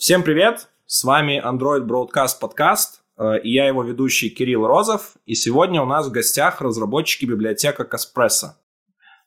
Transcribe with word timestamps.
Всем 0.00 0.22
привет! 0.22 0.70
С 0.86 1.04
вами 1.04 1.38
Android 1.44 1.86
Broadcast 1.86 2.40
Podcast, 2.40 3.00
э, 3.18 3.42
и 3.42 3.52
я 3.52 3.66
его 3.66 3.82
ведущий 3.82 4.30
Кирилл 4.30 4.66
Розов. 4.66 5.18
И 5.26 5.34
сегодня 5.34 5.82
у 5.82 5.84
нас 5.84 6.06
в 6.06 6.10
гостях 6.10 6.62
разработчики 6.62 7.26
библиотеки 7.26 7.84
Kaspresso. 7.84 8.58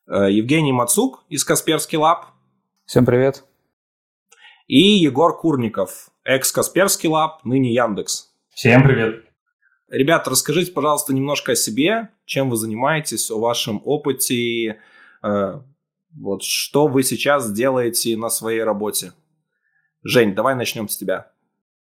Э, 0.07 0.31
Евгений 0.31 0.71
Мацук 0.71 1.25
из 1.29 1.45
Kaspersky 1.45 1.99
Lab. 1.99 2.25
Всем 2.87 3.05
привет. 3.05 3.43
И 4.65 4.79
Егор 4.79 5.37
Курников, 5.37 6.09
экс- 6.23 6.49
Kaspersky 6.49 7.07
Lab, 7.07 7.45
ныне 7.45 7.71
Яндекс. 7.71 8.33
Всем 8.49 8.81
привет. 8.83 9.25
Ребята, 9.89 10.31
расскажите, 10.31 10.71
пожалуйста, 10.71 11.13
немножко 11.13 11.51
о 11.51 11.55
себе, 11.55 12.09
чем 12.25 12.49
вы 12.49 12.55
занимаетесь, 12.55 13.29
о 13.29 13.39
вашем 13.39 13.79
опыте, 13.85 14.79
э, 15.21 15.59
вот 16.19 16.41
что 16.41 16.87
вы 16.87 17.03
сейчас 17.03 17.51
делаете 17.51 18.17
на 18.17 18.31
своей 18.31 18.63
работе. 18.63 19.13
Жень, 20.03 20.35
давай 20.35 20.55
начнем 20.55 20.89
с 20.89 20.97
тебя. 20.97 21.27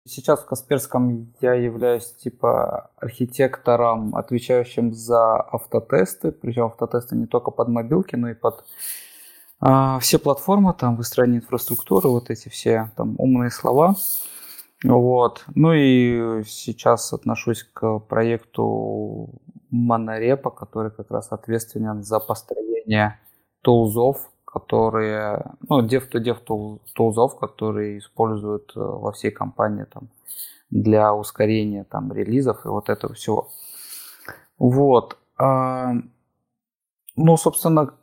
Сейчас 0.04 0.40
в 0.40 0.46
Касперском 0.46 1.32
я 1.41 1.55
являюсь 1.55 2.12
типа 2.14 2.91
архитектором, 2.96 4.16
отвечающим 4.16 4.92
за 4.92 5.37
автотесты. 5.37 6.32
Причем 6.32 6.65
автотесты 6.65 7.15
не 7.15 7.27
только 7.27 7.52
под 7.52 7.68
мобилки, 7.68 8.16
но 8.16 8.30
и 8.30 8.34
под 8.34 8.65
а, 9.60 10.01
все 10.01 10.18
платформы, 10.18 10.74
там 10.74 10.96
выстроение 10.96 11.41
инфраструктуры, 11.41 12.09
вот 12.09 12.30
эти 12.30 12.48
все 12.48 12.91
там 12.96 13.15
умные 13.18 13.51
слова. 13.51 13.95
Вот. 14.82 15.45
Ну 15.54 15.73
и 15.73 16.42
сейчас 16.46 17.12
отношусь 17.12 17.62
к 17.62 18.01
проекту 18.01 19.40
Монорепа, 19.70 20.51
который 20.51 20.90
как 20.90 21.10
раз 21.12 21.30
ответственен 21.30 22.02
за 22.02 22.18
построение 22.18 23.20
тулзов 23.62 24.30
которые, 24.52 25.45
ну, 25.68 25.86
dev-to-dev 25.86 26.80
тулзов, 26.95 27.38
которые 27.38 27.98
используют 27.98 28.73
э, 28.76 28.80
во 28.80 29.12
всей 29.12 29.30
компании 29.30 29.84
там, 29.84 30.09
для 30.70 31.14
ускорения 31.14 31.84
там, 31.84 32.12
релизов 32.12 32.64
и 32.64 32.68
вот 32.68 32.88
этого 32.88 33.15
всего. 33.15 33.48
Вот. 34.59 35.16
А, 35.38 35.95
ну, 37.16 37.37
собственно, 37.37 37.95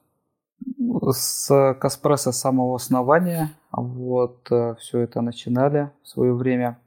с 1.12 1.76
Каспреса 1.80 2.32
с 2.32 2.40
самого 2.40 2.76
основания 2.76 3.52
вот 3.72 4.48
э, 4.52 4.76
все 4.80 5.00
это 5.00 5.22
начинали 5.22 5.92
в 6.04 6.08
свое 6.08 6.34
время. 6.34 6.80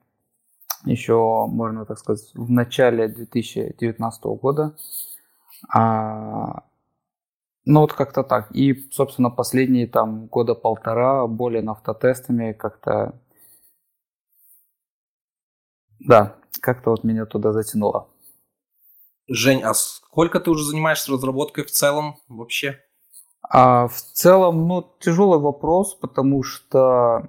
Еще, 0.85 1.47
можно 1.47 1.85
так 1.85 1.99
сказать, 1.99 2.31
в 2.35 2.51
начале 2.51 3.09
2019 3.09 4.25
года. 4.25 4.75
А, 5.73 6.65
ну 7.65 7.81
вот 7.81 7.93
как-то 7.93 8.23
так. 8.23 8.51
И, 8.55 8.89
собственно, 8.91 9.31
последние 9.31 9.87
там 9.87 10.27
года 10.27 10.55
полтора 10.55 11.27
более 11.27 11.69
автотестами 11.69 12.53
как-то... 12.53 13.21
Да, 15.99 16.37
как-то 16.61 16.91
вот 16.91 17.05
меня 17.05 17.27
туда 17.27 17.53
затянуло. 17.53 18.09
Жень, 19.29 19.63
а 19.63 19.75
сколько 19.75 20.41
ты 20.41 20.51
уже 20.51 20.65
занимаешься 20.65 21.13
разработкой 21.13 21.65
в 21.65 21.71
целом 21.71 22.17
вообще? 22.29 22.81
А 23.43 23.87
в 23.89 24.01
целом, 24.01 24.67
ну, 24.67 24.95
тяжелый 24.99 25.39
вопрос, 25.39 25.95
потому 25.95 26.43
что 26.43 27.29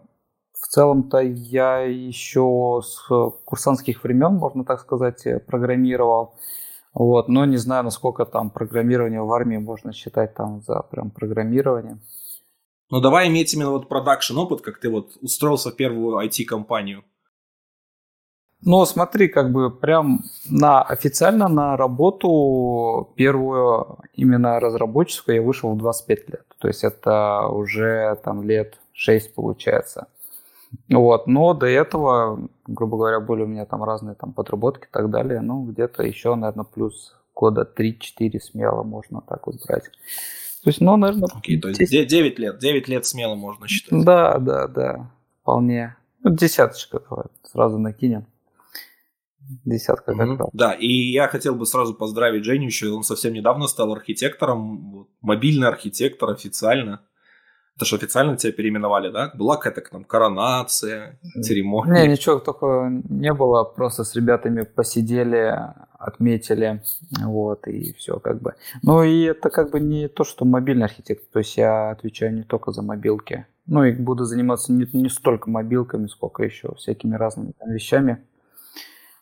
в 0.54 0.68
целом-то 0.68 1.20
я 1.20 1.80
еще 1.80 2.82
с 2.84 3.08
курсантских 3.46 4.04
времен, 4.04 4.36
можно 4.36 4.64
так 4.64 4.80
сказать, 4.80 5.26
программировал. 5.46 6.36
Вот, 6.94 7.30
но 7.30 7.46
не 7.46 7.58
знаю, 7.58 7.84
насколько 7.84 8.26
там 8.26 8.50
программирование 8.50 9.22
в 9.22 9.32
армии 9.32 9.58
можно 9.58 9.94
считать 9.94 10.34
там 10.34 10.62
за 10.62 10.82
прям 10.82 11.10
программирование. 11.10 11.98
Ну 12.90 13.00
давай 13.00 13.30
иметь 13.30 13.54
именно 13.54 13.72
вот 13.72 13.88
продакшн 13.88 14.38
опыт, 14.38 14.62
как 14.62 14.80
ты 14.80 14.90
вот 14.90 15.18
устроился 15.22 15.70
в 15.72 15.76
первую 15.76 16.18
IT-компанию. 16.26 17.04
Ну, 18.64 18.86
смотри, 18.86 19.28
как 19.28 19.52
бы 19.52 19.72
прям 19.72 20.20
на 20.48 20.84
официально 20.84 21.48
на 21.48 21.78
работу 21.78 23.12
первую 23.16 23.98
именно 24.14 24.60
разработческую 24.60 25.38
я 25.38 25.42
вышел 25.42 25.74
в 25.74 25.78
25 25.78 26.30
лет. 26.30 26.46
То 26.60 26.68
есть 26.68 26.84
это 26.84 27.48
уже 27.48 28.20
там 28.24 28.44
лет 28.44 28.80
6 28.94 29.34
получается. 29.34 30.08
Вот, 30.90 31.28
но 31.28 31.54
до 31.54 31.66
этого, 31.68 32.50
грубо 32.68 32.98
говоря, 32.98 33.20
были 33.20 33.44
у 33.44 33.48
меня 33.48 33.66
там 33.66 33.84
разные 33.84 34.16
там 34.16 34.34
подработки 34.34 34.86
и 34.86 34.92
так 34.92 35.10
далее. 35.10 35.42
Ну, 35.42 35.66
где-то 35.66 36.04
еще, 36.04 36.36
наверное, 36.36 36.66
плюс 36.66 37.16
года 37.36 37.70
3-4 37.78 38.40
смело 38.40 38.84
можно 38.84 39.22
так 39.22 39.48
вот 39.48 39.56
брать. 39.68 39.86
То 40.64 40.70
есть, 40.70 40.80
ну, 40.80 40.96
наверное... 40.96 41.28
Окей, 41.34 41.60
то 41.60 41.70
есть 41.70 41.80
9 41.80 42.40
лет, 42.40 42.60
9 42.60 42.88
лет 42.88 43.06
смело 43.06 43.36
можно 43.36 43.68
считать. 43.68 44.04
Да, 44.06 44.38
да, 44.38 44.68
да, 44.68 45.12
вполне. 45.42 45.96
Ну, 46.24 46.36
десяточка 46.36 47.02
давай, 47.10 47.26
сразу 47.44 47.80
накинем. 47.80 48.26
Десятка 49.66 50.14
как 50.14 50.28
mm-hmm. 50.28 50.50
Да, 50.54 50.74
и 50.74 50.88
я 50.88 51.28
хотел 51.28 51.56
бы 51.56 51.66
сразу 51.66 51.94
поздравить 51.94 52.46
Женю 52.46 52.68
еще, 52.68 52.90
он 52.92 53.04
совсем 53.04 53.34
недавно 53.34 53.68
стал 53.68 53.92
архитектором, 53.92 55.08
мобильный 55.22 55.68
архитектор 55.68 56.30
официально. 56.30 57.02
Это 57.78 57.86
же 57.86 57.96
официально 57.96 58.38
тебя 58.38 58.54
переименовали, 58.54 59.10
да? 59.12 59.32
Была 59.34 59.58
какая-то 59.58 59.82
там 59.90 60.04
коронация, 60.04 61.20
церемония? 61.42 62.02
Не, 62.02 62.12
ничего 62.12 62.40
такого 62.40 62.90
не 62.90 63.34
было. 63.34 63.64
Просто 63.64 64.04
с 64.04 64.16
ребятами 64.16 64.64
посидели, 64.64 65.58
отметили, 65.98 66.82
вот, 67.24 67.68
и 67.68 67.94
все 67.94 68.20
как 68.20 68.42
бы. 68.42 68.54
Ну 68.84 69.04
и 69.04 69.24
это 69.24 69.50
как 69.50 69.72
бы 69.72 69.80
не 69.80 70.08
то, 70.08 70.24
что 70.24 70.46
мобильный 70.46 70.86
архитектор. 70.86 71.28
То 71.32 71.40
есть 71.40 71.58
я 71.58 71.92
отвечаю 71.92 72.34
не 72.34 72.44
только 72.44 72.72
за 72.72 72.82
мобилки. 72.82 73.46
Ну 73.68 73.84
и 73.84 73.92
буду 73.94 74.26
заниматься 74.26 74.74
не, 74.74 74.88
не 74.94 75.10
столько 75.10 75.50
мобилками, 75.50 76.08
сколько 76.08 76.44
еще 76.44 76.76
всякими 76.76 77.16
разными 77.16 77.54
там 77.58 77.72
вещами. 77.72 78.24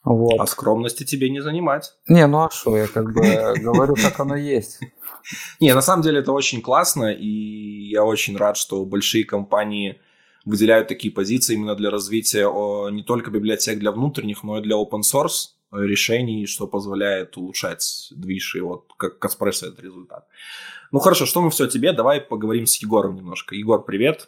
Вот. 0.10 0.40
А 0.40 0.48
скромности 0.48 1.04
тебе 1.04 1.30
не 1.30 1.40
занимать. 1.40 1.94
Не, 2.08 2.26
ну 2.26 2.40
а 2.40 2.50
что, 2.50 2.76
я 2.76 2.88
как 2.88 3.14
бы 3.14 3.22
говорю, 3.62 3.94
как 3.94 4.20
оно 4.20 4.36
есть. 4.36 4.80
Не, 5.60 5.76
на 5.76 5.82
самом 5.82 6.02
деле 6.02 6.22
это 6.22 6.32
очень 6.32 6.64
классно, 6.64 7.14
и 7.14 7.90
я 7.92 8.04
очень 8.04 8.36
рад, 8.36 8.58
что 8.58 8.84
большие 8.86 9.24
компании 9.24 10.02
выделяют 10.46 10.88
такие 10.88 11.14
позиции 11.14 11.54
именно 11.54 11.76
для 11.76 11.92
развития 11.92 12.48
не 12.90 13.04
только 13.04 13.30
библиотек 13.30 13.78
для 13.78 13.92
внутренних, 13.92 14.42
но 14.42 14.58
и 14.58 14.64
для 14.64 14.78
open 14.78 15.02
source 15.02 15.50
решений, 15.72 16.48
что 16.48 16.66
позволяет 16.66 17.38
улучшать 17.38 18.08
движ, 18.10 18.56
и 18.56 18.62
вот 18.62 18.86
как 18.98 19.20
Каспрессо 19.20 19.68
этот 19.68 19.80
результат. 19.82 20.26
Ну 20.92 20.98
хорошо, 20.98 21.28
что 21.28 21.40
мы 21.44 21.52
все 21.52 21.66
о 21.66 21.68
тебе, 21.68 21.94
давай 21.94 22.20
поговорим 22.20 22.66
с 22.66 22.78
Егором 22.78 23.16
немножко. 23.16 23.54
Егор, 23.54 23.86
привет. 23.86 24.28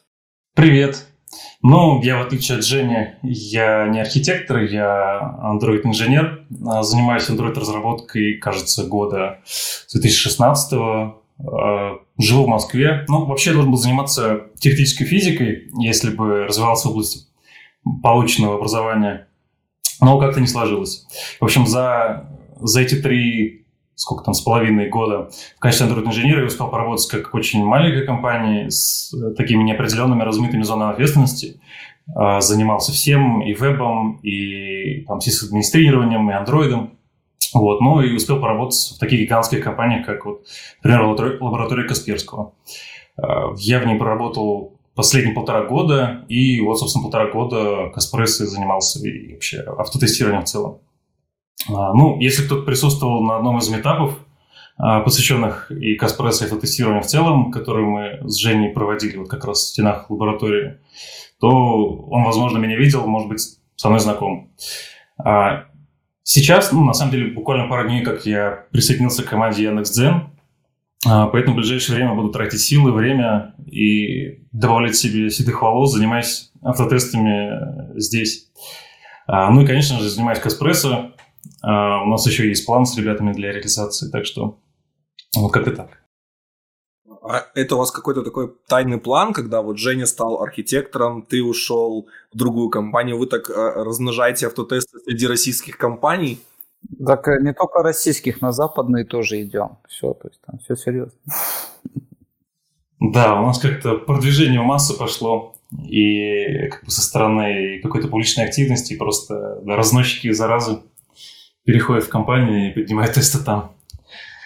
Привет. 0.53 1.07
Ну, 1.63 2.01
я, 2.01 2.17
в 2.17 2.25
отличие 2.25 2.57
от 2.57 2.65
Жени, 2.65 3.09
я 3.23 3.87
не 3.87 4.01
архитектор, 4.01 4.63
я 4.63 5.37
Android-инженер. 5.43 6.45
А, 6.65 6.83
занимаюсь 6.83 7.29
Android-разработкой, 7.29 8.35
кажется, 8.35 8.83
года 8.83 9.39
2016 9.91 10.73
-го. 10.73 11.13
А, 11.39 11.99
живу 12.19 12.45
в 12.45 12.47
Москве. 12.47 13.05
Ну, 13.07 13.25
вообще 13.25 13.51
я 13.51 13.53
должен 13.53 13.71
был 13.71 13.77
заниматься 13.77 14.47
теоретической 14.59 15.07
физикой, 15.07 15.69
если 15.79 16.09
бы 16.09 16.45
развивался 16.45 16.87
в 16.87 16.91
области 16.91 17.27
полученного 18.01 18.55
образования. 18.55 19.27
Но 19.99 20.19
как-то 20.19 20.41
не 20.41 20.47
сложилось. 20.47 21.05
В 21.39 21.45
общем, 21.45 21.67
за, 21.67 22.29
за 22.59 22.81
эти 22.81 22.95
три 22.95 23.60
сколько 23.95 24.23
там, 24.23 24.33
с 24.33 24.41
половиной 24.41 24.89
года 24.89 25.29
в 25.57 25.59
качестве 25.59 25.87
Android-инженера 25.87 26.39
я 26.39 26.47
успел 26.47 26.69
поработать 26.69 27.07
как 27.07 27.33
очень 27.33 27.63
маленькой 27.63 28.05
компании 28.05 28.69
с 28.69 29.13
э, 29.13 29.33
такими 29.35 29.63
неопределенными 29.63 30.23
размытыми 30.23 30.63
зонами 30.63 30.93
ответственности. 30.93 31.59
А, 32.15 32.41
занимался 32.41 32.91
всем, 32.91 33.41
и 33.41 33.53
вебом, 33.53 34.17
и 34.23 35.01
там, 35.05 35.17
администрированием, 35.17 36.29
и 36.29 36.33
андроидом. 36.33 36.97
Вот, 37.53 37.81
ну 37.81 38.01
и 38.01 38.15
успел 38.15 38.39
поработать 38.39 38.93
в 38.95 38.99
таких 38.99 39.19
гигантских 39.21 39.63
компаниях, 39.63 40.05
как, 40.05 40.25
вот, 40.25 40.45
например, 40.83 41.37
лаборатория 41.41 41.87
Касперского. 41.87 42.53
А, 43.17 43.53
я 43.57 43.79
в 43.79 43.85
ней 43.85 43.97
проработал 43.97 44.77
последние 44.95 45.33
полтора 45.33 45.63
года, 45.63 46.25
и 46.27 46.59
вот, 46.61 46.79
собственно, 46.79 47.03
полтора 47.03 47.31
года 47.31 47.89
Каспрессой 47.93 48.47
занимался 48.47 49.05
и 49.07 49.33
вообще 49.33 49.59
автотестированием 49.59 50.43
в 50.43 50.49
целом. 50.49 50.79
А, 51.69 51.93
ну, 51.93 52.19
если 52.19 52.45
кто-то 52.45 52.63
присутствовал 52.63 53.23
на 53.23 53.37
одном 53.37 53.57
из 53.59 53.69
метапов, 53.69 54.17
а, 54.77 55.01
посвященных 55.01 55.71
и 55.71 55.95
Каспрессо, 55.95 56.45
и 56.45 56.47
фототестированию 56.47 57.03
в 57.03 57.07
целом, 57.07 57.51
которые 57.51 57.85
мы 57.85 58.29
с 58.29 58.37
Женей 58.37 58.71
проводили 58.71 59.17
вот 59.17 59.29
как 59.29 59.45
раз 59.45 59.59
в 59.59 59.67
стенах 59.67 60.09
лаборатории, 60.09 60.79
то 61.39 61.49
он, 61.49 62.23
возможно, 62.23 62.57
меня 62.57 62.77
видел, 62.77 63.05
может 63.05 63.29
быть, 63.29 63.41
со 63.75 63.89
мной 63.89 63.99
знаком. 63.99 64.51
А, 65.17 65.65
сейчас, 66.23 66.71
ну, 66.71 66.83
на 66.83 66.93
самом 66.93 67.11
деле, 67.11 67.33
буквально 67.33 67.67
пару 67.67 67.87
дней, 67.87 68.03
как 68.03 68.25
я 68.25 68.65
присоединился 68.71 69.23
к 69.23 69.29
команде 69.29 69.63
Яндекс.Дзен, 69.63 70.29
поэтому 71.03 71.53
в 71.53 71.57
ближайшее 71.57 71.95
время 71.95 72.13
буду 72.13 72.29
тратить 72.29 72.61
силы, 72.61 72.91
время 72.91 73.55
и 73.65 74.43
добавлять 74.51 74.95
себе 74.95 75.31
седых 75.31 75.61
волос, 75.63 75.93
занимаясь 75.93 76.51
автотестами 76.61 77.97
здесь. 77.99 78.51
Ну 79.27 79.61
и, 79.61 79.65
конечно 79.65 79.99
же, 79.99 80.09
занимаюсь 80.09 80.39
Каспрессо, 80.39 81.13
у 81.63 82.09
нас 82.09 82.25
еще 82.25 82.47
есть 82.47 82.65
план 82.65 82.85
с 82.85 82.97
ребятами 82.97 83.33
для 83.33 83.51
реализации, 83.51 84.09
так 84.09 84.25
что 84.25 84.59
вот 85.35 85.51
как-то 85.51 85.71
так. 85.71 86.01
А 87.23 87.45
это 87.53 87.75
у 87.75 87.77
вас 87.77 87.91
какой-то 87.91 88.23
такой 88.23 88.51
тайный 88.67 88.97
план, 88.97 89.33
когда 89.33 89.61
вот 89.61 89.77
Женя 89.77 90.07
стал 90.07 90.41
архитектором, 90.41 91.21
ты 91.21 91.43
ушел 91.43 92.07
в 92.33 92.37
другую 92.37 92.69
компанию, 92.69 93.17
вы 93.17 93.27
так 93.27 93.49
э, 93.49 93.53
размножаете 93.53 94.47
автотесты 94.47 94.99
среди 95.05 95.27
российских 95.27 95.77
компаний? 95.77 96.39
Так 97.05 97.27
э, 97.27 97.39
не 97.41 97.53
только 97.53 97.83
российских, 97.83 98.41
на 98.41 98.51
западные 98.51 99.05
тоже 99.05 99.41
идем. 99.43 99.77
Все, 99.87 100.13
то 100.13 100.29
есть 100.29 100.41
там 100.41 100.57
все 100.59 100.75
серьезно. 100.75 101.19
Да, 102.99 103.39
у 103.39 103.45
нас 103.45 103.59
как-то 103.59 103.97
продвижение 103.97 104.61
в 104.61 104.65
массу 104.65 104.97
пошло, 104.97 105.55
и 105.87 106.69
как 106.69 106.85
бы 106.85 106.91
со 106.91 107.01
стороны 107.01 107.79
какой-то 107.81 108.07
публичной 108.07 108.45
активности 108.45 108.97
просто 108.97 109.59
да, 109.63 109.75
разносчики 109.75 110.31
заразы 110.31 110.81
переходят 111.63 112.05
в 112.05 112.09
компанию 112.09 112.71
и 112.71 112.73
поднимают 112.73 113.13
тесты 113.13 113.43
там. 113.43 113.75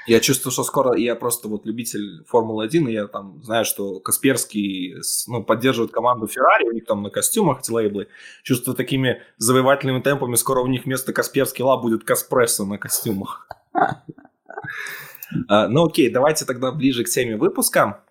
Я 0.07 0.19
чувствую, 0.19 0.51
что 0.51 0.63
скоро 0.63 0.95
я 0.95 1.15
просто 1.15 1.47
вот 1.47 1.65
любитель 1.65 2.23
Формулы-1, 2.27 2.89
и 2.89 2.93
я 2.93 3.07
там 3.07 3.41
знаю, 3.43 3.65
что 3.65 3.99
Касперский 3.99 4.95
ну, 5.27 5.43
поддерживает 5.43 5.91
команду 5.91 6.27
Феррари, 6.27 6.69
у 6.69 6.73
них 6.73 6.85
там 6.85 7.01
на 7.01 7.09
костюмах 7.09 7.61
эти 7.61 7.71
лейблы. 7.71 8.07
Чувствую, 8.43 8.75
такими 8.75 9.23
завоевательными 9.37 10.01
темпами 10.01 10.35
скоро 10.35 10.61
у 10.61 10.67
них 10.67 10.85
вместо 10.85 11.11
Касперский 11.11 11.63
ла 11.63 11.77
будет 11.77 12.03
Каспрессо 12.03 12.65
на 12.65 12.77
костюмах. 12.77 13.47
А, 15.47 15.67
ну 15.67 15.85
окей, 15.85 16.09
давайте 16.09 16.45
тогда 16.45 16.71
ближе 16.71 17.03
к 17.03 17.09
теме 17.09 17.35
выпуска. 17.35 18.03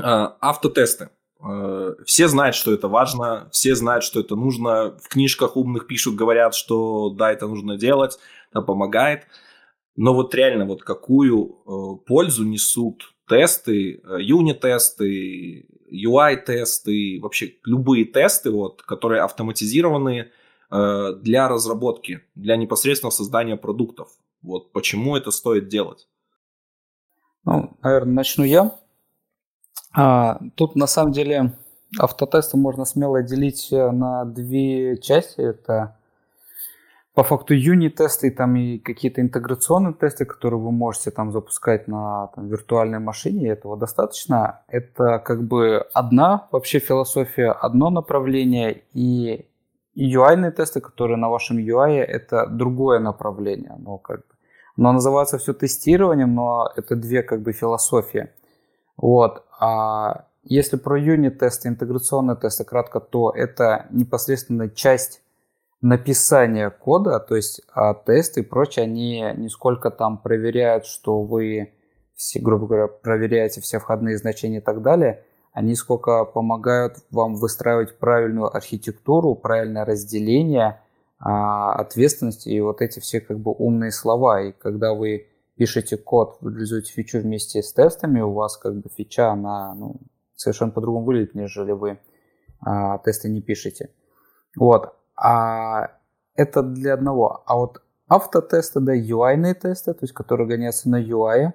А, 0.00 0.36
автотесты. 0.40 1.08
А, 1.44 1.94
все 2.06 2.28
знают, 2.28 2.56
что 2.56 2.72
это 2.72 2.88
важно, 2.88 3.48
все 3.52 3.74
знают, 3.74 4.02
что 4.02 4.20
это 4.20 4.34
нужно. 4.34 4.96
В 5.00 5.08
книжках 5.08 5.56
умных 5.56 5.86
пишут, 5.86 6.14
говорят, 6.14 6.54
что 6.54 7.10
да, 7.10 7.32
это 7.32 7.46
нужно 7.46 7.76
делать, 7.76 8.18
это 8.50 8.62
помогает. 8.62 9.26
Но 9.96 10.14
вот 10.14 10.34
реально, 10.34 10.64
вот 10.64 10.82
какую 10.82 11.56
э, 11.66 12.04
пользу 12.06 12.44
несут 12.44 13.14
тесты, 13.28 14.00
э, 14.02 14.16
юнит-тесты, 14.20 15.68
UI-тесты, 15.92 17.20
вообще 17.20 17.54
любые 17.64 18.04
тесты, 18.04 18.50
вот, 18.50 18.82
которые 18.82 19.22
автоматизированы 19.22 20.30
э, 20.70 21.12
для 21.20 21.48
разработки, 21.48 22.22
для 22.34 22.56
непосредственного 22.56 23.12
создания 23.12 23.56
продуктов. 23.56 24.08
Вот 24.42 24.72
почему 24.72 25.16
это 25.16 25.30
стоит 25.30 25.68
делать? 25.68 26.08
Ну, 27.44 27.76
наверное, 27.82 28.14
начну 28.14 28.44
я. 28.44 28.72
А, 29.94 30.40
тут 30.56 30.76
на 30.76 30.86
самом 30.86 31.12
деле 31.12 31.52
автотесты 31.98 32.56
можно 32.56 32.84
смело 32.84 33.22
делить 33.22 33.68
на 33.70 34.24
две 34.24 34.96
части. 34.98 35.40
Это 35.40 35.96
по 37.14 37.22
факту 37.22 37.54
юнит-тесты 37.54 38.32
там 38.32 38.56
и 38.56 38.78
какие-то 38.78 39.20
интеграционные 39.20 39.94
тесты, 39.94 40.24
которые 40.24 40.58
вы 40.58 40.72
можете 40.72 41.12
там 41.12 41.30
запускать 41.30 41.86
на 41.86 42.26
там, 42.34 42.48
виртуальной 42.48 42.98
машине, 42.98 43.48
этого 43.50 43.76
достаточно. 43.76 44.62
Это 44.66 45.20
как 45.20 45.44
бы 45.44 45.86
одна 45.92 46.48
вообще 46.50 46.80
философия, 46.80 47.52
одно 47.52 47.90
направление, 47.90 48.82
и 48.92 49.46
UI 49.96 50.50
тесты, 50.50 50.80
которые 50.80 51.16
на 51.16 51.28
вашем 51.28 51.58
UI, 51.58 52.00
это 52.00 52.46
другое 52.48 52.98
направление. 52.98 53.76
Ну, 53.78 53.98
как 53.98 54.18
бы. 54.18 54.34
Но 54.76 54.92
называется 54.92 55.38
все 55.38 55.52
тестированием, 55.52 56.34
но 56.34 56.68
это 56.74 56.96
две 56.96 57.22
как 57.22 57.42
бы 57.42 57.52
философии. 57.52 58.30
Вот. 58.96 59.44
А 59.58 60.26
если 60.42 60.76
про 60.76 60.98
юнит-тесты, 60.98 61.68
интеграционные 61.68 62.36
тесты 62.36 62.64
кратко, 62.64 63.00
то 63.00 63.30
это 63.30 63.86
непосредственно 63.90 64.68
часть 64.68 65.22
написания 65.80 66.70
кода, 66.70 67.20
то 67.20 67.36
есть 67.36 67.60
а 67.72 67.92
тесты 67.94 68.40
и 68.40 68.44
прочее, 68.44 68.84
они 68.84 69.22
не 69.36 69.48
сколько 69.48 69.90
там 69.90 70.16
проверяют, 70.16 70.86
что 70.86 71.22
вы 71.22 71.74
все, 72.14 72.40
грубо 72.40 72.66
говоря, 72.66 72.86
проверяете 72.88 73.60
все 73.60 73.78
входные 73.78 74.16
значения 74.16 74.58
и 74.58 74.62
так 74.62 74.82
далее, 74.82 75.24
они 75.52 75.74
сколько 75.74 76.24
помогают 76.24 76.96
вам 77.10 77.36
выстраивать 77.36 77.98
правильную 77.98 78.54
архитектуру, 78.54 79.34
правильное 79.34 79.84
разделение 79.84 80.80
а, 81.18 81.74
ответственности 81.74 82.48
и 82.48 82.60
вот 82.60 82.80
эти 82.80 83.00
все 83.00 83.20
как 83.20 83.38
бы 83.38 83.52
умные 83.52 83.92
слова. 83.92 84.42
И 84.42 84.52
когда 84.52 84.94
вы 84.94 85.28
пишете 85.56 85.96
код, 85.96 86.38
вы 86.40 86.52
реализуете 86.52 86.92
фичу 86.92 87.20
вместе 87.20 87.62
с 87.62 87.72
тестами, 87.72 88.20
у 88.20 88.32
вас 88.32 88.56
как 88.56 88.74
бы 88.76 88.88
фича, 88.88 89.30
она 89.30 89.74
ну, 89.74 90.00
совершенно 90.34 90.70
по-другому 90.70 91.06
выглядит, 91.06 91.34
нежели 91.34 91.72
вы 91.72 92.00
а, 92.60 92.98
тесты 92.98 93.28
не 93.28 93.40
пишете. 93.40 93.90
Вот. 94.56 94.94
А 95.16 95.90
это 96.34 96.62
для 96.62 96.94
одного. 96.94 97.42
А 97.46 97.56
вот 97.56 97.82
автотесты, 98.08 98.80
да, 98.80 98.96
UI 98.96 99.54
тесты, 99.54 99.94
то 99.94 100.00
есть 100.02 100.12
которые 100.12 100.48
гоняются 100.48 100.88
на 100.88 101.02
UI, 101.02 101.52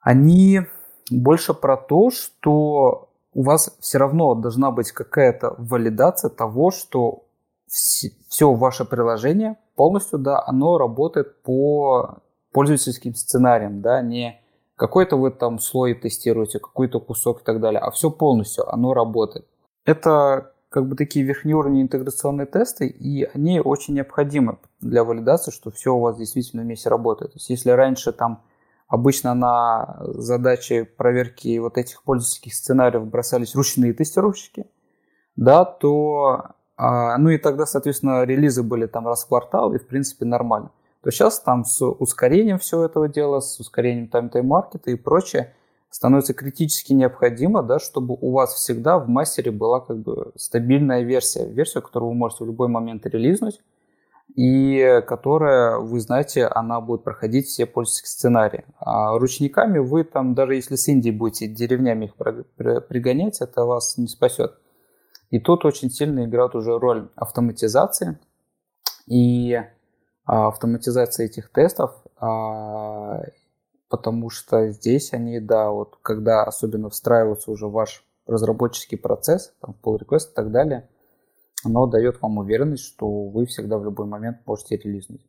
они 0.00 0.62
больше 1.10 1.54
про 1.54 1.76
то, 1.76 2.10
что 2.10 3.10
у 3.32 3.42
вас 3.42 3.76
все 3.80 3.98
равно 3.98 4.34
должна 4.34 4.70
быть 4.70 4.92
какая-то 4.92 5.54
валидация 5.58 6.30
того, 6.30 6.70
что 6.70 7.24
все, 7.66 8.52
ваше 8.54 8.84
приложение 8.84 9.56
полностью, 9.76 10.18
да, 10.18 10.42
оно 10.46 10.78
работает 10.78 11.42
по 11.42 12.18
пользовательским 12.52 13.14
сценариям, 13.14 13.80
да, 13.80 14.02
не 14.02 14.40
какой-то 14.76 15.16
вы 15.16 15.30
там 15.30 15.58
слой 15.58 15.94
тестируете, 15.94 16.60
какой-то 16.60 17.00
кусок 17.00 17.42
и 17.42 17.44
так 17.44 17.60
далее, 17.60 17.80
а 17.80 17.90
все 17.90 18.10
полностью, 18.10 18.72
оно 18.72 18.94
работает. 18.94 19.46
Это 19.84 20.52
как 20.70 20.86
бы 20.86 20.96
такие 20.96 21.24
верхнеуровневые 21.24 21.82
интеграционные 21.82 22.46
тесты, 22.46 22.86
и 22.86 23.24
они 23.24 23.60
очень 23.60 23.94
необходимы 23.94 24.58
для 24.80 25.02
валидации, 25.02 25.50
что 25.50 25.70
все 25.70 25.94
у 25.94 26.00
вас 26.00 26.16
действительно 26.16 26.62
вместе 26.62 26.90
работает. 26.90 27.32
То 27.32 27.36
есть 27.36 27.50
если 27.50 27.70
раньше 27.70 28.12
там 28.12 28.42
обычно 28.86 29.34
на 29.34 29.98
задачи 30.00 30.82
проверки 30.84 31.58
вот 31.58 31.78
этих 31.78 32.02
пользовательских 32.02 32.54
сценариев 32.54 33.06
бросались 33.06 33.54
ручные 33.54 33.92
тестировщики, 33.92 34.66
да, 35.36 35.64
то, 35.64 36.52
а, 36.76 37.16
ну 37.18 37.30
и 37.30 37.38
тогда, 37.38 37.64
соответственно, 37.64 38.24
релизы 38.24 38.62
были 38.62 38.86
там 38.86 39.06
раз 39.06 39.24
в 39.24 39.28
квартал, 39.28 39.72
и 39.74 39.78
в 39.78 39.86
принципе 39.86 40.24
нормально. 40.24 40.70
То 41.02 41.10
сейчас 41.10 41.40
там 41.40 41.64
с 41.64 41.84
ускорением 41.84 42.58
всего 42.58 42.84
этого 42.84 43.08
дела, 43.08 43.40
с 43.40 43.60
ускорением 43.60 44.08
тайм-тайм-маркета 44.08 44.90
и 44.90 44.96
прочее, 44.96 45.54
становится 45.90 46.34
критически 46.34 46.92
необходимо, 46.92 47.62
да, 47.62 47.78
чтобы 47.78 48.16
у 48.20 48.32
вас 48.32 48.54
всегда 48.54 48.98
в 48.98 49.08
мастере 49.08 49.50
была 49.50 49.80
как 49.80 49.98
бы 49.98 50.32
стабильная 50.36 51.02
версия, 51.02 51.46
версия, 51.46 51.80
которую 51.80 52.10
вы 52.10 52.16
можете 52.16 52.44
в 52.44 52.46
любой 52.48 52.68
момент 52.68 53.06
релизнуть, 53.06 53.60
и 54.34 55.02
которая, 55.06 55.78
вы 55.78 56.00
знаете, 56.00 56.46
она 56.46 56.80
будет 56.80 57.04
проходить 57.04 57.46
все 57.46 57.64
пользовательские 57.64 58.10
сценарии. 58.10 58.64
А 58.78 59.18
ручниками 59.18 59.78
вы 59.78 60.04
там, 60.04 60.34
даже 60.34 60.54
если 60.54 60.76
с 60.76 60.86
Индии 60.88 61.10
будете 61.10 61.46
деревнями 61.46 62.06
их 62.06 62.14
пригонять, 62.14 63.40
это 63.40 63.64
вас 63.64 63.96
не 63.96 64.08
спасет. 64.08 64.58
И 65.30 65.38
тут 65.38 65.64
очень 65.64 65.90
сильно 65.90 66.24
играет 66.24 66.54
уже 66.54 66.78
роль 66.78 67.08
автоматизации. 67.16 68.18
И 69.06 69.58
автоматизация 70.28 71.26
этих 71.26 71.50
тестов 71.50 71.92
а, 72.20 73.22
потому 73.88 74.30
что 74.30 74.70
здесь 74.70 75.12
они, 75.12 75.40
да, 75.40 75.70
вот 75.70 75.98
когда 76.02 76.44
особенно 76.44 76.90
встраиваются 76.90 77.50
уже 77.50 77.66
в 77.66 77.72
ваш 77.72 78.04
разработческий 78.26 78.98
процесс, 78.98 79.54
там, 79.60 79.74
pull 79.82 79.98
request 79.98 80.32
и 80.32 80.34
так 80.34 80.50
далее, 80.50 80.88
оно 81.64 81.86
дает 81.86 82.20
вам 82.20 82.38
уверенность, 82.38 82.84
что 82.84 83.28
вы 83.28 83.46
всегда 83.46 83.78
в 83.78 83.84
любой 83.84 84.06
момент 84.06 84.38
можете 84.46 84.76
релизнуть. 84.76 85.22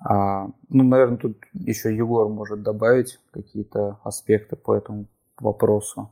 А, 0.00 0.46
ну, 0.68 0.84
наверное, 0.84 1.18
тут 1.18 1.38
еще 1.52 1.94
Егор 1.94 2.28
может 2.28 2.62
добавить 2.62 3.18
какие-то 3.32 3.98
аспекты 4.04 4.54
по 4.54 4.74
этому 4.74 5.06
вопросу. 5.40 6.10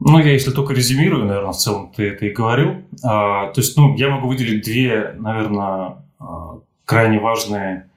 Ну, 0.00 0.18
я 0.18 0.32
если 0.32 0.50
только 0.50 0.74
резюмирую, 0.74 1.24
наверное, 1.24 1.52
в 1.52 1.56
целом 1.56 1.92
ты 1.92 2.08
это 2.08 2.26
и 2.26 2.32
говорил. 2.32 2.82
А, 3.04 3.52
то 3.52 3.60
есть, 3.60 3.76
ну, 3.76 3.94
я 3.94 4.10
могу 4.10 4.28
выделить 4.28 4.64
две, 4.64 5.12
наверное, 5.12 6.04
а, 6.18 6.60
крайне 6.88 7.20
важные 7.20 7.90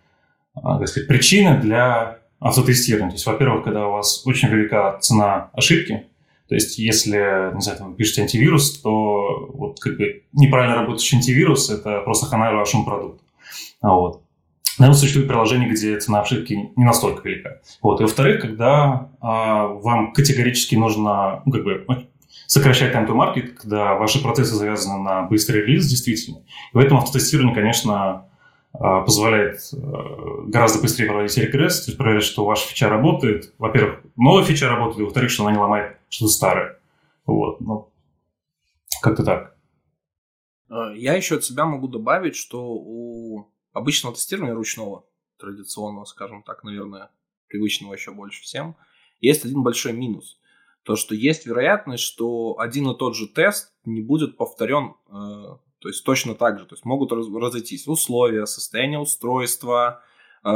а, 0.54 0.78
так 0.78 0.88
сказать, 0.90 1.08
причины 1.08 1.58
для 1.58 2.20
автотестирование. 2.42 3.12
То 3.12 3.16
есть, 3.16 3.26
во-первых, 3.26 3.64
когда 3.64 3.88
у 3.88 3.94
вас 3.94 4.28
очень 4.28 4.50
велика 4.50 4.98
цена 5.00 5.50
ошибки, 5.54 6.08
то 6.50 6.56
есть, 6.56 6.78
если, 6.78 7.54
не 7.56 7.62
знаю, 7.62 7.86
вы 7.86 7.96
пишете 7.96 8.24
антивирус, 8.24 8.82
то 8.82 9.50
вот 9.54 9.80
как 9.80 9.96
бы 9.96 10.24
неправильно 10.34 10.76
работающий 10.76 11.18
антивирус– 11.18 11.70
это 11.72 12.02
просто 12.02 12.26
хана 12.26 12.52
вашему 12.52 12.84
продукту. 12.84 13.24
А 13.80 13.94
вот. 13.94 14.24
Наверное, 14.78 15.00
существует 15.00 15.30
приложение, 15.30 15.70
где 15.70 15.98
цена 15.98 16.22
ошибки 16.22 16.72
не 16.76 16.84
настолько 16.84 17.28
велика. 17.28 17.62
Вот. 17.82 18.02
И 18.02 18.04
во-вторых, 18.04 18.42
когда 18.42 19.10
а, 19.22 19.68
вам 19.68 20.12
категорически 20.12 20.76
нужно 20.76 21.44
ну, 21.46 21.52
как 21.54 21.64
бы, 21.64 21.86
сокращать 22.48 22.94
time 22.94 23.08
to 23.08 23.16
market, 23.16 23.48
когда 23.54 23.96
ваши 23.96 24.22
процессы 24.22 24.56
завязаны 24.56 25.02
на 25.02 25.22
быстрый 25.24 25.62
релиз, 25.62 25.88
действительно. 25.88 26.40
И 26.74 26.76
в 26.76 26.80
этом 26.80 26.98
автотестирование, 26.98 27.56
конечно, 27.56 28.26
позволяет 28.74 29.60
э, 29.74 29.78
гораздо 30.48 30.82
быстрее 30.82 31.08
проводить 31.08 31.38
регресс, 31.38 31.86
то 31.86 31.92
есть 31.92 31.98
проверять, 31.98 32.24
что 32.24 32.46
ваша 32.46 32.68
фича 32.68 32.90
работает. 32.90 33.54
Во-первых, 33.58 34.00
новая 34.16 34.44
фича 34.44 34.70
работает, 34.70 35.06
во-вторых, 35.06 35.30
что 35.30 35.44
она 35.44 35.52
не 35.52 35.60
ломает 35.60 35.98
что-то 36.10 36.32
старое. 36.32 36.80
Вот, 37.26 37.60
ну, 37.60 37.90
как-то 39.02 39.24
так. 39.24 39.56
Э, 40.70 40.94
я 40.96 41.16
еще 41.16 41.36
от 41.36 41.44
себя 41.44 41.66
могу 41.66 41.88
добавить, 41.88 42.36
что 42.36 42.64
у 42.72 43.52
обычного 43.74 44.16
тестирования 44.16 44.56
ручного, 44.56 45.06
традиционного, 45.38 46.06
скажем 46.06 46.44
так, 46.44 46.64
наверное, 46.64 47.12
привычного 47.48 47.94
еще 47.94 48.12
больше 48.12 48.42
всем, 48.42 48.78
есть 49.20 49.46
один 49.46 49.64
большой 49.64 49.94
минус. 49.94 50.40
То, 50.84 50.96
что 50.96 51.14
есть 51.14 51.46
вероятность, 51.46 52.04
что 52.04 52.58
один 52.58 52.90
и 52.90 52.98
тот 52.98 53.16
же 53.16 53.28
тест 53.28 53.74
не 53.86 54.02
будет 54.02 54.38
повторен, 54.38 54.96
э, 55.10 55.58
то 55.82 55.90
есть 55.90 56.04
точно 56.06 56.36
так 56.36 56.60
же. 56.60 56.66
То 56.66 56.76
есть 56.76 56.86
могут 56.86 57.12
разойтись 57.12 57.88
условия, 57.88 58.46
состояние 58.46 59.00
устройства, 59.00 60.04
э, 60.44 60.50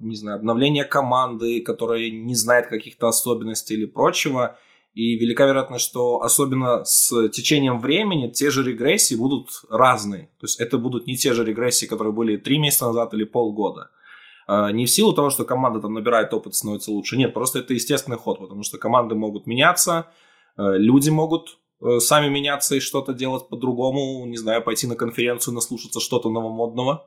не 0.00 0.16
знаю, 0.16 0.38
обновление 0.38 0.84
команды, 0.84 1.60
которая 1.60 2.10
не 2.10 2.34
знает 2.34 2.68
каких-то 2.68 3.08
особенностей 3.08 3.74
или 3.74 3.84
прочего. 3.84 4.58
И 4.94 5.16
велика 5.16 5.46
вероятность, 5.46 5.84
что 5.84 6.22
особенно 6.22 6.84
с 6.84 7.28
течением 7.28 7.78
времени 7.78 8.28
те 8.28 8.50
же 8.50 8.64
регрессии 8.64 9.14
будут 9.14 9.50
разные. 9.68 10.30
То 10.40 10.46
есть 10.46 10.58
это 10.58 10.78
будут 10.78 11.06
не 11.06 11.16
те 11.16 11.32
же 11.32 11.44
регрессии, 11.44 11.86
которые 11.86 12.12
были 12.12 12.36
три 12.36 12.58
месяца 12.58 12.86
назад 12.86 13.14
или 13.14 13.24
полгода. 13.24 13.90
А, 14.48 14.72
не 14.72 14.84
в 14.86 14.90
силу 14.90 15.12
того, 15.12 15.30
что 15.30 15.44
команда 15.44 15.80
там 15.80 15.94
набирает 15.94 16.34
опыт, 16.34 16.56
становится 16.56 16.90
лучше. 16.90 17.16
Нет, 17.16 17.34
просто 17.34 17.60
это 17.60 17.72
естественный 17.72 18.18
ход, 18.18 18.40
потому 18.40 18.64
что 18.64 18.78
команды 18.78 19.14
могут 19.14 19.46
меняться, 19.46 20.08
э, 20.56 20.76
люди 20.76 21.08
могут 21.10 21.50
э, 21.50 21.54
сами 21.98 22.28
меняться 22.28 22.76
и 22.76 22.80
что-то 22.80 23.12
делать 23.14 23.48
по-другому, 23.48 24.24
не 24.26 24.36
знаю, 24.36 24.62
пойти 24.62 24.86
на 24.86 24.96
конференцию, 24.96 25.54
наслушаться 25.54 26.00
что-то 26.00 26.30
новомодного. 26.30 27.06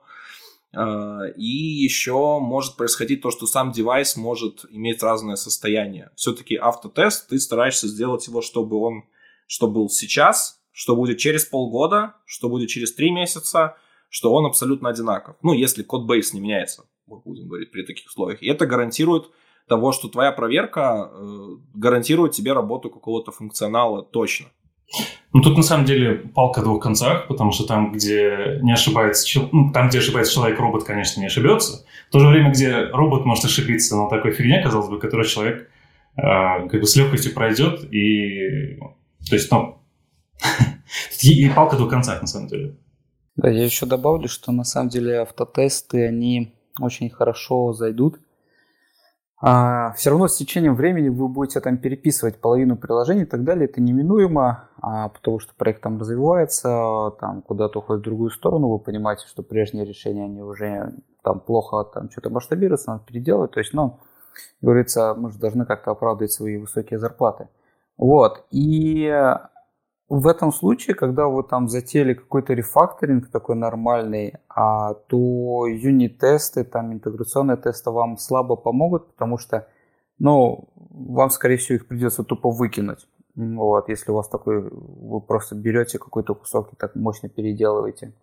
А, 0.75 1.27
и 1.37 1.45
еще 1.45 2.39
может 2.39 2.75
происходить 2.75 3.21
то, 3.21 3.29
что 3.29 3.45
сам 3.45 3.71
девайс 3.71 4.15
может 4.15 4.65
иметь 4.71 5.03
разное 5.03 5.35
состояние. 5.35 6.09
Все-таки 6.15 6.55
автотест, 6.55 7.29
ты 7.29 7.39
стараешься 7.39 7.87
сделать 7.87 8.27
его, 8.27 8.41
чтобы 8.41 8.77
он, 8.77 9.03
что 9.45 9.67
был 9.67 9.89
сейчас, 9.89 10.59
что 10.71 10.95
будет 10.95 11.19
через 11.19 11.45
полгода, 11.45 12.15
что 12.25 12.49
будет 12.49 12.69
через 12.69 12.93
три 12.93 13.11
месяца, 13.11 13.77
что 14.09 14.33
он 14.33 14.45
абсолютно 14.45 14.89
одинаков. 14.89 15.35
Ну, 15.43 15.53
если 15.53 15.83
код-бейс 15.83 16.33
не 16.33 16.39
меняется, 16.39 16.85
вот 17.05 17.23
будем 17.23 17.47
говорить 17.47 17.71
при 17.71 17.83
таких 17.83 18.07
условиях. 18.07 18.41
И 18.41 18.47
это 18.47 18.65
гарантирует 18.65 19.29
того, 19.67 19.91
что 19.91 20.09
твоя 20.09 20.31
проверка 20.31 21.11
э, 21.11 21.47
гарантирует 21.75 22.33
тебе 22.33 22.53
работу 22.53 22.89
какого-то 22.89 23.31
функционала 23.31 24.03
точно. 24.03 24.47
Ну, 25.33 25.41
тут 25.41 25.57
на 25.57 25.63
самом 25.63 25.85
деле 25.85 26.13
палка 26.13 26.61
о 26.61 26.63
двух 26.63 26.83
концах, 26.83 27.27
потому 27.27 27.51
что 27.51 27.65
там, 27.65 27.91
где 27.91 28.59
не 28.61 28.71
ошибается, 28.71 29.49
ну, 29.51 29.71
там, 29.71 29.89
где 29.89 29.97
ошибается 29.97 30.33
человек, 30.33 30.59
робот, 30.59 30.83
конечно, 30.83 31.19
не 31.19 31.25
ошибется. 31.25 31.85
В 32.09 32.11
то 32.11 32.19
же 32.19 32.27
время, 32.27 32.51
где 32.51 32.85
робот 32.85 33.25
может 33.25 33.45
ошибиться 33.45 33.95
на 33.95 34.09
такой 34.09 34.31
фигне, 34.31 34.61
казалось 34.61 34.89
бы, 34.89 34.99
которую 34.99 35.27
человек 35.27 35.69
э, 36.17 36.21
как 36.21 36.79
бы 36.79 36.85
с 36.85 36.95
легкостью 36.95 37.33
пройдет, 37.33 37.83
и 37.91 38.77
то 39.27 39.35
есть, 39.35 39.51
ну, 39.51 39.79
и 41.21 41.49
палка 41.49 41.75
о 41.75 41.79
двух 41.79 41.89
концах, 41.89 42.21
на 42.21 42.27
самом 42.27 42.47
деле. 42.47 42.75
Да, 43.35 43.49
я 43.49 43.63
еще 43.63 43.87
добавлю, 43.87 44.27
что 44.27 44.51
на 44.51 44.63
самом 44.63 44.89
деле 44.89 45.21
автотесты, 45.21 46.05
они 46.05 46.53
очень 46.79 47.09
хорошо 47.09 47.73
зайдут 47.73 48.19
а, 49.45 49.91
все 49.97 50.09
равно 50.09 50.29
с 50.29 50.37
течением 50.37 50.73
времени 50.73 51.09
вы 51.09 51.27
будете 51.27 51.59
там 51.59 51.77
переписывать 51.77 52.39
половину 52.39 52.77
приложений 52.77 53.23
и 53.23 53.25
так 53.25 53.43
далее. 53.43 53.65
Это 53.65 53.81
неминуемо, 53.81 54.69
а, 54.81 55.09
потому 55.09 55.39
что 55.39 55.53
проект 55.53 55.81
там 55.81 55.99
развивается, 55.99 57.11
там 57.19 57.41
куда-то 57.41 57.79
уходит 57.79 58.03
в 58.03 58.05
другую 58.05 58.29
сторону. 58.29 58.69
Вы 58.69 58.79
понимаете, 58.79 59.27
что 59.27 59.43
прежние 59.43 59.83
решения, 59.83 60.23
они 60.23 60.41
уже 60.41 60.93
там 61.23 61.41
плохо 61.41 61.83
там 61.83 62.09
что-то 62.09 62.29
масштабируются, 62.29 62.91
надо 62.91 63.03
переделать. 63.05 63.51
То 63.51 63.59
есть, 63.59 63.73
ну, 63.73 63.99
говорится, 64.61 65.13
мы 65.13 65.29
же 65.29 65.39
должны 65.39 65.65
как-то 65.65 65.91
оправдывать 65.91 66.31
свои 66.31 66.55
высокие 66.55 66.97
зарплаты. 66.97 67.49
Вот. 67.97 68.45
И 68.49 69.13
в 70.09 70.27
этом 70.27 70.51
случае, 70.51 70.95
когда 70.95 71.27
вы 71.27 71.43
там 71.43 71.69
затеяли 71.69 72.13
какой-то 72.13 72.53
рефакторинг 72.53 73.29
такой 73.29 73.55
нормальный, 73.55 74.35
а, 74.49 74.93
то 74.93 75.65
юнит-тесты, 75.67 76.63
там 76.63 76.93
интеграционные 76.93 77.57
тесты 77.57 77.89
вам 77.89 78.17
слабо 78.17 78.55
помогут, 78.55 79.07
потому 79.13 79.37
что, 79.37 79.67
ну, 80.19 80.67
вам, 80.75 81.29
скорее 81.29 81.57
всего, 81.57 81.75
их 81.77 81.87
придется 81.87 82.23
тупо 82.23 82.51
выкинуть. 82.51 83.07
Вот, 83.35 83.89
если 83.89 84.11
у 84.11 84.15
вас 84.15 84.27
такой, 84.27 84.61
вы 84.61 85.21
просто 85.21 85.55
берете 85.55 85.97
какой-то 85.97 86.35
кусок 86.35 86.73
и 86.73 86.75
так 86.75 86.95
мощно 86.95 87.29
переделываете. 87.29 88.13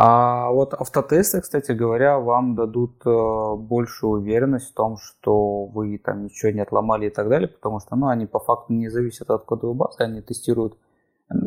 А 0.00 0.50
вот 0.52 0.74
автотесты, 0.74 1.40
кстати 1.40 1.72
говоря, 1.72 2.20
вам 2.20 2.54
дадут 2.54 3.02
э, 3.04 3.56
большую 3.56 4.20
уверенность 4.20 4.70
в 4.70 4.74
том, 4.74 4.96
что 4.96 5.64
вы 5.64 5.98
там 5.98 6.22
ничего 6.22 6.52
не 6.52 6.60
отломали 6.60 7.08
и 7.08 7.10
так 7.10 7.28
далее, 7.28 7.48
потому 7.48 7.80
что 7.80 7.96
ну, 7.96 8.06
они 8.06 8.26
по 8.26 8.38
факту 8.38 8.74
не 8.74 8.88
зависят 8.90 9.28
от 9.30 9.42
кодовой 9.42 9.74
базы, 9.74 9.96
они 9.98 10.22
тестируют 10.22 10.78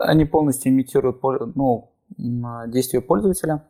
они 0.01 0.25
полностью 0.25 0.71
имитируют 0.71 1.21
ну, 1.55 1.91
действие 2.17 3.01
пользователя, 3.01 3.63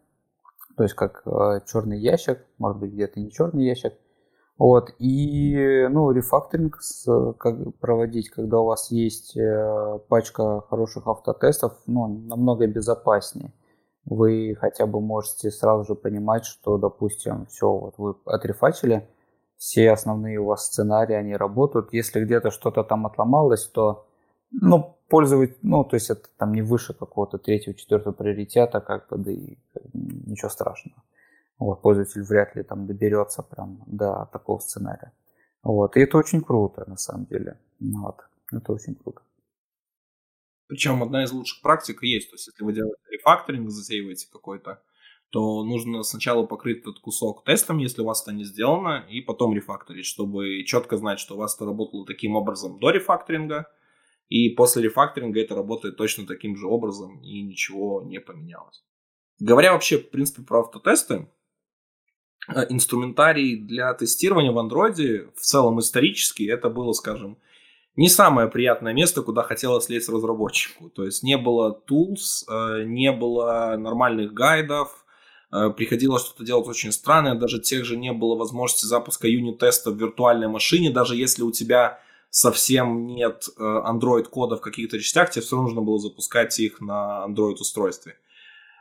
то 0.76 0.84
есть 0.84 0.96
как 0.96 1.22
э, 1.28 1.62
черный 1.72 2.00
ящик, 2.00 2.40
может 2.58 2.80
быть 2.80 2.92
где-то 2.92 3.20
не 3.20 3.32
черный 3.32 3.66
ящик. 3.66 3.94
Вот. 4.58 4.96
И 4.98 5.88
ну, 5.92 6.10
рефакторинг 6.10 6.82
с, 6.82 7.34
как 7.38 7.76
проводить, 7.80 8.30
когда 8.30 8.60
у 8.60 8.66
вас 8.66 8.90
есть 8.90 9.38
э, 9.38 10.00
пачка 10.08 10.62
хороших 10.70 11.08
автотестов, 11.08 11.74
ну, 11.86 12.08
намного 12.08 12.66
безопаснее. 12.66 13.52
Вы 14.06 14.58
хотя 14.60 14.86
бы 14.86 15.00
можете 15.00 15.52
сразу 15.52 15.86
же 15.86 15.96
понимать, 15.96 16.46
что, 16.46 16.78
допустим, 16.78 17.46
все, 17.46 17.72
вот 17.72 17.94
вы 17.98 18.16
отрефачили, 18.26 19.08
все 19.58 19.92
основные 19.92 20.40
у 20.40 20.46
вас 20.46 20.66
сценарии, 20.66 21.14
они 21.14 21.36
работают. 21.36 21.94
Если 21.94 22.24
где-то 22.24 22.50
что-то 22.50 22.84
там 22.84 23.06
отломалось, 23.06 23.68
то 23.68 24.08
ну, 24.52 24.98
пользовать, 25.08 25.58
ну, 25.62 25.84
то 25.84 25.96
есть 25.96 26.10
это 26.10 26.28
там 26.38 26.54
не 26.54 26.62
выше 26.62 26.94
какого-то 26.94 27.38
третьего, 27.38 27.76
четвертого 27.76 28.14
приоритета, 28.14 28.82
как 28.82 29.08
бы, 29.10 29.18
да 29.18 29.32
и 29.32 29.58
ничего 29.94 30.50
страшного. 30.50 31.04
Вот, 31.60 31.82
пользователь 31.82 32.24
вряд 32.24 32.56
ли 32.56 32.64
там 32.64 32.88
доберется 32.88 33.44
прям 33.44 33.84
до 33.86 34.28
такого 34.34 34.60
сценария. 34.60 35.12
Вот, 35.64 35.96
и 35.96 36.02
это 36.02 36.18
очень 36.18 36.42
круто, 36.42 36.84
на 36.88 36.98
самом 36.98 37.26
деле. 37.26 37.58
Вот, 37.80 38.18
это 38.52 38.74
очень 38.74 38.96
круто. 38.96 39.22
Причем 40.72 41.04
одна 41.04 41.24
из 41.24 41.32
лучших 41.32 41.62
практик 41.62 42.02
есть. 42.02 42.30
То 42.30 42.36
есть, 42.36 42.48
если 42.48 42.64
вы 42.64 42.74
делаете 42.74 43.02
рефакторинг, 43.12 43.70
затеиваете 43.70 44.28
какой-то, 44.32 44.82
то 45.30 45.64
нужно 45.64 46.02
сначала 46.04 46.46
покрыть 46.46 46.80
этот 46.80 47.00
кусок 47.00 47.44
тестом, 47.44 47.78
если 47.78 48.02
у 48.02 48.06
вас 48.06 48.22
это 48.24 48.32
не 48.32 48.46
сделано, 48.46 49.06
и 49.10 49.22
потом 49.22 49.54
рефакторить, 49.54 50.06
чтобы 50.06 50.64
четко 50.64 50.98
знать, 50.98 51.20
что 51.20 51.36
у 51.36 51.38
вас 51.38 51.56
это 51.56 51.66
работало 51.66 52.06
таким 52.06 52.36
образом 52.36 52.80
до 52.80 52.90
рефакторинга– 52.90 53.68
и 54.32 54.48
после 54.48 54.84
рефакторинга 54.84 55.42
это 55.42 55.56
работает 55.56 55.98
точно 55.98 56.26
таким 56.26 56.56
же 56.56 56.66
образом, 56.66 57.20
и 57.22 57.42
ничего 57.42 58.02
не 58.02 58.22
поменялось. 58.22 58.82
Говоря 59.40 59.74
вообще, 59.74 59.98
в 59.98 60.10
принципе, 60.10 60.42
про 60.42 60.62
автотесты, 60.62 61.28
э, 62.48 62.66
инструментарий 62.70 63.58
для 63.58 63.94
тестирования 63.94 64.54
в 64.54 64.58
андроиде 64.58 65.30
в 65.36 65.42
целом 65.42 65.82
исторически 65.82 66.44
это 66.44 66.70
было, 66.70 66.94
скажем, 66.94 67.38
не 67.96 68.08
самое 68.10 68.48
приятное 68.48 68.94
место, 68.94 69.22
куда 69.22 69.44
хотелось 69.44 69.90
лезть 69.90 70.10
разработчику. 70.10 70.90
То 70.90 71.04
есть 71.04 71.24
не 71.24 71.38
было 71.38 71.82
tools, 71.90 72.46
э, 72.50 72.84
не 72.86 73.12
было 73.12 73.76
нормальных 73.78 74.34
гайдов, 74.34 75.06
э, 75.52 75.70
приходилось 75.76 76.24
что-то 76.24 76.46
делать 76.46 76.68
очень 76.68 76.92
странное, 76.92 77.36
даже 77.36 77.60
тех 77.60 77.84
же 77.84 77.98
не 77.98 78.14
было 78.14 78.36
возможности 78.38 78.86
запуска 78.86 79.28
юнит-теста 79.28 79.92
в 79.92 79.98
виртуальной 79.98 80.48
машине, 80.48 80.90
даже 80.90 81.16
если 81.16 81.44
у 81.44 81.52
тебя 81.52 82.00
совсем 82.30 83.08
нет 83.08 83.50
э, 83.58 83.62
Android 83.62 84.24
кода 84.24 84.56
в 84.56 84.62
каких-то 84.62 84.98
частях, 85.00 85.30
тебе 85.30 85.44
все 85.44 85.56
равно 85.56 85.68
нужно 85.68 85.82
было 85.82 86.00
запускать 86.00 86.58
их 86.60 86.80
на 86.80 87.26
Android 87.28 87.56
устройстве. 87.56 88.16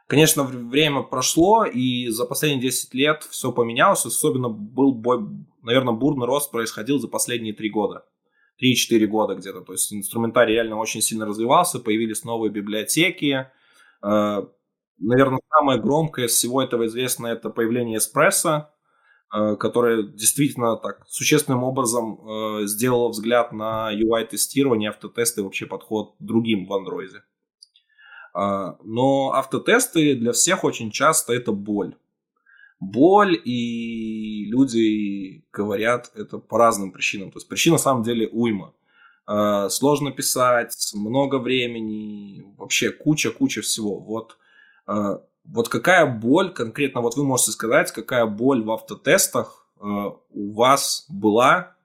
Конечно, 0.06 0.42
время 0.42 1.02
прошло, 1.02 1.64
и 1.64 2.08
за 2.08 2.26
последние 2.26 2.62
10 2.62 2.94
лет 2.94 3.22
все 3.30 3.52
поменялось. 3.52 4.04
Особенно 4.04 4.48
был, 4.48 4.92
бой, 4.92 5.20
наверное, 5.62 5.94
бурный 5.94 6.26
рост 6.26 6.50
происходил 6.50 6.98
за 6.98 7.06
последние 7.06 7.54
3 7.54 7.70
года. 7.70 8.04
3-4 8.62 9.06
года 9.06 9.34
где-то. 9.34 9.60
То 9.62 9.72
есть 9.72 9.92
инструментарий 9.92 10.54
реально 10.54 10.76
очень 10.76 11.00
сильно 11.00 11.26
развивался, 11.26 11.78
появились 11.78 12.24
новые 12.24 12.50
библиотеки. 12.50 13.46
Э, 14.02 14.42
наверное, 14.98 15.40
самое 15.48 15.80
громкое 15.80 16.26
из 16.26 16.32
всего 16.32 16.62
этого 16.62 16.86
известно 16.86 17.28
это 17.28 17.50
появление 17.50 17.98
Espresso, 17.98 18.66
Э, 19.32 19.54
которая 19.54 20.02
действительно 20.02 20.76
так 20.76 21.04
существенным 21.08 21.62
образом 21.62 22.18
э, 22.18 22.66
сделала 22.66 23.10
взгляд 23.10 23.52
на 23.52 23.92
UI-тестирование, 23.92 24.90
автотесты 24.90 25.40
и 25.40 25.44
вообще 25.44 25.66
подход 25.66 26.16
другим 26.18 26.66
в 26.66 26.72
андроиде. 26.72 27.22
Но 28.32 29.32
автотесты 29.34 30.14
для 30.14 30.30
всех 30.30 30.62
очень 30.62 30.92
часто 30.92 31.32
это 31.32 31.50
боль. 31.50 31.96
Боль, 32.80 33.38
и 33.44 34.46
люди 34.46 35.44
говорят 35.52 36.10
это 36.14 36.38
по 36.38 36.56
разным 36.56 36.92
причинам. 36.92 37.30
То 37.30 37.36
есть 37.36 37.48
причин 37.48 37.72
на 37.72 37.78
самом 37.78 38.02
деле 38.02 38.26
уйма. 38.26 38.72
Э, 39.28 39.68
сложно 39.68 40.12
писать, 40.12 40.92
много 40.94 41.38
времени, 41.38 42.42
вообще 42.56 42.90
куча-куча 42.90 43.60
всего. 43.60 44.00
Вот 44.00 44.38
э, 44.88 45.18
вот 45.44 45.68
какая 45.68 46.06
боль 46.06 46.52
конкретно, 46.54 47.02
вот 47.02 47.16
вы 47.16 47.24
можете 47.24 47.52
сказать, 47.52 47.92
какая 47.92 48.24
боль 48.24 48.64
в 48.64 48.70
автотестах 48.70 49.66
э, 49.78 49.84
у 49.84 50.52
вас 50.52 51.04
была, 51.10 51.76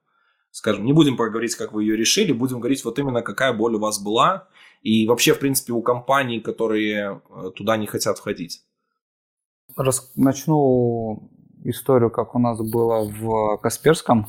скажем, 0.52 0.86
не 0.86 0.94
будем 0.94 1.18
поговорить, 1.18 1.56
как 1.56 1.74
вы 1.74 1.84
ее 1.84 1.98
решили, 1.98 2.32
будем 2.32 2.62
говорить 2.62 2.86
вот 2.86 2.98
именно, 3.00 3.22
какая 3.22 3.52
боль 3.52 3.76
у 3.76 3.80
вас 3.80 4.00
была, 4.00 4.48
и 4.82 5.06
вообще, 5.08 5.34
в 5.34 5.40
принципе, 5.40 5.74
у 5.74 5.82
компаний, 5.82 6.40
которые 6.40 7.22
туда 7.56 7.76
не 7.76 7.86
хотят 7.86 8.18
входить. 8.18 8.62
Рас... 9.76 10.12
Начну 10.16 11.30
историю, 11.64 12.10
как 12.10 12.36
у 12.36 12.40
нас 12.40 12.60
было 12.60 13.04
в 13.04 13.58
Касперском. 13.58 14.26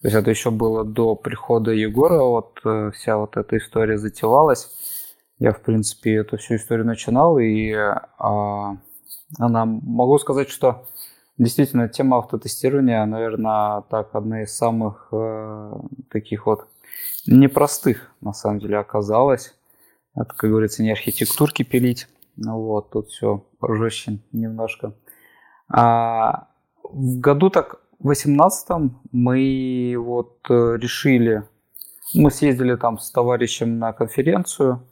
То 0.00 0.08
есть 0.08 0.16
это 0.16 0.30
еще 0.30 0.50
было 0.50 0.84
до 0.84 1.14
прихода 1.14 1.72
Егора, 1.72 2.22
вот 2.22 2.58
э, 2.64 2.90
вся 2.94 3.18
вот 3.18 3.36
эта 3.36 3.58
история 3.58 3.98
затевалась. 3.98 4.70
Я, 5.38 5.52
в 5.52 5.60
принципе, 5.60 6.16
эту 6.16 6.38
всю 6.38 6.56
историю 6.56 6.86
начинал, 6.86 7.38
и 7.38 7.72
а, 7.72 8.76
она, 9.38 9.64
могу 9.64 10.18
сказать, 10.18 10.48
что 10.48 10.86
действительно 11.36 11.88
тема 11.88 12.18
автотестирования, 12.18 13.04
наверное, 13.04 13.82
так 13.90 14.14
одна 14.14 14.42
из 14.42 14.56
самых 14.56 15.08
э, 15.12 15.72
таких 16.10 16.46
вот 16.46 16.66
непростых, 17.26 18.10
на 18.20 18.32
самом 18.32 18.58
деле, 18.60 18.78
оказалась. 18.78 19.54
Это, 20.14 20.34
как 20.34 20.50
говорится, 20.50 20.82
не 20.82 20.92
архитектурки 20.92 21.62
пилить. 21.62 22.08
Ну 22.36 22.60
вот, 22.60 22.90
тут 22.90 23.08
все 23.08 23.44
пожестче 23.58 24.18
немножко. 24.32 24.94
А 25.68 26.48
в 26.82 27.20
году 27.20 27.50
так 27.50 27.80
в 27.98 28.08
18 28.08 28.92
мы 29.12 29.94
вот 29.98 30.38
э, 30.48 30.76
решили, 30.76 31.44
мы 32.14 32.30
съездили 32.30 32.76
там 32.76 32.98
с 32.98 33.10
товарищем 33.10 33.78
на 33.78 33.92
конференцию 33.92 34.82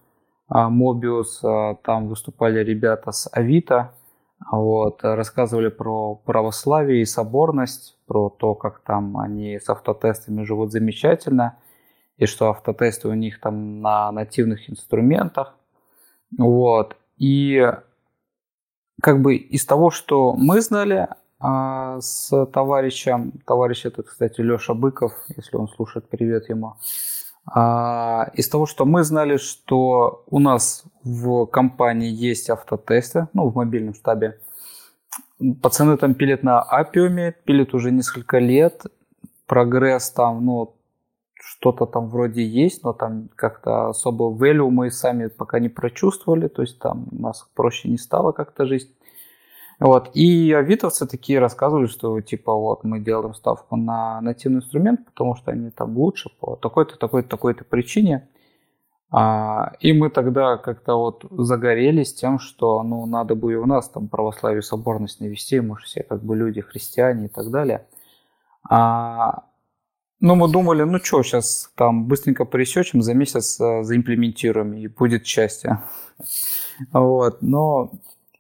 Мобиус, 0.49 1.41
а, 1.45 1.75
там 1.83 2.09
выступали 2.09 2.61
ребята 2.61 3.13
с 3.13 3.29
Авито, 3.33 3.93
вот, 4.51 5.01
рассказывали 5.03 5.69
про 5.69 6.15
православие 6.15 7.03
и 7.03 7.07
соборность, 7.07 7.97
про 8.07 8.31
то, 8.31 8.55
как 8.55 8.81
там 8.81 9.19
они 9.19 9.59
с 9.59 9.69
автотестами 9.69 10.45
живут 10.45 10.73
замечательно, 10.73 11.59
и 12.17 12.27
что 12.27 12.51
автотесты 12.51 13.09
у 13.09 13.15
них 13.15 13.41
там 13.41 13.81
на 13.81 14.11
нативных 14.11 14.71
инструментах. 14.71 15.55
Вот. 16.37 16.97
И 17.19 17.73
как 19.03 19.21
бы 19.23 19.37
из 19.37 19.65
того, 19.65 19.91
что 19.91 20.35
мы 20.35 20.61
знали 20.61 21.09
а, 21.41 22.01
с 22.01 22.47
товарищем, 22.47 23.33
товарищ 23.47 23.85
этот, 23.85 24.09
кстати, 24.09 24.41
Леша 24.41 24.75
Быков, 24.75 25.13
если 25.37 25.57
он 25.57 25.69
слушает, 25.69 26.09
привет 26.09 26.49
ему, 26.49 26.77
а, 27.47 28.31
из 28.35 28.49
того, 28.49 28.67
что 28.67 28.85
мы 28.85 29.05
знали, 29.05 29.37
что 29.37 30.25
у 30.29 30.39
нас 30.39 30.85
в 31.05 31.47
компании 31.47 32.11
есть 32.11 32.51
автотесты, 32.51 33.29
ну, 33.33 33.49
в 33.49 33.55
мобильном 33.55 33.95
штабе. 33.95 34.39
Пацаны 35.63 35.97
там 35.97 36.15
пилят 36.15 36.43
на 36.43 36.61
апиуме, 36.61 37.35
пилят 37.45 37.75
уже 37.75 37.93
несколько 37.93 38.39
лет. 38.39 38.83
Прогресс 39.47 40.11
там, 40.11 40.45
ну, 40.45 40.75
что-то 41.49 41.87
там 41.87 42.09
вроде 42.09 42.45
есть, 42.45 42.85
но 42.85 42.93
там 42.93 43.31
как-то 43.35 43.89
особо 43.89 44.25
value 44.25 44.69
мы 44.69 44.91
сами 44.91 45.29
пока 45.29 45.59
не 45.61 45.71
прочувствовали, 45.71 46.49
то 46.49 46.61
есть 46.63 46.79
там 46.79 47.07
у 47.11 47.23
нас 47.23 47.49
проще 47.55 47.89
не 47.89 47.97
стало 47.97 48.33
как-то 48.33 48.67
жизнь. 48.67 48.91
Вот. 49.81 50.11
И 50.15 50.53
авитовцы 50.53 51.07
такие 51.07 51.39
рассказывали, 51.39 51.87
что 51.87 52.21
типа 52.21 52.53
вот 52.55 52.85
мы 52.85 53.01
делаем 53.01 53.33
ставку 53.33 53.77
на 53.77 54.21
нативный 54.21 54.59
инструмент, 54.59 55.07
потому 55.07 55.37
что 55.37 55.51
они 55.53 55.71
там 55.71 55.97
лучше 55.97 56.31
по 56.39 56.57
такой-то, 56.57 56.99
такой-то, 56.99 57.29
такой-то 57.29 57.65
причине. 57.65 58.29
А, 59.11 59.73
и 59.81 59.95
мы 59.95 60.11
тогда 60.11 60.59
как-то 60.59 60.97
вот 60.97 61.25
загорелись 61.31 62.13
тем, 62.13 62.39
что 62.39 62.83
ну 62.83 63.07
надо 63.07 63.35
бы 63.35 63.55
и 63.55 63.57
у 63.57 63.65
нас 63.65 63.89
там 63.89 64.09
православие 64.09 64.61
соборность 64.61 65.21
навести, 65.21 65.61
мы 65.61 65.79
же 65.79 65.87
все 65.87 66.03
как 66.03 66.23
бы 66.23 66.37
люди 66.37 66.61
христиане 66.61 67.27
и 67.27 67.29
так 67.29 67.51
далее. 67.51 67.87
А, 68.69 69.45
ну, 70.21 70.35
мы 70.35 70.49
думали, 70.51 70.83
ну 70.83 70.99
что, 70.99 71.23
сейчас 71.23 71.71
там 71.77 72.07
быстренько 72.07 72.45
пресечем, 72.45 73.03
за 73.03 73.15
месяц 73.15 73.61
э, 73.61 73.83
заимплементируем, 73.85 74.75
и 74.75 74.89
будет 74.89 75.27
счастье. 75.27 75.83
Вот, 76.93 77.43
но 77.43 77.93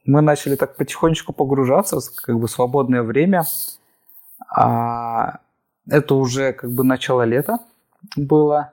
мы 0.05 0.21
начали 0.21 0.57
так 0.57 0.77
потихонечку 0.77 1.33
погружаться, 1.33 1.99
как 2.17 2.39
бы 2.39 2.49
свободное 2.49 3.03
время. 3.03 3.45
А 4.51 5.41
это 5.89 6.15
уже 6.15 6.53
как 6.53 6.71
бы 6.71 6.85
начало 6.85 7.23
лета 7.23 7.59
было. 8.17 8.73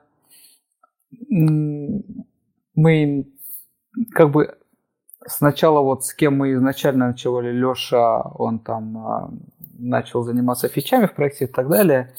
Мы 1.30 3.26
как 4.12 4.30
бы 4.30 4.56
сначала 5.26 5.80
вот 5.80 6.04
с 6.04 6.14
кем 6.14 6.36
мы 6.38 6.52
изначально 6.54 7.08
начали, 7.08 7.50
Леша, 7.52 8.22
он 8.22 8.58
там 8.58 8.98
а, 8.98 9.30
начал 9.78 10.22
заниматься 10.22 10.68
фичами 10.68 11.06
в 11.06 11.14
проекте 11.14 11.44
и 11.44 11.48
так 11.48 11.68
далее. 11.68 12.12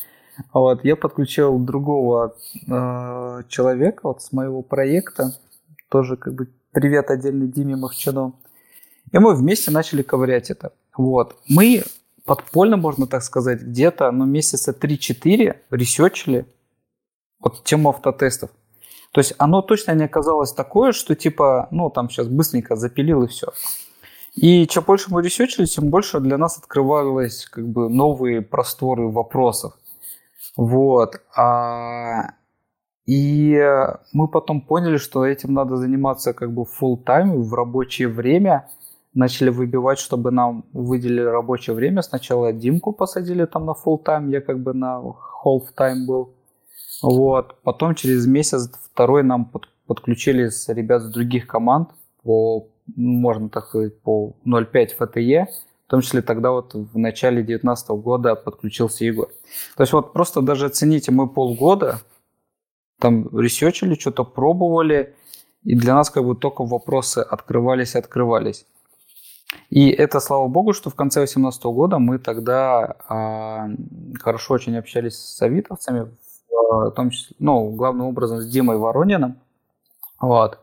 Вот, 0.53 0.83
я 0.83 0.95
подключил 0.95 1.57
другого 1.59 2.35
э, 2.67 3.43
человека 3.47 4.01
вот 4.03 4.21
с 4.21 4.31
моего 4.31 4.61
проекта, 4.61 5.33
тоже 5.89 6.15
как 6.15 6.33
бы 6.33 6.47
привет 6.71 7.09
отдельно 7.09 7.47
Диме 7.47 7.75
Мовчану. 7.75 8.39
И 9.11 9.17
мы 9.19 9.35
вместе 9.35 9.71
начали 9.71 10.01
ковырять 10.01 10.49
это. 10.49 10.73
Вот. 10.95 11.37
Мы 11.47 11.83
подпольно, 12.25 12.77
можно 12.77 13.07
так 13.07 13.23
сказать, 13.23 13.61
где-то 13.61 14.11
ну, 14.11 14.25
месяца 14.25 14.71
3-4 14.79 15.55
ресечили 15.71 16.45
вот 17.39 17.63
тему 17.63 17.89
автотестов. 17.89 18.51
То 19.11 19.21
есть 19.21 19.33
оно 19.37 19.61
точно 19.61 19.93
не 19.93 20.03
оказалось 20.03 20.51
такое, 20.51 20.91
что 20.91 21.15
типа, 21.15 21.67
ну 21.71 21.89
там 21.89 22.09
сейчас 22.09 22.27
быстренько 22.27 22.75
запилил 22.75 23.23
и 23.23 23.27
все. 23.27 23.47
И 24.35 24.67
чем 24.67 24.83
больше 24.83 25.07
мы 25.09 25.23
ресечили, 25.23 25.65
тем 25.65 25.89
больше 25.89 26.19
для 26.19 26.37
нас 26.37 26.57
открывались 26.59 27.45
как 27.45 27.67
бы 27.67 27.89
новые 27.89 28.41
просторы 28.41 29.07
вопросов. 29.07 29.73
Вот. 30.57 31.21
А... 31.35 32.33
И 33.05 33.57
мы 34.11 34.27
потом 34.27 34.59
поняли, 34.59 34.97
что 34.97 35.25
этим 35.25 35.53
надо 35.53 35.77
заниматься 35.77 36.33
как 36.33 36.51
бы 36.51 36.63
full 36.63 37.01
time 37.05 37.37
в 37.37 37.53
рабочее 37.53 38.09
время– 38.09 38.67
начали 39.17 39.49
выбивать, 39.49 39.97
чтобы 39.99 40.31
нам 40.31 40.63
выделили 40.73 41.21
рабочее 41.21 41.75
время. 41.75 42.01
Сначала 42.01 42.53
Димку 42.53 42.93
посадили 42.93 43.45
там 43.45 43.65
на 43.65 43.71
full 43.71 44.03
time, 44.03 44.29
я 44.29 44.41
как 44.41 44.59
бы 44.59 44.73
на 44.73 45.01
half 45.43 45.63
time 45.75 46.05
был. 46.05 46.33
Вот. 47.01 47.55
Потом 47.63 47.95
через 47.95 48.27
месяц 48.27 48.71
второй 48.91 49.23
нам 49.23 49.45
под, 49.45 49.67
подключили 49.87 50.49
с 50.49 50.69
ребят 50.69 51.01
с 51.01 51.11
других 51.11 51.47
команд 51.47 51.89
по, 52.23 52.67
можно 52.95 53.49
так 53.49 53.65
сказать, 53.65 53.99
по 54.01 54.33
0.5 54.45 54.89
FTE. 54.99 55.45
В 55.87 55.89
том 55.89 56.01
числе 56.01 56.21
тогда 56.21 56.51
вот 56.51 56.73
в 56.73 56.97
начале 56.97 57.37
2019 57.37 57.89
года 57.91 58.35
подключился 58.35 59.05
Егор. 59.05 59.29
То 59.77 59.83
есть 59.83 59.93
вот 59.93 60.11
просто 60.11 60.41
даже 60.41 60.65
оцените, 60.65 61.13
мы 61.13 61.29
полгода 61.29 62.01
там 62.99 63.29
ресечили, 63.37 63.95
что-то 63.95 64.25
пробовали, 64.25 65.15
и 65.63 65.75
для 65.75 65.95
нас 65.95 66.09
как 66.09 66.25
бы 66.25 66.35
только 66.35 66.65
вопросы 66.65 67.19
открывались 67.19 67.95
и 67.95 67.99
открывались. 67.99 68.65
И 69.69 69.89
это, 69.89 70.19
слава 70.19 70.49
богу, 70.49 70.73
что 70.73 70.89
в 70.89 70.95
конце 70.95 71.21
2018 71.21 71.63
года 71.63 71.99
мы 71.99 72.19
тогда 72.19 72.97
э, 73.09 74.19
хорошо 74.19 74.55
очень 74.55 74.75
общались 74.77 75.15
с 75.15 75.41
авитовцами, 75.41 76.11
в 76.69 76.91
том 76.91 77.11
числе, 77.11 77.35
ну, 77.39 77.69
главным 77.71 78.07
образом 78.07 78.41
с 78.41 78.49
Димой 78.49 78.77
Ворониным. 78.77 79.39
Вот. 80.19 80.59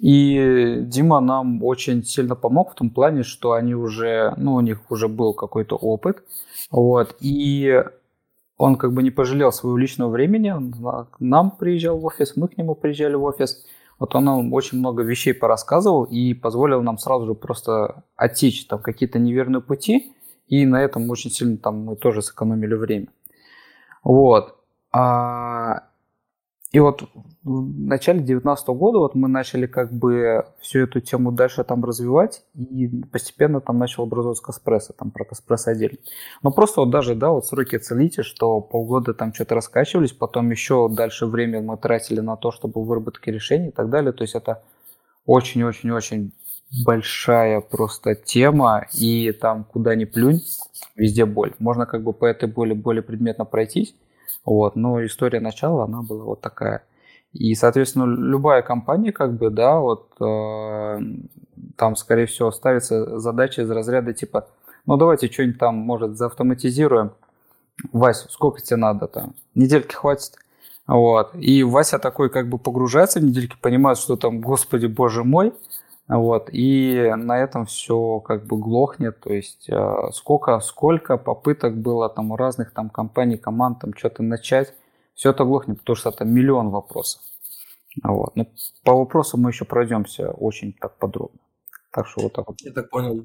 И 0.00 0.78
Дима 0.80 1.20
нам 1.20 1.62
очень 1.62 2.02
сильно 2.04 2.34
помог 2.34 2.72
в 2.72 2.74
том 2.74 2.88
плане, 2.88 3.22
что 3.22 3.52
они 3.52 3.74
уже, 3.74 4.32
ну, 4.38 4.54
у 4.54 4.60
них 4.60 4.90
уже 4.90 5.08
был 5.08 5.34
какой-то 5.34 5.76
опыт. 5.76 6.24
Вот. 6.70 7.16
И 7.20 7.84
он 8.56 8.76
как 8.76 8.94
бы 8.94 9.02
не 9.02 9.10
пожалел 9.10 9.52
своего 9.52 9.76
личного 9.76 10.10
времени. 10.10 10.50
Он 10.50 10.72
к 10.72 11.20
нам 11.20 11.50
приезжал 11.50 11.98
в 11.98 12.04
офис, 12.06 12.34
мы 12.36 12.48
к 12.48 12.56
нему 12.56 12.74
приезжали 12.74 13.14
в 13.14 13.24
офис. 13.24 13.64
Вот 13.98 14.14
он 14.14 14.24
нам 14.24 14.52
очень 14.54 14.78
много 14.78 15.02
вещей 15.02 15.34
порассказывал 15.34 16.04
и 16.04 16.32
позволил 16.32 16.82
нам 16.82 16.96
сразу 16.96 17.26
же 17.26 17.34
просто 17.34 18.02
отсечь 18.16 18.66
там 18.66 18.80
какие-то 18.80 19.18
неверные 19.18 19.60
пути, 19.60 20.12
и 20.48 20.64
на 20.64 20.82
этом 20.82 21.10
очень 21.10 21.30
сильно 21.30 21.58
там 21.58 21.84
мы 21.84 21.96
тоже 21.96 22.22
сэкономили 22.22 22.74
время. 22.74 23.08
Вот. 24.02 24.56
А, 24.92 25.89
и 26.72 26.78
вот 26.78 27.02
в 27.42 27.86
начале 27.86 28.18
2019 28.18 28.68
года 28.68 28.98
вот 28.98 29.14
мы 29.16 29.28
начали 29.28 29.66
как 29.66 29.92
бы 29.92 30.46
всю 30.60 30.80
эту 30.80 31.00
тему 31.00 31.32
дальше 31.32 31.64
там 31.64 31.84
развивать, 31.84 32.44
и 32.54 32.86
постепенно 33.10 33.60
там 33.60 33.78
начал 33.78 34.04
образовываться 34.04 34.44
Каспресса, 34.44 34.92
там 34.92 35.10
про 35.10 35.24
Каспресс 35.24 35.66
отдельно. 35.66 35.98
Но 36.42 36.52
просто 36.52 36.80
вот 36.80 36.90
даже, 36.90 37.16
да, 37.16 37.30
вот 37.30 37.46
сроки 37.46 37.76
целите, 37.78 38.22
что 38.22 38.60
полгода 38.60 39.14
там 39.14 39.34
что-то 39.34 39.56
раскачивались, 39.56 40.12
потом 40.12 40.50
еще 40.50 40.88
дальше 40.88 41.26
время 41.26 41.60
мы 41.60 41.76
тратили 41.76 42.20
на 42.20 42.36
то, 42.36 42.52
чтобы 42.52 42.84
выработки 42.84 43.30
решений 43.30 43.68
и 43.68 43.72
так 43.72 43.90
далее. 43.90 44.12
То 44.12 44.22
есть 44.22 44.36
это 44.36 44.62
очень-очень-очень 45.26 46.32
большая 46.84 47.60
просто 47.60 48.14
тема, 48.14 48.86
и 48.94 49.32
там 49.32 49.64
куда 49.64 49.96
ни 49.96 50.04
плюнь, 50.04 50.40
везде 50.94 51.24
боль. 51.24 51.52
Можно 51.58 51.86
как 51.86 52.04
бы 52.04 52.12
по 52.12 52.26
этой 52.26 52.48
боли 52.48 52.74
более 52.74 53.02
предметно 53.02 53.44
пройтись, 53.44 53.94
вот, 54.44 54.76
но 54.76 55.04
история 55.04 55.40
начала, 55.40 55.84
она 55.84 56.02
была 56.02 56.24
вот 56.24 56.40
такая. 56.40 56.82
И, 57.32 57.54
соответственно, 57.54 58.04
любая 58.04 58.62
компания, 58.62 59.12
как 59.12 59.34
бы, 59.34 59.50
да, 59.50 59.78
вот 59.78 60.10
э, 60.20 60.98
там, 61.76 61.96
скорее 61.96 62.26
всего, 62.26 62.50
ставится 62.50 63.18
задача 63.18 63.62
из 63.62 63.70
разряда 63.70 64.12
типа, 64.12 64.48
ну 64.86 64.96
давайте 64.96 65.30
что-нибудь 65.30 65.58
там, 65.58 65.76
может, 65.76 66.16
заавтоматизируем. 66.16 67.12
Вась, 67.92 68.26
сколько 68.30 68.60
тебе 68.60 68.76
надо 68.76 69.06
там? 69.06 69.34
Недельки 69.54 69.94
хватит. 69.94 70.32
Вот. 70.86 71.34
И 71.34 71.62
Вася 71.62 71.98
такой 72.00 72.30
как 72.30 72.48
бы 72.48 72.58
погружается 72.58 73.20
в 73.20 73.24
недельки, 73.24 73.56
понимает, 73.60 73.96
что 73.96 74.16
там, 74.16 74.40
господи, 74.40 74.86
боже 74.86 75.22
мой, 75.22 75.52
Вот, 76.10 76.50
и 76.52 77.12
на 77.16 77.38
этом 77.38 77.66
все 77.66 78.18
как 78.18 78.44
бы 78.44 78.58
глохнет, 78.58 79.20
то 79.20 79.32
есть 79.32 79.68
э, 79.68 80.10
сколько, 80.12 80.58
сколько 80.58 81.16
попыток 81.16 81.76
было 81.76 82.08
там 82.08 82.32
у 82.32 82.36
разных 82.36 82.72
там 82.72 82.90
компаний, 82.90 83.36
команд 83.36 83.78
там 83.80 83.94
что-то 83.96 84.24
начать, 84.24 84.74
все 85.14 85.30
это 85.30 85.44
глохнет, 85.44 85.78
потому 85.78 85.94
что 85.94 86.08
это 86.08 86.24
миллион 86.24 86.70
вопросов. 86.70 87.22
Вот. 88.02 88.34
Но 88.34 88.46
по 88.82 88.94
вопросу 88.94 89.36
мы 89.38 89.50
еще 89.50 89.64
пройдемся 89.64 90.30
очень 90.32 90.72
так 90.72 90.98
подробно. 90.98 91.38
Так 91.92 92.08
что 92.08 92.22
вот 92.22 92.32
так 92.32 92.48
вот. 92.48 92.60
Я 92.60 92.72
так 92.72 92.90
понял, 92.90 93.24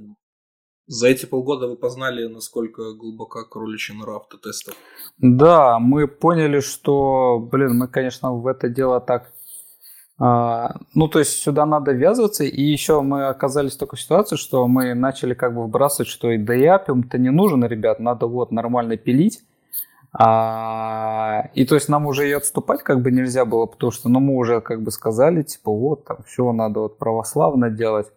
за 0.88 1.08
эти 1.08 1.26
полгода 1.26 1.68
вы 1.68 1.78
познали, 1.78 2.28
насколько 2.28 2.94
глубока 2.94 3.46
кроличья 3.46 3.96
нора 3.96 4.18
автотестов? 4.18 4.76
Да, 5.18 5.80
мы 5.80 6.08
поняли, 6.08 6.60
что, 6.60 7.40
блин, 7.40 7.80
мы, 7.80 7.88
конечно, 7.88 8.36
в 8.36 8.46
это 8.46 8.70
дело 8.70 9.02
так 9.02 9.32
ну, 10.18 11.08
то 11.10 11.20
есть 11.20 11.32
сюда 11.44 11.66
надо 11.66 11.92
ввязываться, 11.92 12.46
и 12.46 12.62
еще 12.62 13.02
мы 13.02 13.28
оказались 13.28 13.76
в 13.76 13.80
такой 13.80 14.00
ситуации, 14.00 14.38
что 14.38 14.66
мы 14.68 14.94
начали 14.94 15.34
как 15.34 15.54
бы 15.54 15.66
вбрасывать, 15.66 16.08
что 16.08 16.32
и 16.32 16.38
диапиум-то 16.38 17.18
не 17.18 17.32
нужен, 17.32 17.66
ребят, 17.66 18.00
надо 18.00 18.28
вот 18.28 18.52
нормально 18.52 18.96
пилить. 18.96 19.44
А, 20.18 21.50
и 21.54 21.66
то 21.66 21.76
есть 21.76 21.90
нам 21.90 22.06
уже 22.06 22.30
и 22.30 22.32
отступать 22.32 22.84
как 22.84 23.02
бы 23.02 23.12
нельзя 23.12 23.44
было, 23.44 23.66
потому 23.66 23.92
что 23.92 24.08
ну, 24.08 24.22
мы 24.22 24.36
уже 24.36 24.62
как 24.62 24.82
бы 24.82 24.92
сказали, 24.92 25.44
типа 25.44 25.72
вот 25.72 26.06
там 26.06 26.20
все 26.26 26.54
надо 26.54 26.80
вот 26.80 26.98
православно 26.98 27.70
делать. 27.70 28.08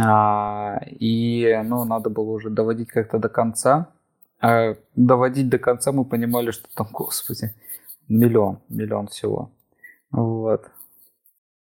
А, 0.00 0.80
и 0.86 1.60
ну, 1.64 1.84
надо 1.84 2.08
было 2.08 2.30
уже 2.30 2.48
доводить 2.48 2.88
как-то 2.88 3.18
до 3.18 3.28
конца. 3.28 3.88
А 4.40 4.74
доводить 4.96 5.50
до 5.50 5.58
конца 5.58 5.92
мы 5.92 6.04
понимали, 6.04 6.50
что 6.50 6.68
там, 6.74 6.88
господи, 6.92 7.54
миллион, 8.08 8.60
миллион 8.70 9.08
всего. 9.08 9.50
Вот. 10.10 10.70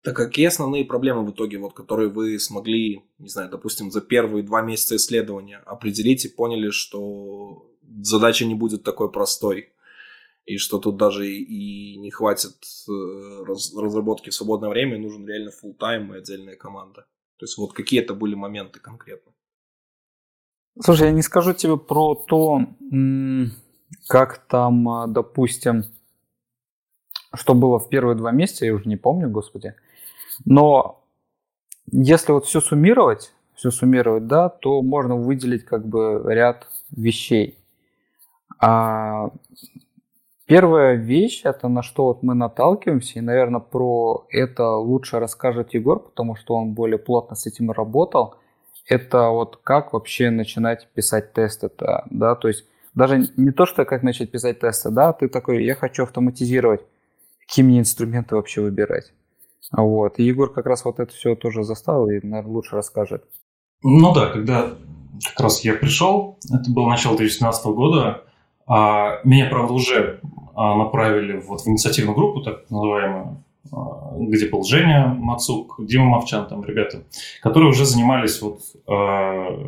Так 0.07 0.15
какие 0.15 0.47
основные 0.47 0.85
проблемы 0.85 1.25
в 1.25 1.33
итоге, 1.33 1.59
вот, 1.59 1.73
которые 1.73 2.09
вы 2.09 2.39
смогли, 2.39 3.03
не 3.19 3.29
знаю, 3.29 3.51
допустим, 3.51 3.91
за 3.91 4.01
первые 4.01 4.45
два 4.45 4.63
месяца 4.63 4.95
исследования 4.95 5.57
определить 5.67 6.25
и 6.25 6.29
поняли, 6.29 6.71
что 6.71 7.69
задача 8.03 8.45
не 8.45 8.55
будет 8.55 8.85
такой 8.85 9.11
простой, 9.11 9.73
и 10.45 10.59
что 10.59 10.79
тут 10.79 10.97
даже 10.97 11.29
и 11.29 11.97
не 11.97 12.13
хватит 12.13 12.55
э, 12.89 13.43
разработки 13.49 14.31
в 14.31 14.35
свободное 14.35 14.69
время, 14.69 14.97
нужен 14.97 15.27
реально 15.27 15.51
full 15.51 15.75
тайм 15.75 16.15
и 16.15 16.19
отдельная 16.19 16.55
команда. 16.55 17.07
То 17.37 17.45
есть 17.47 17.59
вот 17.59 17.73
какие 17.73 18.01
это 18.01 18.15
были 18.15 18.37
моменты 18.37 18.79
конкретно? 18.79 19.33
Слушай, 20.81 21.09
я 21.09 21.13
не 21.13 21.23
скажу 21.23 21.53
тебе 21.53 21.77
про 21.77 22.15
то, 22.15 22.61
как 24.07 24.47
там, 24.47 24.89
а, 24.89 25.09
допустим, 25.09 25.83
что 27.35 27.55
было 27.55 27.81
в 27.81 27.89
первые 27.89 28.15
два 28.15 28.31
месяца, 28.31 28.67
я 28.67 28.73
уже 28.73 28.89
не 28.89 28.97
помню, 28.97 29.29
господи. 29.29 29.75
Но 30.45 31.03
если 31.91 32.33
вот 32.33 32.47
все 32.47 32.61
суммировать, 32.61 33.33
все 33.55 33.71
суммировать, 33.71 34.27
да, 34.27 34.49
то 34.49 34.83
можно 34.83 35.17
выделить 35.17 35.65
как 35.65 35.87
бы 35.87 36.23
ряд 36.27 36.67
вещей. 36.91 37.59
А 38.59 39.31
первая 40.47 40.95
вещь, 40.95 41.43
это 41.45 41.69
на 41.69 41.83
что 41.83 42.07
вот 42.07 42.23
мы 42.23 42.35
наталкиваемся, 42.35 43.19
и, 43.19 43.23
наверное, 43.23 43.61
про 43.61 44.27
это 44.31 44.77
лучше 44.77 45.19
расскажет 45.19 45.75
Егор, 45.75 46.01
потому 46.01 46.37
что 46.37 46.55
он 46.55 46.73
более 46.73 46.99
плотно 46.99 47.37
с 47.37 47.47
этим 47.47 47.71
работал, 47.71 48.37
это 48.89 49.29
вот 49.29 49.59
как 49.63 49.93
вообще 49.93 50.31
начинать 50.31 50.89
писать 50.95 51.33
тесты, 51.33 51.71
да, 52.11 52.35
то 52.35 52.49
есть 52.49 52.65
даже 52.95 53.29
не 53.37 53.51
то, 53.51 53.67
что 53.67 53.85
как 53.85 54.03
начать 54.03 54.31
писать 54.31 54.61
тесты, 54.61 54.91
да, 54.91 55.13
ты 55.13 55.29
такой, 55.29 55.65
я 55.65 55.75
хочу 55.75 56.05
автоматизировать, 56.05 56.83
какие 57.41 57.65
мне 57.65 57.81
инструменты 57.81 58.37
вообще 58.37 58.63
выбирать. 58.63 59.13
Вот. 59.73 60.19
И 60.19 60.25
Егор 60.25 60.53
как 60.53 60.67
раз 60.67 60.85
вот 60.85 61.01
это 61.01 61.13
все 61.13 61.35
тоже 61.35 61.65
заставил 61.65 62.09
и, 62.09 62.21
наверное, 62.23 62.53
лучше 62.53 62.77
расскажет. 62.77 63.25
Ну 63.83 64.13
да, 64.13 64.27
когда 64.27 64.75
как 65.35 65.41
раз 65.41 65.65
я 65.65 65.75
пришел, 65.75 66.39
это 66.53 66.71
было 66.71 66.89
начало 66.89 67.17
2017 67.17 67.67
года, 67.67 68.25
а 68.67 69.21
меня, 69.25 69.49
правда, 69.49 69.73
уже 69.73 70.21
а, 70.55 70.75
направили 70.77 71.39
вот 71.39 71.63
в 71.63 71.69
инициативную 71.69 72.17
группу, 72.17 72.43
так 72.43 72.69
называемую, 72.71 73.45
а, 73.73 74.15
где 74.19 74.49
был 74.49 74.65
Женя 74.65 75.07
Мацук, 75.07 75.77
Дима 75.79 76.07
Мовчан, 76.07 76.47
там 76.49 76.65
ребята, 76.65 77.05
которые 77.43 77.71
уже 77.71 77.85
занимались 77.85 78.41
вот 78.41 78.61
э, 78.87 78.93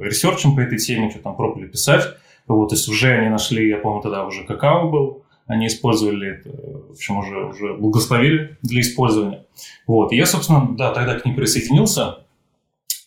research 0.03 0.46
ем 0.46 0.57
по 0.57 0.61
этой 0.61 0.79
теме, 0.79 1.11
что 1.11 1.21
там 1.21 1.37
пробовали 1.37 1.69
писать. 1.69 2.05
Вот, 2.47 2.71
то 2.71 2.75
есть 2.75 2.89
уже 2.89 3.13
они 3.13 3.29
нашли, 3.29 3.69
я 3.69 3.77
помню, 3.77 4.01
тогда 4.01 4.25
уже 4.25 4.45
Kakao 4.45 4.89
был, 4.89 5.25
они 5.49 5.67
использовали 5.67 6.39
это, 6.39 6.51
в 6.51 6.91
общем, 6.93 7.19
уже, 7.19 7.47
уже 7.47 7.75
благословили 7.75 8.59
для 8.63 8.83
использования. 8.83 9.47
Вот. 9.87 10.13
И 10.13 10.17
я, 10.17 10.27
собственно, 10.27 10.77
да, 10.77 10.93
тогда 10.93 11.19
к 11.19 11.25
ним 11.25 11.35
присоединился. 11.35 12.19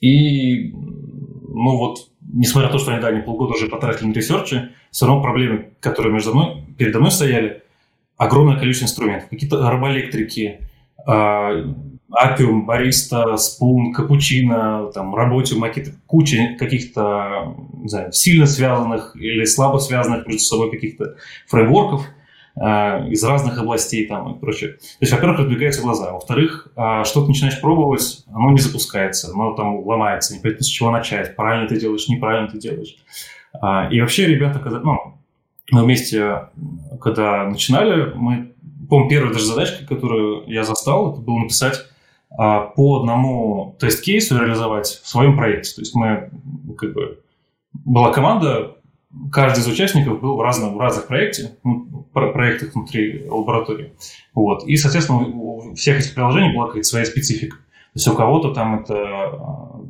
И, 0.01 0.71
ну 0.73 1.77
вот, 1.77 2.09
несмотря 2.21 2.69
на 2.69 2.73
то, 2.73 2.79
что 2.79 2.91
они, 2.91 2.99
да, 2.99 3.09
они 3.09 3.21
полгода 3.21 3.53
уже 3.53 3.67
потратили 3.67 4.07
на 4.07 4.13
research 4.13 4.58
и, 4.58 4.69
все 4.89 5.05
равно 5.05 5.21
проблемы, 5.21 5.69
которые 5.79 6.11
между 6.11 6.33
мной, 6.33 6.63
передо 6.79 6.99
мной 6.99 7.11
стояли, 7.11 7.61
огромное 8.17 8.57
количество 8.57 8.85
инструментов. 8.85 9.29
Какие-то 9.29 9.69
Robolectric 9.69 10.52
и, 10.52 10.67
Апиум, 11.05 12.65
Бариста, 12.65 13.37
Спун, 13.37 13.93
Капучино, 13.93 14.89
там, 14.95 15.13
Работиум, 15.13 15.63
куча 16.07 16.55
каких-то, 16.57 17.55
не 17.73 17.87
знаю, 17.87 18.11
сильно 18.11 18.47
связанных 18.47 19.15
или 19.15 19.45
слабо 19.45 19.77
связанных 19.77 20.25
между 20.25 20.41
собой 20.41 20.71
каких-то 20.71 21.17
фреймворков– 21.47 22.03
Э, 22.55 23.07
из 23.07 23.23
разных 23.23 23.57
областей 23.57 24.05
там 24.07 24.33
и 24.33 24.39
прочее. 24.39 24.71
То 24.71 24.77
есть, 25.01 25.13
во-первых, 25.13 25.39
разбегаются 25.39 25.81
глаза. 25.81 26.11
Во-вторых, 26.11 26.67
э, 26.75 27.03
что 27.05 27.21
ты 27.21 27.29
начинаешь 27.29 27.61
пробовать, 27.61 28.25
оно 28.27 28.51
не 28.51 28.59
запускается, 28.59 29.31
оно 29.31 29.53
там 29.53 29.85
ломается, 29.85 30.35
непонятно 30.35 30.63
с 30.63 30.67
чего 30.67 30.91
начать, 30.91 31.35
правильно 31.37 31.67
ты 31.67 31.79
делаешь, 31.79 32.09
неправильно 32.09 32.49
ты 32.49 32.59
делаешь. 32.59 32.97
А, 33.53 33.87
и 33.89 34.01
вообще 34.01 34.27
ребята, 34.27 34.59
когда, 34.59 34.79
ну, 34.79 35.17
мы 35.71 35.83
вместе, 35.83 36.49
когда 36.99 37.45
начинали, 37.45 38.11
мы, 38.15 38.53
помню, 38.89 39.09
первая 39.09 39.33
даже 39.33 39.45
задачка, 39.45 39.85
которую 39.85 40.43
я 40.47 40.63
застал, 40.63 41.13
это 41.13 41.21
было 41.21 41.39
написать 41.39 41.85
а, 42.37 42.61
по 42.61 42.99
одному 42.99 43.77
тест-кейсу 43.79 44.37
реализовать 44.37 44.87
в 44.87 45.07
своем 45.07 45.37
проекте. 45.37 45.75
То 45.75 45.81
есть 45.81 45.95
мы, 45.95 46.29
как 46.77 46.93
бы, 46.93 47.19
была 47.73 48.11
команда, 48.11 48.75
каждый 49.31 49.61
из 49.61 49.67
участников 49.67 50.21
был 50.21 50.37
в, 50.37 50.41
разном, 50.41 50.75
в 50.75 50.79
разных 50.79 51.07
проекте, 51.07 51.57
ну, 51.63 52.07
проектах 52.13 52.73
внутри 52.73 53.25
лаборатории. 53.27 53.93
Вот. 54.33 54.65
И, 54.65 54.77
соответственно, 54.77 55.19
у 55.19 55.73
всех 55.75 55.99
этих 55.99 56.13
приложений 56.13 56.55
была 56.55 56.67
какая-то 56.67 56.87
своя 56.87 57.05
специфика. 57.05 57.57
То 57.57 57.97
есть 57.97 58.07
у 58.07 58.15
кого-то 58.15 58.53
там 58.53 58.79
это, 58.79 58.95
а, 58.95 59.81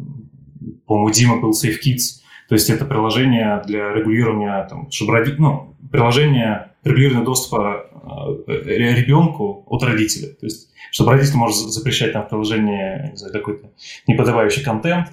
по-моему, 0.87 1.11
Дима 1.11 1.39
был 1.39 1.51
SafeKids, 1.51 2.21
то 2.49 2.55
есть 2.55 2.69
это 2.69 2.83
приложение 2.83 3.61
для 3.65 3.93
регулирования, 3.93 4.67
там, 4.67 4.89
родить, 5.07 5.39
ну, 5.39 5.75
приложение 5.91 6.71
регулирования 6.83 7.23
доступа 7.23 7.85
э, 8.47 8.59
ребенку 8.65 9.63
от 9.67 9.83
родителя. 9.83 10.29
То 10.33 10.47
есть, 10.47 10.69
чтобы 10.91 11.11
родитель 11.11 11.35
может 11.35 11.57
запрещать 11.57 12.13
там 12.13 12.25
в 12.25 12.29
приложении 12.29 13.13
какой-то 13.31 13.69
неподавающий 14.07 14.63
контент, 14.63 15.07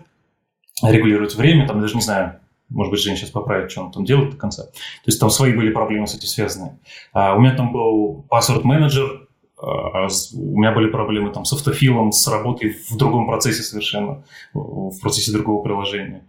регулировать 0.82 1.34
время, 1.36 1.66
там, 1.68 1.80
даже 1.80 1.94
не 1.94 2.02
знаю, 2.02 2.40
может 2.68 2.90
быть, 2.90 3.00
Женя 3.00 3.16
сейчас 3.16 3.30
поправит, 3.30 3.70
что 3.70 3.82
он 3.82 3.92
там 3.92 4.04
делает 4.04 4.30
до 4.30 4.36
конца. 4.36 4.64
То 4.64 5.06
есть 5.06 5.20
там 5.20 5.30
свои 5.30 5.54
были 5.54 5.70
проблемы 5.70 6.06
с 6.06 6.14
этим 6.14 6.26
связанные. 6.26 6.78
А 7.12 7.34
у 7.34 7.40
меня 7.40 7.54
там 7.54 7.72
был 7.72 8.26
password 8.30 8.62
менеджер, 8.64 9.28
а 9.60 10.06
у 10.34 10.58
меня 10.58 10.72
были 10.72 10.90
проблемы 10.90 11.32
там 11.32 11.44
с 11.44 11.52
автофилом, 11.52 12.12
с 12.12 12.26
работой 12.28 12.76
в 12.88 12.96
другом 12.96 13.26
процессе 13.26 13.62
совершенно, 13.62 14.24
в 14.54 15.00
процессе 15.00 15.32
другого 15.32 15.62
приложения. 15.62 16.24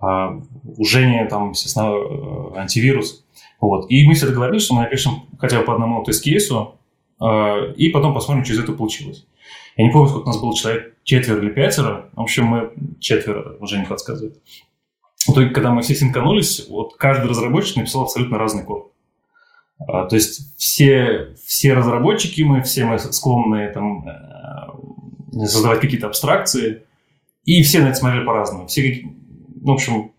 А 0.00 0.38
у 0.64 0.84
Жени 0.84 1.26
там, 1.28 1.50
естественно, 1.50 1.92
э, 1.92 2.58
антивирус. 2.58 3.24
Вот. 3.60 3.90
И 3.90 4.06
мы 4.06 4.14
все 4.14 4.26
договорились, 4.26 4.62
что 4.62 4.74
мы 4.74 4.82
напишем 4.82 5.24
хотя 5.38 5.58
бы 5.58 5.64
по 5.64 5.74
одному 5.74 6.02
тест-кейсу, 6.04 6.76
а, 7.18 7.72
и 7.76 7.90
потом 7.90 8.14
посмотрим, 8.14 8.44
что 8.44 8.54
из 8.54 8.60
этого 8.60 8.76
получилось. 8.76 9.26
Я 9.76 9.84
не 9.84 9.90
помню, 9.90 10.08
сколько 10.08 10.24
у 10.24 10.32
нас 10.32 10.40
было 10.40 10.54
человек, 10.54 10.94
четверо 11.04 11.40
или 11.40 11.50
пятеро. 11.50 12.08
В 12.14 12.20
общем, 12.20 12.46
мы 12.46 12.72
четверо, 12.98 13.56
уже 13.60 13.78
не 13.78 13.84
подсказывает. 13.84 14.38
В 15.26 15.32
итоге, 15.32 15.50
когда 15.50 15.70
мы 15.70 15.82
все 15.82 15.94
синканулись, 15.94 16.66
вот 16.68 16.96
каждый 16.96 17.28
разработчик 17.28 17.76
написал 17.76 18.02
абсолютно 18.02 18.38
разный 18.38 18.64
код. 18.64 18.92
А, 19.86 20.06
то 20.06 20.16
есть 20.16 20.56
все, 20.56 21.34
все 21.44 21.74
разработчики 21.74 22.42
мы, 22.42 22.62
все 22.62 22.84
мы 22.84 22.98
склонны 22.98 23.70
там, 23.72 24.06
э, 24.06 25.46
создавать 25.46 25.80
какие-то 25.80 26.06
абстракции, 26.06 26.82
и 27.44 27.62
все 27.62 27.80
на 27.80 27.88
это 27.88 27.96
смотрели 27.96 28.24
по-разному. 28.24 28.66
Все, 28.66 29.04
в 29.62 29.70
общем, 29.70 30.12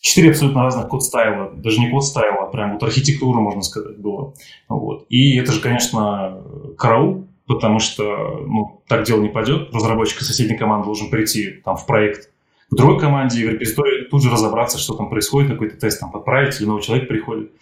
четыре 0.00 0.30
абсолютно 0.30 0.62
разных 0.62 0.88
код-стайла, 0.88 1.52
даже 1.54 1.80
не 1.80 1.90
код-стайла, 1.90 2.44
а 2.44 2.50
прям 2.50 2.74
вот 2.74 2.82
архитектура, 2.82 3.40
можно 3.40 3.62
сказать, 3.62 3.98
было. 3.98 4.34
Вот. 4.68 5.06
И 5.08 5.36
это 5.36 5.52
же, 5.52 5.60
конечно, 5.60 6.42
караул, 6.76 7.26
потому 7.46 7.78
что 7.78 8.44
ну, 8.46 8.82
так 8.88 9.04
дело 9.04 9.20
не 9.22 9.28
пойдет. 9.28 9.72
Разработчик 9.72 10.20
из 10.20 10.26
соседней 10.26 10.56
команды 10.56 10.86
должен 10.86 11.10
прийти 11.10 11.60
там, 11.64 11.76
в 11.76 11.86
проект 11.86 12.30
в 12.70 12.76
другой 12.76 12.98
команде, 12.98 13.46
в 13.46 13.50
репозитории 13.50 14.04
тут 14.04 14.22
же 14.22 14.30
разобраться, 14.30 14.78
что 14.78 14.94
там 14.94 15.08
происходит, 15.08 15.50
какой-то 15.50 15.76
тест 15.76 16.00
там 16.00 16.10
подправить, 16.10 16.60
или 16.60 16.66
новый 16.66 16.82
человек 16.82 17.08
приходит. 17.08 17.52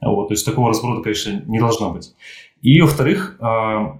Вот, 0.00 0.28
то 0.28 0.34
есть 0.34 0.44
такого 0.44 0.68
разброда, 0.68 1.02
конечно, 1.02 1.42
не 1.46 1.58
должно 1.58 1.92
быть. 1.92 2.14
И, 2.60 2.80
во-вторых, 2.80 3.36
а, 3.40 3.98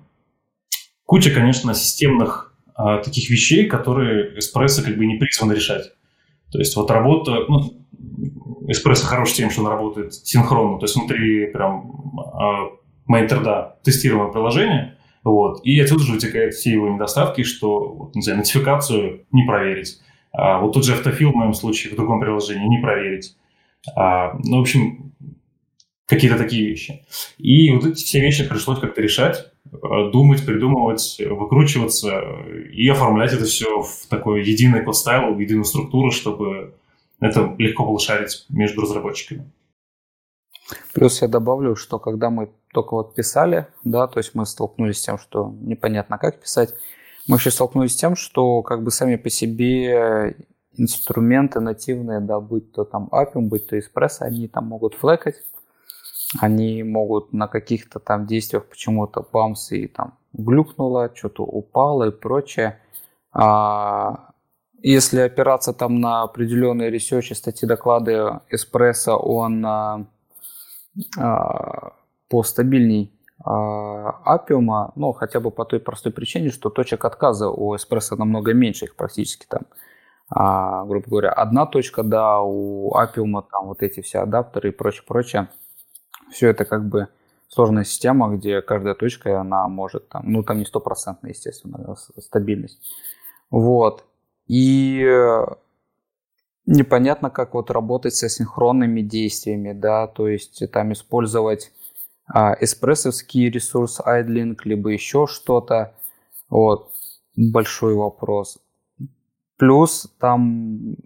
куча, 1.05 1.31
конечно, 1.31 1.75
системных 1.75 2.55
а, 2.75 2.99
таких 2.99 3.31
вещей, 3.31 3.67
которые 3.67 4.39
эспрессо 4.39 4.83
как 4.83 4.97
бы 4.97 5.07
не 5.07 5.17
призван 5.17 5.53
решать. 5.53 5.93
То 6.51 6.59
есть 6.59 6.77
вот 6.77 6.91
работа, 6.91 7.45
ну, 7.49 7.73
эспрессо 8.69 9.07
хорош 9.07 9.33
тем, 9.33 9.51
что 9.51 9.63
он 9.63 9.69
работает 9.69 10.15
синхронно, 10.15 10.79
то 10.79 10.85
есть 10.85 10.97
внутри 10.97 11.47
прям 11.47 12.19
а, 12.19 12.71
мейнтерда 13.07 13.79
тестируемое 13.83 14.33
приложение, 14.33 14.97
вот, 15.25 15.65
и 15.65 15.79
отсюда 15.81 16.03
же 16.03 16.13
вытекают 16.13 16.55
все 16.55 16.73
его 16.73 16.89
недостатки, 16.89 17.43
что, 17.43 17.95
вот, 17.95 18.15
не 18.15 18.23
знаю, 18.23 18.39
нотификацию 18.39 19.25
не 19.31 19.45
проверить, 19.47 20.01
а, 20.33 20.61
вот 20.61 20.73
тут 20.73 20.85
же 20.85 20.95
автофил 20.95 21.33
в 21.33 21.37
моем 21.37 21.55
случае 21.55 21.93
в 21.93 21.97
другом 21.97 22.21
приложении 22.21 22.67
не 22.67 22.81
проверить. 22.81 23.37
А, 23.95 24.33
ну, 24.45 24.59
в 24.59 24.61
общем, 24.61 25.13
какие-то 26.07 26.39
такие 26.39 26.69
вещи. 26.69 27.05
И 27.39 27.73
вот 27.73 27.87
эти 27.87 28.05
все 28.05 28.21
вещи 28.21 28.49
пришлось 28.49 28.79
как-то 28.79 29.01
решать, 29.01 29.53
э, 29.73 30.11
думать, 30.13 30.45
придумывать, 30.45 31.21
выкручиваться 31.21 32.21
и 32.71 32.89
оформлять 32.89 33.33
это 33.33 33.45
все 33.45 33.83
в 33.83 34.07
такой 34.09 34.45
единый 34.45 34.85
code 34.85 35.05
style, 35.05 35.35
в 35.35 35.39
единую 35.39 35.65
структуру, 35.65 36.11
чтобы 36.11 36.75
это 37.21 37.55
легко 37.59 37.85
было 37.85 37.99
шарить 37.99 38.47
между 38.49 38.83
разработчиками. 38.83 39.51
Плюс 40.95 41.23
я 41.23 41.29
добавлю, 41.29 41.77
что 41.77 41.99
когда 41.99 42.31
мы 42.31 42.51
только 42.73 42.95
вот 42.95 43.15
писали, 43.15 43.67
да, 43.85 44.07
то 44.07 44.19
есть 44.19 44.35
мы 44.35 44.47
столкнулись 44.47 44.99
с 44.99 45.05
тем, 45.05 45.19
что 45.19 45.55
непонятно 45.61 46.19
как 46.19 46.41
писать, 46.41 46.75
мы 47.29 47.37
еще 47.37 47.51
столкнулись 47.51 47.93
с 47.93 47.97
тем, 47.97 48.17
что 48.17 48.63
как 48.63 48.83
бы 48.83 48.91
сами 48.91 49.17
по 49.17 49.31
себе 49.31 50.37
инструменты 50.77 51.61
нативные, 51.61 52.21
да, 52.21 52.41
будь 52.41 52.73
то 52.73 52.85
там 52.85 53.09
Appium, 53.13 53.43
будь 53.43 53.67
то 53.67 53.77
Espresso, 53.77 54.21
они 54.21 54.49
там 54.49 54.67
могут 54.67 54.95
флекать, 54.95 55.37
они 56.41 56.83
могут 56.83 57.33
на 57.33 57.47
каких-то 57.47 58.01
там 58.01 58.27
действиях 58.27 58.67
почему-то 58.67 59.27
бамс 59.33 59.73
и 59.73 59.87
там 59.87 60.19
глюкнуло, 60.33 61.11
что-то 61.15 61.45
упало 61.45 62.09
и 62.09 62.11
прочее. 62.11 62.79
А 63.33 64.33
если 64.83 65.21
опираться 65.21 65.73
там 65.73 66.01
на 66.01 66.23
определенные 66.23 66.91
ресерчи, 66.91 67.35
статьи, 67.35 67.69
доклады 67.69 68.41
Эспрессо, 68.51 69.17
он 69.17 69.65
а, 69.65 70.07
а, 71.19 71.93
по 72.29 72.43
стабильней 72.43 73.12
а, 73.12 73.12
апиума, 73.45 74.93
ну, 74.95 75.13
хотя 75.13 75.41
бы 75.41 75.51
по 75.51 75.65
той 75.65 75.81
простой 75.81 76.13
причине, 76.13 76.51
что 76.51 76.71
точек 76.71 77.05
отказа 77.05 77.51
у 77.51 77.75
эспрессо 77.75 78.17
намного 78.17 78.55
меньше, 78.55 78.85
их 78.87 78.95
практически 78.95 79.47
там, 79.49 79.63
а, 80.31 80.85
грубо 80.85 81.09
говоря, 81.09 81.31
одна 81.31 81.67
точка, 81.67 82.03
да, 82.03 82.41
у 82.41 82.95
апиума 82.95 83.43
там 83.43 83.67
вот 83.67 83.83
эти 83.83 84.01
все 84.01 84.21
адаптеры 84.21 84.69
и 84.69 84.73
прочее, 84.73 85.05
прочее. 85.07 85.49
Все 86.31 86.49
это 86.49 86.65
как 86.65 86.89
бы 86.89 87.09
сложная 87.49 87.85
система, 87.85 88.35
где 88.35 88.63
каждая 88.63 88.95
точка, 88.95 89.41
она 89.41 89.69
может 89.69 90.09
там, 90.09 90.23
ну, 90.25 90.43
там 90.43 90.59
не 90.59 90.65
стопроцентная, 90.65 91.33
естественно, 91.33 91.97
стабильность. 92.19 92.81
Вот. 93.51 94.05
И 94.47 95.05
непонятно, 96.67 97.29
как 97.29 97.55
вот 97.55 97.71
работать 97.71 98.15
с 98.15 98.23
асинхронными 98.23 99.01
действиями, 99.01 99.73
да, 99.73 100.07
то 100.07 100.29
есть 100.29 100.63
там 100.71 100.93
использовать 100.93 101.73
а, 101.73 101.82
эспрессовский 102.29 103.51
ресурс 103.51 104.01
idling, 104.01 104.57
либо 104.65 104.91
еще 104.91 105.27
что-то. 105.27 105.95
Вот, 106.49 106.93
большой 107.37 107.95
вопрос. 107.95 108.59
Плюс 109.57 110.13
там 110.19 110.97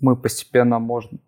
мы 0.00 0.16
постепенно 0.16 0.78
можем... 0.78 1.20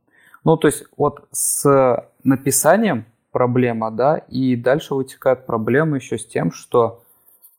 Ну, 0.44 0.56
то 0.56 0.68
есть 0.68 0.84
вот 0.96 1.26
с 1.32 2.08
написанием 2.22 3.06
проблема, 3.32 3.90
да, 3.90 4.18
и 4.18 4.56
дальше 4.56 4.94
вытекает 4.94 5.46
проблема 5.46 5.96
еще 5.96 6.18
с 6.18 6.26
тем, 6.26 6.52
что 6.52 7.02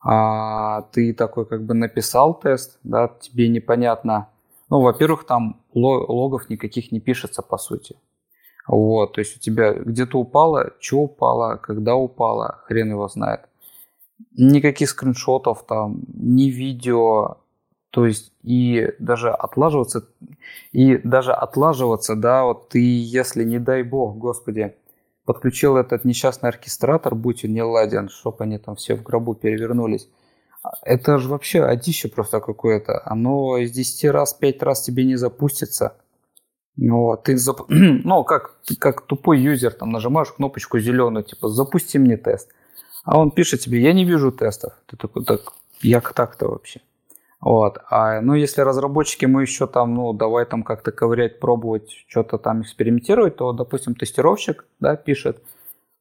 а, 0.00 0.82
ты 0.92 1.12
такой 1.12 1.46
как 1.46 1.64
бы 1.64 1.74
написал 1.74 2.34
тест, 2.38 2.78
да, 2.82 3.08
тебе 3.20 3.48
непонятно. 3.48 4.28
Ну, 4.70 4.80
во-первых, 4.80 5.24
там 5.24 5.60
логов 5.74 6.48
никаких 6.50 6.92
не 6.92 7.00
пишется, 7.00 7.42
по 7.42 7.58
сути. 7.58 7.96
Вот, 8.68 9.14
то 9.14 9.20
есть 9.20 9.36
у 9.36 9.40
тебя 9.40 9.72
где-то 9.72 10.18
упало, 10.18 10.72
что 10.78 10.98
упало, 10.98 11.56
когда 11.56 11.96
упало, 11.96 12.60
хрен 12.66 12.90
его 12.90 13.08
знает. 13.08 13.40
Никаких 14.36 14.90
скриншотов 14.90 15.64
там, 15.66 16.02
ни 16.12 16.50
видео, 16.50 17.38
то 17.90 18.04
есть 18.04 18.32
и 18.42 18.92
даже 18.98 19.30
отлаживаться, 19.30 20.06
и 20.72 20.98
даже 20.98 21.32
отлаживаться, 21.32 22.14
да, 22.14 22.44
вот 22.44 22.68
ты, 22.68 22.78
если, 22.78 23.42
не 23.42 23.58
дай 23.58 23.82
бог, 23.82 24.18
господи, 24.18 24.74
подключил 25.24 25.76
этот 25.76 26.04
несчастный 26.04 26.50
оркестратор, 26.50 27.14
будь 27.14 27.44
он 27.44 27.54
не 27.54 27.62
ладен, 27.62 28.10
чтоб 28.10 28.40
они 28.42 28.58
там 28.58 28.76
все 28.76 28.96
в 28.96 29.02
гробу 29.02 29.34
перевернулись. 29.34 30.08
Это 30.82 31.18
же 31.18 31.28
вообще 31.28 31.62
одище 31.64 32.08
просто 32.08 32.40
какое-то. 32.40 33.00
Оно 33.04 33.56
из 33.56 33.70
10 33.70 34.10
раз, 34.10 34.34
5 34.34 34.62
раз 34.62 34.82
тебе 34.82 35.04
не 35.04 35.16
запустится. 35.16 35.96
Вот, 36.78 37.24
ты 37.24 37.36
зап... 37.36 37.62
ну, 37.68 38.24
как, 38.24 38.54
как 38.78 39.02
тупой 39.02 39.40
юзер, 39.40 39.72
там 39.72 39.90
нажимаешь 39.90 40.32
кнопочку 40.32 40.78
зеленую, 40.78 41.24
типа, 41.24 41.48
запусти 41.48 41.98
мне 41.98 42.16
тест. 42.16 42.50
А 43.04 43.18
он 43.18 43.30
пишет 43.30 43.60
тебе, 43.60 43.80
я 43.80 43.92
не 43.92 44.04
вижу 44.04 44.30
тестов. 44.30 44.72
Ты 44.86 44.96
такой, 44.96 45.24
так, 45.24 45.40
як 45.80 46.12
так-то 46.12 46.48
вообще? 46.48 46.80
Вот. 47.40 47.78
А, 47.90 48.20
ну, 48.20 48.34
если 48.34 48.60
разработчики 48.62 49.26
мы 49.26 49.42
еще 49.42 49.66
там, 49.66 49.94
ну, 49.94 50.12
давай 50.12 50.44
там 50.44 50.62
как-то 50.62 50.92
ковырять, 50.92 51.40
пробовать, 51.40 52.04
что-то 52.08 52.38
там 52.38 52.62
экспериментировать, 52.62 53.36
то, 53.36 53.52
допустим, 53.52 53.94
тестировщик, 53.94 54.64
да, 54.80 54.96
пишет, 54.96 55.42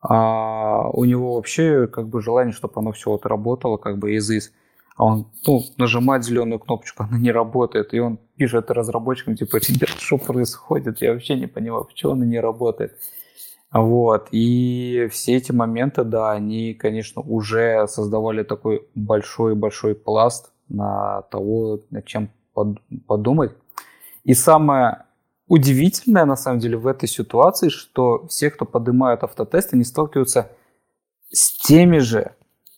а 0.02 0.90
у 0.92 1.06
него 1.06 1.36
вообще 1.36 1.88
как 1.88 2.08
бы 2.08 2.22
желание, 2.22 2.54
чтобы 2.54 2.74
оно 2.78 2.92
все 2.92 3.12
вот 3.12 3.26
работало 3.26 3.78
как 3.78 3.98
бы 3.98 4.14
из 4.14 4.30
из 4.30 4.52
а 4.98 5.06
он 5.06 5.28
ну, 5.46 5.64
нажимает 5.78 6.26
зеленую 6.26 6.60
кнопочку, 6.60 7.04
она 7.04 7.20
не 7.20 7.32
работает, 7.32 7.94
и 7.94 8.00
он 8.00 8.18
пишет 8.36 8.72
разработчикам, 8.72 9.36
типа, 9.36 9.60
что 10.00 10.18
происходит, 10.18 11.02
я 11.02 11.14
вообще 11.14 11.36
не 11.36 11.48
понимаю, 11.48 11.86
почему 11.86 12.14
она 12.14 12.26
не 12.26 12.40
работает. 12.40 12.98
Вот, 13.72 14.30
и 14.32 15.08
все 15.12 15.36
эти 15.36 15.52
моменты, 15.52 16.04
да, 16.04 16.32
они, 16.32 16.74
конечно, 16.74 17.22
уже 17.22 17.88
создавали 17.88 18.44
такой 18.44 18.88
большой-большой 18.96 19.94
пласт 19.94 20.52
на 20.68 21.22
того, 21.24 21.82
над 21.92 22.06
чем 22.06 22.32
подумать. 23.06 23.52
И 24.24 24.34
самое 24.34 25.04
удивительное, 25.48 26.26
на 26.26 26.36
самом 26.36 26.60
деле, 26.60 26.78
в 26.78 26.88
этой 26.88 27.08
ситуации, 27.08 27.70
что 27.70 28.26
все, 28.28 28.50
кто 28.50 28.66
поднимают 28.66 29.24
автотесты, 29.24 29.76
они 29.76 29.84
сталкиваются 29.84 30.50
с 31.30 31.56
теми 31.60 32.00
же 32.00 32.32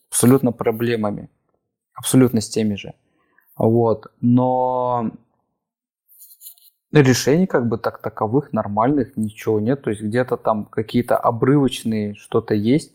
абсолютно 0.09 0.51
проблемами 0.51 1.29
абсолютно 1.99 2.41
с 2.41 2.49
теми 2.49 2.75
же. 2.75 2.93
Вот. 3.57 4.07
Но 4.21 5.11
решений 6.91 7.45
как 7.45 7.67
бы 7.67 7.77
так 7.77 8.01
таковых 8.01 8.53
нормальных 8.53 9.17
ничего 9.17 9.59
нет. 9.59 9.81
То 9.81 9.89
есть 9.89 10.01
где-то 10.01 10.37
там 10.37 10.65
какие-то 10.65 11.17
обрывочные 11.17 12.15
что-то 12.15 12.53
есть. 12.53 12.93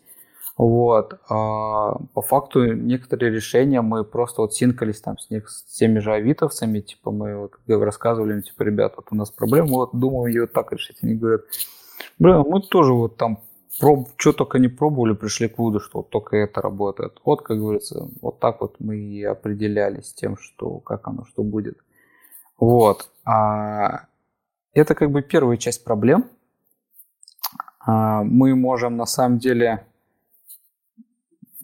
Вот. 0.57 1.21
А 1.29 1.99
по 2.15 2.23
факту 2.23 2.73
некоторые 2.73 3.31
решения 3.31 3.83
мы 3.83 4.05
просто 4.05 4.41
вот 4.41 4.55
синкались 4.55 5.01
там 5.01 5.19
с, 5.19 5.29
них, 5.29 5.51
с 5.51 5.65
теми 5.65 5.99
же 5.99 6.13
авитовцами, 6.13 6.81
типа 6.81 7.11
мы 7.11 7.37
вот 7.37 7.53
рассказывали 7.67 8.35
им, 8.35 8.43
типа, 8.43 8.63
ребят, 8.63 8.95
вот 8.97 9.07
у 9.11 9.17
нас 9.17 9.31
проблема, 9.31 9.69
вот 9.69 9.91
думаем 9.93 10.29
ее 10.29 10.47
так 10.47 10.73
решить. 10.73 10.99
Они 11.03 11.15
говорят, 11.15 11.43
блин, 12.19 12.45
мы 12.49 12.63
тоже 12.63 12.93
вот 12.93 13.17
там 13.17 13.41
проб, 13.81 14.09
что 14.17 14.33
только 14.33 14.59
не 14.59 14.69
пробовали, 14.69 15.15
пришли 15.15 15.49
к 15.49 15.59
выводу, 15.59 15.81
что 15.81 15.99
вот 15.99 16.11
только 16.11 16.37
это 16.37 16.61
работает. 16.61 17.21
Вот, 17.25 17.43
как 17.43 17.59
говорится, 17.59 18.09
вот 18.21 18.41
так 18.41 18.61
вот 18.61 18.77
мы 18.79 18.97
и 18.99 19.23
определялись 19.23 20.13
тем, 20.13 20.37
что 20.37 20.81
как 20.81 21.07
оно, 21.09 21.25
что 21.27 21.43
будет. 21.43 21.79
Вот. 22.59 23.11
А 23.25 24.07
это 24.73 24.95
как 24.95 25.11
бы 25.11 25.23
первая 25.23 25.57
часть 25.57 25.85
проблем. 25.85 26.31
А 27.81 28.23
мы 28.23 28.55
можем 28.55 28.97
на 28.97 29.07
самом 29.07 29.39
деле 29.39 29.87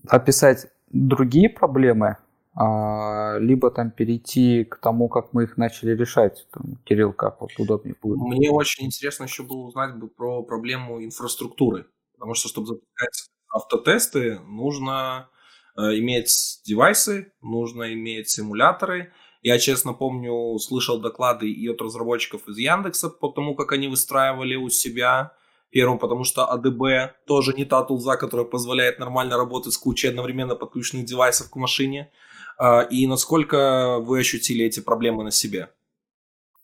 описать 0.07 0.67
другие 0.91 1.49
проблемы, 1.49 2.17
а, 2.55 3.39
либо 3.39 3.71
там 3.71 3.91
перейти 3.91 4.65
к 4.65 4.77
тому, 4.77 5.09
как 5.09 5.33
мы 5.33 5.45
их 5.45 5.57
начали 5.57 5.93
решать. 5.93 6.47
Там, 6.51 6.77
Кирилл, 6.85 7.13
как 7.13 7.41
вот 7.41 7.51
удобнее 7.59 7.95
будет? 8.01 8.19
Мне 8.19 8.51
очень 8.51 8.87
интересно 8.87 9.25
еще 9.25 9.45
было 9.45 9.61
узнать 9.67 9.97
бы 9.97 10.09
про 10.09 10.43
проблему 10.43 11.03
инфраструктуры. 11.03 11.87
Потому 12.21 12.35
что, 12.35 12.49
чтобы 12.49 12.67
запускать 12.67 13.31
автотесты, 13.49 14.41
нужно 14.41 15.31
э, 15.75 15.81
иметь 15.99 16.61
девайсы, 16.67 17.33
нужно 17.41 17.95
иметь 17.95 18.29
симуляторы. 18.29 19.11
Я, 19.41 19.59
честно 19.59 19.95
помню, 19.95 20.59
слышал 20.59 21.01
доклады 21.01 21.51
и 21.51 21.67
от 21.67 21.81
разработчиков 21.81 22.47
из 22.47 22.59
Яндекса 22.59 23.09
по 23.09 23.31
тому, 23.31 23.55
как 23.55 23.73
они 23.73 23.89
выстраивали 23.89 24.55
у 24.55 24.69
себя. 24.69 25.33
Первым, 25.71 25.99
потому 25.99 26.25
что 26.25 26.47
ADB 26.53 27.13
тоже 27.27 27.55
не 27.55 27.65
та 27.65 27.83
тулза, 27.85 28.17
которая 28.17 28.45
позволяет 28.45 28.99
нормально 28.99 29.39
работать 29.39 29.73
с 29.73 29.79
кучей 29.79 30.09
одновременно 30.09 30.57
подключенных 30.57 31.07
девайсов 31.07 31.49
к 31.49 31.57
машине. 31.57 32.13
Э, 32.61 32.87
и 32.91 33.07
насколько 33.07 33.97
вы 34.01 34.21
ощутили 34.21 34.67
эти 34.67 34.81
проблемы 34.81 35.25
на 35.25 35.31
себе? 35.31 35.71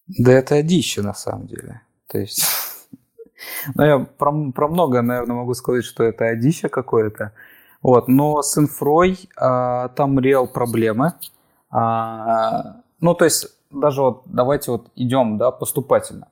Да 0.07 0.33
это 0.33 0.63
дичь 0.63 0.99
на 0.99 1.15
самом 1.15 1.47
деле. 1.47 1.81
То 2.09 2.19
есть 2.19 2.45
ну, 3.75 3.85
я 3.85 3.99
про, 3.99 4.53
про 4.53 4.69
многое, 4.69 5.03
наверное, 5.03 5.37
могу 5.37 5.55
сказать, 5.55 5.85
что 5.85 6.05
это 6.05 6.27
одище 6.27 6.69
какое-то. 6.69 7.33
Вот. 7.83 8.09
Но 8.09 8.43
с 8.43 8.57
инфрой 8.59 9.29
а, 9.37 9.89
там 9.89 10.19
реал 10.19 10.47
проблемы. 10.47 11.13
А, 11.71 12.81
ну, 13.01 13.15
то 13.15 13.25
есть, 13.25 13.49
даже 13.71 14.01
вот 14.03 14.23
давайте 14.27 14.71
вот 14.71 14.89
идем, 14.95 15.39
да, 15.39 15.51
поступательно. 15.51 16.29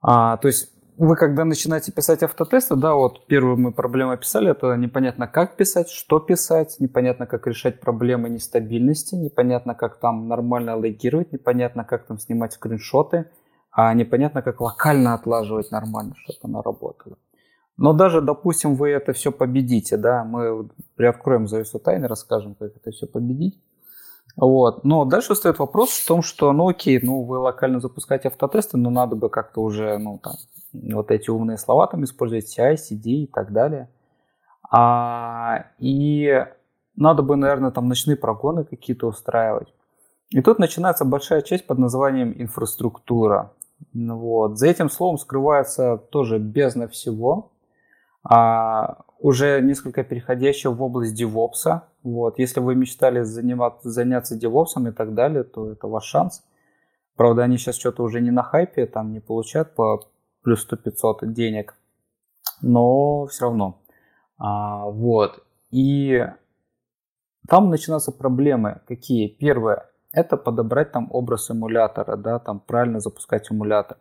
А, 0.00 0.36
то 0.36 0.48
есть, 0.48 0.70
вы 0.98 1.16
когда 1.16 1.44
начинаете 1.44 1.92
писать 1.92 2.22
автотесты, 2.22 2.74
да, 2.76 2.94
вот 2.94 3.26
первую 3.26 3.58
мы 3.58 3.72
проблему 3.72 4.12
описали, 4.12 4.50
это 4.50 4.74
непонятно 4.76 5.26
как 5.26 5.56
писать, 5.56 5.90
что 5.90 6.20
писать, 6.20 6.76
непонятно 6.78 7.26
как 7.26 7.46
решать 7.46 7.80
проблемы 7.80 8.30
нестабильности, 8.30 9.14
непонятно 9.14 9.74
как 9.74 9.98
там 9.98 10.28
нормально 10.28 10.76
логировать, 10.76 11.32
непонятно 11.32 11.84
как 11.84 12.06
там 12.06 12.18
снимать 12.18 12.54
скриншоты, 12.54 13.30
а 13.78 13.92
непонятно 13.92 14.40
как 14.40 14.62
локально 14.62 15.12
отлаживать 15.12 15.70
нормально, 15.70 16.14
чтобы 16.16 16.38
оно 16.44 16.62
работало. 16.62 17.18
Но 17.76 17.92
даже, 17.92 18.22
допустим, 18.22 18.74
вы 18.74 18.88
это 18.88 19.12
все 19.12 19.30
победите, 19.30 19.98
да, 19.98 20.24
мы 20.24 20.70
приоткроем 20.94 21.46
завесу 21.46 21.78
тайны, 21.78 22.08
расскажем, 22.08 22.54
как 22.54 22.74
это 22.74 22.90
все 22.90 23.06
победить. 23.06 23.60
Вот. 24.34 24.82
Но 24.84 25.04
дальше 25.04 25.34
стоит 25.34 25.58
вопрос 25.58 25.90
в 25.90 26.06
том, 26.08 26.22
что, 26.22 26.54
ну 26.54 26.68
окей, 26.68 26.98
ну 27.02 27.22
вы 27.24 27.38
локально 27.38 27.80
запускаете 27.80 28.28
автотесты, 28.28 28.78
но 28.78 28.88
надо 28.88 29.14
бы 29.14 29.28
как-то 29.28 29.60
уже, 29.60 29.98
ну 29.98 30.18
там, 30.22 30.36
вот 30.72 31.10
эти 31.10 31.28
умные 31.28 31.58
слова 31.58 31.86
там 31.86 32.02
использовать, 32.04 32.58
CI, 32.58 32.76
CD 32.76 33.24
и 33.24 33.26
так 33.26 33.52
далее. 33.52 33.90
А, 34.70 35.66
и 35.78 36.46
надо 36.96 37.22
бы, 37.22 37.36
наверное, 37.36 37.72
там 37.72 37.88
ночные 37.88 38.16
прогоны 38.16 38.64
какие-то 38.64 39.06
устраивать. 39.06 39.68
И 40.30 40.40
тут 40.40 40.58
начинается 40.58 41.04
большая 41.04 41.42
часть 41.42 41.66
под 41.66 41.76
названием 41.78 42.34
инфраструктура. 42.38 43.52
Вот. 43.94 44.58
За 44.58 44.66
этим 44.66 44.90
словом 44.90 45.18
скрывается 45.18 45.96
тоже 45.96 46.38
бездна 46.38 46.88
всего, 46.88 47.52
а, 48.22 49.02
уже 49.18 49.60
несколько 49.62 50.04
переходящего 50.04 50.72
в 50.72 50.82
область 50.82 51.20
DevOps. 51.20 51.82
Вот. 52.02 52.38
Если 52.38 52.60
вы 52.60 52.74
мечтали 52.74 53.22
заниматься, 53.22 53.90
заняться 53.90 54.36
DevOps 54.36 54.88
и 54.88 54.92
так 54.92 55.14
далее, 55.14 55.44
то 55.44 55.72
это 55.72 55.86
ваш 55.88 56.04
шанс. 56.04 56.44
Правда, 57.16 57.44
они 57.44 57.56
сейчас 57.56 57.76
что-то 57.76 58.02
уже 58.02 58.20
не 58.20 58.30
на 58.30 58.42
хайпе, 58.42 58.86
там 58.86 59.12
не 59.12 59.20
получают 59.20 59.74
по 59.74 60.06
плюс 60.42 60.66
100-500 60.70 61.26
денег, 61.32 61.74
но 62.60 63.26
все 63.26 63.46
равно. 63.46 63.80
А, 64.38 64.84
вот. 64.84 65.42
И 65.70 66.26
там 67.48 67.70
начинаются 67.70 68.12
проблемы. 68.12 68.80
Какие? 68.86 69.28
Первое, 69.28 69.90
это 70.16 70.38
подобрать 70.38 70.92
там 70.92 71.08
образ 71.10 71.50
эмулятора, 71.50 72.16
да, 72.16 72.38
там 72.38 72.58
правильно 72.58 73.00
запускать 73.00 73.50
эмулятор. 73.50 73.98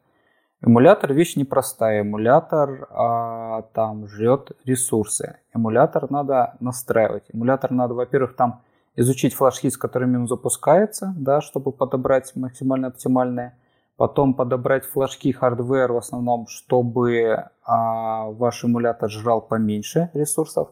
Эмулятор 0.61 1.13
вещь 1.13 1.35
непростая. 1.35 2.01
Эмулятор 2.01 2.87
а, 2.89 3.63
там 3.73 4.07
жрет 4.07 4.53
ресурсы. 4.63 5.35
Эмулятор 5.53 6.09
надо 6.09 6.55
настраивать. 6.61 7.25
Эмулятор 7.33 7.71
надо, 7.71 7.93
во-первых, 7.93 8.35
там 8.37 8.61
изучить 8.95 9.33
флажки, 9.33 9.69
с 9.69 9.77
которыми 9.77 10.15
он 10.15 10.27
запускается, 10.27 11.13
да, 11.17 11.41
чтобы 11.41 11.73
подобрать 11.73 12.33
максимально 12.35 12.87
оптимальное. 12.87 13.57
Потом 13.97 14.33
подобрать 14.33 14.85
флажки 14.85 15.33
hardware 15.33 15.91
в 15.91 15.97
основном, 15.97 16.47
чтобы 16.47 17.49
а, 17.65 18.29
ваш 18.29 18.63
эмулятор 18.63 19.09
жрал 19.09 19.41
поменьше 19.41 20.09
ресурсов. 20.13 20.69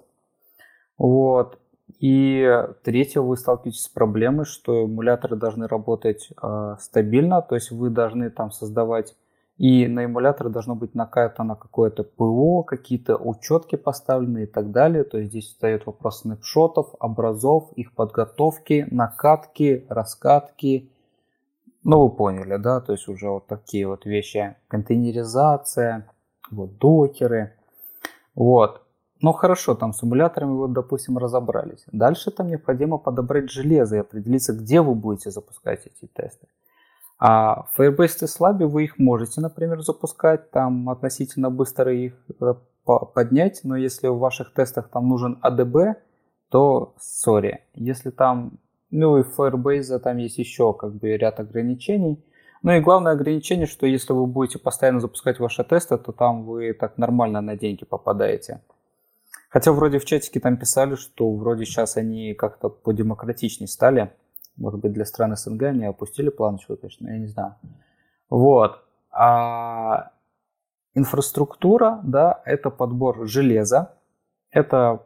Вот. 0.97 1.59
И 1.99 2.49
третье, 2.83 3.21
вы 3.21 3.37
сталкиваетесь 3.37 3.83
с 3.83 3.89
проблемой, 3.89 4.45
что 4.45 4.85
эмуляторы 4.85 5.35
должны 5.35 5.67
работать 5.67 6.29
э, 6.41 6.75
стабильно, 6.79 7.41
то 7.41 7.55
есть 7.55 7.71
вы 7.71 7.89
должны 7.89 8.29
там 8.29 8.51
создавать 8.51 9.15
и 9.57 9.87
на 9.87 10.05
эмуляторе 10.05 10.49
должно 10.49 10.75
быть 10.75 10.95
накатано 10.95 11.55
какое-то 11.55 12.03
ПО, 12.03 12.63
какие-то 12.63 13.17
учетки 13.17 13.75
поставлены 13.75 14.43
и 14.43 14.45
так 14.45 14.71
далее. 14.71 15.03
То 15.03 15.19
есть 15.19 15.29
здесь 15.29 15.47
встает 15.47 15.85
вопрос 15.85 16.21
снапшотов, 16.21 16.95
образов, 16.99 17.71
их 17.75 17.93
подготовки, 17.93 18.87
накатки, 18.89 19.85
раскатки. 19.89 20.89
Ну, 21.83 22.01
вы 22.01 22.09
поняли, 22.09 22.57
да? 22.57 22.81
То 22.81 22.93
есть 22.93 23.07
уже 23.07 23.29
вот 23.29 23.45
такие 23.45 23.87
вот 23.87 24.05
вещи. 24.05 24.55
Контейнеризация, 24.69 26.07
вот 26.49 26.77
докеры. 26.79 27.53
Вот. 28.33 28.82
Ну 29.23 29.31
хорошо, 29.31 29.73
там 29.73 29.93
с 29.93 30.03
эмуляторами 30.03 30.51
вот, 30.51 30.73
допустим, 30.73 31.17
разобрались. 31.17 31.85
Дальше 31.93 32.29
там 32.29 32.49
необходимо 32.49 32.97
подобрать 32.97 33.49
железо 33.49 33.95
и 33.95 33.99
определиться, 33.99 34.51
где 34.51 34.81
вы 34.81 34.95
будете 34.95 35.31
запускать 35.31 35.85
эти 35.85 36.11
тесты. 36.11 36.47
А 37.19 37.63
в 37.71 37.79
Firebase 37.79 38.19
TestLab 38.21 38.65
вы 38.65 38.83
их 38.83 38.99
можете, 38.99 39.39
например, 39.39 39.81
запускать, 39.81 40.51
там 40.51 40.89
относительно 40.89 41.49
быстро 41.49 41.93
их 41.93 42.15
э, 42.41 42.53
поднять, 43.13 43.61
но 43.63 43.77
если 43.77 44.09
в 44.09 44.17
ваших 44.17 44.51
тестах 44.51 44.89
там 44.89 45.07
нужен 45.07 45.39
ADB, 45.41 45.95
то 46.49 46.93
сори. 46.99 47.61
Если 47.75 48.09
там, 48.09 48.59
ну 48.91 49.19
и 49.19 49.23
в 49.23 49.39
Firebase 49.39 49.99
там 49.99 50.17
есть 50.17 50.37
еще 50.37 50.73
как 50.73 50.95
бы 50.95 51.15
ряд 51.15 51.39
ограничений. 51.39 52.21
Ну 52.61 52.73
и 52.73 52.81
главное 52.81 53.13
ограничение, 53.13 53.67
что 53.67 53.85
если 53.85 54.11
вы 54.11 54.25
будете 54.25 54.59
постоянно 54.59 54.99
запускать 54.99 55.39
ваши 55.39 55.63
тесты, 55.63 55.97
то 55.97 56.11
там 56.11 56.43
вы 56.43 56.73
так 56.73 56.97
нормально 56.97 57.39
на 57.39 57.55
деньги 57.55 57.85
попадаете. 57.85 58.59
Хотя 59.53 59.71
вроде 59.71 59.99
в 59.99 60.05
чатике 60.05 60.39
там 60.39 60.57
писали, 60.57 60.95
что 60.95 61.31
вроде 61.31 61.65
сейчас 61.65 61.95
они 61.95 62.33
как-то 62.33 62.69
подемократичнее 62.69 63.67
стали. 63.67 64.11
Может 64.57 64.79
быть, 64.79 64.93
для 64.93 65.05
стран 65.05 65.37
СНГ 65.37 65.61
они 65.63 65.85
опустили 65.85 66.29
планочку, 66.29 66.75
конечно, 66.75 67.07
я 67.07 67.19
не 67.19 67.27
знаю. 67.27 67.53
Вот. 68.31 68.83
А 69.11 70.09
инфраструктура, 70.95 72.01
да, 72.03 72.41
это 72.45 72.71
подбор 72.71 73.27
железа, 73.27 73.93
это 74.49 75.01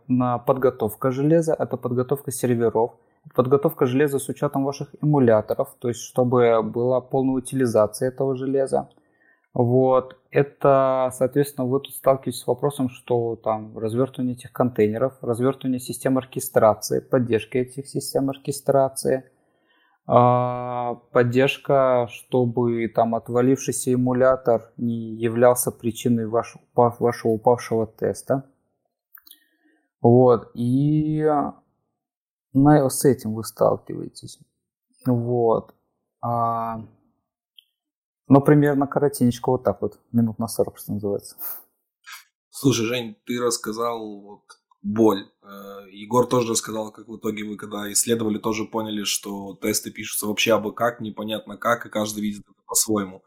подготовка 0.46 1.12
железа, 1.12 1.54
это 1.54 1.76
подготовка 1.76 2.32
серверов, 2.32 2.94
подготовка 3.36 3.86
железа 3.86 4.18
с 4.18 4.30
учетом 4.30 4.64
ваших 4.64 4.96
эмуляторов, 5.02 5.76
то 5.80 5.90
есть 5.90 6.00
чтобы 6.00 6.64
была 6.64 7.02
полная 7.02 7.36
утилизация 7.36 8.08
этого 8.08 8.38
железа. 8.38 8.88
Вот. 9.58 10.18
Это, 10.30 11.10
соответственно, 11.12 11.66
вы 11.66 11.80
тут 11.80 11.96
сталкиваетесь 11.96 12.42
с 12.42 12.46
вопросом, 12.46 12.90
что 12.90 13.36
там 13.36 13.76
развертывание 13.76 14.36
этих 14.36 14.52
контейнеров, 14.52 15.18
развертывание 15.24 15.80
систем 15.80 16.20
оркестрации, 16.20 17.00
поддержка 17.00 17.58
этих 17.58 17.88
систем 17.88 18.30
оркестрации, 18.30 19.32
а, 20.06 21.02
поддержка, 21.12 22.08
чтобы 22.12 22.88
там 22.88 23.16
отвалившийся 23.16 23.94
эмулятор 23.94 24.72
не 24.78 25.16
являлся 25.16 25.72
причиной 25.72 26.28
вашего, 26.28 26.62
вашего 26.76 27.32
упавшего 27.32 27.88
теста. 27.88 28.44
Вот. 30.02 30.52
И 30.54 31.28
на, 32.54 32.90
с 32.92 33.06
этим 33.06 33.34
вы 33.34 33.44
сталкиваетесь. 33.44 34.38
Вот. 35.08 35.74
А, 36.22 36.86
ну, 38.28 38.42
примерно 38.42 38.88
коротенечко 38.88 39.52
вот 39.52 39.64
так 39.64 39.82
вот, 39.82 40.00
минут 40.12 40.40
на 40.40 40.48
40, 40.48 40.78
что 40.78 40.94
называется. 40.94 41.38
Слушай, 42.50 42.86
Жень, 42.86 43.16
ты 43.26 43.40
рассказал 43.40 44.20
вот 44.20 44.44
боль. 44.82 45.30
Э, 45.44 45.86
Егор 45.92 46.28
тоже 46.28 46.52
рассказал, 46.52 46.92
как 46.92 47.08
в 47.08 47.18
итоге 47.18 47.44
вы, 47.44 47.58
когда 47.58 47.92
исследовали, 47.92 48.38
тоже 48.38 48.66
поняли, 48.66 49.04
что 49.04 49.58
тесты 49.62 49.92
пишутся 49.92 50.28
вообще 50.28 50.54
абы 50.54 50.74
как, 50.74 51.00
непонятно 51.02 51.58
как, 51.58 51.86
и 51.86 51.90
каждый 51.90 52.22
видит 52.22 52.44
это 52.50 52.62
по-своему 52.66 53.24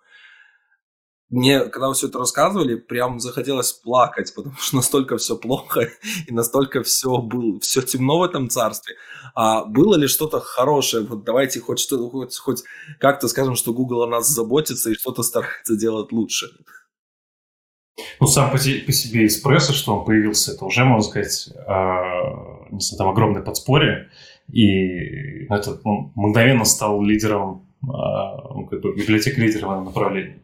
мне, 1.31 1.61
когда 1.61 1.89
вы 1.89 1.95
все 1.95 2.09
это 2.09 2.19
рассказывали, 2.19 2.75
прям 2.75 3.21
захотелось 3.21 3.73
плакать, 3.73 4.35
потому 4.35 4.57
что 4.59 4.77
настолько 4.77 5.17
все 5.17 5.37
плохо 5.37 5.89
и 6.27 6.33
настолько 6.33 6.83
все 6.83 7.19
было, 7.19 7.61
все 7.61 7.83
темно 7.83 8.19
в 8.19 8.23
этом 8.25 8.51
царстве. 8.51 8.97
А 9.35 9.65
было 9.65 9.95
ли 9.95 10.09
что-то 10.09 10.41
хорошее? 10.41 11.07
Вот 11.07 11.25
давайте 11.25 11.61
хоть 11.61 11.79
что 11.79 12.11
хоть, 12.11 12.37
хоть 12.37 12.63
как-то 12.99 13.29
скажем, 13.29 13.55
что 13.55 13.73
Google 13.73 14.03
о 14.03 14.07
нас 14.09 14.29
заботится 14.29 14.91
и 14.91 14.95
что-то 14.95 15.23
старается 15.23 15.77
делать 15.77 16.11
лучше. 16.11 16.47
Ну, 18.19 18.27
сам 18.27 18.51
по, 18.51 18.57
по 18.57 18.93
себе 18.93 19.27
эспрессо, 19.27 19.73
что 19.73 19.99
он 19.99 20.05
появился, 20.05 20.53
это 20.53 20.65
уже, 20.65 20.85
можно 20.85 21.09
сказать, 21.09 21.49
э, 21.55 22.97
там 22.99 23.09
огромное 23.09 23.43
подспорье. 23.43 24.11
И 24.53 25.47
ну, 25.49 25.55
это 25.55 25.79
он 25.85 26.13
мгновенно 26.17 26.65
стал 26.65 27.03
лидером, 27.03 27.69
э, 27.83 28.69
как 28.69 28.81
бы 28.81 28.95
библиотек 28.97 29.39
лидера 29.39 29.69
в 29.69 29.71
этом 29.71 29.85
направлении. 29.85 30.43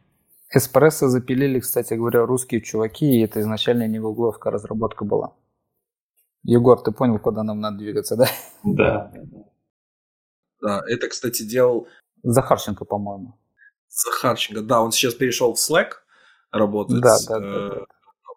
Эспрессо 0.52 1.08
запилили, 1.08 1.60
кстати 1.60 1.94
говоря, 1.94 2.24
русские 2.24 2.60
чуваки, 2.60 3.06
и 3.06 3.24
это 3.24 3.40
изначально 3.40 3.88
не 3.88 3.98
гугловская 3.98 4.52
разработка 4.52 5.04
была. 5.04 5.34
Егор, 6.44 6.80
ты 6.80 6.92
понял, 6.92 7.18
куда 7.18 7.42
нам 7.42 7.60
надо 7.60 7.78
двигаться, 7.78 8.16
да? 8.16 8.28
Да. 8.62 9.12
Да, 10.60 10.82
это, 10.86 11.08
кстати, 11.08 11.42
делал... 11.42 11.88
Захарченко, 12.22 12.84
по-моему. 12.84 13.38
Захарченко, 13.88 14.62
да, 14.62 14.80
он 14.80 14.92
сейчас 14.92 15.14
перешел 15.14 15.54
в 15.54 15.58
Slack 15.58 15.90
работать. 16.52 17.00
Да, 17.00 17.18
да, 17.28 17.40
да. 17.40 17.68
да, 17.68 17.68
да 17.74 17.86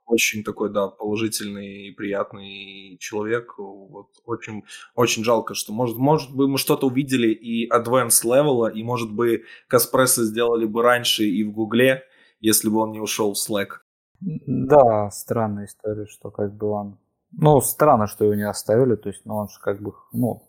очень 0.09 0.43
такой, 0.43 0.71
да, 0.71 0.87
положительный 0.87 1.87
и 1.87 1.91
приятный 1.91 2.97
человек. 2.99 3.57
Вот 3.57 4.07
очень, 4.25 4.63
очень 4.95 5.23
жалко, 5.23 5.53
что, 5.53 5.71
может, 5.71 5.97
может 5.97 6.35
бы 6.35 6.47
мы 6.47 6.57
что-то 6.57 6.87
увидели 6.87 7.29
и 7.29 7.69
advanced 7.71 8.25
level, 8.25 8.71
и, 8.71 8.83
может 8.83 9.13
бы, 9.13 9.43
Каспресса 9.67 10.25
сделали 10.25 10.65
бы 10.65 10.81
раньше 10.81 11.23
и 11.23 11.43
в 11.43 11.51
Гугле, 11.51 12.03
если 12.41 12.69
бы 12.69 12.79
он 12.79 12.91
не 12.91 12.99
ушел 12.99 13.33
в 13.33 13.37
Slack. 13.37 13.81
Да, 14.19 15.09
странная 15.11 15.65
история, 15.65 16.07
что 16.07 16.31
как 16.31 16.55
бы 16.55 16.67
он... 16.67 16.97
Ну, 17.31 17.61
странно, 17.61 18.07
что 18.07 18.25
его 18.25 18.33
не 18.33 18.49
оставили, 18.49 18.95
то 18.95 19.09
есть, 19.09 19.21
ну, 19.25 19.35
он 19.35 19.47
же 19.47 19.59
как 19.61 19.79
бы, 19.79 19.93
ну, 20.11 20.41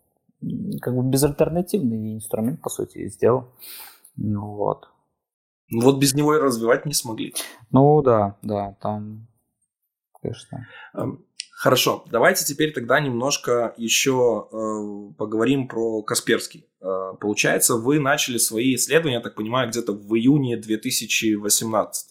как 0.80 0.96
бы 0.96 1.02
безальтернативный 1.02 2.14
инструмент, 2.14 2.62
по 2.62 2.70
сути, 2.70 3.08
сделал. 3.08 3.52
Ну 4.16 4.54
вот. 4.54 4.88
Ну 5.68 5.82
вот 5.82 6.00
без 6.00 6.14
него 6.14 6.34
и 6.34 6.40
развивать 6.40 6.86
не 6.86 6.94
смогли. 6.94 7.34
Ну 7.70 8.02
да, 8.02 8.36
да, 8.42 8.76
там, 8.80 9.28
конечно. 10.22 10.66
Эм, 10.94 11.24
хорошо, 11.52 12.04
давайте 12.10 12.44
теперь 12.44 12.72
тогда 12.72 13.00
немножко 13.00 13.74
еще 13.76 14.48
э, 14.50 15.14
поговорим 15.16 15.68
про 15.68 16.02
Касперский. 16.02 16.66
Э, 16.80 17.14
получается, 17.20 17.76
вы 17.76 18.00
начали 18.00 18.38
свои 18.38 18.74
исследования, 18.74 19.16
я 19.16 19.22
так 19.22 19.34
понимаю, 19.34 19.68
где-то 19.68 19.92
в 19.92 20.14
июне 20.16 20.56
2018 20.56 22.10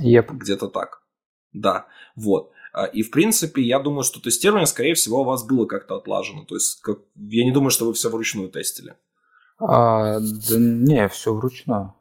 Yep. 0.00 0.32
Где-то 0.32 0.68
так. 0.68 1.02
Да, 1.52 1.86
вот. 2.16 2.52
А, 2.72 2.84
и, 2.84 3.02
в 3.02 3.10
принципе, 3.10 3.62
я 3.62 3.78
думаю, 3.78 4.02
что 4.02 4.20
тестирование, 4.20 4.66
скорее 4.66 4.94
всего, 4.94 5.22
у 5.22 5.24
вас 5.24 5.46
было 5.46 5.64
как-то 5.64 5.96
отлажено. 5.96 6.44
То 6.44 6.56
есть, 6.56 6.80
как... 6.82 6.98
я 7.14 7.44
не 7.44 7.52
думаю, 7.52 7.70
что 7.70 7.86
вы 7.86 7.94
все 7.94 8.10
вручную 8.10 8.50
тестили. 8.50 8.96
А, 9.58 10.20
да 10.20 10.56
не, 10.58 11.08
все 11.08 11.32
вручную. 11.32 11.94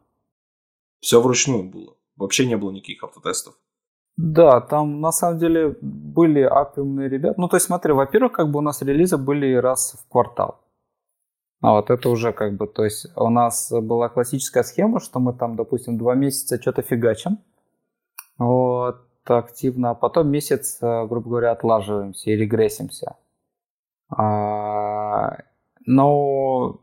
Все 0.99 1.21
вручную 1.21 1.63
было. 1.63 1.95
Вообще 2.17 2.45
не 2.45 2.57
было 2.57 2.71
никаких 2.71 3.03
автотестов. 3.03 3.55
Да, 4.17 4.61
там 4.61 5.01
на 5.01 5.11
самом 5.11 5.39
деле 5.39 5.75
были 5.81 6.41
апиумные 6.41 7.09
ребята. 7.09 7.39
Ну, 7.39 7.49
то 7.49 7.57
есть, 7.57 7.65
смотри, 7.65 7.91
во-первых, 7.91 8.31
как 8.31 8.49
бы 8.49 8.59
у 8.59 8.61
нас 8.61 8.81
релизы 8.81 9.17
были 9.17 9.53
раз 9.55 9.97
в 9.99 10.09
квартал. 10.09 10.59
А 11.61 11.73
вот 11.73 11.89
это 11.89 12.09
уже 12.09 12.31
как 12.31 12.55
бы, 12.55 12.67
то 12.67 12.83
есть 12.85 13.07
у 13.15 13.29
нас 13.29 13.71
была 13.71 14.09
классическая 14.09 14.63
схема, 14.63 14.99
что 14.99 15.19
мы 15.19 15.33
там, 15.33 15.55
допустим, 15.55 15.97
два 15.97 16.13
месяца 16.15 16.61
что-то 16.61 16.81
фигачим, 16.81 17.39
вот, 18.37 19.01
активно, 19.25 19.91
а 19.91 19.95
потом 19.95 20.29
месяц, 20.29 20.77
э, 20.81 21.07
грубо 21.07 21.29
говоря, 21.29 21.51
отлаживаемся 21.51 22.29
и 22.29 22.35
регрессимся. 22.35 23.15
А, 24.09 25.37
но, 25.85 26.81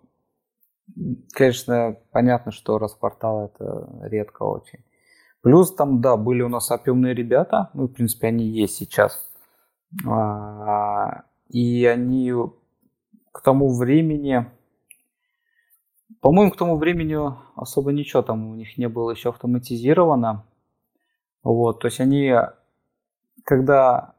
конечно, 1.33 1.97
понятно, 2.11 2.51
что 2.53 2.79
распортал 2.79 3.47
это 3.47 3.89
редко 4.03 4.43
очень. 4.43 4.81
Плюс 5.43 5.75
там, 5.75 6.01
да, 6.01 6.17
были 6.17 6.43
у 6.43 6.49
нас 6.49 6.71
опиумные 6.71 7.15
ребята, 7.15 7.71
ну, 7.75 7.87
в 7.87 7.93
принципе, 7.93 8.29
они 8.29 8.47
есть 8.47 8.77
сейчас. 8.77 9.29
А, 10.07 11.25
и 11.49 11.85
они 11.85 12.33
к 13.33 13.43
тому 13.43 13.77
времени, 13.77 14.47
по-моему, 16.21 16.53
к 16.53 16.57
тому 16.57 16.77
времени 16.77 17.17
особо 17.57 17.93
ничего 17.93 18.23
там 18.23 18.51
у 18.51 18.55
них 18.55 18.79
не 18.79 18.89
было 18.89 19.11
еще 19.11 19.31
автоматизировано. 19.31 20.45
Вот, 21.43 21.81
то 21.81 21.89
есть 21.89 22.01
они, 22.01 22.33
когда 23.45 24.15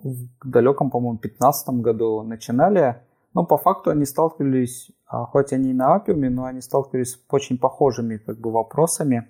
в 0.00 0.28
далеком, 0.44 0.90
по-моему, 0.90 1.18
15 1.18 1.68
году 1.80 2.22
начинали, 2.22 3.02
ну, 3.32 3.46
по 3.46 3.56
факту 3.56 3.90
они 3.90 4.04
сталкивались, 4.04 4.90
а, 5.06 5.24
хоть 5.24 5.52
они 5.52 5.70
и 5.70 5.74
на 5.74 5.94
апиуме, 5.94 6.28
но 6.28 6.44
они 6.44 6.60
сталкивались 6.60 7.12
с 7.12 7.20
очень 7.30 7.58
похожими 7.58 8.18
как 8.18 8.38
бы 8.38 8.50
вопросами. 8.50 9.28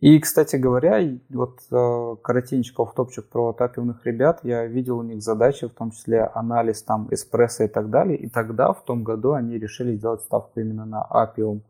И, 0.00 0.18
кстати 0.18 0.56
говоря, 0.56 1.00
вот 1.30 1.60
э, 1.70 2.16
коротенько 2.22 2.84
в 2.84 2.94
топчик 2.94 3.28
про 3.28 3.54
апиумных 3.56 4.04
ребят, 4.04 4.40
я 4.42 4.66
видел 4.66 4.98
у 4.98 5.02
них 5.02 5.22
задачи, 5.22 5.68
в 5.68 5.74
том 5.74 5.92
числе 5.92 6.24
анализ 6.24 6.82
там 6.82 7.08
эспрессо 7.10 7.64
и 7.64 7.68
так 7.68 7.90
далее. 7.90 8.18
И 8.18 8.28
тогда, 8.28 8.72
в 8.72 8.82
том 8.84 9.04
году, 9.04 9.32
они 9.32 9.58
решили 9.58 9.96
сделать 9.96 10.22
ставку 10.22 10.58
именно 10.58 10.84
на 10.84 11.02
апиум. 11.02 11.62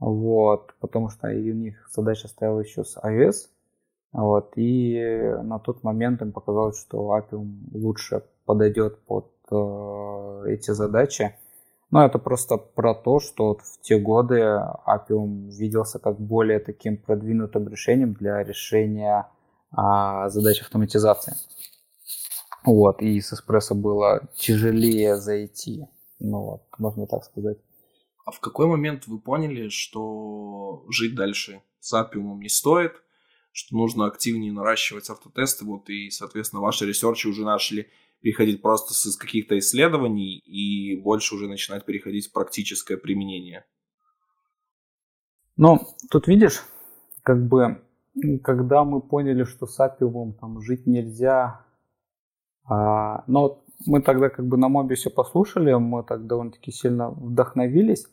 Вот, 0.00 0.74
потому 0.80 1.10
что 1.10 1.28
у 1.28 1.32
них 1.32 1.88
задача 1.92 2.26
стояла 2.26 2.60
еще 2.60 2.84
с 2.84 2.96
iOS, 2.96 3.50
вот, 4.12 4.52
и 4.56 5.34
на 5.42 5.58
тот 5.58 5.84
момент 5.84 6.20
им 6.22 6.32
показалось, 6.32 6.80
что 6.80 7.16
Appium 7.16 7.58
лучше 7.72 8.22
подойдет 8.44 8.98
под 9.04 9.30
э, 9.52 10.44
эти 10.48 10.72
задачи. 10.72 11.36
Но 11.90 12.04
это 12.04 12.18
просто 12.18 12.56
про 12.56 12.94
то, 12.94 13.18
что 13.18 13.48
вот 13.48 13.62
в 13.62 13.80
те 13.80 13.98
годы 13.98 14.62
Appium 14.86 15.50
виделся 15.50 15.98
как 15.98 16.20
более 16.20 16.60
таким 16.60 16.96
продвинутым 16.96 17.68
решением 17.68 18.14
для 18.14 18.44
решения 18.44 19.28
а, 19.72 20.28
задач 20.28 20.60
автоматизации. 20.60 21.34
Вот, 22.64 23.02
и 23.02 23.20
с 23.20 23.32
Espresso 23.32 23.74
было 23.74 24.28
тяжелее 24.36 25.16
зайти, 25.16 25.86
ну 26.18 26.42
вот, 26.42 26.62
можно 26.78 27.06
так 27.06 27.24
сказать. 27.24 27.58
А 28.26 28.30
в 28.30 28.40
какой 28.40 28.66
момент 28.66 29.06
вы 29.06 29.18
поняли, 29.18 29.70
что 29.70 30.84
жить 30.88 31.14
дальше 31.14 31.62
с 31.80 31.94
Appium 31.94 32.38
не 32.38 32.48
стоит– 32.48 32.92
что 33.52 33.76
нужно 33.76 34.06
активнее 34.06 34.52
наращивать 34.52 35.10
автотесты, 35.10 35.64
вот, 35.64 35.88
и, 35.90 36.10
соответственно, 36.10 36.62
ваши 36.62 36.86
ресерчи 36.86 37.26
уже 37.26 37.44
начали 37.44 37.90
переходить 38.20 38.62
просто 38.62 38.94
с 38.94 39.16
каких-то 39.16 39.58
исследований 39.58 40.38
и 40.38 41.00
больше 41.00 41.34
уже 41.34 41.48
начинать 41.48 41.84
переходить 41.84 42.28
в 42.28 42.32
практическое 42.32 42.96
применение. 42.96 43.64
Ну, 45.56 45.78
тут 46.10 46.26
видишь, 46.26 46.62
как 47.22 47.46
бы, 47.46 47.82
когда 48.42 48.84
мы 48.84 49.00
поняли, 49.00 49.44
что 49.44 49.66
с 49.66 49.78
Апиумом 49.80 50.34
там 50.34 50.60
жить 50.60 50.86
нельзя, 50.86 51.64
а, 52.64 53.24
но 53.26 53.62
мы 53.86 54.02
тогда 54.02 54.28
как 54.28 54.46
бы 54.46 54.56
на 54.56 54.68
мобе 54.68 54.94
все 54.94 55.10
послушали, 55.10 55.72
мы 55.74 56.02
так 56.02 56.26
довольно-таки 56.26 56.70
сильно 56.70 57.10
вдохновились, 57.10 58.06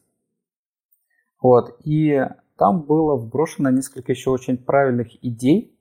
вот, 1.42 1.80
и 1.84 2.26
там 2.58 2.82
было 2.82 3.16
вброшено 3.16 3.70
несколько 3.70 4.12
еще 4.12 4.32
очень 4.32 4.58
правильных 4.58 5.24
идей, 5.24 5.78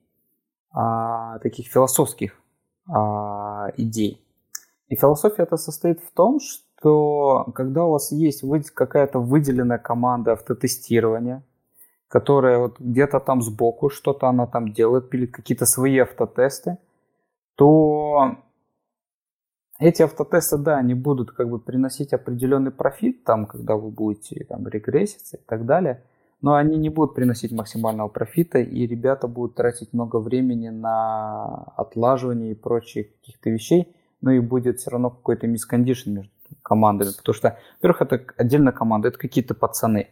а, 0.71 1.39
таких 1.39 1.67
философских 1.67 2.39
а, 2.87 3.46
идей. 3.75 4.21
И 4.87 4.95
философия 4.95 5.43
это 5.43 5.57
состоит 5.57 5.99
в 5.99 6.11
том, 6.11 6.39
что 6.39 7.51
когда 7.55 7.85
у 7.85 7.91
вас 7.91 8.11
есть 8.11 8.43
какая-то 8.73 9.19
выделенная 9.19 9.77
команда 9.77 10.33
автотестирования, 10.33 11.43
которая 12.07 12.59
вот 12.59 12.79
где-то 12.79 13.19
там 13.19 13.41
сбоку 13.41 13.89
что-то 13.89 14.27
она 14.27 14.47
там 14.47 14.71
делает, 14.71 15.09
пилит 15.09 15.31
какие-то 15.31 15.65
свои 15.65 15.97
автотесты, 15.97 16.77
то 17.55 18.37
эти 19.79 20.03
автотесты, 20.03 20.57
да, 20.57 20.77
они 20.77 20.93
будут 20.93 21.31
как 21.31 21.49
бы 21.49 21.59
приносить 21.59 22.13
определенный 22.13 22.71
профит, 22.71 23.23
там, 23.23 23.45
когда 23.45 23.75
вы 23.75 23.89
будете 23.89 24.43
там 24.45 24.67
регресситься 24.67 25.37
и 25.37 25.41
так 25.45 25.65
далее– 25.65 26.03
но 26.41 26.55
они 26.55 26.77
не 26.77 26.89
будут 26.89 27.15
приносить 27.15 27.51
максимального 27.51 28.07
профита, 28.07 28.59
и 28.59 28.85
ребята 28.85 29.27
будут 29.27 29.55
тратить 29.55 29.93
много 29.93 30.17
времени 30.17 30.69
на 30.69 31.73
отлаживание 31.75 32.51
и 32.51 32.55
прочие 32.55 33.05
каких-то 33.05 33.49
вещей, 33.49 33.95
но 34.21 34.31
и 34.31 34.39
будет 34.39 34.79
все 34.79 34.91
равно 34.91 35.09
какой-то 35.09 35.47
мискондишн 35.47 36.11
между 36.11 36.31
командами, 36.61 37.09
потому 37.17 37.33
что, 37.33 37.57
во-первых, 37.77 38.01
это 38.01 38.21
отдельная 38.37 38.71
команда, 38.71 39.09
это 39.09 39.17
какие-то 39.17 39.53
пацаны, 39.53 40.09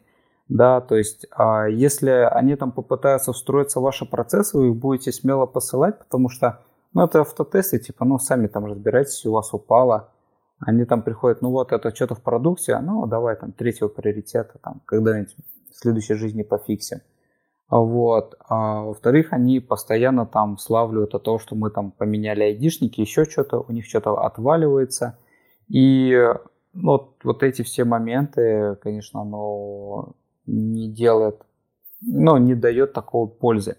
да, 0.50 0.82
то 0.82 0.96
есть 0.96 1.28
а 1.32 1.68
если 1.68 2.10
они 2.10 2.56
там 2.56 2.72
попытаются 2.72 3.34
встроиться 3.34 3.80
в 3.80 3.84
ваши 3.84 4.06
процессы, 4.06 4.58
вы 4.58 4.70
их 4.70 4.76
будете 4.76 5.12
смело 5.12 5.46
посылать, 5.46 6.00
потому 6.00 6.30
что, 6.30 6.62
ну, 6.94 7.04
это 7.04 7.22
автотесты, 7.22 7.80
типа, 7.80 8.06
ну, 8.06 8.20
сами 8.20 8.48
там 8.48 8.66
разбирайтесь, 8.66 9.26
у 9.26 9.32
вас 9.32 9.54
упало, 9.54 10.10
они 10.60 10.86
там 10.86 11.04
приходят, 11.04 11.42
ну, 11.42 11.52
вот, 11.52 11.72
это 11.72 11.94
что-то 11.96 12.16
в 12.16 12.22
продукте, 12.22 12.78
ну, 12.80 13.06
давай 13.06 13.36
там 13.36 13.52
третьего 13.52 13.88
приоритета, 13.88 14.58
там, 14.62 14.82
когда-нибудь 14.86 15.36
в 15.76 15.80
следующей 15.82 16.16
жизни 16.16 16.44
пофиксим. 16.44 17.02
Вот. 17.70 18.36
А, 18.48 18.84
во-вторых, 18.84 19.34
они 19.34 19.60
постоянно 19.60 20.26
там 20.26 20.58
славливают 20.58 21.16
о 21.16 21.20
том, 21.20 21.40
что 21.40 21.56
мы 21.56 21.70
там 21.70 21.92
поменяли 21.92 22.44
айдишники, 22.44 23.02
еще 23.02 23.26
что-то, 23.26 23.66
у 23.68 23.72
них 23.72 23.86
что-то 23.86 24.14
отваливается. 24.24 25.18
И 25.68 26.16
ну, 26.74 26.92
вот, 26.92 27.16
вот 27.24 27.44
эти 27.44 27.64
все 27.64 27.84
моменты, 27.84 28.78
конечно, 28.82 29.22
оно 29.22 30.14
не 30.46 30.90
делает, 30.90 31.42
ну, 32.02 32.38
не 32.38 32.56
дает 32.56 32.94
такого 32.94 33.28
пользы. 33.28 33.78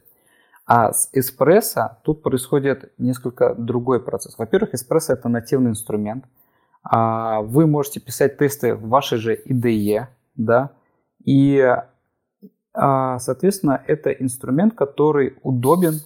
А 0.66 0.92
с 0.92 1.08
эспрессо 1.12 1.98
тут 2.02 2.22
происходит 2.22 2.92
несколько 2.98 3.54
другой 3.54 4.02
процесс. 4.02 4.36
Во-первых, 4.36 4.74
эспрессо 4.74 5.12
это 5.12 5.28
нативный 5.28 5.70
инструмент. 5.70 6.24
А 6.82 7.40
вы 7.42 7.66
можете 7.66 8.00
писать 8.00 8.36
тесты 8.36 8.74
в 8.74 8.88
вашей 8.88 9.18
же 9.18 9.40
IDE, 9.46 10.06
да, 10.34 10.72
и, 11.26 11.60
а, 12.72 13.18
соответственно, 13.18 13.82
это 13.86 14.10
инструмент, 14.10 14.74
который 14.74 15.36
удобен 15.42 16.00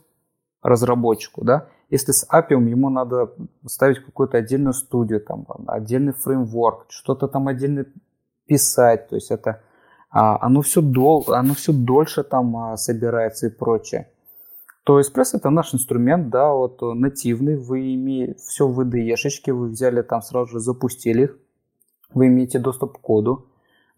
разработчику, 0.62 1.44
да. 1.44 1.68
Если 1.90 2.12
с 2.12 2.26
Appium 2.32 2.68
ему 2.68 2.88
надо 2.88 3.32
ставить 3.66 3.98
какую-то 3.98 4.38
отдельную 4.38 4.72
студию, 4.72 5.20
там, 5.20 5.46
отдельный 5.66 6.12
фреймворк, 6.12 6.86
что-то 6.88 7.28
там 7.28 7.48
отдельно 7.48 7.84
писать, 8.46 9.08
то 9.08 9.16
есть 9.16 9.30
это 9.30 9.60
а, 10.10 10.38
оно 10.40 10.62
все, 10.62 10.80
дол, 10.80 11.24
оно 11.28 11.54
все 11.54 11.72
дольше 11.72 12.24
там 12.24 12.56
а, 12.56 12.76
собирается 12.76 13.48
и 13.48 13.50
прочее. 13.50 14.08
То 14.84 14.98
Espresso 14.98 15.36
это 15.36 15.50
наш 15.50 15.74
инструмент, 15.74 16.30
да, 16.30 16.52
вот 16.52 16.80
нативный, 16.80 17.56
вы 17.56 17.94
имеете 17.94 18.34
все 18.38 18.66
в 18.66 18.80
IDE-шечке, 18.80 19.52
вы 19.52 19.68
взяли 19.68 20.02
там 20.02 20.22
сразу 20.22 20.52
же 20.52 20.60
запустили 20.60 21.24
их, 21.24 21.38
вы 22.14 22.28
имеете 22.28 22.58
доступ 22.58 22.98
к 22.98 23.00
коду, 23.00 23.49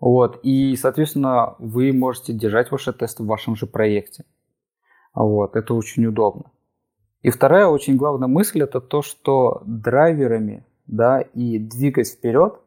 вот. 0.02 0.40
И, 0.42 0.74
соответственно, 0.74 1.54
вы 1.60 1.92
можете 1.92 2.32
держать 2.32 2.72
ваши 2.72 2.92
тесты 2.92 3.22
в 3.22 3.26
вашем 3.26 3.54
же 3.54 3.68
проекте. 3.68 4.24
Вот. 5.14 5.54
Это 5.54 5.74
очень 5.74 6.04
удобно. 6.06 6.50
И 7.22 7.30
вторая 7.30 7.68
очень 7.68 7.96
главная 7.96 8.26
мысль 8.26 8.62
это 8.62 8.80
то, 8.80 9.02
что 9.02 9.62
драйверами 9.64 10.66
да, 10.88 11.20
и 11.20 11.60
двигаясь 11.60 12.14
вперед, 12.14 12.58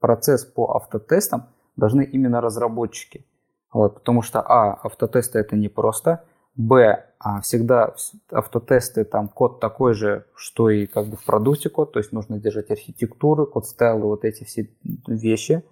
процесс 0.00 0.44
по 0.44 0.74
автотестам 0.74 1.46
должны 1.76 2.02
именно 2.02 2.40
разработчики. 2.40 3.24
Вот, 3.72 3.94
потому 3.94 4.22
что, 4.22 4.40
а, 4.40 4.74
автотесты 4.82 5.38
это 5.38 5.54
не 5.54 5.68
просто, 5.68 6.24
б, 6.56 7.06
а 7.20 7.42
всегда 7.42 7.94
автотесты, 8.32 9.04
там 9.04 9.28
код 9.28 9.60
такой 9.60 9.94
же, 9.94 10.26
что 10.34 10.68
и 10.68 10.86
как 10.86 11.06
бы 11.06 11.16
в 11.16 11.24
продукте 11.24 11.70
код, 11.70 11.92
то 11.92 12.00
есть 12.00 12.10
нужно 12.10 12.40
держать 12.40 12.72
архитектуру, 12.72 13.46
код 13.46 13.68
стайлы, 13.68 14.02
вот 14.02 14.24
эти 14.24 14.42
все 14.42 14.68
вещи. 15.06 15.62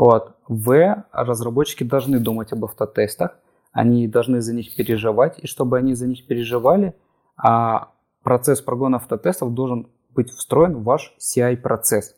Вот. 0.00 0.34
В, 0.48 1.04
разработчики 1.12 1.84
должны 1.84 2.20
думать 2.20 2.54
об 2.54 2.64
автотестах, 2.64 3.38
они 3.70 4.08
должны 4.08 4.40
за 4.40 4.54
них 4.54 4.74
переживать, 4.74 5.38
и 5.40 5.46
чтобы 5.46 5.76
они 5.76 5.92
за 5.92 6.06
них 6.06 6.26
переживали, 6.26 6.94
а 7.36 7.92
процесс 8.22 8.62
прогона 8.62 8.96
автотестов 8.96 9.52
должен 9.52 9.88
быть 10.14 10.30
встроен 10.30 10.76
в 10.76 10.84
ваш 10.84 11.14
CI-процесс. 11.20 12.16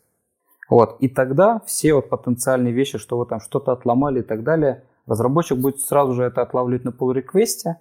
Вот. 0.71 0.97
И 1.01 1.09
тогда 1.09 1.61
все 1.67 1.95
вот 1.95 2.09
потенциальные 2.09 2.73
вещи, 2.73 2.99
что 2.99 3.19
вы 3.19 3.27
там 3.27 3.41
что-то 3.41 3.73
отломали 3.73 4.21
и 4.21 4.23
так 4.23 4.45
далее, 4.45 4.85
разработчик 5.07 5.59
будет 5.59 5.81
сразу 5.81 6.13
же 6.13 6.23
это 6.23 6.43
отлавливать 6.43 6.85
на 6.85 6.91
pull 6.91 7.13
реквесте 7.13 7.79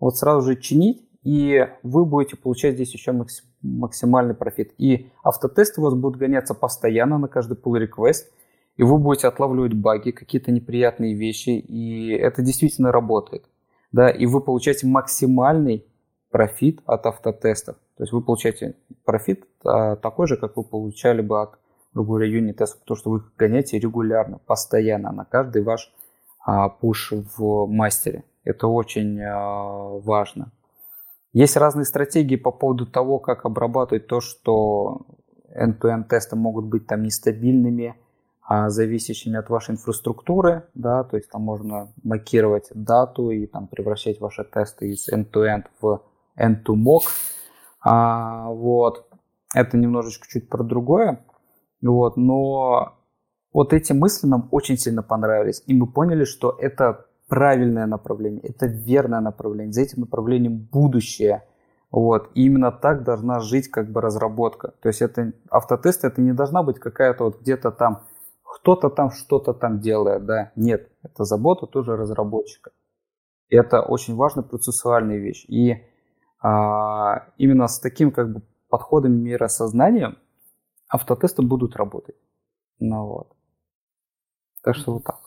вот 0.00 0.16
сразу 0.16 0.40
же 0.40 0.56
чинить, 0.56 1.06
и 1.22 1.68
вы 1.82 2.06
будете 2.06 2.38
получать 2.38 2.76
здесь 2.76 2.94
еще 2.94 3.12
максимальный 3.60 4.34
профит. 4.34 4.72
И 4.78 5.10
автотесты 5.22 5.82
у 5.82 5.84
вас 5.84 5.92
будут 5.92 6.18
гоняться 6.18 6.54
постоянно 6.54 7.18
на 7.18 7.28
каждый 7.28 7.58
pull 7.58 7.86
request, 7.86 8.24
и 8.76 8.82
вы 8.82 8.98
будете 8.98 9.28
отлавливать 9.28 9.74
баги, 9.74 10.10
какие-то 10.10 10.50
неприятные 10.50 11.14
вещи, 11.14 11.50
и 11.50 12.10
это 12.10 12.42
действительно 12.42 12.90
работает. 12.92 13.44
Да, 13.92 14.10
и 14.10 14.26
вы 14.26 14.40
получаете 14.40 14.86
максимальный 14.86 15.86
профит 16.30 16.80
от 16.84 17.06
автотестов. 17.06 17.76
То 17.96 18.02
есть 18.02 18.12
вы 18.12 18.22
получаете 18.22 18.74
профит 19.04 19.44
а, 19.64 19.94
такой 19.94 20.26
же, 20.26 20.36
как 20.36 20.56
вы 20.56 20.64
получали 20.64 21.22
бы 21.22 21.40
от, 21.40 21.58
грубо 21.92 22.14
говоря, 22.14 22.26
юнит-тестов, 22.26 22.80
потому 22.80 22.96
что 22.96 23.10
вы 23.10 23.18
их 23.18 23.32
гоняете 23.38 23.78
регулярно, 23.78 24.38
постоянно, 24.38 25.12
на 25.12 25.24
каждый 25.24 25.62
ваш 25.62 25.92
а, 26.44 26.68
пуш 26.68 27.12
в 27.12 27.66
мастере. 27.66 28.24
Это 28.42 28.66
очень 28.66 29.22
а, 29.22 30.00
важно. 30.00 30.50
Есть 31.32 31.56
разные 31.56 31.84
стратегии 31.84 32.36
по 32.36 32.50
поводу 32.50 32.86
того, 32.86 33.20
как 33.20 33.44
обрабатывать 33.44 34.08
то, 34.08 34.20
что 34.20 35.02
end-to-end 35.56 36.08
тесты 36.08 36.34
могут 36.34 36.64
быть 36.64 36.88
там 36.88 37.02
нестабильными, 37.02 37.94
а 38.46 38.68
зависящими 38.68 39.38
от 39.38 39.48
вашей 39.48 39.72
инфраструктуры, 39.72 40.68
да, 40.74 41.02
то 41.04 41.16
есть 41.16 41.30
там 41.30 41.42
можно 41.42 41.92
макировать 42.02 42.68
дату 42.74 43.30
и 43.30 43.46
там 43.46 43.66
превращать 43.66 44.20
ваши 44.20 44.44
тесты 44.44 44.90
из 44.90 45.08
end-to-end 45.08 45.64
в 45.80 46.02
end-to-mock. 46.36 47.02
А, 47.80 48.48
вот. 48.48 49.06
Это 49.54 49.76
немножечко 49.76 50.26
чуть 50.28 50.48
про 50.48 50.62
другое. 50.62 51.24
Вот. 51.80 52.16
Но 52.16 52.94
вот 53.52 53.72
эти 53.72 53.92
мысли 53.92 54.26
нам 54.26 54.48
очень 54.50 54.76
сильно 54.76 55.02
понравились. 55.02 55.62
И 55.66 55.74
мы 55.74 55.86
поняли, 55.86 56.24
что 56.24 56.56
это 56.58 57.06
правильное 57.28 57.86
направление, 57.86 58.42
это 58.42 58.66
верное 58.66 59.20
направление, 59.20 59.72
за 59.72 59.82
этим 59.82 60.00
направлением 60.00 60.58
будущее. 60.58 61.44
Вот. 61.90 62.30
И 62.34 62.44
именно 62.44 62.72
так 62.72 63.04
должна 63.04 63.40
жить 63.40 63.70
как 63.70 63.90
бы 63.90 64.00
разработка. 64.00 64.74
То 64.82 64.88
есть 64.88 65.00
это 65.00 65.32
автотест, 65.48 66.04
это 66.04 66.20
не 66.20 66.32
должна 66.32 66.62
быть 66.62 66.80
какая-то 66.80 67.24
вот 67.24 67.40
где-то 67.40 67.70
там, 67.70 68.02
кто-то 68.54 68.88
там 68.88 69.10
что-то 69.10 69.52
там 69.52 69.80
делает, 69.80 70.26
да. 70.26 70.52
Нет, 70.54 70.92
это 71.02 71.24
забота 71.24 71.66
тоже 71.66 71.96
разработчика. 71.96 72.70
Это 73.48 73.82
очень 73.82 74.14
важная 74.14 74.44
процессуальная 74.44 75.18
вещь. 75.18 75.44
И 75.48 75.84
а, 76.40 77.32
именно 77.36 77.66
с 77.66 77.80
таким 77.80 78.12
как 78.12 78.32
бы 78.32 78.42
подходом 78.68 79.12
миросознания 79.12 80.16
автотесты 80.88 81.42
будут 81.42 81.74
работать. 81.74 82.16
Ну 82.78 83.06
вот. 83.06 83.36
Так 84.62 84.76
что 84.76 84.94
вот 84.94 85.04
так. 85.04 85.20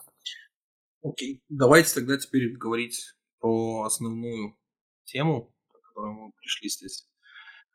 Окей, 1.02 1.42
давайте 1.50 1.94
тогда 1.94 2.16
теперь 2.16 2.56
говорить 2.56 3.14
про 3.40 3.82
основную 3.82 4.56
тему, 5.04 5.52
которую 5.70 6.14
мы 6.14 6.32
пришли 6.32 6.70
здесь 6.70 7.06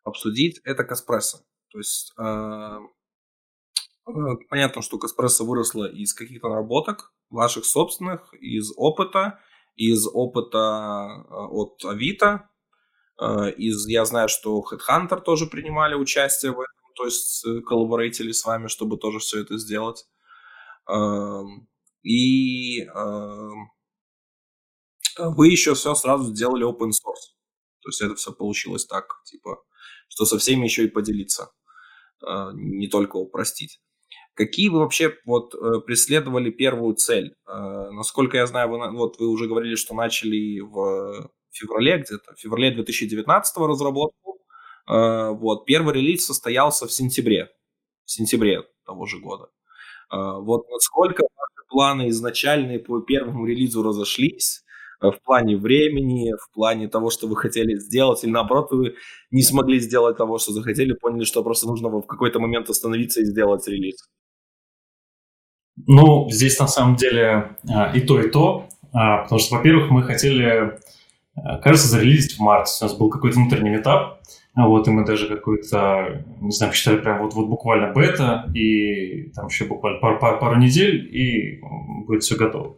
обсудить. 0.04 0.60
Это 0.64 0.84
Каспрессо. 0.84 1.38
То 1.70 1.78
есть 1.78 2.12
э, 2.20 2.78
понятно, 4.50 4.82
что 4.82 4.98
Каспрессо 4.98 5.46
выросла 5.46 5.90
из 5.92 6.14
каких-то 6.14 6.50
наработок 6.50 7.14
ваших 7.30 7.66
собственных, 7.66 8.34
из 8.34 8.72
опыта, 8.76 9.40
из 9.76 10.08
опыта 10.08 11.26
э, 11.30 11.34
от 11.34 11.84
Авито, 11.86 12.50
из, 13.58 13.88
я 13.88 14.06
знаю, 14.06 14.28
что 14.28 14.64
Headhunter 14.70 15.22
тоже 15.22 15.46
принимали 15.46 15.94
участие 15.94 16.52
в 16.52 16.60
этом, 16.60 16.94
то 16.96 17.06
есть 17.06 17.46
коллаборейтили 17.66 18.32
с 18.32 18.44
вами, 18.44 18.68
чтобы 18.68 18.98
тоже 18.98 19.20
все 19.20 19.42
это 19.42 19.58
сделать. 19.58 20.08
Эм, 20.90 21.68
и 22.04 22.82
э, 22.82 23.50
вы 25.18 25.48
еще 25.48 25.74
все 25.74 25.96
сразу 25.96 26.34
сделали 26.34 26.66
open 26.66 26.90
source. 26.90 27.34
То 27.82 27.90
есть 27.90 28.02
это 28.02 28.16
все 28.16 28.34
получилось 28.34 28.86
так, 28.86 29.22
типа, 29.26 29.64
что 30.10 30.26
со 30.26 30.38
всеми 30.38 30.66
еще 30.66 30.86
и 30.86 30.90
поделиться, 30.90 31.52
э, 32.26 32.52
не 32.54 32.88
только 32.88 33.18
упростить. 33.18 33.82
Какие 34.36 34.70
вы 34.70 34.80
вообще 34.80 35.16
вот 35.26 35.54
э, 35.54 35.80
преследовали 35.86 36.50
первую 36.50 36.96
цель? 36.96 37.36
Э, 37.48 37.90
насколько 37.92 38.38
я 38.38 38.48
знаю, 38.48 38.70
вы, 38.70 38.92
вот 38.98 39.20
вы 39.20 39.28
уже 39.28 39.48
говорили, 39.48 39.76
что 39.76 39.94
начали 39.94 40.60
в 40.60 41.30
феврале 41.52 41.98
где-то, 41.98 42.34
в 42.36 42.40
феврале 42.40 42.72
2019 42.72 43.58
разработку. 43.58 44.40
Э, 44.90 45.30
вот 45.30 45.66
первый 45.66 45.94
релиз 45.94 46.26
состоялся 46.26 46.88
в 46.88 46.92
сентябре, 46.92 47.50
в 48.06 48.12
сентябре 48.12 48.64
того 48.86 49.06
же 49.06 49.20
года. 49.20 49.50
Вот 50.12 50.70
насколько 50.70 51.24
планы 51.70 52.10
изначальные 52.10 52.78
по 52.80 53.02
первому 53.02 53.48
релизу 53.48 53.82
разошлись 53.82 54.64
в 55.02 55.20
плане 55.24 55.58
времени, 55.58 56.34
в 56.34 56.54
плане 56.54 56.88
того, 56.88 57.10
что 57.10 57.28
вы 57.28 57.36
хотели 57.36 57.76
сделать, 57.76 58.24
или 58.24 58.32
наоборот, 58.32 58.72
вы 58.72 58.96
не 59.32 59.42
смогли 59.42 59.80
сделать 59.80 60.18
того, 60.18 60.38
что 60.38 60.52
захотели, 60.52 60.94
поняли, 60.94 61.24
что 61.24 61.44
просто 61.44 61.68
нужно 61.68 61.90
в 61.90 62.06
какой-то 62.06 62.40
момент 62.40 62.70
остановиться 62.70 63.22
и 63.22 63.26
сделать 63.26 63.68
релиз? 63.68 64.08
Ну, 65.76 66.30
здесь 66.30 66.60
на 66.60 66.68
самом 66.68 66.96
деле 66.96 67.50
а, 67.68 67.92
и 67.94 68.02
то, 68.02 68.22
и 68.22 68.30
то, 68.30 68.68
а, 68.92 69.24
потому 69.24 69.40
что, 69.40 69.56
во-первых, 69.56 69.90
мы 69.90 70.04
хотели, 70.04 70.78
а, 71.36 71.58
кажется, 71.58 71.88
зарелизить 71.88 72.38
в 72.38 72.40
марте. 72.40 72.72
У 72.82 72.86
нас 72.86 72.96
был 72.96 73.10
какой-то 73.10 73.40
внутренний 73.40 73.72
метап, 73.72 74.20
вот, 74.56 74.88
и 74.88 74.92
мы 74.92 75.04
даже 75.04 75.28
какой-то, 75.28 76.24
не 76.42 76.52
знаю, 76.52 76.74
считали 76.74 76.98
прям 76.98 77.24
вот, 77.24 77.34
вот 77.34 77.48
буквально 77.48 77.92
бета, 77.92 78.50
и 78.54 79.32
там 79.36 79.48
еще 79.48 79.66
буквально 79.66 80.00
пару, 80.00 80.20
пару, 80.20 80.40
пару 80.40 80.58
недель, 80.58 81.10
и 81.12 81.60
будет 82.06 82.22
все 82.22 82.36
готово. 82.36 82.76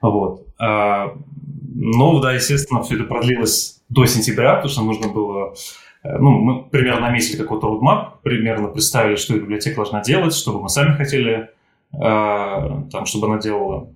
Вот. 0.00 0.46
Но, 0.58 2.20
да, 2.20 2.32
естественно, 2.32 2.82
все 2.82 2.94
это 2.94 3.04
продлилось 3.04 3.82
до 3.90 4.06
сентября, 4.06 4.54
потому 4.54 4.72
что 4.72 4.82
нужно 4.82 5.08
было 5.08 5.54
ну, 6.02 6.30
мы 6.30 6.64
примерно 6.70 7.08
наметили 7.08 7.36
какой-то 7.36 7.66
roadmap, 7.68 8.22
примерно 8.22 8.68
представили, 8.68 9.16
что 9.16 9.34
библиотека 9.34 9.76
должна 9.76 10.00
делать, 10.00 10.34
что 10.34 10.52
бы 10.52 10.62
мы 10.62 10.70
сами 10.70 10.96
хотели, 10.96 11.50
там, 11.92 13.04
чтобы 13.04 13.26
она 13.26 13.38
делала 13.38 13.92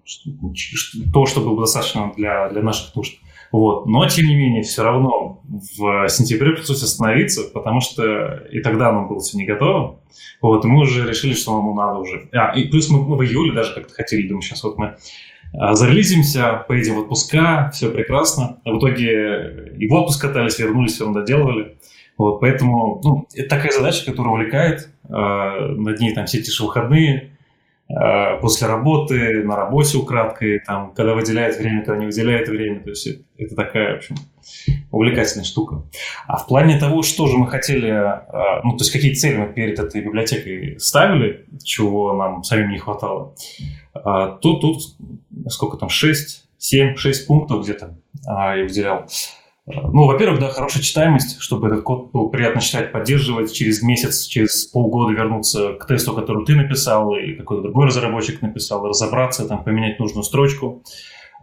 то, 1.12 1.26
что 1.26 1.40
было 1.40 1.60
достаточно 1.60 2.12
для, 2.16 2.48
для 2.48 2.62
наших 2.62 2.94
нужд. 2.96 3.14
Вот. 3.54 3.86
Но, 3.86 4.04
тем 4.08 4.26
не 4.26 4.34
менее, 4.34 4.62
все 4.62 4.82
равно 4.82 5.40
в 5.78 6.08
сентябре 6.08 6.54
пришлось 6.54 6.82
остановиться, 6.82 7.42
потому 7.54 7.80
что 7.80 8.48
и 8.50 8.60
тогда 8.60 8.88
оно 8.88 9.06
было 9.06 9.20
все 9.20 9.38
не 9.38 9.46
готово. 9.46 10.00
Вот, 10.42 10.64
и 10.64 10.68
мы 10.68 10.80
уже 10.80 11.08
решили, 11.08 11.34
что 11.34 11.52
нам 11.52 11.72
надо 11.76 12.00
уже... 12.00 12.28
А, 12.32 12.50
и 12.50 12.66
плюс 12.66 12.90
мы, 12.90 13.02
мы 13.06 13.16
в 13.16 13.22
июле 13.22 13.52
даже 13.52 13.72
как-то 13.72 13.94
хотели, 13.94 14.26
думаю, 14.26 14.42
сейчас 14.42 14.64
вот 14.64 14.76
мы 14.76 14.96
а, 15.56 15.74
зарелизимся, 15.74 16.64
поедем 16.66 16.96
в 16.96 16.98
отпуска, 17.02 17.70
все 17.72 17.90
прекрасно. 17.90 18.60
А 18.64 18.72
в 18.72 18.78
итоге 18.78 19.76
и 19.78 19.86
в 19.86 19.94
отпуск 19.94 20.20
катались, 20.20 20.58
вернулись, 20.58 20.94
все 20.94 21.08
доделывали. 21.12 21.78
Вот, 22.18 22.40
поэтому 22.40 23.00
ну, 23.04 23.28
это 23.34 23.48
такая 23.48 23.70
задача, 23.70 24.04
которая 24.04 24.32
увлекает. 24.32 24.88
Э, 25.08 25.74
над 25.76 26.00
ней 26.00 26.12
там 26.12 26.26
все 26.26 26.38
эти 26.38 26.62
выходные, 26.62 27.33
Э, 27.33 27.33
после 28.40 28.66
работы, 28.66 29.44
на 29.44 29.56
работе 29.56 29.98
украдкой, 29.98 30.60
там, 30.60 30.94
когда 30.94 31.14
выделяет 31.14 31.58
время, 31.58 31.84
когда 31.84 31.98
не 31.98 32.06
выделяет 32.06 32.48
время. 32.48 32.80
То 32.80 32.90
есть 32.90 33.08
это 33.36 33.54
такая, 33.54 33.94
в 33.94 33.96
общем, 33.98 34.16
увлекательная 34.90 35.44
штука. 35.44 35.82
А 36.26 36.36
в 36.36 36.46
плане 36.46 36.78
того, 36.78 37.02
что 37.02 37.26
же 37.26 37.36
мы 37.36 37.46
хотели, 37.46 37.90
э, 37.90 38.60
ну, 38.64 38.76
то 38.76 38.84
есть 38.84 38.92
какие 38.92 39.12
цели 39.14 39.36
мы 39.36 39.52
перед 39.52 39.78
этой 39.78 40.02
библиотекой 40.02 40.78
ставили, 40.78 41.46
чего 41.62 42.14
нам 42.14 42.42
самим 42.42 42.70
не 42.70 42.78
хватало, 42.78 43.34
э, 43.94 44.00
то 44.02 44.38
тут 44.40 44.82
сколько 45.48 45.76
там, 45.76 45.88
6, 45.88 46.48
7, 46.58 46.96
6 46.96 47.26
пунктов 47.26 47.64
где-то 47.64 47.98
я 48.26 48.62
выделял. 48.62 49.06
Ну, 49.66 50.06
во-первых, 50.06 50.40
да, 50.40 50.50
хорошая 50.50 50.82
читаемость, 50.82 51.40
чтобы 51.40 51.68
этот 51.68 51.82
код 51.82 52.10
был 52.12 52.28
приятно 52.28 52.60
читать, 52.60 52.92
поддерживать, 52.92 53.50
через 53.50 53.82
месяц, 53.82 54.26
через 54.26 54.66
полгода 54.66 55.14
вернуться 55.14 55.72
к 55.74 55.86
тесту, 55.86 56.12
который 56.12 56.44
ты 56.44 56.54
написал, 56.54 57.16
или 57.16 57.34
какой-то 57.34 57.62
другой 57.62 57.86
разработчик 57.86 58.42
написал, 58.42 58.86
разобраться, 58.86 59.48
там, 59.48 59.64
поменять 59.64 59.98
нужную 59.98 60.22
строчку. 60.22 60.82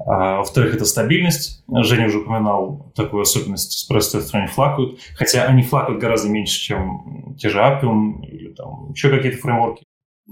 А, 0.05 0.37
во-вторых, 0.37 0.75
это 0.75 0.85
стабильность. 0.85 1.63
Женя 1.67 2.07
уже 2.07 2.19
упоминал 2.19 2.91
такую 2.95 3.21
особенность 3.21 3.71
с 3.71 4.09
тестерами 4.11 4.47
флакают, 4.47 4.99
хотя 5.15 5.45
они 5.45 5.63
флакают 5.63 5.99
гораздо 5.99 6.29
меньше, 6.29 6.59
чем 6.59 7.35
те 7.39 7.49
же 7.49 7.57
Appium 7.57 8.21
или 8.21 8.53
там 8.53 8.91
еще 8.91 9.09
какие-то 9.09 9.39
фреймворки. 9.39 9.83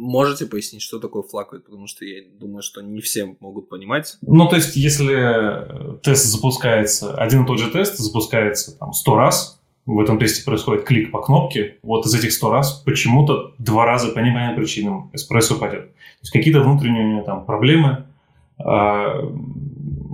Можете 0.01 0.45
пояснить, 0.45 0.81
что 0.81 0.97
такое 0.97 1.23
флаквейт? 1.23 1.65
Потому 1.65 1.85
что 1.85 2.05
я 2.05 2.21
думаю, 2.39 2.61
что 2.61 2.81
не 2.81 3.01
все 3.01 3.35
могут 3.41 3.67
понимать. 3.67 4.17
Ну, 4.21 4.47
то 4.47 4.55
есть, 4.55 4.77
если 4.77 5.99
тест 6.01 6.23
запускается, 6.23 7.13
один 7.15 7.43
и 7.43 7.45
тот 7.45 7.59
же 7.59 7.69
тест 7.69 7.97
запускается 7.97 8.79
там 8.79 8.93
сто 8.93 9.17
раз, 9.17 9.59
в 9.85 9.99
этом 9.99 10.17
тесте 10.17 10.45
происходит 10.45 10.85
клик 10.85 11.11
по 11.11 11.21
кнопке, 11.21 11.79
вот 11.83 12.05
из 12.05 12.15
этих 12.15 12.31
сто 12.31 12.49
раз 12.49 12.81
почему-то 12.85 13.53
два 13.57 13.85
раза 13.85 14.07
по 14.07 14.19
непонятным 14.19 14.55
причинам 14.55 15.11
эспрессо 15.11 15.55
упадет. 15.55 15.91
То 15.91 16.21
есть 16.21 16.31
какие-то 16.31 16.61
внутренние 16.61 17.05
у 17.05 17.11
него 17.15 17.23
там 17.23 17.43
проблемы, 17.43 18.05
а, 18.57 19.19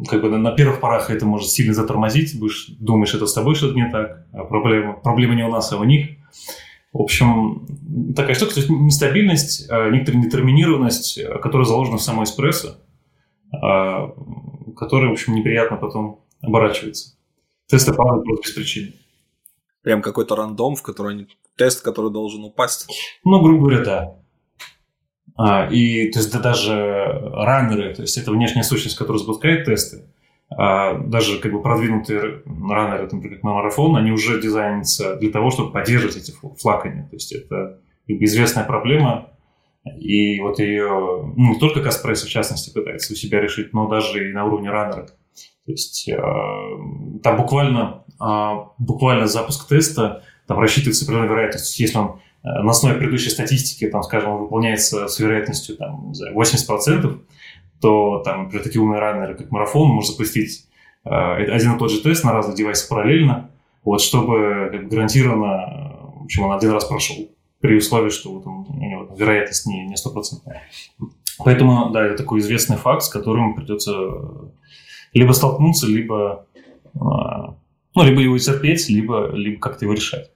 как 0.09 0.23
бы 0.23 0.29
на 0.29 0.51
первых 0.53 0.79
порах 0.79 1.11
это 1.11 1.27
может 1.27 1.49
сильно 1.49 1.75
затормозить, 1.75 2.39
будешь 2.39 2.69
думаешь, 2.79 3.13
это 3.13 3.27
с 3.27 3.33
тобой 3.33 3.53
что-то 3.53 3.75
не 3.75 3.87
так, 3.91 4.25
а 4.33 4.45
проблема, 4.45 4.93
проблема 4.93 5.35
не 5.35 5.43
у 5.43 5.51
нас, 5.51 5.71
а 5.71 5.77
у 5.77 5.83
них. 5.83 6.07
В 6.97 7.01
общем, 7.01 8.13
такая 8.15 8.35
штука, 8.35 8.53
то 8.53 8.59
есть 8.61 8.69
нестабильность, 8.69 9.69
а, 9.69 9.89
некоторая 9.89 10.23
детерминированность, 10.23 11.19
которая 11.41 11.65
заложена 11.65 11.97
в 11.97 12.01
самой 12.01 12.23
эспрессо, 12.23 12.77
которая, 13.51 15.09
в 15.09 15.13
общем, 15.13 15.35
неприятно 15.35 15.77
потом 15.77 16.21
оборачивается. 16.41 17.15
Тесты 17.67 17.93
падают 17.93 18.23
просто 18.23 18.47
без 18.47 18.53
причины 18.53 18.93
прям 19.85 20.01
какой-то 20.01 20.35
рандом, 20.35 20.75
в 20.75 20.81
который 20.81 21.13
они, 21.13 21.27
тест, 21.55 21.83
который 21.83 22.11
должен 22.11 22.43
упасть. 22.43 22.87
Ну, 23.23 23.39
грубо 23.39 23.67
говоря, 23.67 23.85
да. 23.85 24.15
А, 25.37 25.67
и 25.67 26.09
то 26.11 26.19
есть 26.19 26.33
да, 26.33 26.39
даже 26.39 26.73
раннеры, 26.73 27.93
то 27.93 28.01
есть 28.01 28.17
это 28.17 28.31
внешняя 28.31 28.63
сущность, 28.63 28.97
которая 28.97 29.19
запускает 29.19 29.65
тесты, 29.65 30.09
а, 30.57 30.97
даже 30.97 31.39
как 31.39 31.51
бы 31.51 31.61
продвинутые 31.61 32.43
раннеры, 32.45 33.09
например, 33.11 33.35
как 33.35 33.43
на 33.43 33.53
марафон, 33.53 33.95
они 33.97 34.11
уже 34.11 34.41
дизайнятся 34.41 35.17
для 35.17 35.29
того, 35.29 35.51
чтобы 35.51 35.71
поддерживать 35.71 36.15
эти 36.15 36.33
флакания. 36.57 37.07
То 37.09 37.15
есть 37.15 37.33
это 37.33 37.79
известная 38.07 38.63
проблема, 38.63 39.29
и 39.99 40.39
вот 40.39 40.59
ее 40.59 41.33
ну, 41.35 41.53
не 41.53 41.59
только 41.59 41.81
Каспресс, 41.81 42.23
в 42.23 42.29
частности, 42.29 42.73
пытается 42.73 43.13
у 43.13 43.15
себя 43.15 43.41
решить, 43.41 43.73
но 43.73 43.87
даже 43.87 44.29
и 44.29 44.33
на 44.33 44.45
уровне 44.45 44.69
раннера. 44.69 45.07
То 45.65 45.71
есть 45.71 46.07
э, 46.07 46.17
там 47.23 47.37
буквально, 47.37 48.03
э, 48.19 48.51
буквально 48.77 49.27
запуск 49.27 49.67
теста 49.67 50.23
там 50.47 50.59
рассчитывается 50.59 51.05
определенная 51.05 51.29
вероятность. 51.29 51.79
Если 51.79 51.97
он 51.97 52.19
э, 52.43 52.63
на 52.63 52.71
основе 52.71 52.95
предыдущей 52.95 53.29
статистики, 53.29 53.89
там, 53.89 54.03
скажем, 54.03 54.37
выполняется 54.37 55.07
с 55.07 55.19
вероятностью 55.19 55.75
там, 55.75 56.09
не 56.09 56.13
знаю, 56.13 56.35
80%, 56.35 57.19
то 57.81 58.21
там, 58.23 58.43
например, 58.43 58.63
такие 58.63 58.81
умные 58.81 58.99
раннеры, 58.99 59.35
как 59.35 59.51
марафон, 59.51 59.89
может 59.89 60.11
запустить 60.11 60.67
э, 61.03 61.09
один 61.09 61.75
и 61.75 61.79
тот 61.79 61.91
же 61.91 62.01
тест 62.01 62.23
на 62.23 62.33
разных 62.33 62.55
девайсах 62.55 62.89
параллельно, 62.89 63.49
вот, 63.83 64.01
чтобы 64.01 64.69
как, 64.71 64.87
гарантированно, 64.87 65.99
в 66.21 66.23
общем, 66.25 66.43
он 66.43 66.55
один 66.55 66.71
раз 66.71 66.85
прошел, 66.85 67.29
при 67.59 67.77
условии, 67.77 68.09
что 68.09 68.31
вот 68.31 68.45
он, 68.45 68.65
у 68.69 68.89
него 68.89 69.05
там, 69.05 69.15
вероятность 69.15 69.65
не, 69.65 69.85
не 69.85 69.97
стопроцентная. 69.97 70.63
Поэтому, 71.39 71.89
да, 71.91 72.05
это 72.05 72.17
такой 72.17 72.39
известный 72.39 72.77
факт, 72.77 73.03
с 73.03 73.09
которым 73.09 73.55
придется 73.55 73.93
либо 75.13 75.31
столкнуться, 75.31 75.87
либо, 75.87 76.45
а, 76.99 77.55
ну, 77.95 78.03
либо 78.03 78.21
его 78.21 78.37
терпеть, 78.37 78.89
либо, 78.89 79.31
либо 79.31 79.59
как-то 79.59 79.85
его 79.85 79.93
решать. 79.93 80.31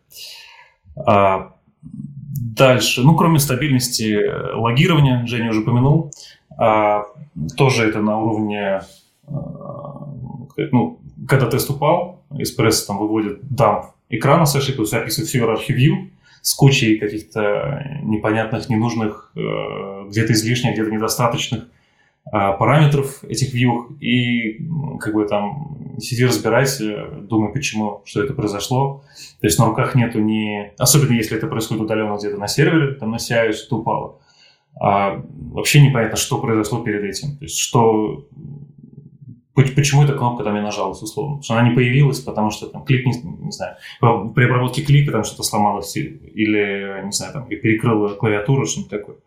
А, 0.95 1.55
дальше, 1.81 3.01
ну, 3.03 3.15
кроме 3.15 3.39
стабильности 3.39 4.19
логирования, 4.55 5.25
Женя 5.25 5.51
уже 5.51 5.61
упомянул, 5.61 6.11
а, 6.59 7.05
тоже 7.55 7.87
это 7.87 8.01
на 8.01 8.19
уровне, 8.19 8.81
ну, 9.27 10.99
когда 11.27 11.49
тест 11.49 11.69
упал, 11.69 12.23
Espresso 12.31 12.85
там 12.85 12.97
выводит 12.97 13.39
дамп 13.49 13.85
экрана 14.09 14.45
с 14.45 14.55
ошибкой, 14.55 14.85
описывает 14.85 15.29
всю 15.29 15.39
иерархию 15.39 16.11
с 16.41 16.53
кучей 16.53 16.97
каких-то 16.97 17.99
непонятных, 18.03 18.69
ненужных, 18.69 19.31
э, 19.35 20.07
где-то 20.09 20.33
излишних, 20.33 20.73
где-то 20.73 20.89
недостаточных 20.89 21.67
а, 22.31 22.53
параметров 22.53 23.23
этих 23.23 23.53
view 23.53 23.97
и 23.99 24.65
как 24.99 25.13
бы 25.13 25.25
там 25.25 25.97
сиди 25.99 26.25
разбирайся, 26.25 26.85
э, 26.85 27.21
думай, 27.21 27.51
почему, 27.51 28.01
что 28.05 28.21
это 28.21 28.33
произошло. 28.33 29.03
То 29.41 29.47
есть 29.47 29.59
на 29.59 29.65
руках 29.65 29.95
нету 29.95 30.19
ни... 30.19 30.71
Особенно 30.77 31.13
если 31.13 31.37
это 31.37 31.47
происходит 31.47 31.83
удаленно 31.83 32.17
где-то 32.17 32.37
на 32.37 32.47
сервере, 32.47 32.93
там 32.93 33.11
на 33.11 33.15
CI 33.17 33.53
что-то 33.53 33.77
упало. 33.77 34.19
А 34.79 35.21
вообще 35.51 35.81
непонятно, 35.81 36.17
что 36.17 36.39
произошло 36.39 36.81
перед 36.81 37.03
этим. 37.03 37.37
То 37.37 37.45
есть 37.45 37.57
что... 37.57 38.25
Почему 39.75 40.03
эта 40.03 40.13
кнопка 40.13 40.45
там 40.45 40.55
и 40.55 40.61
нажалась, 40.61 41.01
условно? 41.01 41.35
Потому 41.35 41.43
что 41.43 41.53
она 41.55 41.67
не 41.67 41.75
появилась, 41.75 42.21
потому 42.21 42.49
что 42.49 42.67
там 42.67 42.85
клик, 42.85 43.05
не, 43.05 43.11
не 43.11 43.51
знаю, 43.51 43.75
при 43.99 44.45
обработке 44.45 44.83
клика 44.83 45.11
там 45.11 45.25
что-то 45.25 45.43
сломалось 45.43 45.97
или, 45.97 47.03
не 47.03 47.11
знаю, 47.11 47.33
там 47.33 47.45
перекрыла 47.45 48.13
клавиатуру, 48.13 48.65
что-нибудь 48.65 48.89
такое. 48.89 49.17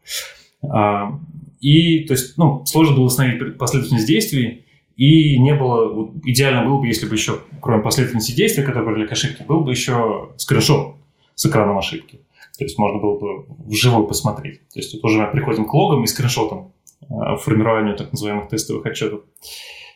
А, 0.63 1.19
и, 1.61 2.05
то 2.05 2.15
есть, 2.15 2.39
ну, 2.39 2.65
сложно 2.65 2.97
было 2.97 3.05
установить 3.05 3.59
последовательность 3.59 4.07
действий, 4.07 4.65
и 4.97 5.39
не 5.39 5.55
было, 5.55 5.93
вот, 5.93 6.13
идеально 6.25 6.65
было 6.65 6.81
бы, 6.81 6.87
если 6.87 7.07
бы 7.07 7.15
еще, 7.15 7.41
кроме 7.61 7.83
последовательности 7.83 8.33
действий, 8.33 8.65
которые 8.65 8.95
были 8.95 9.07
к 9.07 9.13
ошибке, 9.13 9.45
был 9.45 9.61
бы 9.61 9.71
еще 9.73 10.31
скриншот 10.39 10.97
с 11.35 11.45
экраном 11.45 11.77
ошибки. 11.77 12.21
То 12.59 12.65
есть 12.65 12.79
можно 12.79 13.01
было 13.01 13.19
бы 13.19 13.47
вживую 13.67 14.07
посмотреть. 14.07 14.69
То 14.69 14.79
есть 14.79 14.93
тут 14.93 15.05
уже 15.05 15.21
мы 15.21 15.31
приходим 15.31 15.65
к 15.65 15.75
логам 15.75 16.05
и 16.05 16.07
скриншотам 16.07 16.73
э, 17.03 17.37
формированию 17.37 17.97
так 17.97 18.13
называемых 18.13 18.49
тестовых 18.49 18.85
отчетов. 18.87 19.23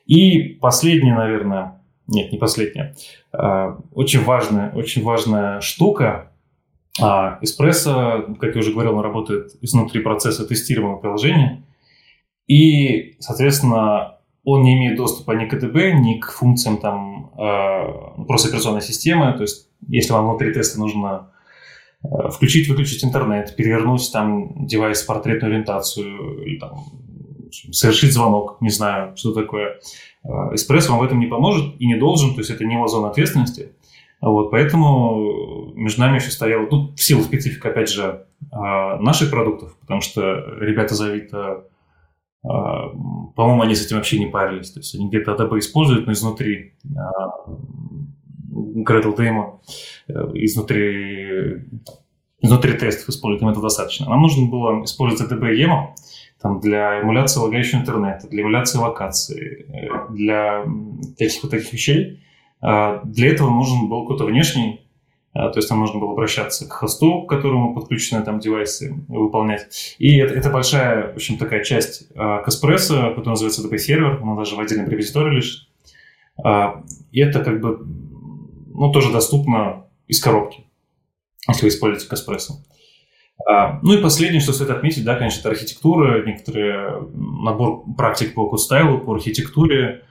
И 0.06 0.40
последнее, 0.60 1.14
наверное, 1.14 1.82
нет, 2.06 2.32
не 2.32 2.38
последнее, 2.38 2.94
э, 3.32 3.76
очень 3.92 4.24
важная, 4.24 4.72
очень 4.72 5.02
важная 5.02 5.60
штука, 5.60 6.32
а 7.00 7.38
эспрессо, 7.42 8.34
как 8.40 8.54
я 8.54 8.60
уже 8.60 8.72
говорил, 8.72 8.94
он 8.94 9.00
работает 9.00 9.52
изнутри 9.60 10.00
процесса 10.00 10.46
тестирования 10.46 10.96
приложения. 10.96 11.64
И, 12.46 13.16
соответственно, 13.18 14.18
он 14.44 14.62
не 14.62 14.76
имеет 14.78 14.96
доступа 14.96 15.32
ни 15.32 15.46
к 15.46 15.50
КДБ, 15.50 15.92
ни 15.94 16.20
к 16.20 16.30
функциям 16.30 16.78
там, 16.78 17.32
э, 17.36 18.24
просто 18.26 18.48
операционной 18.48 18.80
системы. 18.80 19.32
То 19.32 19.42
есть, 19.42 19.68
если 19.88 20.12
вам 20.12 20.28
внутри 20.28 20.54
теста 20.54 20.78
нужно 20.78 21.32
э, 22.04 22.28
включить, 22.30 22.68
выключить 22.68 23.04
интернет, 23.04 23.54
перевернуть 23.56 24.10
там 24.12 24.66
девайс 24.66 25.02
в 25.02 25.06
портретную 25.06 25.52
ориентацию, 25.52 26.44
или 26.44 26.58
там, 26.58 26.84
совершить 27.50 28.12
звонок, 28.12 28.58
не 28.60 28.70
знаю, 28.70 29.16
что 29.16 29.32
такое. 29.32 29.78
Э, 30.24 30.54
эспрессо 30.54 30.92
вам 30.92 31.00
в 31.00 31.04
этом 31.04 31.20
не 31.20 31.26
поможет 31.26 31.80
и 31.80 31.86
не 31.86 31.96
должен, 31.96 32.34
то 32.34 32.40
есть 32.40 32.50
это 32.50 32.64
не 32.64 32.74
его 32.74 32.86
зона 32.86 33.08
ответственности. 33.08 33.72
Вот, 34.20 34.50
поэтому 34.50 35.72
между 35.74 36.00
нами 36.00 36.16
еще 36.16 36.30
стояло, 36.30 36.66
тут 36.66 36.98
в 36.98 37.02
силу 37.02 37.22
специфика, 37.22 37.68
опять 37.68 37.90
же, 37.90 38.26
наших 38.50 39.30
продуктов, 39.30 39.76
потому 39.80 40.00
что 40.00 40.22
ребята 40.58 40.94
за 40.94 41.08
Авито, 41.08 41.64
а, 42.48 42.90
по-моему, 43.34 43.62
они 43.62 43.74
с 43.74 43.84
этим 43.84 43.96
вообще 43.96 44.18
не 44.18 44.26
парились. 44.26 44.70
То 44.70 44.80
есть 44.80 44.94
они 44.94 45.08
где-то 45.08 45.32
ADB 45.32 45.58
используют, 45.58 46.06
но 46.06 46.12
изнутри 46.12 46.74
а, 46.96 47.50
Gradle 48.84 49.16
Demo, 49.16 49.60
э, 50.08 50.12
изнутри, 50.34 51.64
изнутри 52.40 52.72
тестов 52.74 53.08
используют, 53.08 53.42
им 53.42 53.48
это 53.48 53.60
достаточно. 53.60 54.08
Нам 54.08 54.22
нужно 54.22 54.48
было 54.48 54.84
использовать 54.84 55.30
ADB 55.30 55.52
EMO 55.52 55.94
там, 56.40 56.60
для 56.60 57.00
эмуляции 57.02 57.40
лагающего 57.40 57.80
интернета, 57.80 58.28
для 58.28 58.42
эмуляции 58.42 58.78
локации, 58.78 59.66
э, 59.68 60.12
для 60.12 60.64
таких 61.18 61.42
вот 61.42 61.50
таких 61.50 61.72
вещей, 61.72 62.20
а, 62.60 63.02
для 63.04 63.30
этого 63.30 63.50
нужен 63.50 63.88
был 63.88 64.02
какой-то 64.02 64.24
внешний, 64.24 64.80
а, 65.32 65.50
то 65.50 65.58
есть 65.58 65.68
нам 65.70 65.80
нужно 65.80 66.00
было 66.00 66.12
обращаться 66.12 66.68
к 66.68 66.72
хосту, 66.72 67.22
к 67.22 67.28
которому 67.28 67.74
подключены 67.74 68.24
там 68.24 68.40
девайсы, 68.40 68.94
выполнять. 69.08 69.94
И 69.98 70.16
это, 70.16 70.34
это 70.34 70.50
большая, 70.50 71.12
в 71.12 71.16
общем, 71.16 71.36
такая 71.36 71.62
часть 71.62 72.08
а, 72.14 72.42
Каспресса, 72.42 73.10
которая 73.10 73.30
называется 73.30 73.66
DB 73.66 73.78
сервер, 73.78 74.20
она 74.22 74.34
даже 74.34 74.56
в 74.56 74.60
отдельном 74.60 74.88
репозитории 74.88 75.36
лежит. 75.36 75.68
И 77.12 77.20
это 77.20 77.42
как 77.42 77.62
бы, 77.62 77.86
ну, 78.76 78.92
тоже 78.92 79.12
доступно 79.12 79.86
из 80.06 80.20
коробки, 80.20 80.64
если 81.48 81.62
вы 81.62 81.68
используете 81.68 82.08
Каспрессо. 82.08 82.54
Ну 83.82 83.92
и 83.92 84.02
последнее, 84.02 84.40
что 84.40 84.52
стоит 84.52 84.70
отметить, 84.70 85.04
да, 85.04 85.14
конечно, 85.14 85.40
это 85.40 85.50
архитектура, 85.50 86.24
некоторые 86.24 87.02
набор 87.12 87.84
практик 87.96 88.34
по 88.34 88.48
код-стайлу, 88.48 89.00
по 89.00 89.14
архитектуре, 89.14 90.04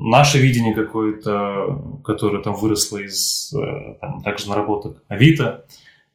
наше 0.00 0.38
видение 0.38 0.74
какое-то, 0.74 2.00
которое 2.04 2.42
там 2.42 2.54
выросло 2.54 2.98
из 2.98 3.52
э, 3.54 3.96
там, 4.00 4.22
также 4.22 4.48
наработок 4.48 5.02
Авито, 5.08 5.66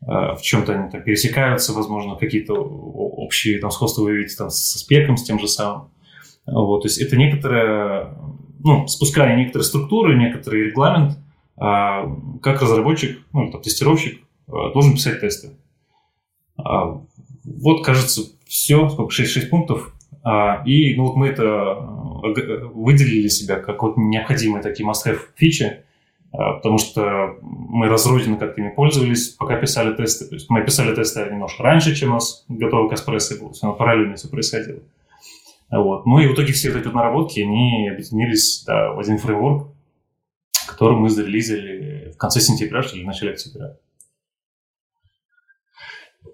э, 0.02 0.06
в 0.06 0.42
чем-то 0.42 0.74
они 0.74 0.90
там 0.90 1.04
пересекаются, 1.04 1.74
возможно, 1.74 2.16
какие-то 2.16 2.54
общие 2.54 3.60
там 3.60 3.72
сходства 3.72 4.04
вы 4.04 4.18
видите 4.18 4.38
там 4.38 4.50
со 4.50 4.80
спеком, 4.80 5.18
с 5.18 5.24
тем 5.24 5.40
же 5.40 5.48
самым. 5.48 5.90
Вот, 6.48 6.82
то 6.82 6.88
есть 6.88 7.00
это 7.00 7.16
некоторое, 7.16 8.16
ну, 8.66 8.88
спускание 8.88 9.38
некоторой 9.38 9.64
структуры, 9.64 10.18
некоторый 10.18 10.64
регламент, 10.66 11.20
а, 11.56 12.12
как 12.42 12.64
разработчик, 12.64 13.22
ну, 13.32 13.52
там, 13.52 13.62
тестировщик 13.62 14.22
э, 14.48 14.52
должен 14.74 14.96
писать 14.96 15.22
тесты. 15.22 15.52
А, 16.58 17.00
вот, 17.44 17.86
кажется, 17.86 18.24
все, 18.48 18.90
сколько, 18.90 19.12
6, 19.12 19.32
6 19.32 19.50
пунктов. 19.52 19.94
А, 20.24 20.64
и 20.66 20.96
ну, 20.96 21.06
вот 21.06 21.16
мы 21.16 21.28
это 21.28 21.76
выделили 22.74 23.28
себя 23.28 23.58
как 23.58 23.84
вот 23.84 23.98
необходимые 23.98 24.64
такие 24.64 24.90
must-have 24.90 25.20
фичи, 25.36 25.84
потому 26.32 26.80
что 26.80 27.38
мы 27.42 27.88
разрозненно 27.88 28.38
как-то 28.38 28.62
ими 28.62 28.70
пользовались, 28.70 29.30
пока 29.30 29.58
писали 29.58 29.94
тесты. 29.94 30.26
То 30.26 30.34
есть 30.34 30.50
мы 30.50 30.64
писали 30.64 30.96
тесты 30.96 31.30
немножко 31.30 31.62
раньше, 31.62 31.96
чем 31.96 32.10
у 32.10 32.14
нас 32.14 32.46
готовый 32.50 32.90
Каспрессо 32.90 33.36
был, 33.40 33.52
все 33.52 33.72
параллельно 33.74 34.16
все 34.16 34.28
происходило. 34.28 34.80
Вот. 35.76 36.06
Ну 36.06 36.20
и 36.20 36.28
в 36.28 36.34
итоге 36.34 36.54
все 36.54 36.70
эти 36.70 36.86
вот 36.86 36.96
наработки, 36.96 37.42
они 37.42 37.90
объединились 37.90 38.64
да, 38.66 38.94
в 38.94 39.00
один 39.00 39.18
фреймворк, 39.18 39.68
который 40.68 40.98
мы 40.98 41.10
зарелизили 41.10 42.12
в 42.12 42.18
конце 42.18 42.40
сентября, 42.40 42.82
что 42.82 42.96
ли, 42.96 43.04
в 43.04 43.08
начале 43.08 43.34
октября. 43.34 43.78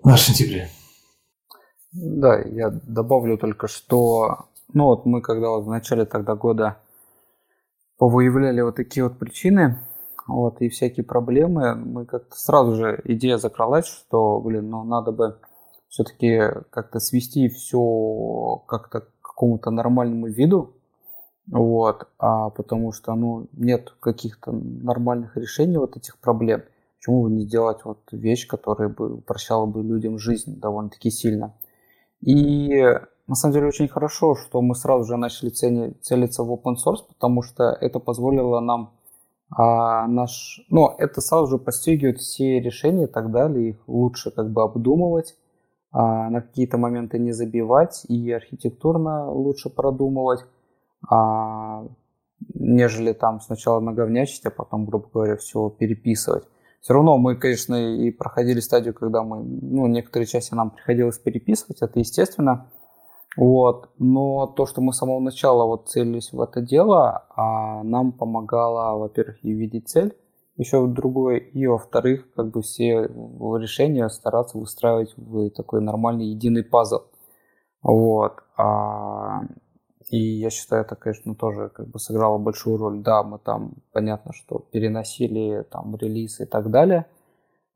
В 0.04 0.18
сентябре. 0.18 0.70
Да, 1.92 2.39
я 2.39 2.70
добавлю 2.70 3.38
только, 3.38 3.68
что 3.68 4.46
ну 4.74 4.86
вот 4.86 5.06
мы 5.06 5.22
когда 5.22 5.50
вот 5.50 5.66
в 5.66 5.70
начале 5.70 6.06
тогда 6.06 6.36
года 6.36 6.78
повыявляли 7.98 8.62
вот 8.62 8.76
такие 8.76 9.04
вот 9.04 9.20
причины, 9.20 9.80
вот, 10.28 10.62
и 10.62 10.70
всякие 10.70 11.04
проблемы, 11.04 11.76
мы 11.76 12.06
как-то 12.06 12.36
сразу 12.36 12.76
же 12.76 13.02
идея 13.06 13.38
закралась, 13.38 13.88
что, 13.88 14.39
блин, 14.39 14.70
ну 14.70 14.84
надо 14.84 15.12
бы 15.12 15.38
все-таки 15.89 16.39
как-то 16.70 17.00
свести 17.00 17.50
все 17.50 18.64
как-то 18.68 19.06
какому-то 19.42 19.72
нормальному 19.72 20.28
виду, 20.28 20.76
вот, 21.48 22.08
а 22.20 22.52
потому 22.52 22.92
что, 22.92 23.16
ну, 23.16 23.48
нет 23.54 23.92
каких-то 24.00 24.52
нормальных 24.52 25.36
решений 25.36 25.78
вот 25.78 25.98
этих 25.98 26.20
проблем. 26.20 26.62
Почему 26.98 27.24
бы 27.24 27.32
не 27.32 27.46
сделать 27.46 27.80
вот 27.84 27.98
вещь, 28.12 28.48
которая 28.48 28.89
бы 28.89 29.16
упрощала 29.16 29.66
бы 29.66 29.82
людям 29.82 30.20
жизнь 30.20 30.60
довольно-таки 30.60 31.10
сильно. 31.10 31.56
И 32.22 32.84
на 33.26 33.34
самом 33.34 33.54
деле 33.56 33.68
очень 33.68 33.88
хорошо, 33.88 34.36
что 34.36 34.62
мы 34.62 34.76
сразу 34.76 35.06
же 35.06 35.18
начали 35.18 35.50
цели, 35.50 35.96
целиться 36.02 36.44
в 36.44 36.52
open 36.52 36.76
source, 36.76 37.04
потому 37.08 37.42
что 37.42 37.64
это 37.82 37.98
позволило 37.98 38.60
нам 38.60 38.92
а, 39.50 40.06
наш, 40.06 40.62
ну, 40.70 40.94
это 41.00 41.20
сразу 41.22 41.48
же 41.48 41.58
подстегивает 41.58 42.20
все 42.20 42.60
решения 42.60 43.06
и 43.06 43.12
так 43.12 43.32
далее, 43.32 43.70
их 43.70 43.88
лучше 43.88 44.30
как 44.30 44.52
бы 44.52 44.62
обдумывать, 44.62 45.36
а, 45.92 46.30
на 46.30 46.42
какие-то 46.42 46.78
моменты 46.78 47.20
не 47.20 47.32
забивать 47.32 48.06
и 48.08 48.32
архитектурно 48.32 49.30
лучше 49.30 49.70
продумывать, 49.70 50.46
а, 51.10 51.86
нежели 52.54 53.14
там 53.14 53.42
сначала 53.42 53.80
наговнячить, 53.80 54.46
а 54.46 54.52
потом, 54.52 54.86
грубо 54.86 55.10
говоря, 55.14 55.36
все 55.36 55.70
переписывать. 55.70 56.46
Все 56.82 56.94
равно 56.94 57.18
мы, 57.18 57.36
конечно, 57.36 57.76
и 57.76 58.10
проходили 58.10 58.60
стадию, 58.60 58.94
когда 58.94 59.22
мы, 59.22 59.44
ну, 59.44 59.86
некоторые 59.88 60.26
части 60.26 60.54
нам 60.56 60.72
приходилось 60.72 61.20
переписывать, 61.20 61.82
это 61.82 62.00
естественно. 62.00 62.72
Вот. 63.38 63.89
Но 64.00 64.48
то, 64.48 64.66
что 64.66 64.82
мы 64.82 64.94
с 64.94 64.98
самого 64.98 65.20
начала 65.20 65.66
вот 65.66 65.89
целились 65.89 66.34
в 66.34 66.42
это 66.42 66.62
дело, 66.62 67.26
а 67.36 67.84
нам 67.84 68.12
помогало, 68.12 68.98
во-первых, 68.98 69.44
и 69.44 69.52
видеть 69.52 69.89
цель, 69.89 70.16
еще 70.58 70.86
другое, 70.88 71.38
и 71.38 71.66
во-вторых, 71.66 72.32
как 72.34 72.52
бы 72.52 72.62
все 72.62 73.04
решения 73.08 74.10
стараться 74.10 74.58
выстраивать 74.58 75.14
в 75.18 75.49
такой 75.52 75.82
нормальный 75.82 76.28
единый 76.28 76.64
пазл. 76.64 77.02
Вот. 77.82 78.43
А, 78.58 79.41
и 80.10 80.18
я 80.18 80.49
считаю, 80.49 80.84
это, 80.84 80.95
конечно, 80.95 81.36
тоже 81.36 81.70
как 81.70 81.88
бы 81.88 81.99
сыграло 81.99 82.38
большую 82.38 82.78
роль. 82.78 82.99
Да, 82.99 83.24
мы 83.24 83.39
там, 83.39 83.76
понятно, 83.91 84.34
что 84.34 84.60
переносили 84.60 85.66
там 85.72 85.95
релиз 85.95 86.41
и 86.41 86.45
так 86.45 86.70
далее, 86.70 87.08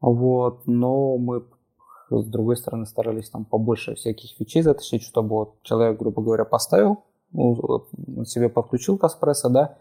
вот, 0.01 0.67
но 0.67 1.17
мы 1.17 1.45
с 2.09 2.25
другой 2.25 2.57
стороны 2.57 2.85
старались 2.85 3.29
там 3.29 3.45
побольше 3.45 3.95
всяких 3.95 4.31
фичей 4.37 4.61
затащить, 4.61 5.01
чтобы 5.01 5.29
вот 5.29 5.63
человек, 5.63 5.97
грубо 5.97 6.21
говоря, 6.21 6.45
поставил, 6.45 7.03
ну, 7.31 8.25
себе 8.25 8.49
подключил 8.49 8.97
Каспрессо, 8.97 9.49
да, 9.49 9.77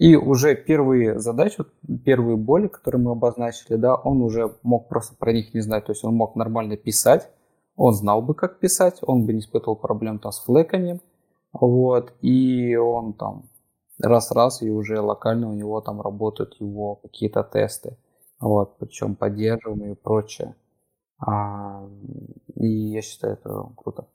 и 0.00 0.16
уже 0.16 0.56
первые 0.56 1.18
задачи, 1.18 1.62
первые 2.06 2.38
боли, 2.38 2.68
которые 2.68 3.02
мы 3.02 3.12
обозначили, 3.12 3.76
да, 3.76 3.94
он 3.94 4.22
уже 4.22 4.56
мог 4.62 4.88
просто 4.88 5.14
про 5.14 5.30
них 5.30 5.52
не 5.52 5.60
знать, 5.60 5.84
то 5.84 5.92
есть 5.92 6.04
он 6.04 6.14
мог 6.14 6.36
нормально 6.36 6.78
писать, 6.78 7.30
он 7.76 7.92
знал 7.92 8.22
бы, 8.22 8.34
как 8.34 8.60
писать, 8.60 9.00
он 9.02 9.26
бы 9.26 9.34
не 9.34 9.40
испытывал 9.40 9.76
проблем 9.76 10.18
там 10.18 10.32
с 10.32 10.40
флеканием, 10.40 11.02
вот, 11.52 12.14
и 12.22 12.76
он 12.76 13.12
там 13.12 13.50
раз-раз, 13.98 14.62
и 14.62 14.70
уже 14.70 15.02
локально 15.02 15.50
у 15.50 15.52
него 15.52 15.82
там 15.82 16.00
работают 16.00 16.58
его 16.60 16.94
какие-то 16.94 17.42
тесты. 17.42 17.98
Вот, 18.40 18.78
причем 18.78 19.16
поддерживаемые 19.16 19.92
и 19.92 19.96
прочее. 19.96 20.56
А, 21.18 21.86
и 22.54 22.66
я 22.66 23.02
считаю 23.02 23.34
это 23.34 23.70
круто. 23.76 24.08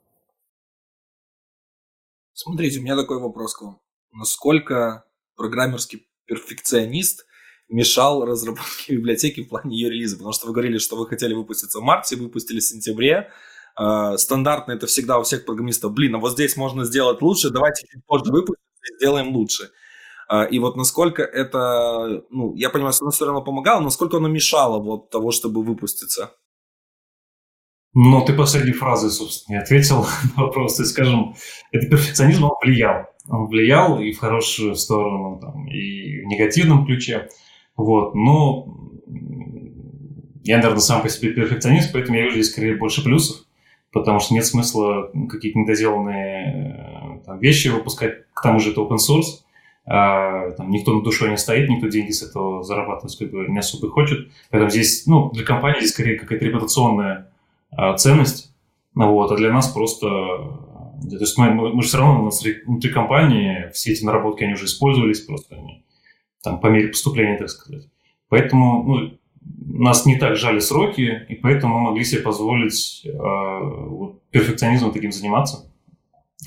Смотрите, 2.32 2.80
у 2.80 2.82
меня 2.82 2.96
такой 2.96 3.20
вопрос 3.20 3.54
к 3.54 3.62
вам. 3.62 3.78
Насколько 4.10 5.05
программерский 5.36 6.06
перфекционист 6.26 7.26
мешал 7.68 8.24
разработке 8.24 8.94
библиотеки 8.94 9.42
в 9.42 9.48
плане 9.48 9.76
ее 9.76 9.90
релиза? 9.90 10.16
Потому 10.16 10.32
что 10.32 10.46
вы 10.46 10.52
говорили, 10.52 10.78
что 10.78 10.96
вы 10.96 11.06
хотели 11.06 11.34
выпуститься 11.34 11.80
в 11.80 11.82
марте, 11.82 12.16
выпустили 12.16 12.60
в 12.60 12.64
сентябре, 12.64 13.30
э, 13.78 14.16
стандартно 14.16 14.72
это 14.72 14.86
всегда 14.86 15.18
у 15.18 15.22
всех 15.22 15.44
программистов, 15.44 15.92
блин, 15.92 16.14
а 16.14 16.18
вот 16.18 16.32
здесь 16.32 16.56
можно 16.56 16.84
сделать 16.84 17.22
лучше, 17.22 17.50
давайте 17.50 17.86
чуть 17.86 18.04
позже 18.06 18.32
выпустим 18.32 18.64
и 18.82 18.96
сделаем 18.96 19.34
лучше. 19.34 19.70
Э, 20.30 20.48
и 20.48 20.58
вот 20.58 20.76
насколько 20.76 21.22
это, 21.22 22.24
ну, 22.30 22.54
я 22.54 22.70
понимаю, 22.70 22.92
с 22.92 23.00
одной 23.00 23.12
стороны 23.12 23.42
помогало, 23.42 23.80
насколько 23.80 24.16
оно 24.16 24.28
мешало 24.28 24.82
вот 24.82 25.10
того, 25.10 25.30
чтобы 25.30 25.62
выпуститься? 25.62 26.32
Ну, 27.98 28.22
ты 28.26 28.34
последней 28.34 28.74
фразой, 28.74 29.10
собственно, 29.10 29.56
не 29.56 29.62
ответил 29.62 30.06
на 30.36 30.44
вопрос. 30.44 30.78
И, 30.80 30.84
скажем, 30.84 31.34
это 31.72 31.86
перфекционизм, 31.86 32.44
он 32.44 32.50
влиял. 32.62 33.06
Влиял 33.28 34.00
и 34.00 34.12
в 34.12 34.18
хорошую 34.18 34.76
сторону, 34.76 35.38
там, 35.40 35.66
и 35.68 36.20
в 36.22 36.26
негативном 36.26 36.86
ключе. 36.86 37.28
Вот, 37.76 38.14
но 38.14 38.66
я, 40.44 40.56
наверное, 40.56 40.80
сам 40.80 41.02
по 41.02 41.08
себе 41.08 41.32
перфекционист, 41.32 41.92
поэтому 41.92 42.16
я 42.16 42.24
вижу 42.24 42.36
здесь 42.36 42.52
скорее 42.52 42.76
больше 42.76 43.02
плюсов 43.02 43.46
потому 43.96 44.20
что 44.20 44.34
нет 44.34 44.44
смысла 44.44 45.10
какие-то 45.28 45.58
недоделанные 45.58 47.18
э, 47.18 47.24
там, 47.24 47.38
вещи 47.38 47.68
выпускать. 47.68 48.26
К 48.34 48.42
тому 48.42 48.60
же 48.60 48.72
это 48.72 48.82
open 48.82 48.96
source. 48.96 49.42
А, 49.86 50.50
там, 50.50 50.70
никто 50.70 50.92
на 50.92 51.02
душой 51.02 51.30
не 51.30 51.38
стоит, 51.38 51.68
никто 51.70 51.86
деньги 51.88 52.10
с 52.10 52.22
этого 52.22 52.62
зарабатывать 52.62 53.16
как 53.16 53.30
бы, 53.30 53.46
не 53.48 53.58
особо 53.58 53.88
хочет. 53.88 54.28
Поэтому 54.50 54.70
здесь, 54.70 55.06
ну, 55.06 55.30
для 55.30 55.44
компании 55.44 55.78
здесь 55.78 55.92
скорее 55.92 56.18
какая-то 56.18 56.44
репутационная 56.44 57.30
а, 57.70 57.94
ценность. 57.96 58.52
Вот, 58.94 59.32
а 59.32 59.36
для 59.36 59.52
нас 59.52 59.68
просто... 59.68 60.06
Э, 61.04 61.08
то 61.08 61.16
есть 61.16 61.38
мы, 61.38 61.50
мы, 61.50 61.82
же 61.82 61.88
все 61.88 61.98
равно 61.98 62.24
нас 62.24 62.42
внутри 62.66 62.90
компании 62.90 63.70
все 63.72 63.92
эти 63.92 64.04
наработки, 64.04 64.44
они 64.44 64.54
уже 64.54 64.66
использовались 64.66 65.20
просто 65.20 65.56
они, 65.56 65.84
там, 66.42 66.60
по 66.60 66.68
мере 66.68 66.88
поступления, 66.88 67.38
так 67.38 67.48
сказать. 67.48 67.88
Поэтому 68.28 68.82
ну, 68.82 69.18
нас 69.78 70.06
не 70.06 70.16
так 70.16 70.36
жали 70.36 70.58
сроки, 70.58 71.26
и 71.28 71.34
поэтому 71.36 71.78
мы 71.78 71.90
могли 71.90 72.04
себе 72.04 72.22
позволить 72.22 73.02
э, 73.04 73.10
вот, 73.12 74.22
перфекционизмом 74.30 74.92
таким 74.92 75.12
заниматься. 75.12 75.70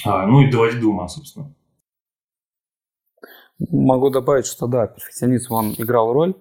А, 0.05 0.25
ну 0.25 0.41
и 0.41 0.51
доводить 0.51 0.79
до 0.81 0.87
ума, 0.87 1.07
собственно. 1.07 1.53
Могу 3.71 4.09
добавить, 4.09 4.45
что 4.45 4.67
да, 4.67 4.87
перфекционизм 4.87 5.53
он 5.53 5.75
играл 5.77 6.13
роль. 6.13 6.33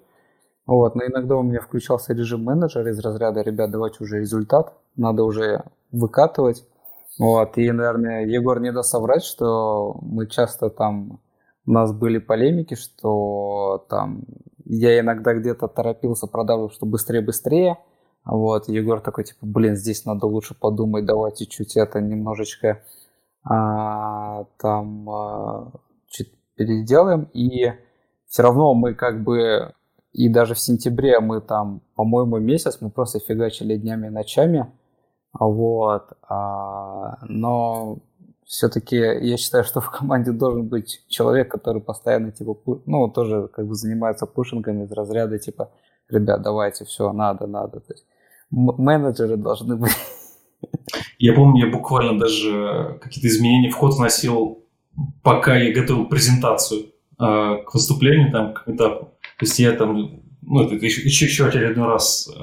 Вот, 0.66 0.94
но 0.94 1.06
иногда 1.06 1.36
у 1.36 1.42
меня 1.42 1.60
включался 1.60 2.12
режим 2.12 2.44
менеджера 2.44 2.90
из 2.90 2.98
разряда, 3.00 3.40
ребят, 3.40 3.70
давайте 3.70 4.04
уже 4.04 4.20
результат, 4.20 4.76
надо 4.96 5.24
уже 5.24 5.64
выкатывать. 5.92 6.62
Вот, 7.18 7.58
и, 7.58 7.70
наверное, 7.72 8.26
Егор 8.26 8.60
не 8.60 8.72
даст 8.72 8.90
соврать, 8.90 9.24
что 9.24 9.98
мы 10.02 10.26
часто 10.28 10.70
там, 10.70 11.20
у 11.66 11.72
нас 11.72 11.92
были 11.92 12.18
полемики, 12.18 12.74
что 12.74 13.84
там 13.88 14.24
я 14.64 15.00
иногда 15.00 15.34
где-то 15.34 15.66
торопился, 15.68 16.26
продавливал, 16.26 16.70
что 16.70 16.86
быстрее-быстрее. 16.86 17.78
Вот, 18.24 18.68
Егор 18.68 19.00
такой, 19.00 19.24
типа, 19.24 19.46
блин, 19.46 19.74
здесь 19.74 20.04
надо 20.04 20.26
лучше 20.26 20.54
подумать, 20.54 21.06
давайте 21.06 21.46
чуть 21.46 21.76
это 21.76 22.00
немножечко 22.00 22.82
а, 23.42 24.44
там 24.58 25.08
а, 25.08 25.72
чуть 26.08 26.32
переделаем. 26.54 27.28
И 27.32 27.72
все 28.26 28.42
равно 28.42 28.74
мы 28.74 28.94
как 28.94 29.24
бы, 29.24 29.72
и 30.12 30.28
даже 30.28 30.54
в 30.54 30.58
сентябре 30.58 31.20
мы 31.20 31.40
там, 31.40 31.80
по-моему, 31.94 32.38
месяц, 32.38 32.78
мы 32.80 32.90
просто 32.90 33.20
фигачили 33.20 33.76
днями 33.76 34.08
и 34.08 34.10
ночами. 34.10 34.70
Вот, 35.38 36.12
а, 36.28 37.18
но 37.22 37.98
все-таки 38.44 38.96
я 38.96 39.36
считаю, 39.36 39.64
что 39.64 39.80
в 39.80 39.90
команде 39.90 40.32
должен 40.32 40.66
быть 40.66 41.04
человек, 41.08 41.50
который 41.50 41.82
постоянно, 41.82 42.32
типа, 42.32 42.56
ну, 42.86 43.08
тоже 43.08 43.48
как 43.48 43.66
бы 43.66 43.74
занимается 43.74 44.26
пушингами 44.26 44.84
из 44.84 44.92
разряда, 44.92 45.38
типа, 45.38 45.70
ребят, 46.08 46.42
давайте, 46.42 46.84
все, 46.84 47.12
надо, 47.12 47.46
надо. 47.46 47.80
То 47.80 47.92
есть 47.92 48.06
менеджеры 48.50 49.36
должны 49.36 49.76
быть. 49.76 49.92
Я 51.18 51.34
помню, 51.34 51.66
я 51.66 51.72
буквально 51.72 52.18
даже 52.18 52.98
какие-то 53.00 53.28
изменения 53.28 53.70
в 53.70 53.76
ход 53.76 53.94
вносил, 53.94 54.64
пока 55.22 55.56
я 55.56 55.72
готовил 55.72 56.06
презентацию 56.08 56.86
э, 57.20 57.56
к 57.64 57.74
выступлению, 57.74 58.32
там, 58.32 58.54
к 58.54 58.64
этапу. 58.66 59.06
То 59.38 59.44
есть 59.44 59.58
я 59.58 59.72
там, 59.72 60.17
ну, 60.48 60.62
это 60.62 60.74
еще, 60.84 61.02
еще, 61.02 61.26
еще 61.26 61.46
очередной 61.46 61.86
раз 61.86 62.28
э, 62.28 62.38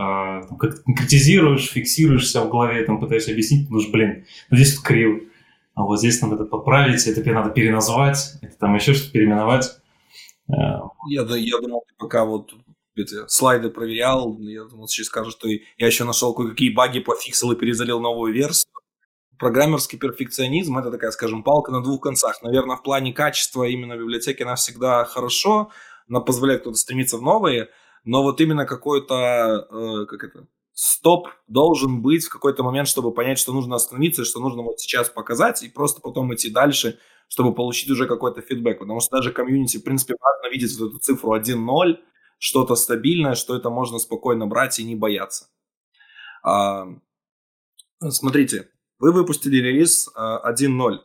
как 0.57 0.83
конкретизируешь, 0.83 1.71
фиксируешь 1.71 2.29
себя 2.29 2.43
в 2.43 2.49
голове, 2.49 2.83
там, 2.83 2.99
пытаешься 2.99 3.31
объяснить, 3.31 3.65
потому 3.65 3.81
что, 3.81 3.91
блин, 3.91 4.25
ну, 4.49 4.57
здесь 4.57 4.75
тут 4.75 4.85
криво 4.85 5.19
а 5.75 5.83
вот 5.83 5.99
здесь 5.99 6.21
надо 6.21 6.35
это 6.35 6.45
подправить, 6.45 7.05
это 7.05 7.29
надо 7.31 7.49
переназвать, 7.49 8.37
это 8.41 8.57
там 8.57 8.75
еще 8.75 8.93
что-то 8.93 9.11
переименовать. 9.11 9.77
Я, 10.47 11.23
я 11.35 11.59
думал, 11.59 11.83
пока 11.97 12.23
вот 12.23 12.53
эти 12.95 13.27
слайды 13.27 13.69
проверял, 13.69 14.37
я 14.39 14.63
думал, 14.63 14.87
сейчас 14.87 15.07
скажешь, 15.07 15.33
что 15.33 15.49
я 15.49 15.85
еще 15.85 16.05
нашел 16.05 16.33
кое-какие 16.33 16.73
баги, 16.73 16.99
пофиксил 16.99 17.51
и 17.51 17.57
перезалил 17.57 17.99
новую 17.99 18.33
версию. 18.33 18.71
Программерский 19.37 19.99
перфекционизм– 19.99 20.77
это 20.79 20.91
такая, 20.91 21.11
скажем, 21.11 21.43
палка 21.43 21.73
на 21.73 21.83
двух 21.83 22.01
концах. 22.01 22.41
Наверное, 22.41 22.77
в 22.77 22.83
плане 22.83 23.11
качества 23.11 23.63
именно 23.63 23.97
библиотеки 23.97 24.43
она 24.43 24.55
всегда 24.55 25.03
хорошо, 25.03 25.71
она 26.07 26.21
позволяет 26.21 26.61
кто-то 26.61 26.77
стремиться 26.77 27.17
в 27.17 27.21
новые, 27.21 27.67
но 28.05 28.23
вот 28.23 28.39
именно 28.39 28.65
какой-то, 28.65 29.67
э, 29.69 30.05
как 30.05 30.23
это, 30.23 30.47
стоп 30.73 31.29
должен 31.47 32.01
быть 32.01 32.25
в 32.25 32.29
какой-то 32.29 32.63
момент, 32.63 32.87
чтобы 32.87 33.13
понять, 33.13 33.39
что 33.39 33.53
нужно 33.53 33.75
остановиться, 33.75 34.25
что 34.25 34.39
нужно 34.39 34.61
вот 34.61 34.79
сейчас 34.79 35.09
показать, 35.09 35.63
и 35.63 35.69
просто 35.69 36.01
потом 36.01 36.33
идти 36.33 36.49
дальше, 36.51 36.99
чтобы 37.27 37.55
получить 37.55 37.89
уже 37.89 38.07
какой-то 38.07 38.41
фидбэк. 38.41 38.79
Потому 38.79 38.99
что 38.99 39.17
даже 39.17 39.31
комьюнити, 39.31 39.77
в 39.77 39.83
принципе, 39.83 40.15
важно 40.19 40.53
видеть 40.53 40.77
вот 40.79 40.89
эту 40.89 40.99
цифру 40.99 41.33
1.0, 41.35 41.97
что-то 42.37 42.75
стабильное, 42.75 43.35
что 43.35 43.55
это 43.55 43.69
можно 43.69 43.97
спокойно 43.99 44.45
брать 44.45 44.79
и 44.79 44.83
не 44.83 44.95
бояться. 44.95 45.47
А, 46.43 46.87
смотрите, 48.09 48.69
вы 48.99 49.11
выпустили 49.13 49.57
релиз 49.57 50.09
1.0. 50.15 50.99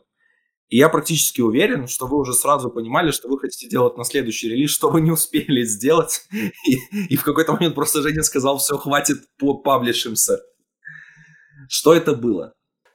И 0.71 0.77
я 0.77 0.87
практически 0.87 1.41
уверен, 1.41 1.89
что 1.89 2.07
вы 2.07 2.17
уже 2.17 2.33
сразу 2.33 2.71
понимали, 2.71 3.11
что 3.11 3.27
вы 3.27 3.37
хотите 3.37 3.67
делать 3.67 3.97
на 3.97 4.05
следующий 4.05 4.47
релиз, 4.47 4.71
что 4.71 4.89
вы 4.89 5.01
не 5.01 5.11
успели 5.11 5.63
сделать. 5.63 6.21
И, 6.31 6.77
и 7.09 7.17
в 7.17 7.23
какой-то 7.23 7.51
момент 7.51 7.75
просто 7.75 8.01
Женя 8.01 8.23
сказал, 8.23 8.57
все, 8.57 8.77
хватит, 8.77 9.17
по 9.37 9.53
паблишимся. 9.55 10.39
Что 11.67 11.93
это 11.93 12.15
было? 12.15 12.53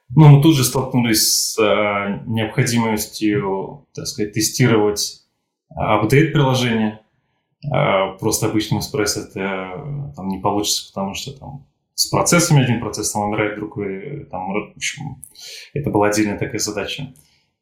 Ну, 0.09 0.27
мы 0.27 0.41
тут 0.41 0.55
же 0.55 0.63
столкнулись 0.63 1.27
с 1.27 1.59
э, 1.59 2.23
необходимостью, 2.25 3.87
так 3.93 4.07
сказать, 4.07 4.33
тестировать 4.33 5.27
апдейт 5.69 6.33
приложения. 6.33 7.01
Э, 7.63 8.17
просто 8.19 8.47
обычным 8.47 8.79
экспресс 8.79 9.17
это 9.17 9.39
э, 9.39 10.13
там 10.15 10.29
не 10.29 10.39
получится, 10.39 10.91
потому 10.91 11.13
что 11.13 11.37
там 11.37 11.67
с 11.93 12.07
процессами 12.07 12.63
один 12.63 12.79
процесс 12.79 13.11
там 13.11 13.23
умирает, 13.23 13.55
другой 13.55 14.25
там, 14.31 14.51
в 14.51 14.73
общем, 14.75 15.23
это 15.73 15.91
была 15.91 16.07
отдельная 16.07 16.39
такая 16.39 16.59
задача. 16.59 17.13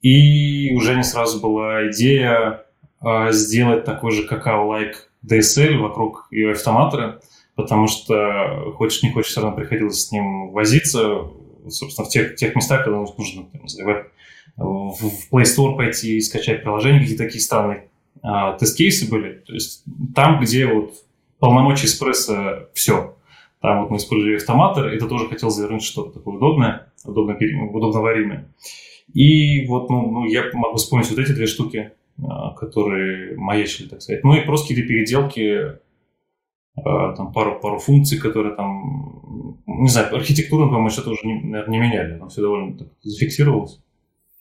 И 0.05 0.71
уже 0.75 0.95
не 0.95 1.03
сразу 1.03 1.39
была 1.39 1.89
идея 1.89 2.63
э, 3.03 3.31
сделать 3.31 3.85
такой 3.85 4.11
же 4.11 4.27
какао-лайк 4.27 5.09
DSL 5.27 5.77
вокруг 5.77 6.27
ее 6.29 6.51
автоматора, 6.51 7.21
потому 7.55 7.87
что 7.87 8.71
хочешь 8.75 9.01
не 9.01 9.11
хочешь, 9.11 9.31
все 9.31 9.41
равно 9.41 9.55
приходилось 9.55 10.05
с 10.05 10.11
ним 10.11 10.51
возиться, 10.51 11.23
собственно, 11.67 12.05
в 12.05 12.11
тех, 12.11 12.35
тех 12.35 12.55
местах, 12.55 12.83
когда 12.83 12.99
нужно 12.99 13.45
там, 13.51 14.03
в, 14.57 15.33
Play 15.33 15.41
Store 15.41 15.75
пойти 15.75 16.17
и 16.17 16.21
скачать 16.21 16.61
приложение, 16.61 17.01
какие-то 17.01 17.23
такие 17.23 17.41
странные 17.41 17.89
а, 18.21 18.53
тест-кейсы 18.59 19.09
были. 19.09 19.39
То 19.39 19.53
есть 19.53 19.85
там, 20.13 20.39
где 20.39 20.67
вот 20.67 20.93
полномочия 21.39 21.87
эспрессо 21.87 22.69
все. 22.75 23.15
Там 23.59 23.81
вот 23.81 23.89
мы 23.89 23.97
использовали 23.97 24.35
автоматор, 24.35 24.85
это 24.85 25.07
тоже 25.07 25.27
хотел 25.27 25.49
завернуть 25.49 25.81
что-то 25.81 26.19
такое 26.19 26.35
удобное, 26.35 26.93
удобно, 27.05 27.35
удобно 27.71 28.01
варимое. 28.01 28.47
И 29.13 29.65
вот 29.67 29.89
ну, 29.89 30.11
ну, 30.11 30.25
я 30.25 30.49
могу 30.53 30.77
вспомнить 30.77 31.09
вот 31.09 31.19
эти 31.19 31.31
две 31.31 31.45
штуки, 31.45 31.93
а, 32.23 32.53
которые 32.55 33.37
маячили, 33.37 33.87
так 33.87 34.01
сказать. 34.01 34.23
Ну 34.23 34.35
и 34.35 34.45
просто 34.45 34.69
какие-то 34.69 34.87
переделки, 34.87 35.79
а, 36.77 37.13
там 37.13 37.31
пару, 37.31 37.59
пару 37.59 37.79
функций, 37.79 38.19
которые 38.19 38.55
там, 38.55 39.61
не 39.67 39.89
знаю, 39.89 40.15
архитектурно, 40.15 40.67
по-моему, 40.67 40.89
что-то 40.89 41.11
уже, 41.11 41.25
не, 41.25 41.41
наверное, 41.41 41.71
не 41.71 41.79
меняли, 41.79 42.19
там 42.19 42.29
все 42.29 42.41
довольно 42.41 42.77
так 42.77 42.87
зафиксировалось. 43.01 43.81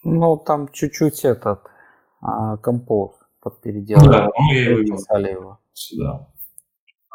Ну, 0.05 0.37
там 0.37 0.69
чуть-чуть 0.73 1.25
этот, 1.25 1.61
композ 2.63 3.13
подпеределали. 3.41 4.09
Да, 4.09 4.29
ну 4.39 4.53
я 4.53 4.71
его 4.71 4.79
видел. 4.81 4.97
его. 4.97 5.59
Сюда. 5.73 6.29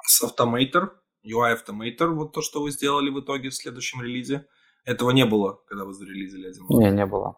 С 0.06 0.24
Automator, 0.24 0.90
UI 1.26 1.56
Automator, 1.56 2.14
вот 2.14 2.34
то, 2.34 2.42
что 2.42 2.62
вы 2.62 2.72
сделали 2.72 3.10
в 3.10 3.20
итоге 3.20 3.50
в 3.50 3.56
следующем 3.56 4.02
релизе, 4.02 4.46
этого 4.86 5.12
не 5.12 5.26
было, 5.26 5.60
когда 5.68 5.86
вы 5.86 5.94
зарелизили 5.94 6.48
один. 6.48 6.66
Не, 6.70 6.92
не 6.92 7.06
было. 7.06 7.38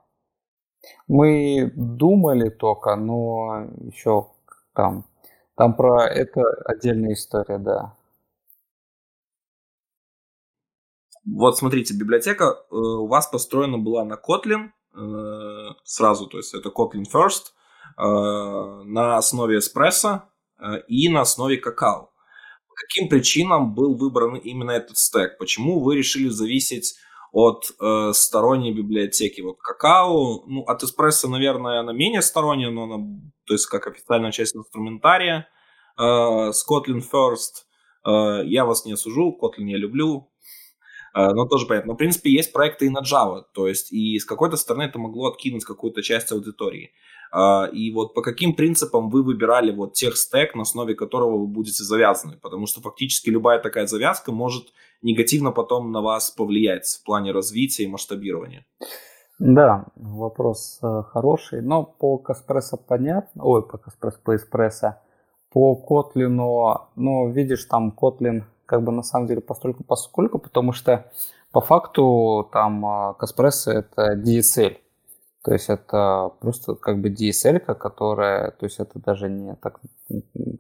Мы 1.07 1.71
думали 1.75 2.49
только, 2.49 2.95
но 2.95 3.67
еще 3.81 4.27
там. 4.73 5.05
Там 5.55 5.75
про 5.75 6.07
это 6.07 6.41
отдельная 6.65 7.13
история, 7.13 7.59
да. 7.59 7.95
Вот 11.23 11.57
смотрите, 11.57 11.93
библиотека 11.93 12.45
э, 12.45 12.75
у 12.75 13.05
вас 13.05 13.27
построена 13.27 13.77
была 13.77 14.03
на 14.03 14.15
Kotlin 14.15 14.71
э, 14.95 15.73
сразу, 15.83 16.25
то 16.27 16.37
есть 16.37 16.55
это 16.55 16.69
Kotlin 16.69 17.03
First, 17.03 17.51
э, 17.97 18.83
на 18.85 19.17
основе 19.17 19.59
э, 19.59 20.81
и 20.87 21.09
на 21.09 21.21
основе 21.21 21.57
какао. 21.57 22.11
По 22.67 22.75
каким 22.75 23.07
причинам 23.07 23.75
был 23.75 23.95
выбран 23.95 24.35
именно 24.37 24.71
этот 24.71 24.97
стек? 24.97 25.37
Почему 25.37 25.79
вы 25.79 25.97
решили 25.97 26.29
зависеть 26.29 26.95
от 27.31 27.71
э, 27.79 28.11
сторонней 28.13 28.73
библиотеки. 28.73 29.41
Вот 29.41 29.57
какао, 29.59 30.43
ну, 30.47 30.63
от 30.63 30.83
эспрессо, 30.83 31.29
наверное, 31.29 31.79
она 31.79 31.93
менее 31.93 32.21
сторонняя, 32.21 32.71
но 32.71 32.83
она, 32.83 32.97
то 33.45 33.53
есть 33.53 33.67
как 33.67 33.87
официальная 33.87 34.31
часть 34.31 34.55
инструментария. 34.55 35.47
Э, 35.97 36.51
с 36.51 36.65
Kotlin 36.67 37.01
First 37.01 37.65
э, 38.05 38.45
я 38.45 38.65
вас 38.65 38.85
не 38.85 38.93
осужу, 38.93 39.37
Kotlin 39.41 39.69
я 39.69 39.77
люблю, 39.77 40.30
но 41.13 41.45
тоже 41.45 41.65
понятно. 41.65 41.89
Но, 41.89 41.93
в 41.95 41.97
принципе, 41.97 42.31
есть 42.31 42.53
проекты 42.53 42.85
и 42.85 42.89
на 42.89 43.01
Java, 43.01 43.43
то 43.53 43.67
есть 43.67 43.91
и 43.91 44.17
с 44.19 44.25
какой-то 44.25 44.57
стороны 44.57 44.83
это 44.83 44.99
могло 44.99 45.29
откинуть 45.29 45.65
какую-то 45.65 46.01
часть 46.01 46.31
аудитории. 46.31 46.91
А, 47.31 47.69
и 47.71 47.91
вот 47.91 48.13
по 48.13 48.21
каким 48.21 48.53
принципам 48.53 49.09
вы 49.09 49.23
выбирали 49.23 49.71
вот 49.71 49.93
тех 49.93 50.17
стек, 50.17 50.53
на 50.53 50.63
основе 50.63 50.95
которого 50.95 51.37
вы 51.37 51.47
будете 51.47 51.83
завязаны? 51.83 52.37
Потому 52.37 52.65
что 52.65 52.81
фактически 52.81 53.29
любая 53.29 53.59
такая 53.59 53.87
завязка 53.87 54.31
может 54.31 54.73
негативно 55.01 55.51
потом 55.51 55.91
на 55.91 56.01
вас 56.01 56.29
повлиять 56.31 56.85
в 56.87 57.03
плане 57.05 57.31
развития 57.31 57.83
и 57.83 57.87
масштабирования. 57.87 58.65
Да, 59.39 59.85
вопрос 59.95 60.79
э, 60.83 61.03
хороший, 61.09 61.61
но 61.61 61.83
по 61.83 62.17
Каспрессо 62.17 62.77
понятно, 62.77 63.43
ой, 63.43 63.63
по 63.63 63.79
Каспрессо, 63.79 64.19
по 64.23 64.35
Эспрессо, 64.35 64.97
по 65.51 65.75
Котлину, 65.75 66.89
ну, 66.95 67.31
видишь, 67.31 67.65
там 67.65 67.91
Котлин 67.91 68.45
как 68.71 68.83
бы 68.83 68.93
на 68.93 69.03
самом 69.03 69.27
деле 69.27 69.41
постольку 69.41 69.83
поскольку, 69.83 70.39
потому 70.39 70.71
что 70.71 71.11
по 71.51 71.59
факту 71.59 72.49
там 72.53 73.15
Каспрессо 73.19 73.71
это 73.71 74.15
DSL, 74.15 74.77
то 75.43 75.51
есть 75.51 75.69
это 75.69 76.31
просто 76.39 76.75
как 76.75 77.01
бы 77.01 77.09
DSL, 77.09 77.59
которая, 77.59 78.51
то 78.51 78.65
есть 78.65 78.79
это 78.79 78.97
даже 78.97 79.27
не 79.27 79.55
так, 79.55 79.81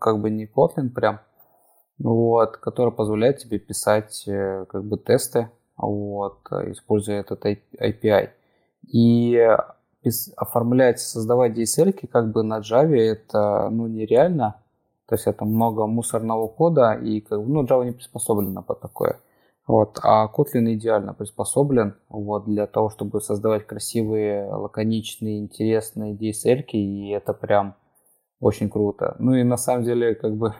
как 0.01 0.19
бы 0.19 0.29
не 0.29 0.45
Kotlin 0.45 0.89
прям, 0.89 1.21
вот, 1.99 2.57
которая 2.57 2.91
позволяет 2.91 3.37
тебе 3.37 3.59
писать 3.59 4.27
э, 4.27 4.65
как 4.67 4.83
бы 4.83 4.97
тесты, 4.97 5.49
вот, 5.77 6.39
используя 6.51 7.21
этот 7.21 7.45
API. 7.45 8.31
И 8.91 9.57
оформлять, 10.35 10.99
создавать 10.99 11.57
DSL 11.57 12.07
как 12.07 12.29
бы 12.29 12.43
на 12.43 12.59
Java 12.59 12.97
это 12.97 13.69
ну, 13.71 13.87
нереально. 13.87 14.60
То 15.07 15.15
есть 15.15 15.27
это 15.27 15.45
много 15.45 15.87
мусорного 15.87 16.47
кода, 16.47 16.93
и 16.93 17.21
как 17.21 17.39
ну, 17.39 17.63
Java 17.65 17.85
не 17.85 17.91
приспособлена 17.91 18.61
под 18.61 18.79
такое. 18.79 19.19
Вот. 19.67 19.99
А 20.03 20.27
Kotlin 20.27 20.73
идеально 20.73 21.13
приспособлен 21.13 21.95
вот, 22.09 22.45
для 22.45 22.67
того, 22.67 22.89
чтобы 22.89 23.21
создавать 23.21 23.67
красивые, 23.67 24.45
лаконичные, 24.45 25.39
интересные 25.39 26.13
DSL, 26.13 26.63
и 26.71 27.09
это 27.09 27.33
прям 27.33 27.75
очень 28.39 28.69
круто. 28.69 29.15
Ну 29.19 29.33
и 29.35 29.43
на 29.43 29.57
самом 29.57 29.83
деле, 29.83 30.15
как 30.15 30.35
бы 30.35 30.55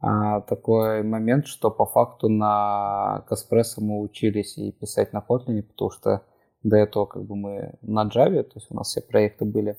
а, 0.00 0.40
такой 0.40 1.02
момент, 1.02 1.46
что 1.46 1.70
по 1.70 1.86
факту 1.86 2.28
на 2.28 3.24
Каспрессо 3.28 3.80
мы 3.80 4.00
учились 4.00 4.58
и 4.58 4.72
писать 4.72 5.12
на 5.12 5.24
Kotlin, 5.26 5.62
потому 5.62 5.90
что 5.90 6.22
до 6.64 6.76
этого 6.76 7.06
как 7.06 7.24
бы 7.24 7.36
мы 7.36 7.74
на 7.82 8.04
Java, 8.06 8.42
то 8.42 8.52
есть 8.56 8.66
у 8.70 8.74
нас 8.74 8.88
все 8.88 9.00
проекты 9.00 9.44
были. 9.44 9.76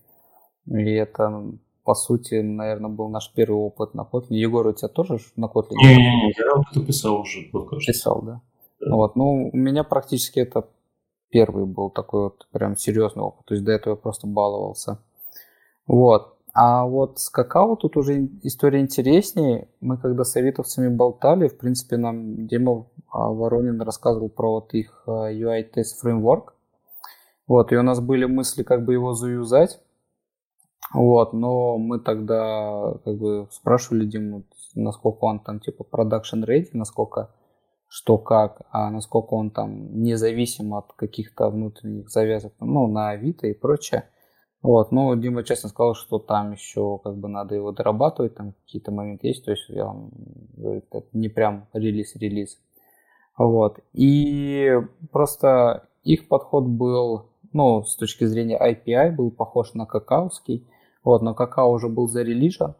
И 0.66 0.93
это, 0.93 1.51
по 1.84 1.95
сути, 1.95 2.36
наверное, 2.36 2.89
был 2.89 3.09
наш 3.09 3.31
первый 3.34 3.57
опыт 3.57 3.93
на 3.93 4.01
Kotlin. 4.01 4.36
Егор, 4.36 4.65
у 4.67 4.73
тебя 4.73 4.88
тоже 4.88 5.19
на 5.36 5.45
Kotlin? 5.45 5.75
Не-не-не, 5.75 6.34
я 6.77 6.86
писал 6.86 7.21
уже. 7.21 7.49
Писал, 7.86 8.21
да? 8.21 8.41
Вот, 8.86 9.15
ну, 9.15 9.49
у 9.51 9.57
меня 9.57 9.84
практически 9.84 10.39
это 10.39 10.67
первый 11.29 11.65
был 11.65 11.89
такой 11.89 12.23
вот 12.23 12.47
прям 12.51 12.77
серьезный 12.77 13.23
опыт. 13.23 13.45
То 13.45 13.55
есть 13.55 13.65
до 13.65 13.71
этого 13.71 13.93
я 13.93 13.97
просто 13.97 14.27
баловался. 14.27 14.99
Вот. 15.88 16.38
А 16.53 16.86
вот 16.86 17.19
с 17.19 17.29
какао 17.29 17.75
тут 17.75 17.97
уже 17.97 18.29
история 18.43 18.79
интереснее. 18.79 19.67
Мы 19.81 19.97
когда 19.97 20.23
с 20.23 20.36
авитовцами 20.36 20.88
болтали, 20.88 21.47
в 21.47 21.57
принципе, 21.57 21.97
нам 21.97 22.45
Дима 22.45 22.86
а, 23.11 23.29
Воронин 23.29 23.81
рассказывал 23.81 24.29
про 24.29 24.51
вот 24.51 24.73
их 24.75 25.03
UI-тест 25.07 25.99
фреймворк. 25.99 26.53
Вот, 27.47 27.71
и 27.71 27.75
у 27.75 27.81
нас 27.81 27.99
были 27.99 28.25
мысли, 28.25 28.63
как 28.63 28.86
бы 28.86 28.93
его 28.93 29.13
заюзать. 29.13 29.79
Вот, 30.91 31.34
но 31.34 31.77
мы 31.77 31.99
тогда 31.99 32.93
как 33.03 33.17
бы 33.17 33.47
спрашивали 33.51 34.05
Диму, 34.05 34.43
насколько 34.75 35.23
он 35.23 35.39
там 35.39 35.59
типа 35.59 35.86
production 35.89 36.45
ready, 36.45 36.69
насколько 36.73 37.29
что 37.95 38.17
как, 38.17 38.63
а 38.71 38.89
насколько 38.89 39.36
он 39.36 39.51
там 39.51 40.01
независим 40.01 40.73
от 40.73 40.93
каких-то 40.93 41.49
внутренних 41.49 42.09
завязок, 42.09 42.53
ну, 42.59 42.88
на 42.88 43.09
Авито 43.09 43.45
и 43.45 43.53
прочее. 43.53 44.09
Вот, 44.63 44.91
ну, 44.91 45.15
Дима 45.15 45.43
честно 45.43 45.69
сказал, 45.69 45.93
что 45.93 46.17
там 46.17 46.53
еще 46.53 46.97
как 47.03 47.17
бы 47.17 47.27
надо 47.27 47.53
его 47.53 47.71
дорабатывать, 47.71 48.34
там 48.34 48.53
какие-то 48.65 48.91
моменты 48.91 49.27
есть, 49.27 49.45
то 49.45 49.51
есть 49.51 49.69
я 49.69 49.86
вам 49.86 50.09
говорю, 50.57 50.81
это 50.89 51.05
не 51.13 51.29
прям 51.29 51.67
релиз-релиз. 51.73 52.57
Вот, 53.38 53.77
и 53.93 54.71
просто 55.11 55.88
их 56.03 56.27
подход 56.27 56.63
был, 56.63 57.27
ну, 57.51 57.84
с 57.84 57.95
точки 57.95 58.23
зрения 58.23 58.57
API, 58.57 59.11
был 59.11 59.29
похож 59.29 59.75
на 59.75 59.86
какаовский, 59.86 60.65
вот, 61.04 61.22
но 61.22 61.34
какао 61.34 61.72
уже 61.72 61.89
был 61.89 62.08
зарелижен, 62.08 62.76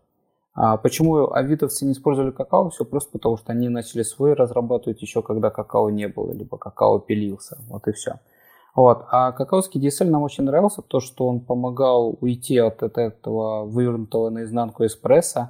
а 0.56 0.78
почему 0.78 1.32
авитовцы 1.32 1.86
не 1.86 1.94
использовали 1.94 2.32
какао? 2.32 2.70
Все 2.70 2.86
просто 2.86 3.12
потому, 3.12 3.38
что 3.38 3.52
они 3.52 3.70
начали 3.70 4.04
свой 4.04 4.34
разрабатывать 4.34 5.02
еще 5.02 5.24
когда 5.24 5.50
какао 5.50 5.90
не 5.90 6.08
было, 6.08 6.32
либо 6.32 6.58
какао 6.58 7.00
пилился. 7.00 7.58
Вот 7.70 7.88
и 7.88 7.92
все. 7.92 8.20
Вот. 8.76 9.06
А 9.10 9.32
какаоский 9.32 9.82
DSL 9.82 10.10
нам 10.10 10.22
очень 10.22 10.44
нравился, 10.44 10.82
то, 10.82 11.00
что 11.00 11.28
он 11.28 11.40
помогал 11.40 12.18
уйти 12.22 12.58
от 12.58 12.84
этого 12.84 13.66
вывернутого 13.66 14.30
наизнанку 14.30 14.86
эспрессо. 14.86 15.50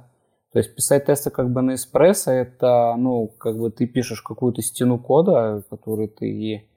То 0.52 0.58
есть 0.58 0.74
писать 0.74 1.06
тесты 1.06 1.30
как 1.30 1.52
бы 1.52 1.62
на 1.62 1.74
эспрессо, 1.74 2.30
это, 2.30 2.94
ну, 2.96 3.28
как 3.38 3.58
бы 3.58 3.70
ты 3.70 3.86
пишешь 3.86 4.22
какую-то 4.22 4.62
стену 4.62 4.98
кода, 4.98 5.64
которую 5.68 6.08
ты, 6.08 6.68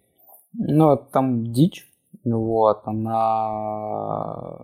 ну, 0.54 0.98
там 0.98 1.54
дичь, 1.54 1.87
вот, 2.36 2.82
она 2.86 4.58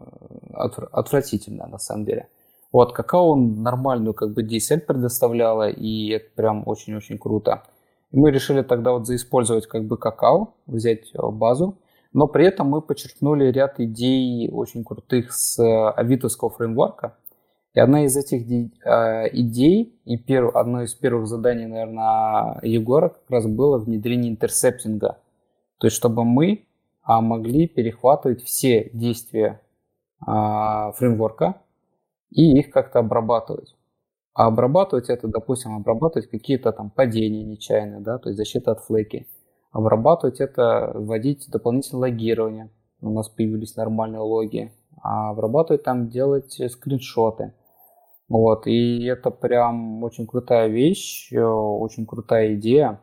отвратительная 0.52 1.68
на 1.68 1.78
самом 1.78 2.06
деле. 2.06 2.28
Вот, 2.72 2.94
какао 2.94 3.30
он 3.30 3.62
нормальную 3.62 4.14
как 4.14 4.34
бы 4.34 4.44
DSL 4.44 4.80
предоставляла, 4.80 5.70
и 5.70 6.10
это 6.10 6.26
прям 6.36 6.64
очень-очень 6.66 7.20
круто. 7.20 7.64
И 8.12 8.18
мы 8.18 8.32
решили 8.32 8.64
тогда 8.64 8.94
вот 8.94 9.06
заиспользовать 9.06 9.68
как 9.68 9.86
бы 9.86 9.98
какао, 9.98 10.56
взять 10.66 11.12
э, 11.14 11.28
базу, 11.30 11.78
но 12.14 12.28
при 12.28 12.46
этом 12.46 12.70
мы 12.70 12.82
подчеркнули 12.82 13.52
ряд 13.52 13.80
идей 13.80 14.50
очень 14.52 14.84
крутых 14.84 15.34
с 15.34 15.60
э, 15.60 15.90
авитовского 15.90 16.50
фреймворка. 16.50 17.16
И 17.76 17.80
одна 17.80 18.06
из 18.06 18.16
этих 18.16 18.42
э, 18.42 19.30
идей, 19.34 20.00
и 20.06 20.18
перв, 20.18 20.56
одно 20.56 20.84
из 20.84 20.94
первых 20.94 21.28
заданий, 21.28 21.66
наверное, 21.66 22.60
Егора 22.62 23.10
как 23.10 23.30
раз 23.30 23.48
было 23.48 23.80
внедрение 23.80 24.32
интерсептинга. 24.32 25.18
То 25.80 25.88
есть, 25.88 25.96
чтобы 25.96 26.24
мы 26.24 26.66
а, 27.04 27.22
могли 27.22 27.68
перехватывать 27.68 28.44
все 28.44 28.90
действия 28.94 29.62
а, 30.26 30.92
фреймворка, 30.94 31.62
и 32.32 32.58
их 32.60 32.72
как-то 32.72 33.00
обрабатывать. 33.00 33.76
А 34.34 34.48
обрабатывать 34.48 35.10
это, 35.10 35.28
допустим, 35.28 35.76
обрабатывать 35.76 36.30
какие-то 36.30 36.72
там 36.72 36.90
падения 36.90 37.44
нечаянные, 37.44 38.00
да, 38.00 38.18
то 38.18 38.30
есть 38.30 38.38
защита 38.38 38.72
от 38.72 38.80
флеки. 38.80 39.28
Обрабатывать 39.72 40.40
это, 40.40 40.92
вводить 40.96 41.50
дополнительное 41.50 42.02
логирование. 42.02 42.70
У 43.02 43.10
нас 43.10 43.30
появились 43.30 43.76
нормальные 43.76 44.22
логи. 44.22 44.72
А 45.02 45.32
обрабатывать 45.32 45.84
там, 45.84 46.10
делать 46.10 46.60
скриншоты. 46.72 47.54
Вот, 48.30 48.66
и 48.66 49.06
это 49.06 49.30
прям 49.30 50.04
очень 50.04 50.26
крутая 50.26 50.68
вещь, 50.68 51.32
э, 51.32 51.44
очень 51.44 52.06
крутая 52.06 52.56
идея. 52.56 53.02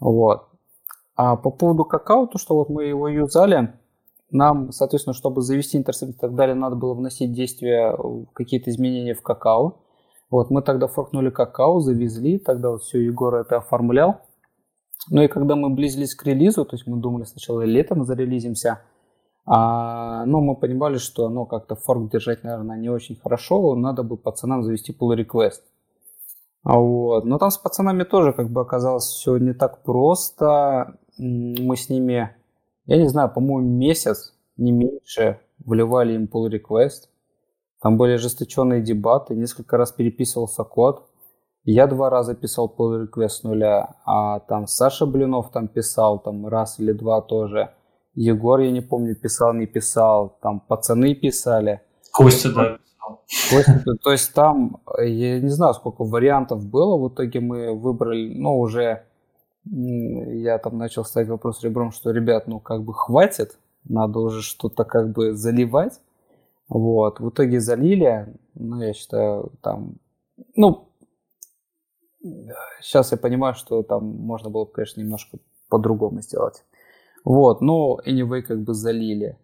Вот. 0.00 0.48
А 1.14 1.36
по 1.36 1.50
поводу 1.50 1.84
какао, 1.84 2.26
то, 2.26 2.38
что 2.38 2.56
вот 2.56 2.70
мы 2.70 2.84
его 2.84 3.08
юзали, 3.08 3.74
нам, 4.30 4.72
соответственно, 4.72 5.14
чтобы 5.14 5.42
завести 5.42 5.76
интерсепт 5.76 6.14
и 6.14 6.18
так 6.18 6.34
далее, 6.34 6.54
надо 6.54 6.76
было 6.76 6.94
вносить 6.94 7.32
действия, 7.32 7.96
какие-то 8.32 8.70
изменения 8.70 9.14
в 9.14 9.22
какао. 9.22 9.80
Вот, 10.30 10.50
мы 10.50 10.62
тогда 10.62 10.86
форкнули 10.86 11.28
какао, 11.28 11.80
завезли, 11.80 12.38
тогда 12.38 12.70
вот 12.70 12.82
все, 12.82 12.98
Егор 12.98 13.34
это 13.34 13.58
оформлял. 13.58 14.22
Ну 15.10 15.20
и 15.20 15.28
когда 15.28 15.56
мы 15.56 15.68
близились 15.68 16.14
к 16.14 16.24
релизу, 16.24 16.64
то 16.64 16.76
есть 16.76 16.86
мы 16.86 16.96
думали 16.96 17.24
сначала 17.24 17.62
летом 17.62 18.04
зарелизимся, 18.04 18.80
а, 19.44 20.24
но 20.24 20.40
мы 20.40 20.56
понимали, 20.56 20.96
что 20.96 21.28
ну, 21.28 21.44
как-то 21.44 21.74
форк 21.74 22.10
держать, 22.10 22.44
наверное, 22.44 22.78
не 22.78 22.88
очень 22.88 23.16
хорошо, 23.16 23.74
надо 23.74 24.02
бы 24.04 24.16
пацанам 24.16 24.62
завести 24.62 24.96
pull 24.98 25.14
request. 25.16 25.60
А 26.64 26.78
вот. 26.78 27.24
Но 27.24 27.38
там 27.38 27.50
с 27.50 27.58
пацанами 27.58 28.04
тоже 28.04 28.32
как 28.32 28.48
бы 28.50 28.60
оказалось 28.60 29.04
все 29.04 29.36
не 29.36 29.52
так 29.52 29.82
просто. 29.82 30.98
Мы 31.18 31.76
с 31.76 31.88
ними 31.88 32.34
я 32.86 32.96
не 32.96 33.08
знаю, 33.08 33.30
по-моему, 33.32 33.68
месяц, 33.68 34.34
не 34.56 34.72
меньше, 34.72 35.38
вливали 35.64 36.14
им 36.14 36.28
pull 36.32 36.50
request. 36.50 37.08
Там 37.80 37.96
были 37.96 38.12
ожесточенные 38.12 38.82
дебаты, 38.82 39.34
несколько 39.34 39.76
раз 39.76 39.92
переписывался 39.92 40.64
код. 40.64 41.08
Я 41.64 41.86
два 41.86 42.10
раза 42.10 42.34
писал 42.34 42.74
pull 42.76 43.06
request 43.06 43.28
с 43.28 43.42
нуля, 43.44 43.94
а 44.04 44.40
там 44.40 44.66
Саша 44.66 45.06
Блинов 45.06 45.52
там 45.52 45.68
писал 45.68 46.18
там 46.18 46.46
раз 46.48 46.80
или 46.80 46.92
два 46.92 47.20
тоже. 47.20 47.70
Егор, 48.14 48.58
я 48.60 48.72
не 48.72 48.80
помню, 48.80 49.14
писал, 49.14 49.54
не 49.54 49.66
писал. 49.66 50.36
Там 50.42 50.60
пацаны 50.60 51.14
писали. 51.14 51.80
Костя, 52.12 52.52
да. 52.52 52.78
Костя, 53.50 53.82
то 54.02 54.10
есть 54.12 54.34
там, 54.34 54.82
я 54.98 55.40
не 55.40 55.48
знаю, 55.48 55.74
сколько 55.74 56.04
вариантов 56.04 56.66
было. 56.66 56.96
В 56.98 57.14
итоге 57.14 57.40
мы 57.40 57.74
выбрали, 57.74 58.34
ну, 58.34 58.58
уже 58.58 59.04
я 59.64 60.58
там 60.58 60.78
начал 60.78 61.04
ставить 61.04 61.28
вопрос 61.28 61.62
ребром, 61.62 61.92
что, 61.92 62.10
ребят, 62.10 62.46
ну 62.46 62.60
как 62.60 62.82
бы 62.82 62.94
хватит, 62.94 63.58
надо 63.84 64.18
уже 64.20 64.42
что-то 64.42 64.84
как 64.84 65.12
бы 65.12 65.34
заливать. 65.34 66.00
Вот, 66.68 67.20
в 67.20 67.28
итоге 67.28 67.60
залили, 67.60 68.34
ну, 68.54 68.80
я 68.80 68.94
считаю, 68.94 69.52
там, 69.60 69.96
ну, 70.56 70.88
сейчас 72.80 73.12
я 73.12 73.18
понимаю, 73.18 73.54
что 73.54 73.82
там 73.82 74.06
можно 74.06 74.48
было, 74.48 74.64
конечно, 74.64 75.00
немножко 75.00 75.38
по-другому 75.68 76.22
сделать. 76.22 76.64
Вот, 77.24 77.60
но 77.60 77.98
anyway, 78.06 78.42
как 78.42 78.62
бы 78.62 78.72
залили. 78.72 79.38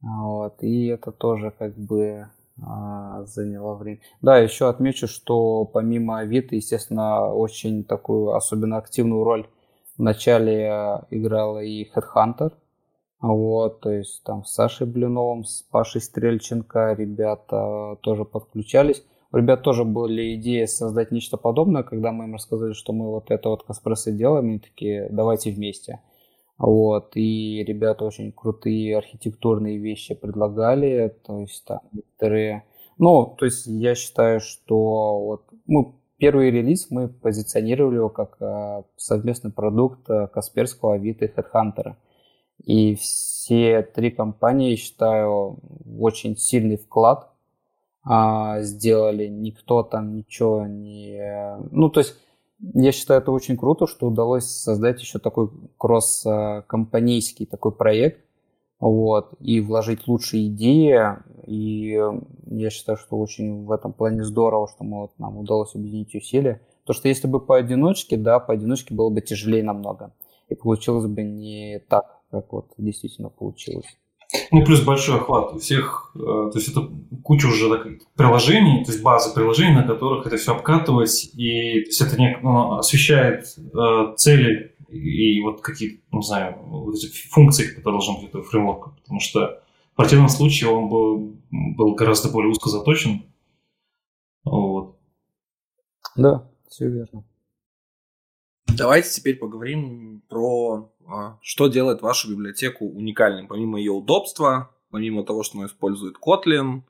Вот, 0.00 0.62
и 0.62 0.86
это 0.86 1.12
тоже 1.12 1.52
как 1.58 1.76
бы 1.76 2.28
а, 2.62 3.24
заняло 3.24 3.74
время. 3.74 4.00
Да, 4.22 4.38
еще 4.38 4.68
отмечу, 4.68 5.06
что 5.06 5.66
помимо 5.66 6.20
Авито, 6.20 6.56
естественно, 6.56 7.32
очень 7.32 7.84
такую 7.84 8.34
особенно 8.34 8.78
активную 8.78 9.22
роль 9.22 9.46
Вначале 10.00 11.04
играла 11.10 11.58
и 11.58 11.84
Headhunter, 11.84 12.52
вот, 13.20 13.80
то 13.80 13.92
есть 13.92 14.24
там 14.24 14.46
с 14.46 14.54
Сашей 14.54 14.86
Блиновым, 14.86 15.44
с 15.44 15.60
Пашей 15.60 16.00
Стрельченко 16.00 16.94
ребята 16.94 17.98
тоже 18.00 18.24
подключались. 18.24 19.04
У 19.30 19.36
ребят 19.36 19.60
тоже 19.60 19.84
были 19.84 20.36
идеи 20.36 20.64
создать 20.64 21.10
нечто 21.10 21.36
подобное, 21.36 21.82
когда 21.82 22.12
мы 22.12 22.24
им 22.24 22.34
рассказали, 22.36 22.72
что 22.72 22.94
мы 22.94 23.10
вот 23.10 23.30
это 23.30 23.50
вот 23.50 23.64
Каспрессы 23.64 24.10
делаем, 24.10 24.46
они 24.46 24.58
такие, 24.58 25.06
давайте 25.10 25.50
вместе. 25.50 26.00
Вот, 26.56 27.14
и 27.14 27.62
ребята 27.62 28.06
очень 28.06 28.32
крутые 28.32 28.96
архитектурные 28.96 29.76
вещи 29.76 30.14
предлагали, 30.14 31.14
то 31.26 31.40
есть 31.40 31.62
там 31.66 31.80
некоторые... 31.92 32.64
Ну, 32.96 33.36
то 33.38 33.44
есть 33.44 33.66
я 33.66 33.94
считаю, 33.94 34.40
что 34.40 35.20
вот 35.20 35.42
мы 35.66 35.92
Первый 36.20 36.50
релиз 36.50 36.88
мы 36.90 37.08
позиционировали 37.08 37.96
его 37.96 38.10
как 38.10 38.36
э, 38.40 38.82
совместный 38.96 39.50
продукт 39.50 40.08
э, 40.10 40.28
Касперского, 40.28 40.94
Авито 40.94 41.24
и 41.24 41.28
HeadHunter. 41.28 41.94
И 42.62 42.94
все 42.96 43.80
три 43.80 44.10
компании, 44.10 44.76
считаю, 44.76 45.58
очень 45.98 46.36
сильный 46.36 46.76
вклад 46.76 47.30
а, 48.04 48.60
сделали. 48.60 49.28
Никто 49.28 49.82
там 49.82 50.14
ничего 50.14 50.66
не... 50.66 51.56
Ну, 51.70 51.88
то 51.88 52.00
есть, 52.00 52.16
я 52.74 52.92
считаю, 52.92 53.22
это 53.22 53.32
очень 53.32 53.56
круто, 53.56 53.86
что 53.86 54.06
удалось 54.06 54.44
создать 54.44 55.00
еще 55.00 55.18
такой 55.20 55.48
кросс-компанейский 55.78 57.46
такой 57.46 57.72
проект, 57.72 58.22
вот, 58.80 59.34
и 59.40 59.60
вложить 59.60 60.08
лучшие 60.08 60.48
идеи. 60.48 60.98
И 61.46 62.00
я 62.46 62.70
считаю, 62.70 62.98
что 62.98 63.18
очень 63.18 63.64
в 63.64 63.72
этом 63.72 63.92
плане 63.92 64.24
здорово, 64.24 64.68
что 64.68 64.84
мы, 64.84 65.02
вот, 65.02 65.12
нам 65.18 65.38
удалось 65.38 65.74
объединить 65.74 66.14
усилия. 66.14 66.60
То, 66.84 66.92
что 66.92 67.08
если 67.08 67.28
бы 67.28 67.40
поодиночке, 67.40 68.16
да, 68.16 68.40
поодиночке 68.40 68.94
было 68.94 69.10
бы 69.10 69.20
тяжелее 69.20 69.62
намного. 69.62 70.12
И 70.48 70.54
получилось 70.54 71.06
бы 71.06 71.22
не 71.22 71.80
так, 71.88 72.20
как 72.30 72.52
вот 72.52 72.66
действительно 72.78 73.28
получилось. 73.28 73.86
Ну, 74.52 74.64
плюс 74.64 74.80
большой 74.82 75.16
охват 75.16 75.52
у 75.54 75.58
всех, 75.58 76.12
э, 76.14 76.18
то 76.18 76.52
есть 76.54 76.68
это 76.68 76.88
куча 77.22 77.46
уже 77.46 77.68
приложений, 78.14 78.84
то 78.84 78.92
есть 78.92 79.02
базы 79.02 79.34
приложений, 79.34 79.74
на 79.74 79.82
которых 79.82 80.26
это 80.26 80.36
все 80.36 80.52
обкатывать, 80.52 81.30
и 81.34 81.80
то 81.82 81.88
есть 81.88 82.00
это 82.00 82.16
не, 82.16 82.38
ну, 82.40 82.76
освещает 82.78 83.44
э, 83.58 84.14
цели 84.16 84.69
и 84.90 85.40
вот 85.42 85.60
какие, 85.60 86.02
не 86.12 86.22
знаю, 86.22 86.58
вот 86.62 86.94
эти 86.94 87.06
функции, 87.28 87.68
которые 87.68 88.00
должны 88.00 88.16
быть 88.16 88.28
этого 88.28 88.42
фреймворка, 88.44 88.90
потому 88.90 89.20
что 89.20 89.62
в 89.92 89.96
противном 89.96 90.28
случае 90.28 90.70
он 90.70 90.88
бы 90.88 91.36
был 91.50 91.94
гораздо 91.94 92.30
более 92.30 92.50
узко 92.50 92.68
заточен. 92.68 93.24
Вот. 94.44 94.96
Да, 96.16 96.50
все 96.68 96.88
верно. 96.88 97.24
Давайте 98.76 99.10
теперь 99.10 99.36
поговорим 99.36 100.22
про 100.28 100.92
а, 101.06 101.38
что 101.42 101.68
делает 101.68 102.02
вашу 102.02 102.30
библиотеку 102.30 102.86
уникальной, 102.86 103.46
помимо 103.46 103.78
ее 103.78 103.92
удобства, 103.92 104.70
помимо 104.90 105.24
того, 105.24 105.42
что 105.42 105.58
она 105.58 105.66
использует 105.66 106.16
Kotlin, 106.16 106.82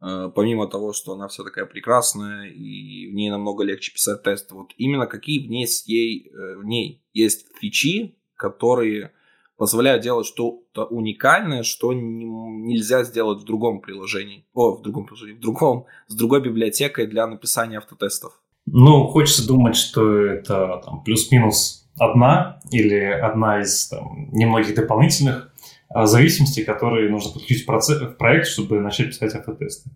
помимо 0.00 0.66
того, 0.66 0.92
что 0.92 1.12
она 1.12 1.28
вся 1.28 1.44
такая 1.44 1.66
прекрасная 1.66 2.48
и 2.48 3.10
в 3.10 3.14
ней 3.14 3.30
намного 3.30 3.64
легче 3.64 3.92
писать 3.92 4.22
тесты, 4.22 4.54
вот 4.54 4.72
именно 4.76 5.06
какие 5.06 5.46
в 5.46 5.50
ней, 5.50 5.66
ей, 5.86 6.32
э, 6.32 6.56
в 6.56 6.64
ней 6.64 7.04
есть 7.12 7.46
фичи, 7.60 8.16
которые 8.36 9.12
позволяют 9.58 10.02
делать 10.02 10.26
что-то 10.26 10.86
уникальное, 10.86 11.64
что 11.64 11.92
не, 11.92 12.24
нельзя 12.24 13.04
сделать 13.04 13.42
в 13.42 13.44
другом 13.44 13.82
приложении. 13.82 14.46
О, 14.54 14.76
в 14.76 14.82
другом 14.82 15.04
приложении, 15.04 15.34
в 15.34 15.40
другом, 15.40 15.84
с 16.06 16.14
другой 16.14 16.40
библиотекой 16.40 17.06
для 17.06 17.26
написания 17.26 17.76
автотестов. 17.76 18.40
Ну, 18.64 19.06
хочется 19.08 19.46
думать, 19.46 19.76
что 19.76 20.24
это 20.24 20.80
там, 20.82 21.04
плюс-минус 21.04 21.90
одна 21.98 22.60
или 22.70 22.98
одна 22.98 23.60
из 23.60 23.88
там, 23.88 24.30
немногих 24.32 24.74
дополнительных 24.74 25.49
а, 25.92 26.06
зависимостей, 26.06 26.62
которые 26.62 27.10
нужно 27.10 27.32
подключить 27.32 27.64
в, 27.64 27.66
процесс, 27.66 28.00
в 28.00 28.16
проект, 28.16 28.46
чтобы 28.46 28.80
начать 28.80 29.08
писать 29.08 29.34
автотесты. 29.34 29.90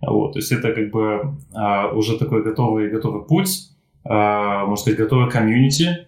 Вот, 0.00 0.32
то 0.32 0.38
есть 0.38 0.52
это 0.52 0.72
как 0.72 0.90
бы 0.90 1.34
а, 1.52 1.88
уже 1.88 2.16
такой 2.18 2.44
готовый, 2.44 2.88
готовый 2.88 3.26
путь, 3.26 3.70
а, 4.04 4.64
можно 4.66 4.82
сказать, 4.82 4.98
готовая 4.98 5.28
комьюнити, 5.28 6.06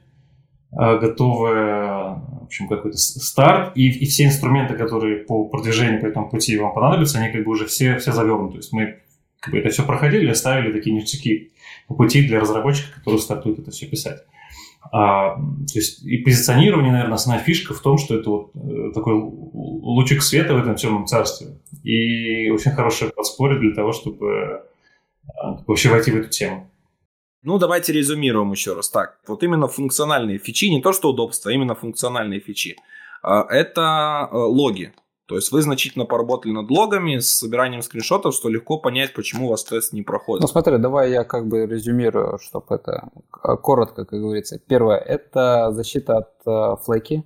а, 0.70 0.96
в 0.96 2.44
общем, 2.44 2.68
какой-то 2.68 2.96
старт, 2.96 3.72
и, 3.76 3.88
и 3.88 4.06
все 4.06 4.26
инструменты, 4.26 4.74
которые 4.74 5.18
по 5.18 5.44
продвижению 5.46 6.00
по 6.00 6.06
этому 6.06 6.30
пути 6.30 6.56
вам 6.56 6.72
понадобятся, 6.72 7.18
они 7.18 7.32
как 7.32 7.44
бы 7.44 7.50
уже 7.50 7.66
все, 7.66 7.98
все 7.98 8.12
завернуты. 8.12 8.52
То 8.52 8.58
есть 8.58 8.72
мы 8.72 8.98
как 9.40 9.52
бы 9.52 9.58
это 9.58 9.70
все 9.70 9.84
проходили, 9.84 10.30
оставили 10.30 10.72
такие 10.72 10.94
ништяки 10.94 11.50
по 11.88 11.94
пути 11.94 12.26
для 12.26 12.38
разработчиков, 12.38 12.94
которые 12.94 13.20
стартуют 13.20 13.58
это 13.58 13.72
все 13.72 13.86
писать. 13.86 14.22
А, 14.90 15.36
то 15.36 15.74
есть 15.78 16.02
и 16.02 16.18
позиционирование, 16.18 16.92
наверное, 16.92 17.14
основная 17.14 17.42
фишка 17.42 17.72
в 17.72 17.80
том, 17.80 17.98
что 17.98 18.14
это 18.16 18.28
вот 18.28 18.50
э, 18.54 18.92
такой 18.92 19.14
лучик 19.14 20.22
света 20.22 20.54
в 20.54 20.58
этом 20.58 20.74
темном 20.74 21.06
царстве. 21.06 21.58
И 21.82 22.50
очень 22.50 22.72
хорошее 22.72 23.10
подспорье 23.10 23.58
для 23.58 23.74
того, 23.74 23.92
чтобы 23.92 24.62
а, 25.26 25.58
вообще 25.66 25.88
войти 25.88 26.10
в 26.10 26.16
эту 26.16 26.28
тему. 26.28 26.68
Ну, 27.42 27.58
давайте 27.58 27.92
резюмируем 27.92 28.52
еще 28.52 28.74
раз. 28.74 28.90
Так, 28.90 29.18
вот 29.26 29.42
именно 29.42 29.66
функциональные 29.66 30.38
фичи, 30.38 30.66
не 30.66 30.80
то 30.80 30.92
что 30.92 31.10
удобство, 31.10 31.50
а 31.50 31.54
именно 31.54 31.74
функциональные 31.74 32.40
фичи. 32.40 32.76
А, 33.22 33.46
это 33.48 34.28
э, 34.30 34.36
логи. 34.36 34.92
То 35.32 35.36
есть 35.36 35.50
вы 35.50 35.62
значительно 35.62 36.04
поработали 36.04 36.52
над 36.52 36.70
логами 36.70 37.16
с 37.16 37.38
собиранием 37.38 37.80
скриншотов, 37.80 38.34
что 38.34 38.50
легко 38.50 38.76
понять, 38.76 39.14
почему 39.14 39.46
у 39.46 39.48
вас 39.48 39.64
тест 39.64 39.94
не 39.94 40.02
проходит. 40.02 40.42
Ну 40.42 40.46
смотри, 40.46 40.76
давай 40.76 41.10
я 41.10 41.24
как 41.24 41.48
бы 41.48 41.64
резюмирую, 41.64 42.38
чтобы 42.38 42.66
это 42.74 43.08
коротко, 43.62 44.04
как 44.04 44.20
говорится. 44.20 44.58
Первое, 44.58 44.98
это 44.98 45.72
защита 45.72 46.18
от 46.18 46.32
э, 46.44 46.76
флеки, 46.84 47.24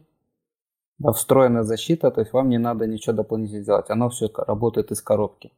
да, 1.00 1.10
встроенная 1.10 1.64
защита, 1.64 2.12
то 2.12 2.20
есть 2.20 2.32
вам 2.32 2.48
не 2.48 2.58
надо 2.58 2.86
ничего 2.86 3.12
дополнительно 3.12 3.64
делать, 3.64 3.90
оно 3.90 4.08
все 4.08 4.30
работает 4.36 4.92
из 4.92 5.02
коробки. 5.02 5.52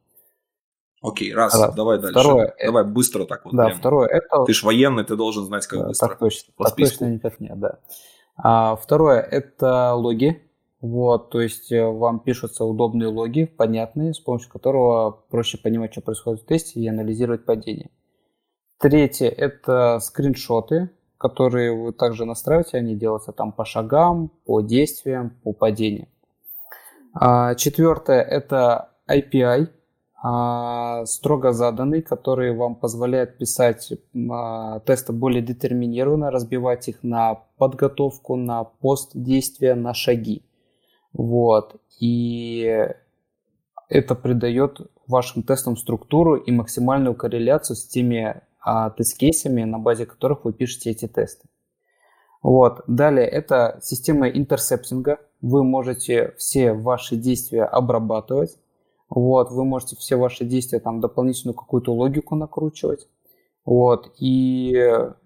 Окей, 1.03 1.31
раз, 1.31 1.53
раз. 1.53 1.75
давай 1.75 1.99
дальше. 1.99 2.19
Второе, 2.19 2.55
давай 2.65 2.83
это... 2.83 2.91
быстро 2.91 3.25
так 3.25 3.45
вот. 3.45 3.53
Да, 3.53 3.65
прям. 3.65 3.77
второе, 3.77 4.07
это... 4.07 4.43
Ты 4.45 4.53
ж 4.53 4.63
военный, 4.63 5.03
ты 5.03 5.15
должен 5.15 5.45
знать, 5.45 5.67
как 5.67 5.81
да, 5.81 5.87
быстро. 5.89 6.07
Так 6.07 6.17
точно, 6.17 6.53
так 6.57 6.75
точно 6.75 7.05
никак 7.05 7.39
нет, 7.39 7.59
да. 7.59 7.77
А, 8.37 8.75
второе, 8.75 9.21
это 9.21 9.93
логи, 9.93 10.48
вот, 10.81 11.29
то 11.29 11.41
есть 11.41 11.71
э, 11.71 11.85
вам 11.85 12.19
пишутся 12.19 12.63
удобные 12.63 13.09
логи, 13.09 13.43
понятные, 13.45 14.13
с 14.13 14.19
помощью 14.19 14.51
которого 14.51 15.11
проще 15.29 15.57
понимать, 15.57 15.91
что 15.91 16.01
происходит 16.01 16.41
в 16.41 16.45
тесте 16.45 16.79
и 16.79 16.87
анализировать 16.87 17.45
падение. 17.45 17.89
Третье– 18.77 19.27
это 19.37 19.99
скриншоты, 20.01 20.89
которые 21.17 21.75
вы 21.75 21.91
также 21.91 22.23
настраиваете, 22.23 22.77
они 22.77 22.95
делаются 22.95 23.33
там 23.33 23.51
по 23.51 23.65
шагам, 23.65 24.31
по 24.45 24.61
действиям, 24.61 25.37
по 25.43 25.51
падению. 25.51 26.07
А, 27.13 27.55
четвертое– 27.55 28.21
это 28.23 28.91
API, 29.09 29.67
а, 30.23 31.05
строго 31.05 31.51
заданный, 31.51 32.01
который 32.01 32.55
вам 32.55 32.75
позволяет 32.75 33.37
писать 33.37 33.91
а, 34.31 34.79
тесты 34.81 35.11
более 35.11 35.41
детерминированно, 35.41 36.31
разбивать 36.31 36.87
их 36.87 37.03
на 37.03 37.35
подготовку, 37.57 38.37
на 38.37 38.63
пост 38.63 39.11
действия, 39.13 39.75
на 39.75 39.93
шаги. 39.93 40.43
Вот. 41.19 41.75
И 41.99 42.87
это 43.89 44.15
придает 44.15 44.79
вашим 45.05 45.43
тестам 45.43 45.75
структуру 45.75 46.35
и 46.35 46.49
максимальную 46.49 47.13
корреляцию 47.13 47.75
с 47.75 47.85
теми 47.85 48.41
а, 48.61 48.89
тест-кейсами, 48.91 49.65
на 49.65 49.79
базе 49.79 50.05
которых 50.05 50.45
вы 50.45 50.53
пишете 50.53 50.91
эти 50.91 51.09
тесты. 51.09 51.49
Вот. 52.41 52.83
Далее 52.87 53.27
это 53.27 53.79
система 53.83 54.29
интерсептинга. 54.29 55.19
Вы 55.41 55.65
можете 55.65 56.35
все 56.37 56.71
ваши 56.71 57.17
действия 57.17 57.65
обрабатывать. 57.65 58.57
Вот. 59.09 59.51
Вы 59.51 59.65
можете 59.65 59.97
все 59.97 60.15
ваши 60.15 60.45
действия, 60.45 60.79
там, 60.79 61.01
дополнительную 61.01 61.53
какую-то 61.53 61.93
логику 61.93 62.35
накручивать. 62.37 63.09
Вот. 63.65 64.13
И 64.19 64.71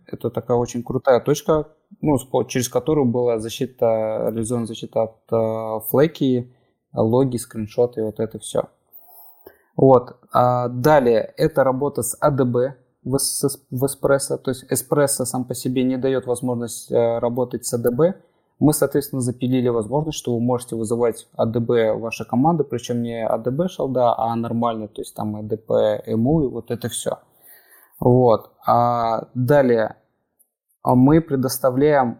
это 0.07 0.31
такая 0.31 0.57
очень 0.57 0.81
крутая 0.81 1.19
точка, 1.19 1.67
ну, 2.01 2.17
через 2.47 2.69
которую 2.69 3.05
была 3.05 3.39
защита, 3.39 4.29
реализована 4.31 4.65
защита 4.65 5.03
от 5.03 5.17
э, 5.31 5.79
флеки, 5.89 6.51
логи, 6.93 7.37
скриншоты, 7.37 8.03
вот 8.03 8.19
это 8.19 8.39
все. 8.39 8.69
Вот. 9.75 10.17
А 10.31 10.67
далее, 10.67 11.33
это 11.37 11.63
работа 11.63 12.03
с 12.03 12.17
ADB 12.21 12.73
в, 13.03 13.17
в 13.71 13.83
Espresso, 13.85 14.37
то 14.37 14.51
есть 14.51 14.65
Espresso 14.71 15.25
сам 15.25 15.45
по 15.45 15.55
себе 15.55 15.83
не 15.83 15.97
дает 15.97 16.25
возможность 16.25 16.91
э, 16.91 17.19
работать 17.19 17.65
с 17.65 17.73
ADB. 17.73 18.13
Мы, 18.59 18.73
соответственно, 18.73 19.21
запилили 19.21 19.67
возможность, 19.67 20.17
что 20.17 20.33
вы 20.33 20.39
можете 20.39 20.75
вызывать 20.75 21.27
ADB 21.37 21.97
вашей 21.97 22.25
команды, 22.25 22.63
причем 22.63 23.01
не 23.01 23.27
ADB 23.27 23.67
шалда, 23.67 24.17
а 24.17 24.35
нормально, 24.35 24.87
то 24.87 25.01
есть 25.01 25.15
там 25.15 25.35
ADP, 25.35 26.05
EMU 26.07 26.45
и 26.45 26.47
вот 26.47 26.71
это 26.71 26.87
все. 26.87 27.19
Вот. 27.99 28.51
А 28.65 29.27
далее, 29.33 29.85
а 29.85 30.02
мы 30.83 31.21
предоставляем 31.21 32.19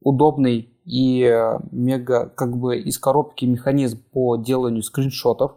удобный 0.00 0.72
и 0.84 1.22
э, 1.22 1.58
мега, 1.72 2.32
как 2.34 2.56
бы 2.56 2.78
из 2.78 2.98
коробки 2.98 3.44
механизм 3.44 4.02
по 4.12 4.36
деланию 4.36 4.82
скриншотов. 4.82 5.56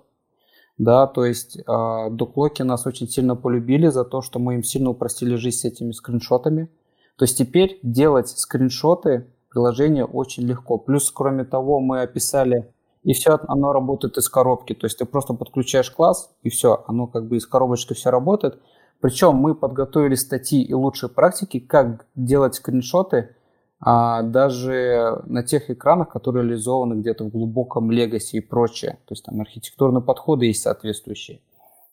Да, 0.77 1.07
то 1.07 1.25
есть 1.25 1.57
э, 1.57 2.07
доклоки 2.11 2.61
нас 2.63 2.88
очень 2.88 3.07
сильно 3.07 3.36
полюбили 3.36 3.88
за 3.88 4.05
то, 4.05 4.21
что 4.21 4.39
мы 4.39 4.55
им 4.55 4.63
сильно 4.63 4.89
упростили 4.89 5.36
жизнь 5.36 5.57
с 5.57 5.65
этими 5.65 5.91
скриншотами. 5.91 6.69
То 7.17 7.25
есть 7.25 7.38
теперь 7.38 7.80
делать 7.84 8.30
скриншоты 8.30 9.27
приложения 9.49 10.05
очень 10.05 10.43
легко. 10.43 10.77
Плюс, 10.77 11.11
кроме 11.11 11.43
того, 11.43 11.80
мы 11.80 12.01
описали, 12.01 12.71
и 13.03 13.13
все 13.13 13.39
оно 13.47 13.73
работает 13.73 14.17
из 14.17 14.30
коробки. 14.30 14.73
То 14.73 14.86
есть 14.86 14.97
ты 14.97 15.05
просто 15.05 15.34
подключаешь 15.34 15.91
класс, 15.91 16.32
и 16.43 16.49
все, 16.49 16.84
оно 16.88 17.07
как 17.07 17.27
бы 17.27 17.38
из 17.38 17.45
коробочки 17.45 17.93
все 17.93 18.09
работает. 18.09 18.59
Причем 19.02 19.36
мы 19.36 19.56
подготовили 19.56 20.16
статьи 20.16 20.62
и 20.62 20.74
лучшие 20.74 21.10
практики, 21.10 21.60
как 21.60 22.06
делать 22.16 22.56
скриншоты 22.56 23.36
а, 23.80 24.24
даже 24.24 25.22
на 25.26 25.43
тех 25.43 25.70
экранах, 25.70 26.10
которые 26.10 26.43
реализованы 26.43 27.00
где-то 27.00 27.24
в 27.24 27.30
глубоком 27.30 27.91
легаси 27.91 28.38
и 28.38 28.41
прочее. 28.41 29.00
То 29.06 29.14
есть 29.14 29.24
там 29.24 29.39
архитектурные 29.39 30.02
подходы 30.02 30.47
есть 30.47 30.64
соответствующие. 30.64 31.41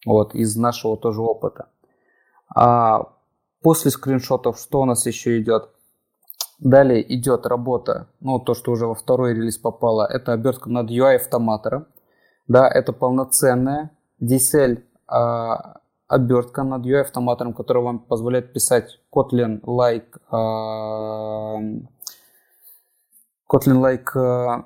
Вот, 0.05 0.35
из 0.35 0.57
нашего 0.57 0.97
тоже 0.97 1.23
опыта. 1.23 1.69
А 2.55 3.13
после 3.63 3.91
скриншотов 3.91 4.59
что 4.59 4.81
у 4.81 4.85
нас 4.85 5.07
еще 5.07 5.41
идет? 5.41 5.71
Далее 6.59 7.15
идет 7.15 7.47
работа, 7.47 8.09
ну 8.21 8.39
то, 8.39 8.55
что 8.55 8.73
уже 8.73 8.87
во 8.87 8.95
второй 8.95 9.35
релиз 9.35 9.59
попало, 9.59 10.07
это 10.07 10.33
обертка 10.33 10.71
над 10.71 10.91
UI 10.91 11.17
автоматором. 11.17 11.87
Да, 12.49 12.67
это 12.67 12.93
полноценная 12.93 13.91
DSL 14.23 14.83
обертка 16.09 16.63
над 16.63 16.87
UI 16.87 17.01
автоматором, 17.01 17.53
которая 17.53 17.85
вам 17.85 17.99
позволяет 17.99 18.53
писать 18.53 19.01
Kotlin-like 19.13 20.19
uh, 20.31 21.83
Kotlin-like 23.49 24.15
uh, 24.15 24.65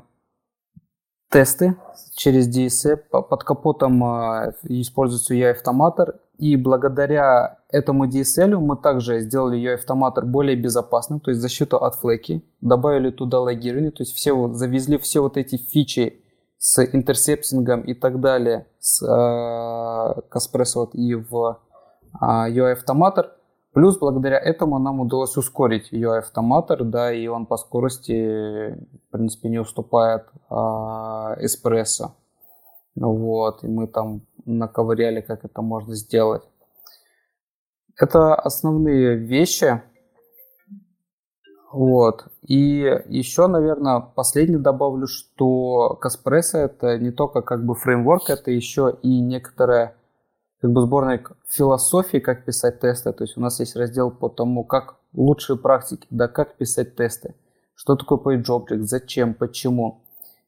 тесты 1.31 1.77
через 2.15 2.49
DSE. 2.49 2.97
Под 2.97 3.45
капотом 3.45 4.05
uh, 4.05 4.55
используется 4.65 5.35
UI 5.35 5.51
автоматор. 5.51 6.21
И 6.39 6.57
благодаря 6.57 7.59
этому 7.71 8.07
DSL 8.07 8.59
мы 8.59 8.77
также 8.77 9.21
сделали 9.21 9.61
UI 9.61 9.75
автоматор 9.75 10.25
более 10.25 10.57
безопасным, 10.57 11.21
то 11.21 11.31
есть 11.31 11.43
защиту 11.43 11.77
от 11.77 11.97
флеки, 11.97 12.43
добавили 12.63 13.11
туда 13.11 13.41
логирование, 13.41 13.91
то 13.91 14.03
есть 14.03 14.15
все, 14.15 14.49
завезли 14.55 14.97
все 14.97 15.21
вот 15.21 15.37
эти 15.37 15.57
фичи 15.59 16.23
с 16.61 16.85
интерсептингом 16.85 17.81
и 17.81 17.95
так 17.95 18.21
далее 18.21 18.67
с 18.79 19.03
э, 19.03 20.21
Каспрессо 20.29 20.91
и 20.93 21.15
в 21.15 21.59
э, 22.21 22.25
UI 22.25 22.73
автоматор. 22.73 23.33
Плюс 23.73 23.99
благодаря 23.99 24.39
этому 24.39 24.79
нам 24.79 25.01
удалось 25.01 25.39
ускорить 25.39 25.91
UI 25.91 26.19
автоматор, 26.19 26.85
да, 26.85 27.13
и 27.15 27.27
он 27.29 27.47
по 27.47 27.57
скорости, 27.57 28.73
в 28.73 29.11
принципе, 29.11 29.49
не 29.49 29.59
уступает 29.59 30.27
э, 30.51 30.55
эспрессо. 31.41 32.17
Вот, 32.95 33.65
и 33.65 33.67
мы 33.67 33.87
там 33.87 34.27
наковыряли, 34.45 35.23
как 35.23 35.47
это 35.47 35.63
можно 35.63 35.95
сделать. 35.95 36.43
Это 37.97 38.35
основные 38.35 39.17
вещи. 39.17 39.83
Вот. 41.73 42.27
И 42.43 43.03
еще, 43.07 43.47
наверное, 43.47 44.01
последний 44.01 44.59
добавлю, 44.59 45.07
что 45.07 45.97
Каспресса 46.01 46.59
это 46.59 46.99
не 46.99 47.13
только 47.13 47.43
как 47.43 47.65
бы 47.65 47.75
фреймворк, 47.75 48.29
это 48.29 48.51
еще 48.51 48.99
и 49.03 49.21
некоторая 49.21 49.95
как 50.61 50.73
бы 50.73 50.83
сборник 50.83 51.33
философии, 51.49 52.19
как 52.19 52.45
писать 52.45 52.81
тесты. 52.81 53.13
То 53.13 53.25
есть 53.25 53.37
у 53.37 53.41
нас 53.41 53.61
есть 53.61 53.77
раздел 53.77 54.11
по 54.11 54.29
тому, 54.29 54.65
как 54.65 54.97
лучшие 55.13 55.57
практики, 55.57 56.07
да 56.11 56.29
как 56.29 56.57
писать 56.57 56.97
тесты. 56.97 57.35
что 57.75 57.97
такое 57.97 58.19
PageObject, 58.19 58.83
зачем, 58.83 59.33
почему. 59.33 60.03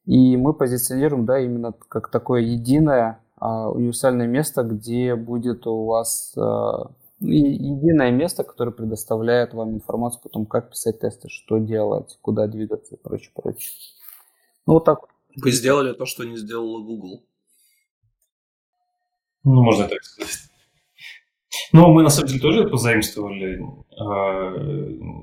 И 0.05 0.37
мы 0.37 0.53
позиционируем, 0.53 1.25
да, 1.25 1.39
именно 1.39 1.73
как 1.89 2.11
такое 2.11 2.41
единое 2.41 3.19
а, 3.37 3.71
универсальное 3.71 4.27
место, 4.27 4.63
где 4.63 5.15
будет 5.15 5.65
у 5.65 5.85
вас 5.85 6.33
а, 6.37 6.91
единое 7.23 8.11
место, 8.11 8.43
которое 8.43 8.71
предоставляет 8.71 9.53
вам 9.53 9.75
информацию 9.75 10.21
потом, 10.23 10.45
как 10.45 10.71
писать 10.71 10.99
тесты, 10.99 11.29
что 11.29 11.57
делать, 11.57 12.17
куда 12.21 12.47
двигаться 12.47 12.95
и 12.95 12.99
прочее, 13.01 13.31
прочее. 13.33 13.71
Ну, 14.65 14.73
вот 14.73 14.85
так. 14.85 14.99
Вы 15.35 15.51
сделали 15.51 15.93
то, 15.93 16.05
что 16.05 16.23
не 16.23 16.37
сделала 16.37 16.79
Google. 16.81 17.23
Ну, 19.43 19.63
можно 19.63 19.87
так 19.87 20.03
сказать. 20.03 20.49
Ну, 21.71 21.91
мы 21.91 22.03
на 22.03 22.09
самом 22.09 22.27
деле 22.27 22.39
тоже 22.39 22.67
позаимствовали. 22.67 23.61
А, 23.97 24.53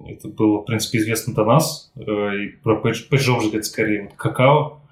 это 0.09 0.29
было, 0.29 0.63
в 0.63 0.65
принципе, 0.65 0.99
известно 0.99 1.35
до 1.35 1.45
нас. 1.45 1.93
И 1.97 2.49
про 2.63 2.81
PageObject 2.81 3.55
это 3.55 3.63
скорее 3.63 4.03
вот 4.05 4.15
какао. 4.15 4.83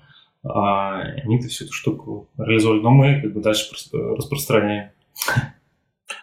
А 0.44 1.00
они-то 1.00 1.48
всю 1.48 1.64
эту 1.64 1.72
штуку 1.72 2.28
реализовали, 2.38 2.80
но 2.80 2.90
мы 2.90 3.20
как 3.20 3.34
бы 3.34 3.40
дальше 3.40 3.74
распространяем. 3.92 4.92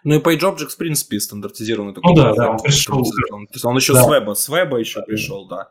Ну 0.06 0.14
и 0.14 0.18
PageObject, 0.18 0.68
в 0.68 0.76
принципе, 0.76 1.18
стандартизированный 1.18 1.92
такой. 1.92 2.14
Ну 2.14 2.22
да, 2.22 2.32
да, 2.32 2.50
он 2.52 2.58
пришел. 2.58 3.04
Он, 3.32 3.48
он 3.64 3.76
еще 3.76 3.92
да. 3.92 4.04
с 4.04 4.08
веба, 4.08 4.34
с 4.34 4.48
веба 4.48 4.78
еще 4.78 5.00
да. 5.00 5.04
пришел, 5.04 5.48
да. 5.48 5.70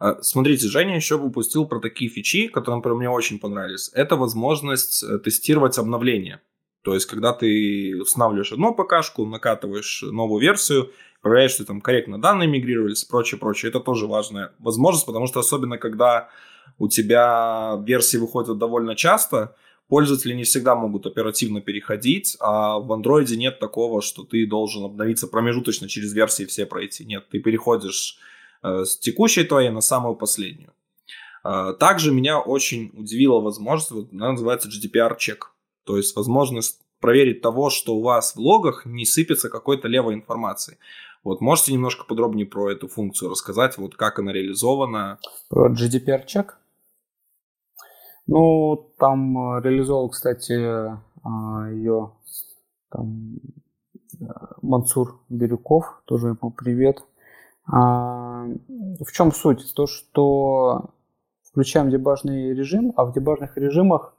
А, 0.00 0.20
смотрите, 0.22 0.66
Женя 0.66 0.96
еще 0.96 1.16
выпустил 1.16 1.66
про 1.66 1.78
такие 1.78 2.10
фичи, 2.10 2.48
которые, 2.48 2.78
например, 2.78 2.96
мне 2.96 3.08
очень 3.08 3.38
понравились. 3.38 3.92
Это 3.94 4.16
возможность 4.16 5.04
э, 5.04 5.18
тестировать 5.20 5.78
обновления. 5.78 6.42
То 6.82 6.94
есть, 6.94 7.06
когда 7.06 7.32
ты 7.32 7.96
устанавливаешь 8.00 8.50
одну 8.50 8.74
ПКшку, 8.74 9.24
накатываешь 9.24 10.02
новую 10.02 10.40
версию, 10.40 10.90
проверяешь, 11.22 11.52
что 11.52 11.64
там 11.64 11.80
корректно 11.80 12.20
данные 12.20 12.48
мигрировались, 12.48 13.04
прочее, 13.04 13.38
прочее. 13.38 13.70
Это 13.70 13.78
тоже 13.78 14.08
важная 14.08 14.50
возможность, 14.58 15.06
потому 15.06 15.28
что 15.28 15.38
особенно, 15.38 15.78
когда 15.78 16.28
у 16.78 16.88
тебя 16.88 17.80
версии 17.86 18.16
выходят 18.16 18.58
довольно 18.58 18.96
часто, 18.96 19.54
пользователи 19.88 20.34
не 20.34 20.44
всегда 20.44 20.74
могут 20.74 21.06
оперативно 21.06 21.60
переходить, 21.60 22.36
а 22.40 22.78
в 22.78 22.92
андроиде 22.92 23.36
нет 23.36 23.58
такого, 23.58 24.02
что 24.02 24.24
ты 24.24 24.46
должен 24.46 24.84
обновиться 24.84 25.26
промежуточно 25.26 25.88
через 25.88 26.12
версии 26.12 26.44
все 26.44 26.66
пройти. 26.66 27.04
Нет, 27.04 27.28
ты 27.30 27.38
переходишь 27.38 28.18
э, 28.62 28.84
с 28.84 28.98
текущей 28.98 29.44
твоей 29.44 29.70
на 29.70 29.80
самую 29.80 30.16
последнюю. 30.16 30.72
Э, 31.44 31.74
также 31.78 32.12
меня 32.12 32.40
очень 32.40 32.90
удивила 32.94 33.40
возможность, 33.40 33.90
вот, 33.90 34.12
она 34.12 34.32
называется 34.32 34.68
GDPR-чек. 34.68 35.52
То 35.84 35.96
есть 35.96 36.16
возможность 36.16 36.80
проверить 37.00 37.40
того, 37.40 37.70
что 37.70 37.94
у 37.96 38.02
вас 38.02 38.34
в 38.34 38.40
логах 38.40 38.86
не 38.86 39.04
сыпется 39.04 39.48
какой-то 39.48 39.86
левой 39.86 40.14
информации. 40.14 40.78
Вот 41.22 41.40
можете 41.40 41.72
немножко 41.72 42.04
подробнее 42.04 42.46
про 42.46 42.70
эту 42.70 42.88
функцию 42.88 43.30
рассказать, 43.30 43.78
вот 43.78 43.96
как 43.96 44.18
она 44.18 44.32
реализована? 44.32 45.18
Про 45.48 45.72
GDPR-чек? 45.72 46.58
Ну, 48.26 48.90
там 48.98 49.56
э, 49.56 49.62
реализовал, 49.62 50.08
кстати, 50.08 50.52
а, 51.22 51.70
ее 51.70 52.10
там, 52.90 53.36
э, 54.20 54.24
Мансур 54.62 55.20
Бирюков, 55.28 56.02
тоже 56.06 56.28
ему 56.28 56.50
привет. 56.50 57.04
А, 57.70 58.46
в 59.00 59.12
чем 59.12 59.32
суть? 59.32 59.72
То, 59.74 59.86
что 59.86 60.90
включаем 61.44 61.88
дебажный 61.88 62.52
режим, 62.52 62.92
а 62.96 63.04
в 63.04 63.12
дебажных 63.12 63.56
режимах 63.56 64.14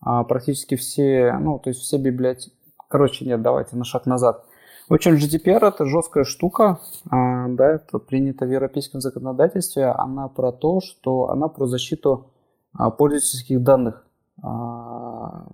а, 0.00 0.24
практически 0.24 0.76
все, 0.76 1.36
ну, 1.38 1.58
то 1.58 1.68
есть 1.68 1.80
все 1.80 1.98
библиотеки... 1.98 2.54
Короче, 2.88 3.26
нет, 3.26 3.42
давайте 3.42 3.76
на 3.76 3.84
шаг 3.84 4.06
назад. 4.06 4.44
В 4.88 4.94
общем, 4.94 5.14
GDPR 5.14 5.68
это 5.68 5.84
жесткая 5.84 6.24
штука, 6.24 6.80
да, 7.08 7.74
это 7.74 8.00
принято 8.00 8.44
в 8.44 8.50
европейском 8.50 9.00
законодательстве. 9.00 9.86
Она 9.86 10.26
про 10.26 10.50
то, 10.50 10.80
что 10.80 11.30
она 11.30 11.46
про 11.46 11.66
защиту 11.66 12.26
пользовательских 12.72 13.62
данных 13.62 14.06
а, 14.42 15.46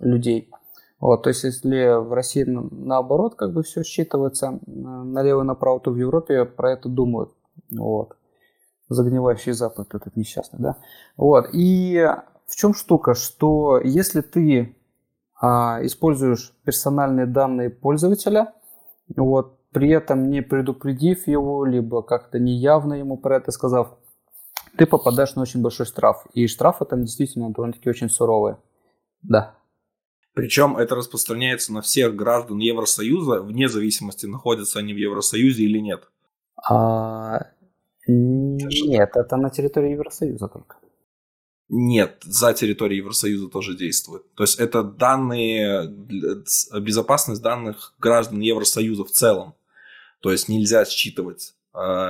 людей. 0.00 0.50
Вот, 0.98 1.24
то 1.24 1.28
есть, 1.28 1.44
если 1.44 1.98
в 2.00 2.12
России 2.12 2.44
наоборот 2.44 3.34
как 3.34 3.52
бы 3.52 3.62
все 3.62 3.82
считывается 3.82 4.58
налево 4.66 5.42
и 5.42 5.46
направо, 5.46 5.80
то 5.80 5.90
в 5.90 5.96
Европе 5.96 6.44
про 6.44 6.72
это 6.72 6.88
думают. 6.88 7.32
Вот. 7.70 8.16
Загнивающий 8.88 9.52
Запад 9.52 9.94
этот 9.94 10.16
несчастный, 10.16 10.58
да. 10.60 10.76
Вот. 11.16 11.48
И 11.52 12.08
в 12.46 12.56
чем 12.56 12.72
штука, 12.72 13.14
что 13.14 13.80
если 13.82 14.20
ты 14.20 14.76
а, 15.40 15.80
используешь 15.82 16.54
персональные 16.64 17.26
данные 17.26 17.68
пользователя, 17.68 18.54
вот, 19.14 19.58
при 19.70 19.90
этом 19.90 20.30
не 20.30 20.40
предупредив 20.40 21.26
его, 21.26 21.64
либо 21.66 22.02
как-то 22.02 22.38
неявно 22.38 22.94
ему 22.94 23.18
про 23.18 23.36
это 23.36 23.50
сказав, 23.50 23.98
ты 24.76 24.86
попадаешь 24.86 25.34
на 25.34 25.42
очень 25.42 25.62
большой 25.62 25.86
штраф. 25.86 26.26
И 26.32 26.46
штрафы 26.46 26.84
там 26.84 27.04
действительно 27.04 27.50
довольно-таки 27.50 27.88
очень 27.88 28.10
суровые. 28.10 28.58
Да. 29.22 29.56
Причем 30.34 30.76
это 30.76 30.94
распространяется 30.94 31.72
на 31.72 31.80
всех 31.80 32.14
граждан 32.14 32.58
Евросоюза, 32.58 33.40
вне 33.40 33.68
зависимости, 33.68 34.26
находятся 34.26 34.78
они 34.78 34.92
в 34.92 34.98
Евросоюзе 34.98 35.64
или 35.64 35.78
нет. 35.78 36.08
А, 36.68 37.40
нет, 38.06 39.10
это 39.14 39.36
на 39.36 39.50
территории 39.50 39.92
Евросоюза 39.92 40.48
только. 40.48 40.76
Нет, 41.68 42.18
за 42.22 42.52
территорией 42.52 43.00
Евросоюза 43.00 43.48
тоже 43.48 43.76
действует. 43.76 44.32
То 44.34 44.44
есть 44.44 44.60
это 44.60 44.84
данные, 44.84 45.88
безопасность 46.80 47.42
данных 47.42 47.94
граждан 47.98 48.40
Евросоюза 48.40 49.04
в 49.04 49.10
целом. 49.10 49.54
То 50.20 50.30
есть 50.30 50.48
нельзя 50.48 50.84
считывать 50.84 51.55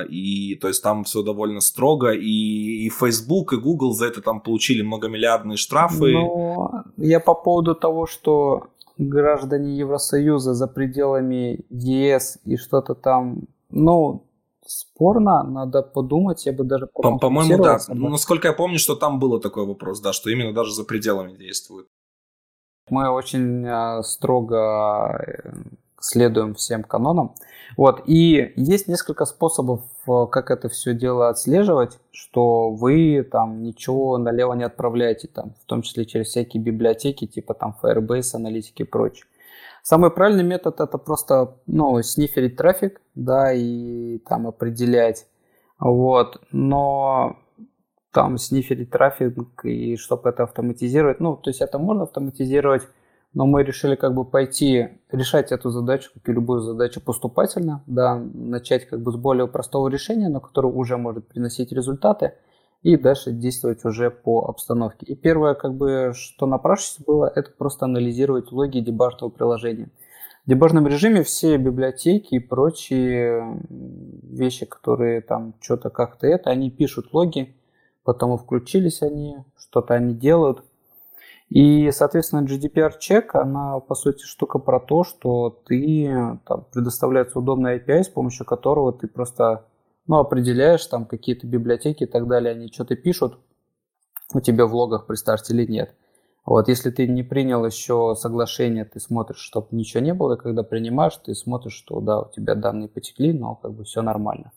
и 0.09 0.55
то 0.61 0.69
есть 0.69 0.83
там 0.83 1.05
все 1.05 1.23
довольно 1.23 1.61
строго, 1.61 2.13
и, 2.13 2.87
и 2.87 2.91
Facebook, 2.91 3.53
и 3.53 3.57
Google 3.57 3.93
за 3.93 4.07
это 4.07 4.23
там 4.23 4.41
получили 4.41 4.83
многомиллиардные 4.83 5.57
штрафы. 5.57 6.13
Но 6.13 6.85
я 6.97 7.21
по 7.21 7.35
поводу 7.35 7.75
того, 7.75 8.07
что 8.07 8.69
граждане 8.99 9.77
Евросоюза 9.77 10.55
за 10.55 10.69
пределами 10.69 11.61
ЕС 11.71 12.39
и 12.45 12.57
что-то 12.57 12.95
там, 12.95 13.43
ну, 13.71 14.23
спорно, 14.67 15.43
надо 15.43 15.83
подумать, 15.83 16.47
я 16.47 16.53
бы 16.53 16.65
даже 16.65 16.87
По- 16.87 17.19
По-моему, 17.19 17.63
да. 17.63 17.79
Ну, 17.89 18.09
насколько 18.09 18.49
я 18.49 18.55
помню, 18.55 18.79
что 18.79 18.95
там 18.97 19.19
было 19.19 19.41
такой 19.41 19.67
вопрос, 19.67 20.01
да, 20.01 20.13
что 20.13 20.31
именно 20.31 20.53
даже 20.53 20.73
за 20.73 20.85
пределами 20.85 21.37
действует. 21.37 21.87
Мы 22.89 23.09
очень 23.09 23.67
а, 23.67 24.03
строго 24.03 25.21
э, 25.27 25.53
следуем 26.01 26.55
всем 26.55 26.83
канонам. 26.83 27.35
Вот. 27.77 28.03
И 28.07 28.53
есть 28.57 28.89
несколько 28.89 29.25
способов, 29.25 29.83
э, 30.07 30.27
как 30.31 30.51
это 30.51 30.69
все 30.69 30.95
дело 30.95 31.29
отслеживать, 31.29 31.99
что 32.13 32.71
вы 32.71 33.23
там 33.31 33.63
ничего 33.63 34.19
налево 34.19 34.55
не 34.55 34.65
отправляете, 34.65 35.29
там, 35.29 35.55
в 35.63 35.67
том 35.67 35.83
числе 35.83 36.07
через 36.07 36.29
всякие 36.29 36.63
библиотеки, 36.63 37.27
типа 37.27 37.55
там 37.55 37.77
Firebase, 37.83 38.35
аналитики 38.35 38.83
и 38.83 38.87
прочее. 38.87 39.27
Самый 39.83 40.11
правильный 40.11 40.45
метод 40.45 40.81
это 40.81 40.99
просто 40.99 41.59
ну, 41.67 42.03
сниферить 42.03 42.57
трафик, 42.57 43.01
да, 43.15 43.53
и 43.53 44.19
там 44.19 44.47
определять. 44.47 45.27
Вот. 45.79 46.41
Но 46.51 47.37
там 48.11 48.39
сниферить 48.39 48.91
трафик 48.91 49.37
и 49.65 49.97
чтобы 49.97 50.31
это 50.31 50.45
автоматизировать, 50.45 51.21
ну, 51.21 51.37
то 51.37 51.51
есть 51.51 51.61
это 51.61 51.79
можно 51.79 52.05
автоматизировать 52.05 52.83
но 53.37 53.45
мы 53.45 53.65
решили 53.65 53.97
как 53.97 54.15
бы 54.15 54.25
пойти 54.25 54.89
решать 55.13 55.53
эту 55.53 55.69
задачу, 55.69 56.11
как 56.15 56.27
и 56.27 56.33
любую 56.33 56.63
задачу 56.63 57.03
поступательно, 57.03 57.83
да, 57.87 58.17
начать 58.17 58.89
как 58.89 59.03
бы 59.03 59.13
с 59.13 59.17
более 59.17 59.47
простого 59.47 59.89
решения, 59.89 60.31
но 60.31 60.41
которое 60.41 60.73
уже 60.73 60.97
может 60.97 61.29
приносить 61.29 61.71
результаты, 61.71 62.33
и 62.83 62.97
дальше 62.97 63.33
действовать 63.33 63.85
уже 63.85 64.11
по 64.11 64.47
обстановке. 64.47 65.05
И 65.05 65.15
первое, 65.15 65.53
как 65.53 65.75
бы, 65.75 66.13
что 66.15 66.47
напрашивается 66.47 67.03
было, 67.07 67.31
это 67.35 67.51
просто 67.51 67.85
анализировать 67.85 68.53
логи 68.53 68.79
дебажного 68.79 69.31
приложения. 69.31 69.91
В 70.47 70.49
дебажном 70.49 70.87
режиме 70.87 71.23
все 71.23 71.59
библиотеки 71.59 72.37
и 72.37 72.39
прочие 72.39 73.61
вещи, 73.69 74.65
которые 74.65 75.21
там 75.21 75.53
что-то 75.61 75.91
как-то 75.91 76.27
это, 76.27 76.49
они 76.49 76.71
пишут 76.71 77.13
логи, 77.13 77.55
потом 78.03 78.39
включились 78.39 79.03
они, 79.03 79.37
что-то 79.59 79.93
они 79.93 80.15
делают– 80.15 80.65
и, 81.49 81.91
соответственно, 81.93 82.45
GDPR-чек, 82.45 83.35
она, 83.37 83.79
по 83.81 83.95
сути, 83.95 84.25
штука 84.25 84.59
про 84.59 84.81
то, 84.81 85.05
что 85.05 85.51
ты 85.67 86.39
там, 86.45 86.67
предоставляется 86.73 87.39
удобный 87.39 87.79
API, 87.79 88.03
с 88.03 88.09
помощью 88.09 88.45
которого 88.45 88.93
ты 88.93 89.07
просто 89.07 89.65
ну, 90.07 90.17
определяешь 90.17 90.85
там 90.87 91.05
какие-то 91.05 91.47
библиотеки 91.47 92.05
и 92.05 92.07
так 92.07 92.27
далее, 92.27 92.53
они 92.53 92.69
что-то 92.69 92.97
пишут 92.97 93.39
у 94.35 94.41
тебя 94.41 94.67
в 94.67 94.75
логах 94.75 95.07
при 95.07 95.15
старте 95.15 95.55
или 95.55 95.71
нет. 95.71 95.95
Вот, 96.45 96.69
если 96.69 96.91
ты 96.91 97.09
не 97.09 97.23
принял 97.23 97.65
еще 97.65 98.15
соглашение, 98.17 98.85
ты 98.85 99.01
смотришь, 99.01 99.39
чтобы 99.39 99.69
ничего 99.73 100.03
не 100.03 100.15
было, 100.15 100.35
и 100.35 100.39
когда 100.39 100.63
принимаешь, 100.63 101.17
ты 101.17 101.35
смотришь, 101.35 101.75
что 101.75 102.01
да, 102.01 102.21
у 102.21 102.31
тебя 102.31 102.55
данные 102.55 102.89
потекли, 102.89 103.33
но 103.33 103.57
как 103.57 103.73
бы 103.73 103.85
все 103.85 104.03
нормально. 104.03 104.53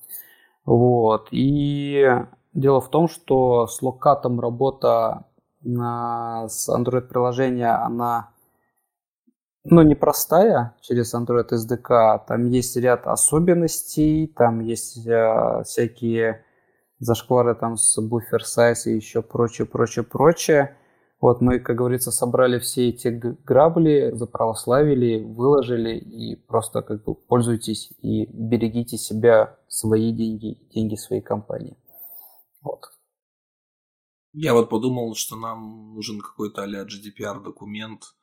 Вот, 0.66 1.30
и 1.32 2.07
дело 2.53 2.80
в 2.80 2.90
том, 2.90 3.07
что 3.07 3.66
с 3.66 3.82
локатом 3.82 4.40
работа 4.40 5.26
с 5.64 6.69
Android-приложения, 6.69 7.84
она 7.84 8.30
ну, 9.65 9.81
непростая 9.81 10.76
через 10.81 11.14
Android 11.14 11.49
SDK. 11.52 12.22
Там 12.27 12.48
есть 12.48 12.76
ряд 12.77 13.07
особенностей, 13.07 14.27
там 14.27 14.61
есть 14.61 15.06
э, 15.06 15.64
всякие 15.65 16.45
зашквары 16.99 17.56
там 17.56 17.77
с 17.77 18.02
буфер 18.02 18.44
сайз 18.45 18.88
и 18.88 18.95
еще 18.95 19.22
прочее, 19.22 19.68
прочее, 19.68 20.03
прочее. 20.03 20.76
Вот 21.22 21.41
мы, 21.41 21.60
как 21.60 21.76
говорится, 21.76 22.11
собрали 22.11 22.60
все 22.60 22.90
эти 22.90 23.10
грабли, 23.10 24.11
заправославили, 24.14 25.22
выложили 25.22 25.98
и 25.98 26.38
просто 26.38 26.81
как 26.81 27.03
бы 27.03 27.14
пользуйтесь 27.14 27.91
и 28.02 28.26
берегите 28.31 28.98
себя, 28.98 29.57
свои 29.68 30.14
деньги, 30.14 30.57
деньги 30.73 30.95
своей 30.95 31.22
компании. 31.22 31.77
Вот. 32.61 32.86
Я 34.34 34.53
вот 34.53 34.69
подумал, 34.69 35.15
что 35.15 35.35
нам 35.35 35.93
нужен 35.95 36.19
какой-то 36.19 36.64
а 36.64 36.68
GDPR 36.68 37.43
документ, 37.43 38.15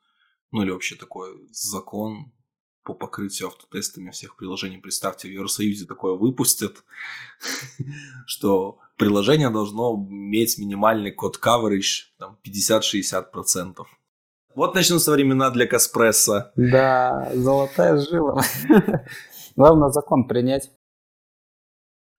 ну 0.51 0.63
или 0.63 0.71
вообще 0.71 0.95
такой 0.95 1.47
закон 1.51 2.31
по 2.83 2.93
покрытию 2.93 3.49
автотестами 3.49 4.11
всех 4.11 4.37
приложений. 4.37 4.77
Представьте, 4.77 5.27
в 5.27 5.31
Евросоюзе 5.31 5.85
такое 5.85 6.13
выпустят, 6.13 6.85
что 8.25 8.79
приложение 8.95 9.49
должно 9.49 9.93
иметь 10.09 10.57
минимальный 10.57 11.11
код 11.11 11.39
coverage 11.43 12.05
там, 12.17 12.37
50-60%. 12.45 13.83
Вот 14.55 14.73
начнутся 14.73 15.11
времена 15.11 15.51
для 15.51 15.67
Каспресса. 15.67 16.51
Да, 16.55 17.29
золотая 17.35 17.97
жила. 17.97 18.41
Главное 19.55 19.89
закон 19.89 20.25
принять. 20.25 20.71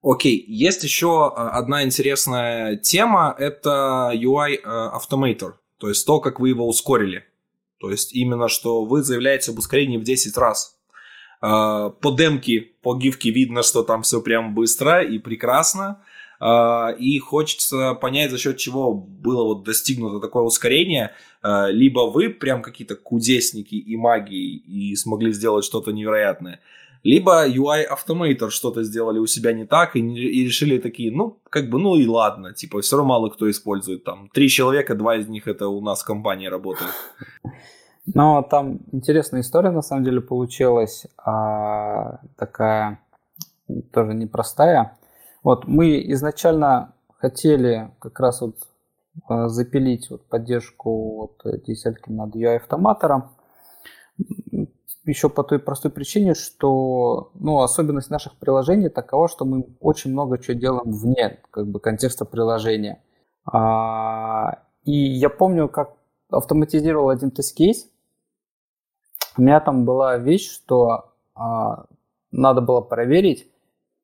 Окей, 0.02 0.44
есть 0.46 0.84
еще 0.84 1.32
а, 1.34 1.50
одна 1.50 1.82
интересная 1.82 2.76
тема, 2.76 3.34
это 3.36 4.12
UI 4.14 4.58
а, 4.64 4.96
Automator, 4.96 5.54
то 5.78 5.88
есть 5.88 6.06
то, 6.06 6.20
как 6.20 6.38
вы 6.38 6.50
его 6.50 6.68
ускорили. 6.68 7.24
То 7.80 7.90
есть 7.90 8.12
именно, 8.14 8.48
что 8.48 8.84
вы 8.84 9.02
заявляете 9.02 9.50
об 9.50 9.58
ускорении 9.58 9.98
в 9.98 10.04
10 10.04 10.36
раз. 10.36 10.78
А, 11.40 11.90
по 11.90 12.12
демке, 12.12 12.60
по 12.82 12.96
гифке 12.96 13.30
видно, 13.30 13.62
что 13.64 13.82
там 13.82 14.02
все 14.02 14.20
прям 14.20 14.54
быстро 14.54 15.02
и 15.02 15.18
прекрасно. 15.18 16.00
И 16.40 17.18
хочется 17.18 17.94
понять, 17.94 18.30
за 18.30 18.38
счет 18.38 18.58
чего 18.58 18.94
было 18.94 19.42
вот 19.42 19.64
достигнуто 19.64 20.20
такое 20.20 20.44
ускорение. 20.44 21.10
Либо 21.42 22.08
вы 22.08 22.28
прям 22.28 22.62
какие-то 22.62 22.94
кудесники 22.94 23.74
и 23.74 23.96
маги 23.96 24.36
и 24.36 24.94
смогли 24.94 25.32
сделать 25.32 25.64
что-то 25.64 25.90
невероятное 25.90 26.60
либо 27.08 27.48
UI 27.48 27.84
Automator 27.88 28.50
что-то 28.50 28.82
сделали 28.82 29.18
у 29.18 29.26
себя 29.26 29.54
не 29.54 29.64
так 29.64 29.96
и, 29.96 30.00
и 30.00 30.44
решили 30.44 30.78
такие, 30.78 31.10
ну, 31.10 31.38
как 31.48 31.70
бы, 31.70 31.78
ну 31.78 31.96
и 31.96 32.06
ладно, 32.06 32.52
типа, 32.52 32.82
все 32.82 32.96
равно 32.96 33.08
мало 33.08 33.30
кто 33.30 33.48
использует. 33.48 34.04
Там 34.04 34.28
три 34.28 34.50
человека, 34.50 34.94
два 34.94 35.16
из 35.16 35.26
них 35.26 35.48
это 35.48 35.68
у 35.68 35.80
нас 35.80 36.02
в 36.02 36.06
компании 36.06 36.48
работают. 36.48 36.92
Но 38.14 38.42
там 38.42 38.80
интересная 38.92 39.40
история 39.40 39.70
на 39.70 39.80
самом 39.80 40.04
деле 40.04 40.20
получилась, 40.20 41.06
а, 41.16 42.20
такая 42.36 43.00
тоже 43.90 44.12
непростая. 44.12 44.98
Вот 45.42 45.66
мы 45.66 46.02
изначально 46.12 46.92
хотели 47.16 47.90
как 48.00 48.20
раз 48.20 48.42
вот 48.42 48.56
а, 49.28 49.48
запилить 49.48 50.10
вот 50.10 50.28
поддержку 50.28 51.16
вот 51.16 51.64
десятки 51.66 52.10
над 52.10 52.36
UI 52.36 52.56
автоматором 52.56 53.30
еще 55.08 55.28
по 55.28 55.42
той 55.42 55.58
простой 55.58 55.90
причине, 55.90 56.34
что 56.34 57.30
ну, 57.34 57.60
особенность 57.60 58.10
наших 58.10 58.36
приложений 58.36 58.90
такова, 58.90 59.28
что 59.28 59.44
мы 59.44 59.66
очень 59.80 60.12
много 60.12 60.38
чего 60.38 60.58
делаем 60.58 60.92
вне 60.92 61.40
как 61.50 61.66
бы, 61.66 61.80
контекста 61.80 62.24
приложения. 62.24 63.02
А, 63.44 64.62
и 64.84 64.92
я 64.92 65.30
помню, 65.30 65.68
как 65.68 65.94
автоматизировал 66.30 67.10
один 67.10 67.30
тест-кейс. 67.30 67.88
У 69.36 69.42
меня 69.42 69.60
там 69.60 69.84
была 69.84 70.16
вещь, 70.18 70.50
что 70.50 71.12
а, 71.34 71.86
надо 72.30 72.60
было 72.60 72.80
проверить 72.80 73.50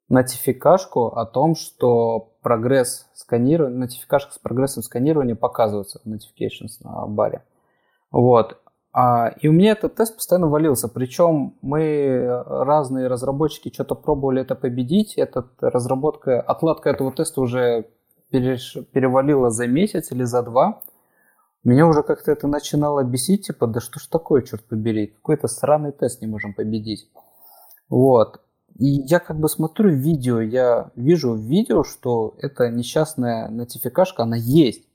нотификашку 0.09 1.09
о 1.09 1.27
том, 1.27 1.57
что 1.57 2.35
прогресс 2.43 3.09
сканирования, 3.15 3.77
нотификашка 3.77 4.33
с 4.33 4.39
прогрессом 4.39 4.83
сканирования 4.83 5.35
показывается 5.35 6.01
в 6.05 6.09
notifications 6.09 6.79
на 6.81 7.07
баре. 7.07 7.43
Вот. 8.11 8.59
А, 8.97 9.35
и 9.41 9.49
у 9.49 9.53
меня 9.53 9.73
этот 9.73 9.97
тест 9.97 10.15
постоянно 10.15 10.47
валился. 10.47 10.87
Причем 10.87 11.57
мы, 11.63 12.45
разные 12.47 13.09
разработчики, 13.09 13.75
что-то 13.75 13.97
пробовали 13.97 14.41
это 14.43 14.55
победить. 14.55 15.15
Эта 15.15 15.49
разработка, 15.61 16.41
отладка 16.41 16.91
этого 16.91 17.11
теста 17.11 17.41
уже 17.41 17.89
переш, 18.31 18.79
перевалила 18.93 19.51
за 19.51 19.67
месяц 19.67 20.13
или 20.13 20.23
за 20.23 20.45
два. 20.45 20.81
Меня 21.65 21.89
уже 21.89 22.05
как-то 22.05 22.31
это 22.31 22.47
начинало 22.47 23.03
бесить, 23.03 23.47
типа, 23.47 23.67
да 23.67 23.81
что 23.81 23.99
ж 23.99 24.07
такое, 24.07 24.43
черт 24.43 24.65
побери, 24.65 25.09
какой-то 25.09 25.49
странный 25.49 25.91
тест 25.91 26.21
не 26.21 26.29
можем 26.29 26.55
победить. 26.55 27.11
Вот. 27.89 28.43
И 28.79 28.87
я 28.87 29.19
как 29.19 29.41
бы 29.41 29.49
смотрю 29.49 29.91
видео, 29.91 30.41
я 30.41 30.93
вижу 30.95 31.33
в 31.33 31.41
видео, 31.41 31.83
что 31.83 32.37
эта 32.39 32.69
несчастная 32.69 33.49
нотификашка, 33.49 34.23
она 34.23 34.37
есть. 34.37 34.87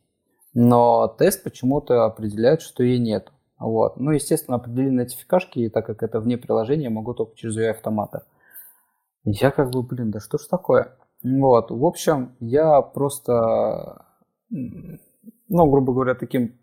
Но 0.53 1.07
тест 1.07 1.43
почему-то 1.43 2.05
определяет, 2.05 2.61
что 2.61 2.83
ее 2.83 2.99
нет. 2.99 3.29
Вот. 3.59 3.99
Ну, 3.99 4.11
естественно, 4.11 4.57
определили 4.57 4.91
нотификашки, 4.91 5.69
так 5.69 5.85
как 5.85 6.01
это 6.01 6.19
вне 6.19 6.37
приложения, 6.37 6.89
могу 6.89 7.13
только 7.13 7.35
через 7.35 7.57
UI 7.57 7.71
автомата. 7.71 8.23
Я 9.25 9.51
как 9.51 9.69
бы, 9.71 9.83
блин, 9.83 10.11
да 10.11 10.19
что 10.19 10.37
ж 10.37 10.45
такое? 10.45 10.95
Вот, 11.23 11.69
в 11.69 11.85
общем, 11.85 12.35
я 12.39 12.81
просто, 12.81 14.05
ну, 14.49 15.69
грубо 15.69 15.93
говоря, 15.93 16.15
таким 16.15 16.57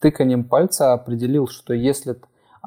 тыканием 0.00 0.44
пальца 0.44 0.92
определил, 0.92 1.46
что 1.46 1.72
если... 1.72 2.16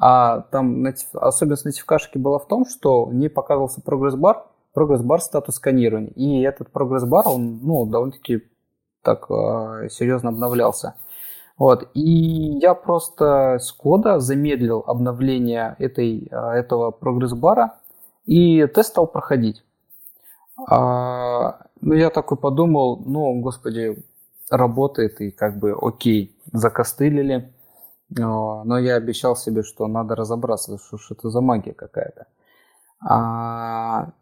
А 0.02 0.40
там 0.50 0.86
особенность 1.12 1.66
нотификашки 1.66 2.16
была 2.16 2.38
в 2.38 2.48
том, 2.48 2.64
что 2.64 3.10
не 3.12 3.28
показывался 3.28 3.82
прогресс-бар, 3.82 4.46
прогресс-бар 4.72 5.20
статус 5.20 5.56
сканирования. 5.56 6.12
И 6.12 6.40
этот 6.40 6.70
прогресс-бар, 6.70 7.28
он, 7.28 7.58
ну, 7.58 7.84
довольно-таки 7.84 8.44
так 9.02 9.30
э, 9.30 9.88
серьезно 9.90 10.30
обновлялся. 10.30 10.94
Вот. 11.60 11.90
И 11.92 12.58
я 12.58 12.72
просто 12.72 13.58
с 13.60 13.70
кода 13.70 14.18
замедлил 14.18 14.82
обновление 14.86 15.76
этой, 15.78 16.26
а, 16.32 16.54
этого 16.54 16.90
прогресс-бара, 16.90 17.74
и 18.24 18.66
тест 18.66 18.88
стал 18.88 19.06
проходить. 19.06 19.62
А, 20.70 21.66
ну, 21.82 21.92
я 21.92 22.08
такой 22.08 22.38
подумал, 22.38 23.02
ну, 23.04 23.40
господи, 23.42 24.02
работает, 24.50 25.20
и 25.20 25.30
как 25.30 25.58
бы 25.58 25.76
окей, 25.78 26.34
закостылили. 26.50 27.52
Но 28.08 28.78
я 28.78 28.94
обещал 28.96 29.36
себе, 29.36 29.62
что 29.62 29.86
надо 29.86 30.16
разобраться, 30.16 30.78
что, 30.78 31.14
это 31.14 31.28
за 31.28 31.42
магия 31.42 31.74
какая-то. 31.74 32.26
А, 33.06 34.12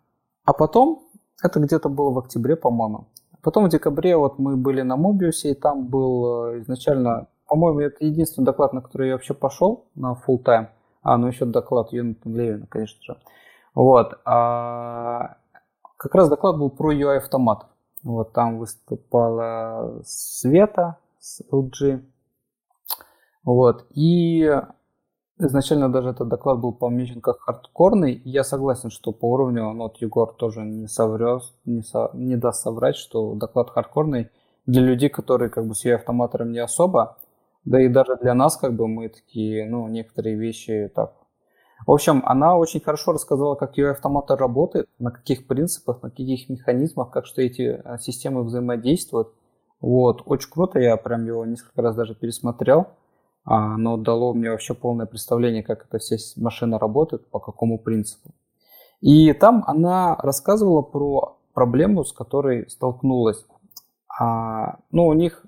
а 0.44 0.52
потом, 0.52 1.04
это 1.40 1.60
где-то 1.60 1.88
было 1.88 2.10
в 2.10 2.18
октябре, 2.18 2.56
по-моему, 2.56 3.06
Потом 3.42 3.66
в 3.66 3.68
декабре 3.68 4.16
вот 4.16 4.38
мы 4.38 4.56
были 4.56 4.82
на 4.82 4.96
Мобиусе, 4.96 5.52
и 5.52 5.54
там 5.54 5.86
был 5.86 6.46
э, 6.46 6.60
изначально, 6.60 7.28
по-моему, 7.46 7.80
это 7.80 8.04
единственный 8.04 8.44
доклад, 8.44 8.72
на 8.72 8.80
который 8.80 9.08
я 9.08 9.14
вообще 9.14 9.34
пошел 9.34 9.86
на 9.94 10.12
full 10.12 10.42
time. 10.42 10.68
А, 11.02 11.16
ну 11.16 11.28
еще 11.28 11.44
доклад 11.44 11.92
Юнатан 11.92 12.34
Левина, 12.34 12.66
конечно 12.66 13.00
же. 13.02 13.16
Вот. 13.74 14.18
А, 14.24 15.36
как 15.96 16.14
раз 16.14 16.28
доклад 16.28 16.58
был 16.58 16.70
про 16.70 16.92
UI 16.92 17.18
автомат. 17.18 17.66
Вот 18.02 18.32
там 18.32 18.58
выступала 18.58 20.00
Света 20.04 20.98
с 21.18 21.40
LG. 21.50 22.04
Вот. 23.44 23.86
И 23.94 24.52
Изначально 25.40 25.88
даже 25.88 26.10
этот 26.10 26.28
доклад 26.28 26.58
был 26.58 26.72
помечен 26.72 27.20
как 27.20 27.40
хардкорный. 27.40 28.14
И 28.14 28.30
я 28.30 28.42
согласен, 28.42 28.90
что 28.90 29.12
по 29.12 29.30
уровню, 29.30 29.72
ну, 29.72 29.84
вот 29.84 29.98
Егор 29.98 30.34
тоже 30.34 30.62
не 30.62 30.88
соврет, 30.88 31.42
не, 31.64 31.82
со, 31.82 32.10
не 32.12 32.36
даст 32.36 32.62
соврать, 32.62 32.96
что 32.96 33.34
доклад 33.34 33.70
хардкорный 33.70 34.30
для 34.66 34.82
людей, 34.82 35.08
которые 35.08 35.48
как 35.48 35.66
бы 35.66 35.74
с 35.74 35.86
автоматором 35.86 36.50
не 36.50 36.58
особо. 36.58 37.18
Да 37.64 37.80
и 37.80 37.88
даже 37.88 38.16
для 38.16 38.34
нас 38.34 38.56
как 38.56 38.74
бы 38.74 38.88
мы 38.88 39.08
такие, 39.08 39.68
ну, 39.68 39.86
некоторые 39.88 40.36
вещи 40.36 40.90
так. 40.94 41.14
В 41.86 41.92
общем, 41.92 42.22
она 42.26 42.56
очень 42.56 42.80
хорошо 42.80 43.12
рассказала, 43.12 43.54
как 43.54 43.78
UI 43.78 43.90
автоматор 43.90 44.38
работает, 44.38 44.88
на 44.98 45.12
каких 45.12 45.46
принципах, 45.46 46.02
на 46.02 46.10
каких 46.10 46.48
механизмах, 46.48 47.10
как 47.10 47.26
что 47.26 47.40
эти 47.40 47.80
а, 47.84 47.98
системы 47.98 48.42
взаимодействуют. 48.42 49.28
Вот, 49.80 50.22
очень 50.26 50.50
круто, 50.50 50.80
я 50.80 50.96
прям 50.96 51.24
его 51.24 51.44
несколько 51.44 51.80
раз 51.80 51.94
даже 51.94 52.16
пересмотрел. 52.16 52.88
А, 53.44 53.74
оно 53.74 53.96
дало 53.96 54.34
мне 54.34 54.50
вообще 54.50 54.74
полное 54.74 55.06
представление, 55.06 55.62
как 55.62 55.86
эта 55.86 55.98
вся 55.98 56.16
машина 56.36 56.78
работает, 56.78 57.28
по 57.30 57.38
какому 57.38 57.78
принципу. 57.78 58.30
И 59.00 59.32
там 59.32 59.64
она 59.66 60.16
рассказывала 60.16 60.82
про 60.82 61.38
проблему, 61.54 62.04
с 62.04 62.12
которой 62.12 62.68
столкнулась. 62.68 63.44
А, 64.20 64.78
ну, 64.90 65.06
у 65.06 65.12
них 65.12 65.44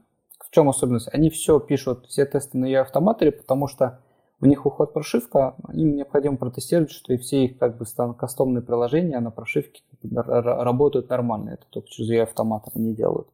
в 0.50 0.50
чем 0.52 0.68
особенность? 0.68 1.08
Они 1.12 1.30
все 1.30 1.60
пишут, 1.60 2.06
все 2.06 2.26
тесты 2.26 2.58
на 2.58 2.64
ее 2.64 2.80
автоматоре, 2.80 3.30
потому 3.30 3.68
что 3.68 4.00
у 4.40 4.46
них 4.46 4.66
уходит 4.66 4.92
прошивка, 4.92 5.54
им 5.72 5.94
необходимо 5.94 6.36
протестировать, 6.36 6.90
что 6.90 7.12
и 7.12 7.18
все 7.18 7.44
их 7.44 7.58
как 7.58 7.76
бы 7.76 7.84
кастомные 8.14 8.62
приложения 8.62 9.20
на 9.20 9.30
прошивке 9.30 9.82
работают 10.02 11.08
нормально. 11.08 11.50
Это 11.50 11.66
только 11.70 11.88
через 11.88 12.10
ее 12.10 12.22
автоматор 12.22 12.72
они 12.74 12.94
делают. 12.94 13.28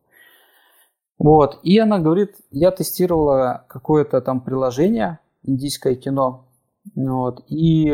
Вот. 1.19 1.59
И 1.63 1.79
она 1.79 1.99
говорит, 1.99 2.37
я 2.51 2.71
тестировала 2.71 3.65
какое-то 3.69 4.21
там 4.21 4.41
приложение, 4.41 5.19
индийское 5.43 5.95
кино. 5.95 6.47
Вот. 6.95 7.43
И 7.49 7.87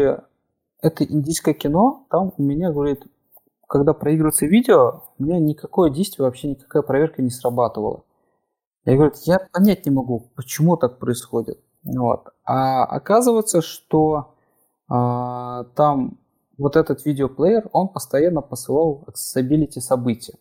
это 0.81 1.05
индийское 1.05 1.55
кино, 1.55 2.07
там 2.11 2.33
у 2.37 2.43
меня, 2.43 2.73
говорит, 2.73 3.05
когда 3.69 3.95
проигрывается 3.95 4.47
видео, 4.47 5.05
у 5.19 5.23
меня 5.23 5.39
никакое 5.39 5.91
действие, 5.91 6.27
вообще 6.27 6.49
никакая 6.49 6.83
проверка 6.83 7.23
не 7.23 7.31
срабатывала. 7.31 8.05
Я 8.85 8.97
говорю, 8.97 9.13
я 9.23 9.39
понять 9.53 9.87
не 9.87 9.93
могу, 9.93 10.31
почему 10.35 10.77
так 10.77 10.99
происходит. 10.99 11.61
Вот. 11.85 12.29
А 12.45 12.85
оказывается, 12.85 13.63
что 13.63 14.35
а, 14.89 15.65
там 15.77 16.19
вот 16.59 16.77
этот 16.77 17.05
видеоплеер, 17.07 17.69
он 17.73 17.89
постоянно 17.89 18.41
посылал 18.41 19.05
accessibility 19.07 19.81
события. 19.81 20.35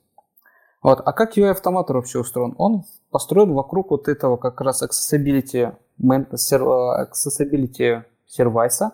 Вот. 0.82 1.02
А 1.06 1.14
как 1.14 1.38
UI 1.38 1.52
автоматор 1.52 1.98
вообще 1.98 2.20
устроен? 2.20 2.56
Он 2.58 2.84
построен 3.12 3.54
вокруг 3.54 3.92
вот 3.92 4.08
этого 4.08 4.38
как 4.38 4.62
раз 4.62 4.84
accessibility, 4.84 5.76
accessibility 6.00 8.04
сервайса. 8.26 8.92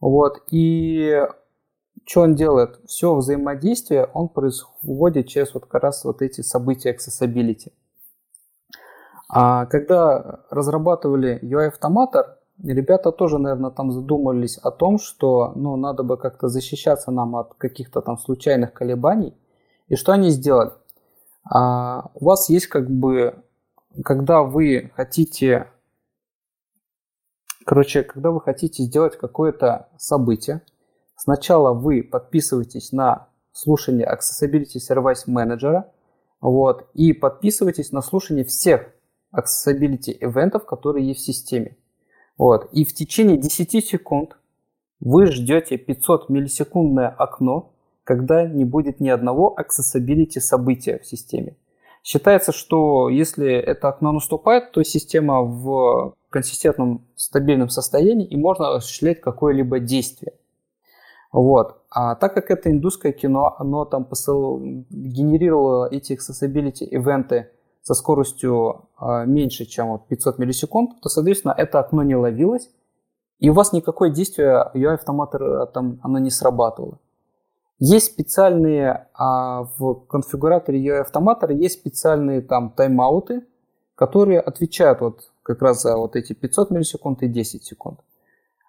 Вот. 0.00 0.42
И 0.50 1.22
что 2.06 2.22
он 2.22 2.34
делает? 2.34 2.80
Все 2.86 3.14
взаимодействие 3.14 4.08
он 4.14 4.28
происходит 4.28 5.28
через 5.28 5.54
вот 5.54 5.66
как 5.66 5.82
раз 5.82 6.04
вот 6.04 6.22
эти 6.22 6.40
события 6.40 6.96
accessibility. 6.96 7.72
А 9.28 9.66
когда 9.66 10.40
разрабатывали 10.50 11.38
UI 11.42 11.68
автоматор, 11.68 12.38
ребята 12.62 13.12
тоже, 13.12 13.38
наверное, 13.38 13.70
там 13.70 13.92
задумались 13.92 14.58
о 14.58 14.70
том, 14.70 14.98
что 14.98 15.52
ну, 15.54 15.76
надо 15.76 16.02
бы 16.02 16.16
как-то 16.16 16.48
защищаться 16.48 17.12
нам 17.12 17.36
от 17.36 17.54
каких-то 17.54 18.00
там 18.00 18.18
случайных 18.18 18.72
колебаний. 18.72 19.34
И 19.88 19.96
что 19.96 20.12
они 20.12 20.30
сделали? 20.30 20.72
А, 21.44 22.10
у 22.14 22.24
вас 22.26 22.48
есть 22.48 22.66
как 22.66 22.90
бы, 22.90 23.44
когда 24.04 24.42
вы 24.42 24.90
хотите, 24.94 25.68
короче, 27.64 28.02
когда 28.02 28.30
вы 28.30 28.40
хотите 28.40 28.82
сделать 28.84 29.16
какое-то 29.16 29.88
событие, 29.96 30.62
Сначала 31.22 31.74
вы 31.74 32.02
подписываетесь 32.02 32.92
на 32.92 33.28
слушание 33.52 34.08
Accessibility 34.08 34.78
Service 34.78 35.28
Manager, 35.28 35.84
вот, 36.40 36.88
и 36.94 37.12
подписывайтесь 37.12 37.92
на 37.92 38.00
слушание 38.00 38.42
всех 38.46 38.90
Accessibility 39.30 40.16
ивентов, 40.18 40.64
которые 40.64 41.06
есть 41.06 41.20
в 41.20 41.26
системе. 41.26 41.76
Вот, 42.38 42.70
и 42.72 42.86
в 42.86 42.94
течение 42.94 43.36
10 43.36 43.86
секунд 43.86 44.38
вы 44.98 45.26
ждете 45.26 45.76
500 45.76 46.30
миллисекундное 46.30 47.10
окно, 47.10 47.74
когда 48.04 48.46
не 48.46 48.64
будет 48.64 49.00
ни 49.00 49.08
одного 49.08 49.56
accessibility 49.58 50.40
события 50.40 50.98
в 50.98 51.06
системе. 51.06 51.56
Считается, 52.02 52.52
что 52.52 53.08
если 53.08 53.52
это 53.52 53.88
окно 53.88 54.12
наступает, 54.12 54.72
то 54.72 54.82
система 54.82 55.42
в 55.42 56.14
консистентном 56.30 57.06
стабильном 57.14 57.68
состоянии 57.68 58.26
и 58.26 58.36
можно 58.36 58.74
осуществлять 58.76 59.20
какое-либо 59.20 59.80
действие. 59.80 60.32
Вот. 61.32 61.82
А 61.90 62.14
так 62.14 62.34
как 62.34 62.50
это 62.50 62.70
индусское 62.70 63.12
кино, 63.12 63.54
оно 63.58 63.84
там 63.84 64.04
посыл... 64.04 64.58
генерировало 64.90 65.88
эти 65.90 66.12
accessibility 66.14 66.84
ивенты 66.84 67.50
со 67.82 67.94
скоростью 67.94 68.88
э, 69.00 69.26
меньше, 69.26 69.64
чем 69.64 69.88
вот 69.88 70.06
500 70.08 70.38
миллисекунд, 70.38 71.00
то, 71.00 71.08
соответственно, 71.08 71.54
это 71.56 71.80
окно 71.80 72.02
не 72.02 72.16
ловилось, 72.16 72.70
и 73.38 73.48
у 73.48 73.54
вас 73.54 73.72
никакое 73.72 74.10
действие 74.10 74.70
UI 74.74 74.94
автомата 74.94 75.66
там 75.66 75.98
оно 76.02 76.18
не 76.18 76.30
срабатывало. 76.30 76.98
Есть 77.80 78.12
специальные 78.12 79.08
а, 79.14 79.64
в 79.78 79.94
конфигураторе 80.06 80.86
UI 80.86 81.00
автоматора 81.00 81.54
есть 81.54 81.80
специальные 81.80 82.42
там 82.42 82.70
тайм-ауты, 82.70 83.46
которые 83.94 84.40
отвечают 84.40 85.00
вот 85.00 85.30
как 85.42 85.62
раз 85.62 85.80
за 85.80 85.96
вот 85.96 86.14
эти 86.14 86.34
500 86.34 86.70
миллисекунд 86.70 87.22
и 87.22 87.28
10 87.28 87.64
секунд. 87.64 88.00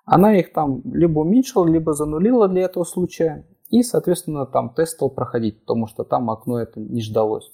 Она 0.06 0.38
их 0.38 0.54
там 0.54 0.82
либо 0.86 1.20
уменьшила, 1.20 1.68
либо 1.68 1.94
занулила 1.94 2.48
для 2.48 2.64
этого 2.64 2.86
случая. 2.86 3.46
И, 3.70 3.84
соответственно, 3.84 4.46
там 4.46 4.70
тест 4.70 4.94
стал 4.94 5.10
проходить, 5.10 5.60
потому 5.60 5.88
что 5.88 6.06
там 6.06 6.30
окно 6.30 6.60
это 6.62 6.80
не 6.80 7.02
ждалось. 7.02 7.52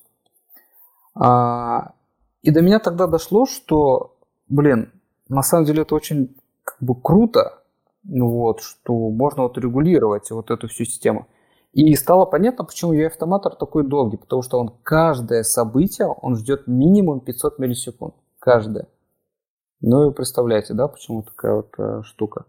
А, 1.16 1.94
и 2.44 2.52
до 2.52 2.62
меня 2.62 2.78
тогда 2.78 3.08
дошло, 3.08 3.48
что, 3.48 4.16
блин, 4.48 4.92
на 5.28 5.42
самом 5.42 5.66
деле 5.66 5.82
это 5.82 5.96
очень 5.96 6.36
как 6.64 6.78
бы 6.82 6.94
круто, 6.94 7.64
ну 8.04 8.28
вот, 8.30 8.62
что 8.62 9.10
можно 9.10 9.44
вот 9.44 9.58
регулировать 9.58 10.30
вот 10.30 10.52
эту 10.52 10.68
всю 10.68 10.86
систему. 10.86 11.28
И 11.74 11.96
стало 11.96 12.26
понятно, 12.26 12.66
почему 12.66 12.94
UI-автоматор 12.94 13.56
такой 13.56 13.84
долгий, 13.84 14.18
потому 14.18 14.42
что 14.42 14.60
он 14.60 14.70
каждое 14.84 15.44
событие, 15.44 16.08
он 16.08 16.36
ждет 16.36 16.68
минимум 16.68 17.20
500 17.20 17.60
миллисекунд. 17.60 18.16
Каждое. 18.40 18.88
Ну 19.82 20.04
и 20.04 20.06
вы 20.06 20.12
представляете, 20.12 20.74
да, 20.74 20.88
почему 20.88 21.24
такая 21.24 21.56
вот 21.56 21.74
э, 21.78 22.02
штука. 22.04 22.46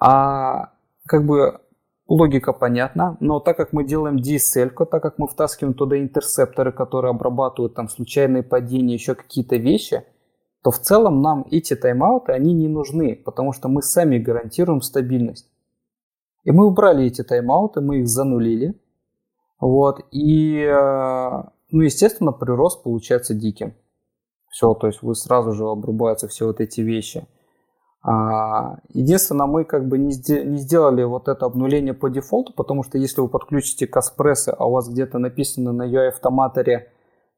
А 0.00 0.72
как 1.06 1.26
бы 1.26 1.60
логика 2.08 2.52
понятна, 2.52 3.16
но 3.20 3.40
так 3.40 3.56
как 3.56 3.72
мы 3.72 3.84
делаем 3.84 4.16
DSL, 4.16 4.70
так 4.86 5.02
как 5.02 5.18
мы 5.18 5.26
втаскиваем 5.26 5.74
туда 5.74 5.98
интерсепторы, 5.98 6.72
которые 6.72 7.10
обрабатывают 7.10 7.74
там 7.74 7.88
случайные 7.88 8.42
падения, 8.42 8.94
еще 8.94 9.14
какие-то 9.14 9.56
вещи, 9.56 10.04
то 10.62 10.70
в 10.70 10.78
целом 10.78 11.20
нам 11.20 11.46
эти 11.50 11.76
тайм-ауты, 11.76 12.32
они 12.32 12.52
не 12.52 12.68
нужны, 12.68 13.16
потому 13.16 13.52
что 13.52 13.68
мы 13.68 13.82
сами 13.82 14.18
гарантируем 14.18 14.80
стабильность. 14.80 15.48
И 16.46 16.52
мы 16.52 16.64
убрали 16.64 17.04
эти 17.04 17.22
тайм-ауты, 17.22 17.80
мы 17.80 17.98
их 17.98 18.08
занулили. 18.08 18.74
Вот, 19.58 20.00
и, 20.12 20.60
э, 20.60 21.42
ну, 21.72 21.80
естественно, 21.82 22.30
прирост 22.30 22.84
получается 22.84 23.34
диким. 23.34 23.74
Все, 24.48 24.72
то 24.74 24.86
есть 24.86 25.02
вы 25.02 25.16
сразу 25.16 25.52
же 25.52 25.64
обрубаются 25.64 26.28
все 26.28 26.46
вот 26.46 26.60
эти 26.60 26.82
вещи. 26.82 27.26
А, 28.02 28.78
единственное, 28.92 29.46
мы 29.46 29.64
как 29.64 29.88
бы 29.88 29.98
не, 29.98 30.12
сделали 30.12 31.02
вот 31.02 31.26
это 31.26 31.46
обнуление 31.46 31.94
по 31.94 32.08
дефолту, 32.08 32.52
потому 32.52 32.84
что 32.84 32.96
если 32.96 33.22
вы 33.22 33.28
подключите 33.28 33.88
Каспрессы, 33.88 34.54
а 34.56 34.68
у 34.68 34.70
вас 34.70 34.88
где-то 34.88 35.18
написано 35.18 35.72
на 35.72 35.82
UI 35.82 36.08
автоматоре 36.08 36.92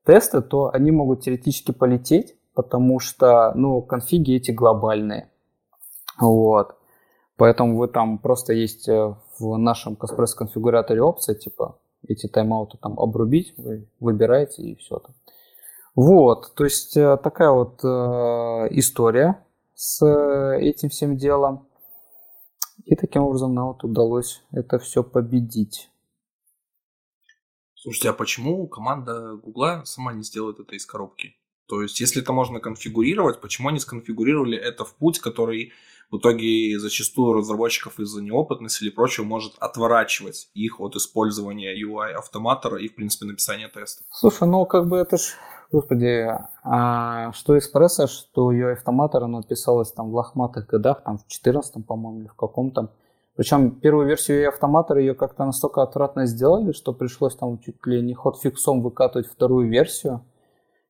тесты, 0.04 0.42
то 0.42 0.70
они 0.74 0.90
могут 0.90 1.22
теоретически 1.22 1.72
полететь, 1.72 2.36
потому 2.52 3.00
что, 3.00 3.52
ну, 3.54 3.80
конфиги 3.80 4.34
эти 4.34 4.50
глобальные. 4.50 5.30
Вот. 6.20 6.77
Поэтому 7.38 7.78
вы 7.78 7.86
там 7.86 8.18
просто 8.18 8.52
есть 8.52 8.88
э, 8.88 9.14
в 9.38 9.56
нашем 9.56 9.94
Каспресс 9.94 10.34
конфигураторе 10.34 11.00
опция, 11.00 11.36
типа 11.36 11.78
эти 12.06 12.26
тайм-ауты 12.26 12.78
там 12.78 12.98
обрубить, 12.98 13.54
вы 13.56 13.88
выбираете 14.00 14.62
и 14.62 14.74
все 14.74 14.98
там. 14.98 15.14
Вот, 15.94 16.52
то 16.56 16.64
есть 16.64 16.96
э, 16.96 17.16
такая 17.16 17.50
вот 17.50 17.84
э, 17.84 17.86
история 18.72 19.46
с 19.74 20.04
э, 20.04 20.60
этим 20.60 20.88
всем 20.88 21.16
делом. 21.16 21.68
И 22.84 22.96
таким 22.96 23.22
образом 23.22 23.54
нам 23.54 23.68
вот 23.68 23.84
удалось 23.84 24.42
это 24.50 24.80
все 24.80 25.04
победить. 25.04 25.90
Слушайте, 27.74 28.10
а 28.10 28.14
почему 28.14 28.66
команда 28.66 29.36
Гугла 29.36 29.82
сама 29.84 30.12
не 30.12 30.24
сделает 30.24 30.58
это 30.58 30.74
из 30.74 30.84
коробки? 30.86 31.36
То 31.68 31.82
есть, 31.82 32.00
если 32.00 32.22
это 32.22 32.32
можно 32.32 32.60
конфигурировать, 32.60 33.40
почему 33.40 33.68
они 33.68 33.78
сконфигурировали 33.78 34.56
это 34.56 34.84
в 34.84 34.94
путь, 34.94 35.18
который 35.18 35.72
в 36.10 36.16
итоге 36.16 36.78
зачастую 36.78 37.34
разработчиков 37.34 38.00
из-за 38.00 38.22
неопытности 38.22 38.84
или 38.84 38.90
прочего 38.90 39.24
может 39.24 39.54
отворачивать 39.58 40.48
их 40.54 40.80
от 40.80 40.96
использования 40.96 41.74
UI 41.78 42.12
автоматора 42.12 42.78
и, 42.78 42.88
в 42.88 42.94
принципе, 42.94 43.26
написания 43.26 43.68
тестов? 43.68 44.06
Слушай, 44.10 44.48
ну 44.48 44.64
как 44.64 44.88
бы 44.88 44.96
это 44.96 45.18
ж 45.18 45.34
Господи, 45.70 46.26
а 46.64 47.30
что 47.32 47.58
экспресса, 47.58 48.06
что 48.06 48.50
ее 48.52 48.72
автоматор, 48.72 49.24
оно 49.24 49.42
писалось 49.42 49.92
там 49.92 50.10
в 50.10 50.14
лохматых 50.14 50.66
годах, 50.66 51.02
там 51.04 51.18
в 51.18 51.26
14 51.26 51.86
по-моему, 51.86 52.20
или 52.20 52.28
в 52.28 52.34
каком-то. 52.34 52.88
Причем 53.36 53.72
первую 53.72 54.06
версию 54.06 54.38
ее 54.38 54.48
автоматора 54.48 55.00
ее 55.00 55.14
как-то 55.14 55.44
настолько 55.44 55.82
отвратно 55.82 56.24
сделали, 56.24 56.72
что 56.72 56.94
пришлось 56.94 57.36
там 57.36 57.58
чуть 57.58 57.86
ли 57.86 58.00
не 58.00 58.14
ход 58.14 58.40
фиксом 58.40 58.80
выкатывать 58.80 59.28
вторую 59.28 59.68
версию. 59.68 60.24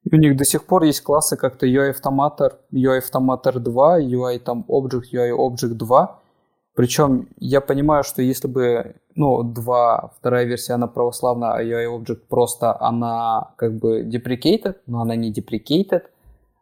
И 0.05 0.15
у 0.15 0.19
них 0.19 0.37
до 0.37 0.45
сих 0.45 0.65
пор 0.65 0.85
есть 0.85 1.03
классы 1.03 1.37
как-то 1.37 1.67
UI 1.67 1.91
автоматор, 1.91 2.59
UI 2.73 2.99
автоматор 2.99 3.59
2, 3.59 4.01
UI 4.01 4.39
там 4.39 4.65
Object, 4.69 5.13
UI 5.13 5.31
Object 5.31 5.75
2. 5.75 6.21
Причем 6.75 7.29
я 7.39 7.61
понимаю, 7.61 8.05
что 8.05 8.23
если 8.23 8.47
бы, 8.47 8.95
ну, 9.17 9.43
2, 9.43 10.13
вторая 10.17 10.45
версия, 10.45 10.75
она 10.75 10.87
православная, 10.87 11.51
а 11.51 11.63
UI 11.63 11.87
Object 11.99 12.23
просто, 12.29 12.81
она 12.81 13.53
как 13.57 13.77
бы 13.77 14.03
deprecated, 14.03 14.77
но 14.87 15.01
она 15.01 15.17
не 15.17 15.33
deprecated. 15.33 16.05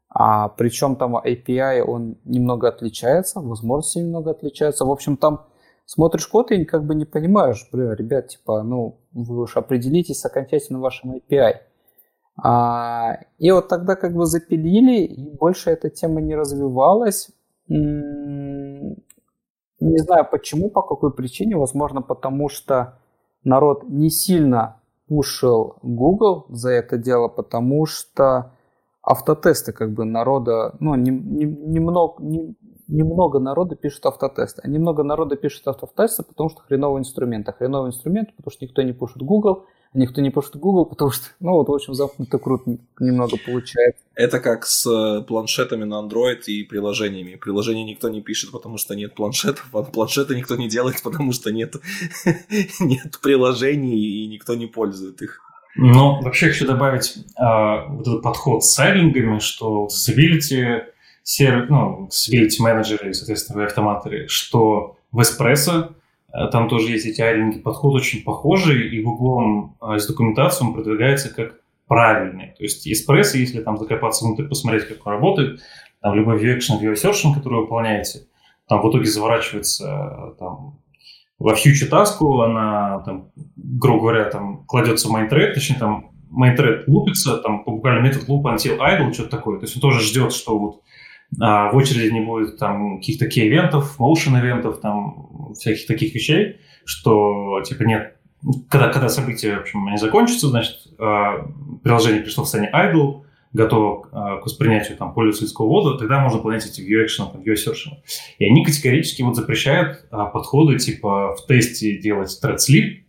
А 0.08 0.48
причем 0.48 0.96
там 0.96 1.16
API, 1.16 1.82
он 1.82 2.16
немного 2.24 2.68
отличается, 2.68 3.40
возможности 3.40 3.98
немного 3.98 4.30
отличаются. 4.30 4.86
В 4.86 4.90
общем, 4.90 5.18
там 5.18 5.44
смотришь 5.84 6.26
код 6.26 6.50
и 6.50 6.64
как 6.64 6.84
бы 6.84 6.94
не 6.94 7.04
понимаешь, 7.04 7.68
бля, 7.70 7.94
ребят, 7.94 8.28
типа, 8.28 8.62
ну, 8.62 8.98
вы 9.12 9.42
уж 9.42 9.58
определитесь 9.58 10.20
с 10.20 10.24
окончательно 10.24 10.80
вашим 10.80 11.14
API. 11.16 11.56
А, 12.42 13.18
и 13.38 13.50
вот 13.50 13.68
тогда 13.68 13.96
как 13.96 14.14
бы 14.14 14.26
запилили, 14.26 15.04
и 15.04 15.30
больше 15.30 15.70
эта 15.70 15.88
тема 15.90 16.20
не 16.20 16.34
развивалась. 16.34 17.30
Не 17.68 18.96
знаю 19.80 20.26
почему, 20.30 20.70
по 20.70 20.82
какой 20.82 21.12
причине. 21.12 21.56
Возможно, 21.56 22.02
потому 22.02 22.48
что 22.48 22.98
народ 23.44 23.84
не 23.88 24.10
сильно 24.10 24.80
пушил 25.08 25.76
Google 25.82 26.46
за 26.48 26.70
это 26.70 26.98
дело, 26.98 27.28
потому 27.28 27.86
что 27.86 28.52
автотесты 29.02 29.72
как 29.72 29.92
бы 29.92 30.04
народа, 30.04 30.74
ну, 30.80 30.94
немного, 30.96 32.22
не, 32.22 32.38
не, 32.38 32.56
немного 32.88 33.38
народа 33.38 33.76
пишет 33.76 34.04
автотесты. 34.06 34.62
А 34.64 34.68
немного 34.68 35.02
народа 35.04 35.36
пишет 35.36 35.66
автотесты, 35.68 36.22
потому 36.24 36.48
что 36.50 36.62
хреновый 36.62 37.00
инструмент. 37.00 37.48
А 37.48 37.52
хреновый 37.52 37.90
инструмент, 37.90 38.34
потому 38.36 38.50
что 38.50 38.64
никто 38.64 38.82
не 38.82 38.92
пушит 38.92 39.22
Google, 39.22 39.66
никто 39.96 40.20
не 40.20 40.30
пушит 40.30 40.56
Google, 40.56 40.84
потому 40.84 41.10
что, 41.10 41.26
ну 41.40 41.52
вот, 41.52 41.68
в 41.68 41.72
общем, 41.72 41.94
замкнутый 41.94 42.38
круг 42.38 42.64
немного 43.00 43.36
получается. 43.44 44.02
Это 44.14 44.40
как 44.40 44.64
с 44.66 44.86
э, 44.86 45.22
планшетами 45.22 45.84
на 45.84 46.02
Android 46.02 46.42
и 46.46 46.62
приложениями. 46.62 47.36
Приложения 47.36 47.84
никто 47.84 48.08
не 48.08 48.20
пишет, 48.20 48.52
потому 48.52 48.78
что 48.78 48.94
нет 48.94 49.14
планшетов, 49.14 49.68
а 49.72 49.82
планшеты 49.82 50.36
никто 50.36 50.56
не 50.56 50.68
делает, 50.68 51.02
потому 51.02 51.32
что 51.32 51.50
нет, 51.50 51.76
нет 52.80 53.18
приложений 53.22 53.98
и 53.98 54.26
никто 54.28 54.54
не 54.54 54.66
пользует 54.66 55.20
их. 55.22 55.40
Ну, 55.76 56.22
вообще 56.22 56.48
хочу 56.48 56.66
добавить 56.66 57.16
э, 57.16 57.88
вот 57.88 58.06
этот 58.06 58.22
подход 58.22 58.64
с 58.64 58.72
сайлингами, 58.72 59.38
что 59.40 59.88
disability, 59.88 60.84
сервис, 61.22 61.68
ну, 61.68 62.08
disability 62.08 62.60
менеджеры, 62.62 63.12
соответственно, 63.12 63.66
автоматоры, 63.66 64.26
что 64.28 64.96
в 65.12 65.20
Espresso 65.20 65.94
там 66.52 66.68
тоже 66.68 66.90
есть 66.90 67.06
эти 67.06 67.20
айлинги, 67.20 67.58
подход 67.58 67.94
очень 67.94 68.22
похожий, 68.22 68.88
и 68.88 69.02
в 69.02 69.08
углом 69.08 69.76
э, 69.80 69.98
с 69.98 70.06
документацией 70.06 70.68
он 70.68 70.74
продвигается 70.74 71.34
как 71.34 71.60
правильный. 71.86 72.54
То 72.56 72.62
есть 72.62 72.86
Espresso, 72.86 73.38
если 73.38 73.60
там 73.60 73.78
закопаться 73.78 74.24
внутрь, 74.24 74.44
посмотреть, 74.44 74.88
как 74.88 75.06
он 75.06 75.12
работает, 75.12 75.60
там 76.00 76.14
любой 76.14 76.38
view 76.38 76.58
action, 76.58 77.34
который 77.34 77.54
вы 77.54 77.60
выполняете, 77.62 78.26
там 78.68 78.82
в 78.82 78.90
итоге 78.90 79.06
заворачивается 79.06 80.34
там, 80.38 80.80
во 81.38 81.54
фьючер 81.54 81.88
таску 81.88 82.40
она, 82.40 83.00
там, 83.00 83.30
грубо 83.56 84.00
говоря, 84.00 84.24
там 84.24 84.64
кладется 84.66 85.08
в 85.08 85.14
thread, 85.14 85.52
точнее, 85.52 85.78
там 85.78 86.10
thread 86.32 86.84
лупится, 86.86 87.38
там 87.38 87.62
буквально 87.64 88.00
метод 88.00 88.28
loop 88.28 88.42
until 88.42 88.78
idle, 88.78 89.12
что-то 89.12 89.30
такое. 89.30 89.58
То 89.58 89.64
есть 89.64 89.76
он 89.76 89.82
тоже 89.82 90.00
ждет, 90.00 90.32
что 90.32 90.58
вот 90.58 90.82
а, 91.40 91.70
в 91.70 91.76
очереди 91.76 92.12
не 92.12 92.20
будет 92.20 92.58
там 92.58 92.98
каких-то 92.98 93.26
key-ивентов, 93.26 93.96
motion-ивентов, 93.98 94.80
там 94.80 95.52
всяких 95.54 95.86
таких 95.86 96.14
вещей, 96.14 96.60
что 96.84 97.62
типа 97.62 97.82
нет, 97.82 98.16
когда, 98.68 98.88
когда 98.88 99.08
события, 99.08 99.56
в 99.56 99.60
общем, 99.60 99.86
они 99.86 99.96
закончатся, 99.96 100.48
значит, 100.48 100.76
а, 100.98 101.46
приложение 101.82 102.22
пришло 102.22 102.44
в 102.44 102.46
состояние 102.46 102.72
idle, 102.74 103.22
готово 103.52 104.02
к 104.02 104.44
воспринятию 104.44 104.98
там, 104.98 105.14
пользовательского 105.14 105.66
ввода, 105.66 105.98
тогда 105.98 106.20
можно 106.20 106.38
выполнять 106.38 106.66
эти 106.66 106.82
view 106.82 107.04
action, 107.04 107.32
view 107.42 107.54
assertion. 107.54 107.94
И 108.38 108.44
они 108.44 108.64
категорически 108.64 109.22
вот 109.22 109.34
запрещают 109.34 110.04
а, 110.10 110.26
подходы 110.26 110.78
типа 110.78 111.34
в 111.34 111.46
тесте 111.46 111.98
делать 111.98 112.38
thread 112.42 112.56
sleep, 112.56 113.04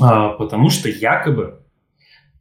а, 0.00 0.30
потому 0.30 0.70
что 0.70 0.88
якобы 0.88 1.62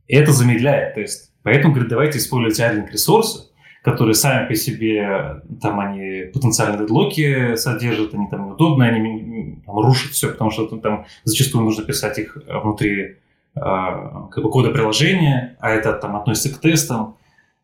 это 0.07 0.31
замедляет 0.31 0.95
тест. 0.95 1.33
Поэтому, 1.43 1.73
говорит, 1.73 1.89
давайте 1.89 2.17
использовать 2.17 2.59
idling 2.59 2.91
ресурсы, 2.91 3.46
которые 3.87 4.15
сами 4.15 4.49
по 4.49 4.53
себе, 4.53 5.41
там 5.61 5.79
они 5.79 6.23
потенциальные 6.33 6.79
дедлоки 6.79 7.55
содержат, 7.55 8.13
они 8.13 8.27
там 8.27 8.51
удобные, 8.51 8.91
они 8.91 9.61
там, 9.65 9.79
рушат 9.79 10.11
все, 10.11 10.29
потому 10.29 10.51
что 10.51 10.65
там 10.65 11.05
зачастую 11.23 11.63
нужно 11.63 11.85
писать 11.85 12.19
их 12.19 12.37
внутри 12.47 13.15
а, 13.55 14.27
как 14.27 14.43
бы 14.43 14.49
кода 14.51 14.71
приложения, 14.71 15.55
а 15.61 15.69
это 15.69 15.93
там 15.93 16.17
относится 16.17 16.53
к 16.53 16.59
тестам. 16.59 17.15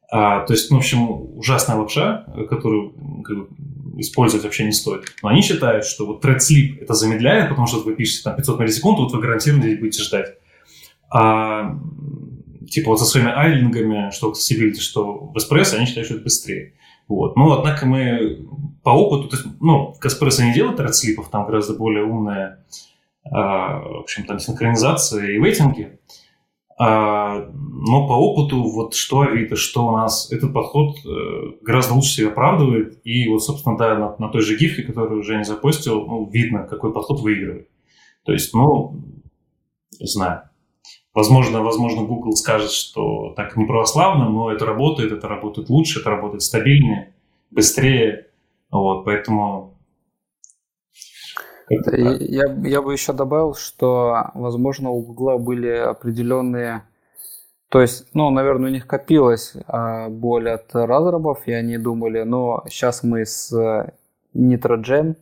А, 0.10 0.46
то 0.46 0.54
есть, 0.54 0.72
ну, 0.72 0.78
в 0.78 0.80
общем, 0.80 1.38
ужасная 1.38 1.76
лапша, 1.76 2.26
которую 2.50 2.94
как 3.26 3.38
бы, 3.40 3.48
использовать 3.98 4.46
вообще 4.46 4.64
не 4.64 4.72
стоит. 4.72 5.04
Но 5.24 5.28
они 5.28 5.42
считают, 5.42 5.84
что 5.84 6.06
вот 6.06 6.24
thread 6.24 6.38
sleep 6.38 6.84
это 6.84 6.94
замедляет, 6.94 7.50
потому 7.50 7.68
что 7.68 7.80
вы 7.80 7.96
пишете 7.96 8.24
там 8.24 8.38
500 8.38 8.60
миллисекунд, 8.62 9.00
вот 9.00 9.12
вы 9.12 9.20
гарантированно 9.20 9.64
здесь 9.66 9.80
будете 9.80 10.02
ждать. 10.02 10.38
А 11.10 11.78
типа 12.70 12.90
вот 12.90 13.00
со 13.00 13.06
своими 13.06 13.32
айлингами, 13.32 14.12
что 14.12 14.32
Accessibility, 14.32 14.80
что 14.80 15.32
в 15.34 15.38
Espresso, 15.38 15.76
они 15.76 15.86
считают, 15.86 16.08
что 16.08 16.16
это 16.16 16.24
быстрее. 16.24 16.74
Вот. 17.08 17.36
Но, 17.36 17.52
однако, 17.58 17.86
мы 17.86 18.48
по 18.84 18.90
опыту, 18.90 19.30
то 19.30 19.36
есть, 19.38 19.48
ну, 19.60 19.96
Espresso 20.04 20.44
не 20.44 20.54
делает 20.54 20.80
thread 20.80 20.94
слипов, 20.94 21.30
там 21.30 21.46
гораздо 21.46 21.74
более 21.74 22.06
умная 22.06 22.64
а, 23.30 23.80
в 23.80 24.00
общем, 24.00 24.26
там 24.26 24.40
синхронизация 24.40 25.32
и 25.32 25.40
вейтинги. 25.40 26.00
А, 26.78 27.50
но 27.54 28.08
по 28.08 28.14
опыту, 28.14 28.64
вот 28.64 28.96
что 28.96 29.22
Авито, 29.22 29.56
что 29.56 29.88
у 29.88 29.92
нас, 29.92 30.32
этот 30.32 30.54
подход 30.54 30.98
э, 31.06 31.52
гораздо 31.62 31.94
лучше 31.94 32.10
себя 32.10 32.30
оправдывает. 32.30 33.00
И 33.04 33.28
вот, 33.30 33.44
собственно, 33.44 33.78
да, 33.78 33.96
на, 33.96 34.16
на 34.18 34.30
той 34.30 34.42
же 34.42 34.58
гифке, 34.58 34.84
которую 34.84 35.24
Женя 35.24 35.44
запостил, 35.44 36.06
ну, 36.06 36.30
видно, 36.30 36.64
какой 36.64 36.92
подход 36.92 37.22
выигрывает. 37.22 37.70
То 38.26 38.34
есть, 38.34 38.54
ну, 38.54 39.02
знаю. 40.00 40.50
Возможно, 41.14 41.62
возможно, 41.62 42.04
Google 42.04 42.34
скажет, 42.34 42.72
что 42.72 43.34
так 43.36 43.56
не 43.56 43.66
православно, 43.66 44.30
но 44.30 44.52
это 44.52 44.66
работает, 44.66 45.12
это 45.12 45.28
работает 45.28 45.70
лучше, 45.70 46.00
это 46.00 46.10
работает 46.10 46.42
стабильнее, 46.42 47.14
быстрее. 47.52 48.28
Вот, 48.72 49.06
поэтому 49.06 49.74
я, 51.70 52.46
я 52.64 52.82
бы 52.82 52.94
еще 52.94 53.14
добавил, 53.14 53.54
что, 53.54 54.32
возможно, 54.34 54.90
у 54.90 55.02
Гугла 55.02 55.38
были 55.38 55.70
определенные... 55.70 56.84
То 57.70 57.82
есть, 57.82 58.08
ну, 58.14 58.30
наверное, 58.30 58.70
у 58.70 58.74
них 58.74 58.86
копилась 58.86 59.54
а, 59.68 60.10
боль 60.10 60.50
от 60.50 60.74
разрабов, 60.76 61.48
и 61.48 61.54
они 61.54 61.78
думали, 61.78 62.22
но 62.22 62.64
сейчас 62.68 63.04
мы 63.04 63.26
с 63.26 63.52
Nitrogen 64.36 65.16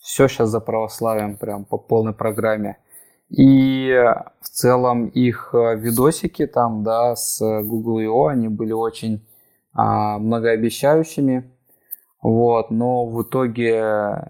все 0.00 0.26
сейчас 0.26 0.48
за 0.48 0.60
православием 0.60 1.36
прям 1.36 1.64
по 1.64 1.76
полной 1.78 2.12
программе. 2.12 2.78
И 3.30 3.92
в 4.40 4.48
целом 4.48 5.06
их 5.06 5.50
видосики 5.52 6.46
там, 6.46 6.82
да, 6.82 7.14
с 7.14 7.40
Google 7.62 7.98
I.O., 7.98 8.26
они 8.26 8.48
были 8.48 8.72
очень 8.72 9.24
а, 9.72 10.18
многообещающими. 10.18 11.50
Вот, 12.22 12.70
но 12.70 13.06
в 13.06 13.22
итоге 13.22 14.28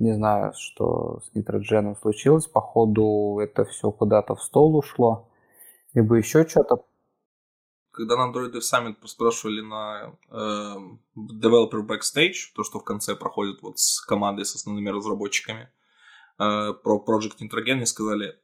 не 0.00 0.14
знаю, 0.14 0.52
что 0.56 1.20
с 1.20 1.34
нитродженом 1.34 1.96
случилось. 1.96 2.46
Походу, 2.46 3.38
это 3.40 3.64
все 3.64 3.90
куда-то 3.90 4.34
в 4.34 4.42
стол 4.42 4.76
ушло. 4.76 5.28
Либо 5.94 6.16
еще 6.16 6.46
что-то. 6.46 6.84
Когда 7.92 8.16
на 8.16 8.32
Android 8.32 8.54
Summit 8.60 8.96
спрашивали 9.06 9.60
на 9.60 10.14
э, 10.30 10.76
Developer 11.16 11.86
Backstage, 11.86 12.52
то, 12.54 12.62
что 12.62 12.78
в 12.78 12.84
конце 12.84 13.14
проходит 13.14 13.62
вот 13.62 13.78
с 13.78 14.00
командой, 14.00 14.44
с 14.44 14.54
основными 14.54 14.88
разработчиками, 14.88 15.68
э, 16.40 16.72
про 16.82 17.04
Project 17.06 17.38
Nitrogen, 17.40 17.72
они 17.72 17.86
сказали, 17.86 18.34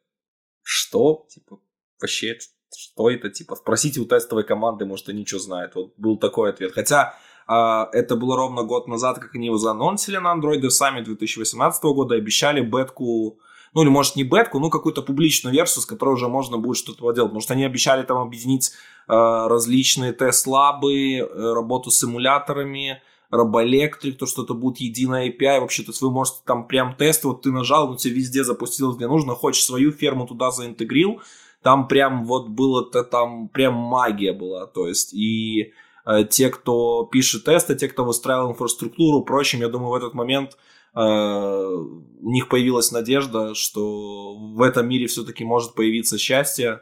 что? 0.62 1.26
Типа, 1.30 1.58
вообще, 2.00 2.38
что 2.76 3.10
это? 3.10 3.30
Типа, 3.30 3.56
спросите 3.56 4.00
у 4.00 4.04
тестовой 4.04 4.44
команды, 4.44 4.84
может, 4.84 5.08
они 5.08 5.24
что 5.24 5.38
знают. 5.38 5.74
Вот 5.74 5.94
был 5.96 6.18
такой 6.18 6.50
ответ. 6.50 6.72
Хотя 6.72 7.14
а, 7.46 7.88
это 7.92 8.16
было 8.16 8.36
ровно 8.36 8.64
год 8.64 8.88
назад, 8.88 9.18
как 9.18 9.34
они 9.34 9.46
его 9.46 9.56
заанонсили 9.56 10.16
на 10.16 10.34
Android 10.34 10.62
Summit 10.62 11.04
2018 11.04 11.82
года, 11.84 12.16
обещали 12.16 12.60
бетку, 12.60 13.38
ну 13.72 13.82
или 13.82 13.88
может 13.88 14.16
не 14.16 14.24
бетку, 14.24 14.58
ну 14.58 14.70
какую-то 14.70 15.02
публичную 15.02 15.54
версию, 15.54 15.82
с 15.82 15.86
которой 15.86 16.14
уже 16.14 16.28
можно 16.28 16.58
будет 16.58 16.76
что-то 16.76 17.12
делать. 17.12 17.30
Потому 17.30 17.40
что 17.40 17.54
они 17.54 17.64
обещали 17.64 18.02
там 18.02 18.18
объединить 18.18 18.72
э, 19.08 19.12
различные 19.12 20.12
тест-лабы, 20.12 21.18
э, 21.18 21.52
работу 21.54 21.90
с 21.90 22.00
симуляторами, 22.00 23.00
робоэлектрик, 23.30 24.18
то, 24.18 24.26
что 24.26 24.44
это 24.44 24.54
будет 24.54 24.78
единая 24.78 25.28
API, 25.28 25.60
вообще, 25.60 25.82
то 25.82 25.90
есть 25.90 26.02
вы 26.02 26.10
можете 26.10 26.38
там 26.44 26.66
прям 26.66 26.94
тест, 26.94 27.24
вот 27.24 27.42
ты 27.42 27.50
нажал, 27.50 27.90
он 27.90 27.96
тебе 27.96 28.14
везде 28.14 28.44
запустилось, 28.44 28.96
где 28.96 29.08
нужно, 29.08 29.34
хочешь 29.34 29.64
свою 29.64 29.92
ферму 29.92 30.26
туда 30.26 30.50
заинтегрил, 30.50 31.20
там 31.62 31.88
прям 31.88 32.24
вот 32.24 32.48
было-то 32.48 33.02
там 33.02 33.48
прям 33.48 33.74
магия 33.74 34.32
была, 34.32 34.66
то 34.66 34.86
есть 34.86 35.14
и 35.14 35.72
Э, 36.06 36.24
те, 36.24 36.50
кто 36.50 37.04
пишет 37.04 37.44
тесты, 37.44 37.74
те, 37.74 37.88
кто 37.88 38.04
выстраивал 38.04 38.52
инфраструктуру, 38.52 39.22
прочим, 39.22 39.60
я 39.60 39.68
думаю, 39.68 39.90
в 39.90 39.94
этот 39.96 40.14
момент 40.14 40.56
э, 40.94 41.00
у 41.00 42.30
них 42.30 42.48
появилась 42.48 42.92
надежда, 42.92 43.54
что 43.54 44.36
в 44.36 44.62
этом 44.62 44.88
мире 44.88 45.08
все-таки 45.08 45.44
может 45.44 45.74
появиться 45.74 46.16
счастье, 46.16 46.80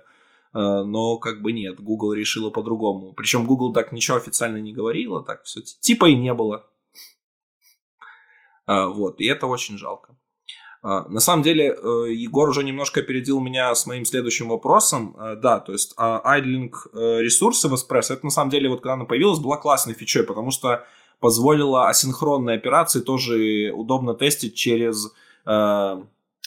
но 0.54 1.18
как 1.18 1.42
бы 1.42 1.52
нет, 1.52 1.80
Google 1.80 2.12
решила 2.12 2.50
по-другому. 2.50 3.12
Причем 3.12 3.46
Google 3.46 3.72
так 3.72 3.92
ничего 3.92 4.16
официально 4.16 4.58
не 4.58 4.72
говорила, 4.72 5.22
так 5.22 5.42
все 5.44 5.60
типа 5.60 6.06
и 6.06 6.14
не 6.14 6.32
было. 6.32 6.64
Вот, 8.66 9.20
и 9.20 9.26
это 9.26 9.46
очень 9.46 9.76
жалко. 9.76 10.16
А, 10.84 11.08
на 11.08 11.20
самом 11.20 11.42
деле, 11.42 11.74
э, 11.74 12.12
Егор 12.12 12.46
уже 12.46 12.62
немножко 12.62 13.00
опередил 13.00 13.40
меня 13.40 13.74
с 13.74 13.86
моим 13.86 14.04
следующим 14.04 14.50
вопросом. 14.50 15.16
Э, 15.18 15.34
да, 15.34 15.58
то 15.58 15.72
есть 15.72 15.94
айдлинг 15.96 16.88
э, 16.92 17.22
ресурсы 17.22 17.68
в 17.68 17.74
Espresso, 17.74 18.12
это 18.12 18.26
на 18.26 18.30
самом 18.30 18.50
деле, 18.50 18.68
вот 18.68 18.82
когда 18.82 18.92
она 18.92 19.06
появилась, 19.06 19.38
была 19.38 19.56
классной 19.56 19.94
фичой, 19.94 20.24
потому 20.24 20.50
что 20.50 20.84
позволила 21.20 21.88
асинхронные 21.88 22.58
операции 22.58 23.00
тоже 23.00 23.72
удобно 23.74 24.14
тестить 24.14 24.56
через 24.56 25.10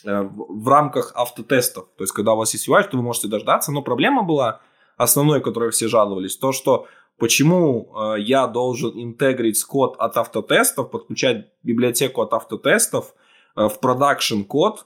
в 0.03 0.67
рамках 0.67 1.11
автотестов. 1.15 1.87
То 1.97 2.03
есть, 2.03 2.13
когда 2.13 2.33
у 2.33 2.37
вас 2.37 2.53
есть 2.53 2.69
UI, 2.69 2.83
то 2.83 2.97
вы 2.97 3.03
можете 3.03 3.27
дождаться. 3.27 3.71
Но 3.71 3.81
проблема 3.81 4.23
была 4.23 4.61
основной, 4.95 5.41
которой 5.41 5.71
все 5.71 5.87
жаловались, 5.87 6.37
то, 6.37 6.51
что 6.51 6.87
почему 7.17 8.15
я 8.17 8.47
должен 8.47 8.91
интегрить 8.95 9.63
код 9.63 9.95
от 9.97 10.17
автотестов, 10.17 10.91
подключать 10.91 11.47
библиотеку 11.63 12.21
от 12.21 12.33
автотестов– 12.33 13.13
Э, 13.57 13.67
в 13.67 13.79
продакшн 13.79 14.43
код, 14.43 14.85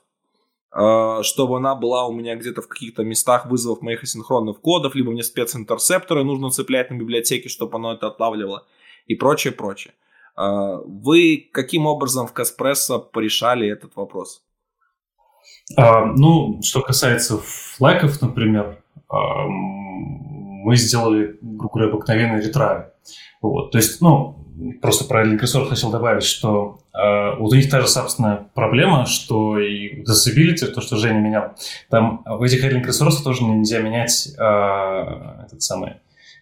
э, 0.74 1.20
чтобы 1.24 1.58
она 1.58 1.76
была 1.76 2.08
у 2.08 2.14
меня 2.14 2.36
где-то 2.36 2.62
в 2.62 2.68
каких-то 2.68 3.04
местах 3.04 3.46
вызовов 3.46 3.82
моих 3.82 4.04
асинхронных 4.04 4.62
кодов, 4.62 4.96
либо 4.96 5.12
мне 5.12 5.24
специнтерсепторы 5.24 6.24
нужно 6.24 6.50
цеплять 6.50 6.90
на 6.90 6.96
библиотеке, 6.96 7.50
чтобы 7.50 7.76
оно 7.76 7.94
это 7.94 8.08
отлавливало 8.08 8.66
и 9.08 9.16
прочее, 9.16 9.52
прочее. 9.52 9.94
А, 10.36 10.78
вы 10.78 11.50
каким 11.52 11.86
образом 11.86 12.28
в 12.28 12.34
Каспрессо 12.34 13.00
порешали 13.00 13.68
этот 13.68 13.98
вопрос? 13.98 14.42
А, 15.77 16.06
ну, 16.06 16.60
что 16.64 16.81
касается 16.81 17.38
флайков, 17.38 18.22
например, 18.22 18.77
а, 19.10 19.45
мы 19.48 20.76
сделали, 20.76 21.38
грубо 21.41 21.73
говоря, 21.73 21.91
обыкновенный 21.91 22.41
ретрай. 22.41 22.85
Вот. 23.41 23.72
То 23.72 23.77
есть, 23.77 24.02
ну, 24.02 24.41
просто 24.81 25.06
про 25.06 25.26
Linkresource 25.26 25.69
хотел 25.69 25.91
добавить, 25.91 26.23
что 26.23 26.80
э, 26.93 27.35
вот 27.39 27.52
у 27.52 27.56
них 27.56 27.69
та 27.69 27.81
же 27.81 27.88
собственная 27.88 28.48
проблема, 28.53 29.06
что 29.06 29.57
и 29.60 30.03
Disability, 30.03 30.68
то, 30.68 30.81
что 30.81 30.98
Женя 30.98 31.19
менял, 31.19 31.56
там 31.89 32.23
в 32.26 32.41
этих 32.43 32.64
Resource 32.64 33.23
тоже 33.23 33.43
нельзя 33.43 33.80
менять 33.80 34.27
э, 34.38 35.45
этот 35.45 35.61
самый 35.61 35.93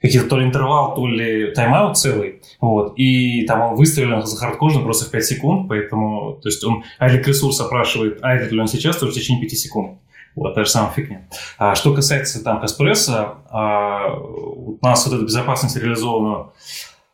какие-то 0.01 0.27
то 0.27 0.37
ли 0.37 0.45
интервал, 0.45 0.95
то 0.95 1.07
ли 1.07 1.51
тайм-аут 1.53 1.97
целый, 1.97 2.41
вот, 2.61 2.93
и 2.97 3.45
там 3.45 3.61
он 3.61 3.75
выставлен 3.75 4.25
за 4.25 4.37
хардкожно 4.37 4.81
просто 4.81 5.05
в 5.05 5.11
5 5.11 5.25
секунд, 5.25 5.67
поэтому, 5.69 6.39
то 6.41 6.49
есть 6.49 6.63
он 6.63 6.83
Айлик 6.99 7.27
ресурс 7.27 7.59
опрашивает, 7.59 8.23
айдит 8.23 8.51
ли 8.51 8.59
он 8.59 8.67
сейчас, 8.67 8.97
тоже 8.97 9.11
в 9.11 9.15
течение 9.15 9.41
5 9.41 9.51
секунд. 9.57 9.99
Вот, 10.35 10.55
та 10.55 10.63
же 10.63 10.69
самая 10.69 10.91
фигня. 10.91 11.27
А, 11.57 11.75
что 11.75 11.93
касается 11.93 12.41
там 12.43 12.61
Каспресса, 12.61 13.35
а, 13.49 14.13
у 14.13 14.77
нас 14.81 15.05
вот 15.05 15.15
эта 15.15 15.25
безопасность 15.25 15.75
реализована 15.75 16.51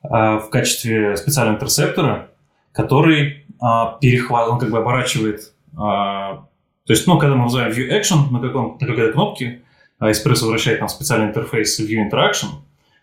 а, 0.03 0.39
в 0.39 0.49
качестве 0.49 1.15
специального 1.15 1.55
интерсептора, 1.55 2.29
который 2.71 3.45
а, 3.59 3.97
перехват, 3.99 4.49
он 4.49 4.59
как 4.59 4.69
бы 4.69 4.77
оборачивает, 4.77 5.53
а, 5.77 6.45
то 6.85 6.93
есть, 6.93 7.07
ну, 7.07 7.17
когда 7.17 7.35
мы 7.35 7.45
вызываем 7.45 7.71
View 7.71 7.89
Action 7.89 8.31
на, 8.31 8.39
каком, 8.39 8.77
на 8.79 8.87
какой-то 8.87 9.11
кнопке, 9.11 9.61
а 9.97 10.11
Espresso 10.11 10.41
возвращает 10.41 10.79
нам 10.79 10.89
специальный 10.89 11.27
интерфейс 11.27 11.79
View 11.79 12.07
Interaction, 12.07 12.47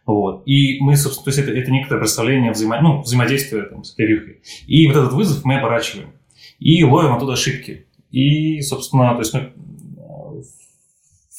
вот. 0.07 0.43
И 0.47 0.81
мы, 0.81 0.97
собственно, 0.97 1.25
то 1.25 1.31
есть 1.31 1.39
это, 1.39 1.53
это 1.53 1.71
некоторое 1.71 2.01
представление 2.01 2.53
взаимо, 2.53 2.81
ну, 2.81 3.03
взаимодействия 3.03 3.63
там, 3.63 3.85
с 3.85 3.91
превьюхой. 3.91 4.41
И 4.67 4.87
вот 4.87 4.97
этот 4.97 5.13
вызов 5.13 5.45
мы 5.45 5.59
оборачиваем. 5.59 6.13
И 6.59 6.83
ловим 6.85 7.15
оттуда 7.15 7.35
ошибки. 7.35 7.87
И, 8.11 8.61
собственно, 8.61 9.15
то 9.15 9.21
есть 9.21 9.35
мы 9.35 9.53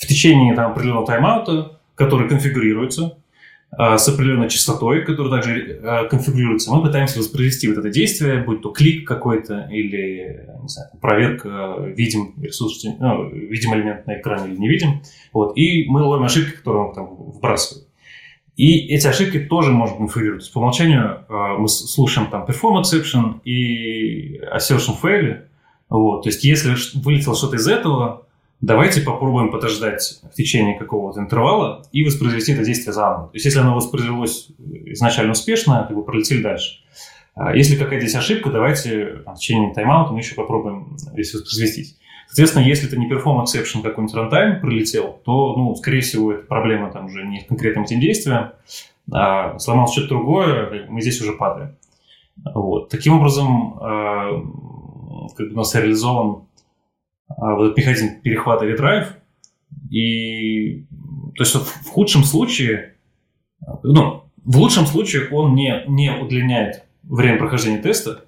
в 0.04 0.08
течение 0.08 0.56
там, 0.56 0.72
определенного 0.72 1.06
тайм-аута, 1.06 1.80
который 1.96 2.28
конфигурируется, 2.28 3.18
а, 3.76 3.98
с 3.98 4.08
определенной 4.08 4.50
частотой, 4.50 5.04
которая 5.04 5.42
также 5.42 5.80
а, 5.84 6.06
конфигурируется, 6.06 6.72
мы 6.72 6.84
пытаемся 6.84 7.20
воспроизвести 7.20 7.68
вот 7.68 7.78
это 7.78 7.90
действие, 7.90 8.44
будь 8.44 8.62
то 8.62 8.70
клик 8.70 9.08
какой-то 9.08 9.68
или 9.72 10.48
не 10.62 10.68
знаю, 10.68 10.90
проверка, 11.02 11.78
видим 11.96 12.36
ресурс, 12.42 12.84
ну, 12.84 13.30
видим 13.30 13.74
элемент 13.74 14.06
на 14.06 14.20
экране 14.20 14.54
или 14.54 14.60
не 14.60 14.70
видим. 14.70 15.02
Вот, 15.32 15.58
и 15.58 15.86
мы 15.90 16.04
ловим 16.04 16.26
ошибки, 16.26 16.58
которые 16.58 16.88
он 16.88 16.94
там 16.94 17.16
вбрасывает. 17.16 17.88
И 18.56 18.88
эти 18.94 19.08
ошибки 19.08 19.40
тоже 19.40 19.72
можно 19.72 19.98
конфигурировать. 19.98 20.52
По 20.54 20.60
умолчанию 20.60 21.26
а, 21.28 21.58
мы 21.58 21.68
слушаем 21.68 22.30
там 22.30 22.46
performance 22.46 22.94
exception 22.94 23.42
и 23.44 24.40
assertion 24.56 24.96
fail. 25.02 25.46
Вот. 25.90 26.24
То 26.24 26.30
есть 26.30 26.44
если 26.44 26.76
вылетело 27.00 27.36
что-то 27.36 27.56
из 27.56 27.68
этого, 27.68 28.28
давайте 28.62 29.02
попробуем 29.02 29.52
подождать 29.52 30.22
в 30.24 30.36
течение 30.36 30.78
какого-то 30.78 31.20
интервала 31.20 31.86
и 31.92 32.04
воспроизвести 32.04 32.54
это 32.54 32.64
действие 32.64 32.94
заново. 32.94 33.30
То 33.30 33.36
есть 33.36 33.46
если 33.46 33.60
оно 33.60 33.76
воспроизвелось 33.76 34.50
изначально 34.86 35.32
успешно, 35.32 35.86
как 35.88 35.96
бы 35.96 36.04
пролетели 36.04 36.42
дальше. 36.42 36.80
А 37.36 37.56
если 37.56 37.76
какая-то 37.76 38.06
здесь 38.06 38.16
ошибка, 38.16 38.52
давайте 38.52 39.24
в 39.26 39.36
течение 39.36 39.74
тайм-аута 39.74 40.14
мы 40.14 40.20
еще 40.20 40.36
попробуем 40.36 40.96
здесь 40.98 41.34
воспроизвести. 41.34 41.96
Соответственно, 42.28 42.64
если 42.64 42.88
это 42.88 42.98
не 42.98 43.10
perform 43.10 43.44
exception 43.44 43.82
какой-нибудь 43.84 44.16
runtime 44.16 44.60
пролетел, 44.60 45.20
то, 45.24 45.56
ну, 45.56 45.76
скорее 45.76 46.02
всего, 46.02 46.34
это 46.34 46.46
проблема 46.46 46.92
там 46.92 47.06
уже 47.06 47.26
не 47.26 47.42
с 47.42 47.46
конкретным 47.46 47.84
этим 47.84 48.00
действием, 48.00 48.52
а 49.12 49.60
сломал 49.60 49.88
что-то 49.88 50.10
другое, 50.10 50.88
мы 50.90 51.02
здесь 51.02 51.22
уже 51.22 51.34
падаем. 51.34 51.76
Вот. 52.56 52.90
Таким 52.90 53.14
образом, 53.14 53.78
э, 53.80 55.34
как 55.36 55.48
бы 55.48 55.54
у 55.54 55.58
нас 55.58 55.76
реализован 55.76 56.44
а, 57.28 57.56
вот 57.56 57.66
этот 57.66 57.78
механизм 57.78 58.22
перехвата 58.22 58.66
ретдрайв. 58.66 59.16
И 59.90 60.86
то 61.36 61.44
есть 61.44 61.56
в 61.56 61.90
худшем 61.90 62.24
случае, 62.24 62.96
ну, 63.82 64.24
в 64.44 64.58
лучшем 64.58 64.86
случае 64.86 65.30
он 65.30 65.56
не, 65.56 65.84
не 65.88 66.12
удлиняет 66.12 66.84
время 67.04 67.38
прохождения 67.38 67.82
теста, 67.82 68.26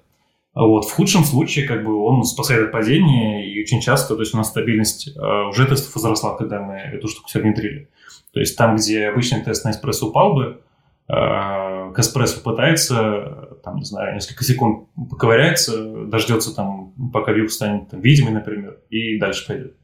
вот 0.64 0.86
в 0.86 0.92
худшем 0.92 1.22
случае 1.24 1.68
как 1.68 1.84
бы 1.84 1.94
он 2.02 2.24
спасает 2.24 2.64
от 2.64 2.72
падения, 2.72 3.46
и 3.46 3.60
очень 3.60 3.82
часто, 3.82 4.14
то 4.14 4.22
есть 4.22 4.32
у 4.32 4.38
нас 4.38 4.48
стабильность 4.48 5.08
э, 5.08 5.48
уже 5.48 5.66
тестов 5.66 5.94
возросла, 5.94 6.34
когда 6.34 6.62
мы 6.62 6.76
эту 6.76 7.08
штуку 7.08 7.28
все 7.28 7.40
внедрили. 7.40 7.90
То 8.32 8.40
есть 8.40 8.56
там, 8.56 8.76
где 8.76 9.08
обычный 9.08 9.44
тест 9.44 9.66
на 9.66 9.72
эспрессо 9.72 10.08
упал 10.08 10.34
бы, 10.34 10.62
э, 11.08 11.92
Каспрессо 11.92 12.40
пытается, 12.40 13.58
там, 13.62 13.76
не 13.76 13.84
знаю, 13.84 14.14
несколько 14.14 14.44
секунд 14.44 14.88
поковыряется, 15.10 16.06
дождется 16.06 16.54
там, 16.54 16.94
пока 17.12 17.32
вьюг 17.32 17.50
станет 17.50 17.90
там, 17.90 18.00
видимый, 18.00 18.32
например, 18.32 18.80
и 18.88 19.18
дальше 19.18 19.46
пойдет. 19.46 19.76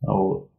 Вот. 0.00 0.50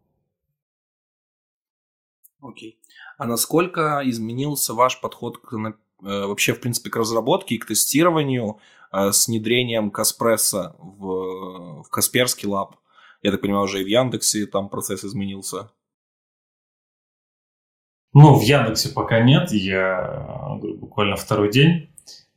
Окей. 2.41 2.79
А 3.17 3.25
насколько 3.25 4.01
изменился 4.05 4.73
ваш 4.73 5.01
подход 5.01 5.37
к, 5.39 5.53
э, 5.53 5.71
вообще, 6.01 6.53
в 6.53 6.61
принципе, 6.61 6.89
к 6.89 6.95
разработке 6.95 7.55
и 7.55 7.57
к 7.57 7.65
тестированию 7.65 8.59
с 8.91 9.27
внедрением 9.27 9.91
Каспресса 9.91 10.75
в, 10.79 11.83
в 11.83 11.89
Касперский 11.89 12.47
лаб? 12.47 12.75
Я 13.21 13.31
так 13.31 13.41
понимаю, 13.41 13.63
уже 13.63 13.81
и 13.81 13.83
в 13.83 13.87
Яндексе 13.87 14.45
там 14.45 14.69
процесс 14.69 15.03
изменился. 15.03 15.71
Ну, 18.13 18.35
в 18.35 18.41
Яндексе 18.41 18.89
пока 18.89 19.21
нет, 19.21 19.51
я 19.51 20.57
говорю, 20.59 20.77
буквально 20.77 21.15
второй 21.15 21.51
день. 21.51 21.89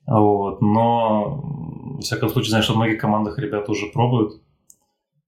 Вот, 0.06 0.60
но, 0.60 1.40
в 1.42 2.00
всяком 2.00 2.28
случае, 2.28 2.50
знаю, 2.50 2.64
что 2.64 2.72
в 2.72 2.76
многих 2.76 3.00
командах 3.00 3.38
ребята 3.38 3.70
уже 3.70 3.86
пробуют. 3.86 4.42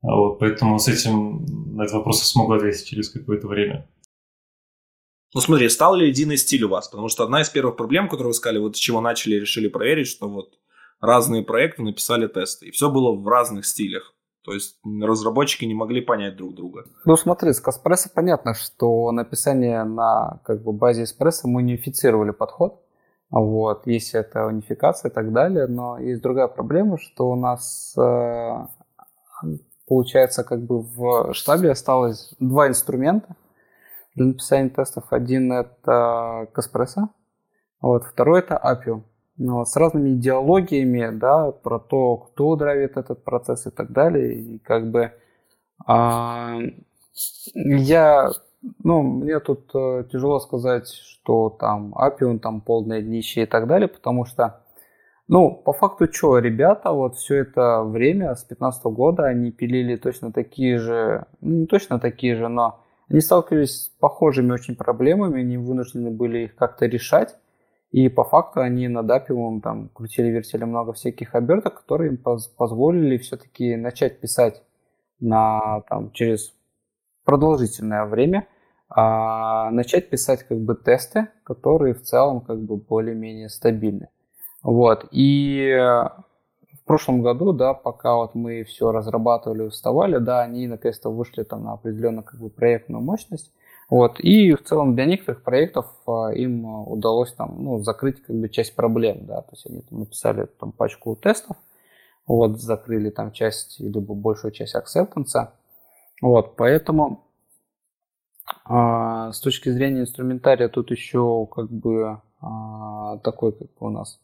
Вот, 0.03 0.41
поэтому 0.41 0.79
с 0.79 0.89
этим 0.89 1.45
на 1.77 1.83
этот 1.83 1.95
вопрос 1.95 2.19
я 2.19 2.25
смогу 2.25 2.53
ответить 2.53 2.87
через 2.87 3.09
какое-то 3.09 3.47
время. 3.47 3.89
Ну 5.35 5.41
смотри, 5.41 5.69
стал 5.69 5.95
ли 5.95 6.09
единый 6.09 6.37
стиль 6.37 6.65
у 6.65 6.69
вас? 6.69 6.89
Потому 6.89 7.09
что 7.09 7.23
одна 7.23 7.41
из 7.41 7.49
первых 7.49 7.77
проблем, 7.77 8.09
которую 8.09 8.31
вы 8.31 8.35
сказали, 8.35 8.59
вот 8.59 8.77
с 8.77 8.81
чего 8.81 9.01
начали, 9.01 9.37
решили 9.37 9.69
проверить, 9.69 10.09
что 10.09 10.29
вот 10.29 10.59
разные 11.03 11.43
проекты 11.43 11.83
написали 11.83 12.29
тесты, 12.29 12.69
и 12.69 12.71
все 12.71 12.91
было 12.91 13.15
в 13.15 13.29
разных 13.29 13.67
стилях. 13.67 14.15
То 14.45 14.53
есть 14.53 14.79
разработчики 14.85 15.65
не 15.65 15.75
могли 15.75 16.01
понять 16.01 16.37
друг 16.37 16.55
друга. 16.55 16.85
Ну 17.05 17.17
смотри, 17.17 17.53
с 17.53 17.61
Каспрессо 17.61 18.11
понятно, 18.13 18.55
что 18.55 19.11
написание 19.13 19.85
на 19.85 20.41
как 20.45 20.63
бы, 20.63 20.73
базе 20.73 21.05
эспрессо 21.05 21.47
мы 21.47 21.61
унифицировали 21.61 22.31
подход. 22.31 22.83
Вот, 23.31 23.87
есть 23.87 24.15
это 24.15 24.47
унификация 24.47 25.11
и 25.11 25.13
так 25.13 25.33
далее, 25.33 25.67
но 25.67 25.99
есть 25.99 26.21
другая 26.23 26.49
проблема, 26.49 26.99
что 26.99 27.31
у 27.31 27.35
нас 27.35 27.95
э, 27.97 28.67
получается 29.87 30.45
как 30.45 30.61
бы 30.61 30.83
в 30.83 31.33
штабе 31.33 31.71
осталось 31.71 32.35
два 32.41 32.69
инструмента 32.69 33.35
для 34.15 34.27
написания 34.27 34.69
тестов. 34.69 35.05
Один 35.11 35.51
это 35.51 36.47
Каспрессо, 36.53 37.09
вот, 37.81 38.05
второй 38.05 38.41
это 38.41 38.61
Appium. 38.63 39.05
Ну, 39.45 39.65
с 39.65 39.75
разными 39.77 40.11
идеологиями, 40.11 41.11
да, 41.19 41.51
про 41.51 41.81
то, 41.81 42.17
кто 42.17 42.55
драйвит 42.55 42.97
этот 42.97 43.25
процесс 43.25 43.67
и 43.67 43.71
так 43.71 43.91
далее. 43.91 44.35
И 44.35 44.59
как 44.59 44.89
бы 44.89 45.13
а, 45.85 46.59
я, 47.55 48.31
ну, 48.85 49.03
мне 49.03 49.41
тут 49.41 49.69
э, 49.75 50.05
тяжело 50.13 50.39
сказать, 50.39 50.89
что 50.89 51.51
там 51.51 51.93
Апион 51.97 52.39
там 52.39 52.61
полное 52.61 53.03
днище 53.03 53.43
и 53.43 53.47
так 53.47 53.67
далее, 53.67 53.89
потому 53.89 54.27
что, 54.27 54.61
ну, 55.27 55.51
по 55.51 55.73
факту 55.73 56.07
что, 56.13 56.39
ребята 56.39 56.93
вот 56.93 57.17
все 57.17 57.39
это 57.39 57.83
время 57.83 58.37
с 58.37 58.45
15 58.45 58.85
года 58.85 59.25
они 59.25 59.51
пилили 59.51 59.97
точно 59.97 60.33
такие 60.33 60.79
же, 60.79 61.27
ну, 61.41 61.61
не 61.63 61.67
точно 61.67 61.99
такие 61.99 62.37
же, 62.37 62.47
но 62.47 62.81
они 63.09 63.21
сталкивались 63.21 63.87
с 63.87 63.89
похожими 63.99 64.53
очень 64.53 64.77
проблемами, 64.77 65.41
они 65.41 65.59
вынуждены 65.59 66.13
были 66.13 66.45
их 66.45 66.55
как-то 66.55 66.87
решать. 66.87 67.37
И 67.93 68.09
по 68.09 68.25
факту 68.25 68.61
они 68.61 68.89
над 68.89 69.11
Appium 69.11 69.61
там 69.61 69.91
крутили-вертели 69.91 70.65
много 70.65 70.95
всяких 70.95 71.35
оберток, 71.35 71.83
которые 71.83 72.13
им 72.13 72.17
поз- 72.17 72.49
позволили 72.49 73.19
все-таки 73.19 73.77
начать 73.77 74.19
писать 74.19 74.63
на, 75.21 75.83
там, 75.89 76.11
через 76.13 76.55
продолжительное 77.25 78.07
время, 78.07 78.49
а, 78.89 79.71
начать 79.71 80.09
писать 80.09 80.43
как 80.43 80.59
бы 80.59 80.75
тесты, 80.75 81.29
которые 81.45 81.95
в 81.95 82.03
целом 82.03 82.41
как 82.41 82.61
бы 82.63 82.77
более-менее 82.77 83.51
стабильны. 83.51 84.09
Вот. 84.63 85.07
И 85.11 85.77
в 85.77 86.85
прошлом 86.87 87.21
году, 87.23 87.53
да, 87.53 87.75
пока 87.75 88.17
вот 88.17 88.35
мы 88.35 88.65
все 88.65 88.91
разрабатывали, 88.91 89.63
уставали, 89.63 90.17
да, 90.19 90.41
они 90.41 90.67
наконец-то 90.67 91.11
вышли 91.11 91.43
там 91.43 91.65
на 91.65 91.73
определенную 91.75 92.25
как 92.25 92.41
бы 92.41 92.49
проектную 92.49 93.03
мощность, 93.03 93.53
вот. 93.89 94.21
И 94.21 94.55
в 94.55 94.63
целом 94.63 94.95
для 94.95 95.05
некоторых 95.07 95.43
проектов 95.43 95.87
а, 96.07 96.31
им 96.31 96.67
а, 96.67 96.83
удалось 96.83 97.33
там, 97.33 97.63
ну, 97.63 97.83
закрыть 97.83 98.23
как 98.23 98.37
бы 98.37 98.49
часть 98.49 98.75
проблем. 98.75 99.27
Да? 99.27 99.43
То 99.43 99.51
есть 99.53 99.67
они 99.67 99.83
там, 99.83 100.01
написали 100.01 100.47
там, 100.59 100.73
пачку 100.73 101.17
тестов, 101.17 101.57
вот, 102.27 102.61
закрыли 102.61 103.11
там 103.11 103.33
часть, 103.33 103.81
либо 103.81 104.15
большую 104.15 104.53
часть 104.53 104.75
acceptance. 104.75 105.49
Вот, 106.21 106.57
поэтому 106.57 107.25
а, 108.65 109.33
с 109.33 109.41
точки 109.41 109.71
зрения 109.71 110.01
инструментария 110.01 110.69
тут 110.69 110.91
еще 110.91 111.47
как 111.47 111.71
бы 111.71 112.21
а, 112.41 113.19
такой 113.19 113.53
как 113.53 113.69
бы 113.69 113.87
у 113.87 113.91
нас 113.91 114.19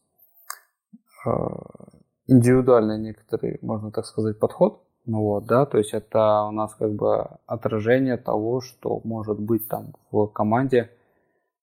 индивидуальный 2.26 2.98
некоторый, 2.98 3.58
можно 3.62 3.90
так 3.90 4.06
сказать, 4.06 4.38
подход. 4.38 4.87
Ну 5.08 5.22
вот, 5.22 5.46
да, 5.46 5.64
то 5.64 5.78
есть 5.78 5.94
это 5.94 6.42
у 6.42 6.50
нас 6.50 6.74
как 6.74 6.92
бы 6.92 7.26
отражение 7.46 8.18
того, 8.18 8.60
что 8.60 9.00
может 9.04 9.40
быть 9.40 9.66
там 9.66 9.94
в 10.10 10.26
команде, 10.26 10.90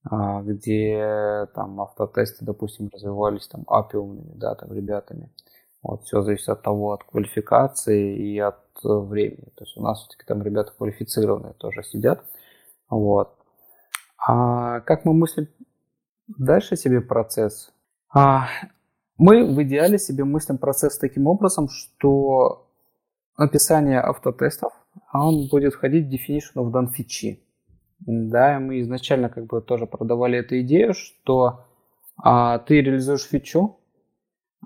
а, 0.04 0.42
где 0.42 1.48
там 1.54 1.80
автотесты, 1.80 2.44
допустим, 2.44 2.90
развивались 2.92 3.48
там 3.48 3.64
апиумными, 3.68 4.34
да, 4.34 4.56
там 4.56 4.74
ребятами. 4.74 5.30
Вот, 5.84 6.06
все 6.06 6.24
зависит 6.24 6.50
от 6.50 6.64
того, 6.64 6.94
от 6.94 7.04
квалификации 7.04 8.18
и 8.18 8.40
от 8.40 8.58
времени. 8.84 9.52
То 9.56 9.64
есть 9.64 9.78
у 9.78 9.84
нас 9.84 10.00
все-таки 10.00 10.26
там 10.26 10.42
ребята 10.42 10.74
квалифицированные 10.76 11.54
тоже 11.54 11.84
сидят. 11.84 12.26
Вот. 12.90 13.30
А 14.28 14.80
как 14.80 15.06
мы 15.06 15.14
мыслим 15.14 15.50
дальше 16.28 16.78
себе 16.78 17.00
процесс? 17.00 17.72
А, 18.12 18.48
мы 19.20 19.46
в 19.46 19.62
идеале 19.62 20.00
себе 20.00 20.24
мыслим 20.24 20.58
процесс 20.58 20.98
таким 20.98 21.28
образом, 21.28 21.70
что 21.70 22.65
написание 23.38 24.00
автотестов, 24.00 24.74
он 25.14 25.48
будет 25.50 25.74
входить 25.74 26.08
в 26.08 26.14
definition 26.14 26.56
of 26.56 26.72
done 26.72 26.92
фичи. 26.92 27.42
Да, 28.00 28.60
мы 28.60 28.82
изначально 28.82 29.30
как 29.30 29.46
бы 29.46 29.62
тоже 29.62 29.88
продавали 29.88 30.40
эту 30.40 30.60
идею, 30.62 30.94
что 30.94 31.66
а, 32.18 32.60
ты 32.60 32.82
реализуешь 32.82 33.24
фичу, 33.24 33.78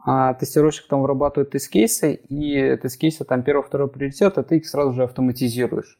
а 0.05 0.33
тестировщик 0.33 0.87
там 0.87 1.01
вырабатывает 1.01 1.51
тест-кейсы, 1.51 2.13
и 2.13 2.77
тест-кейсы 2.77 3.25
там 3.25 3.43
первый, 3.43 3.63
второй 3.63 3.89
приоритет, 3.89 4.37
а 4.37 4.43
ты 4.43 4.57
их 4.57 4.67
сразу 4.67 4.93
же 4.93 5.03
автоматизируешь. 5.03 5.99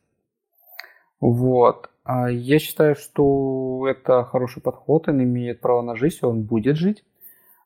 Вот. 1.20 1.90
А 2.04 2.30
я 2.32 2.60
считаю, 2.60 2.96
что 2.96 3.86
это 3.88 4.24
хороший 4.24 4.62
подход, 4.62 5.08
он 5.08 5.22
имеет 5.24 5.62
право 5.62 5.82
на 5.82 5.96
жизнь, 5.96 6.20
он 6.22 6.44
будет 6.44 6.78
жить. 6.78 7.04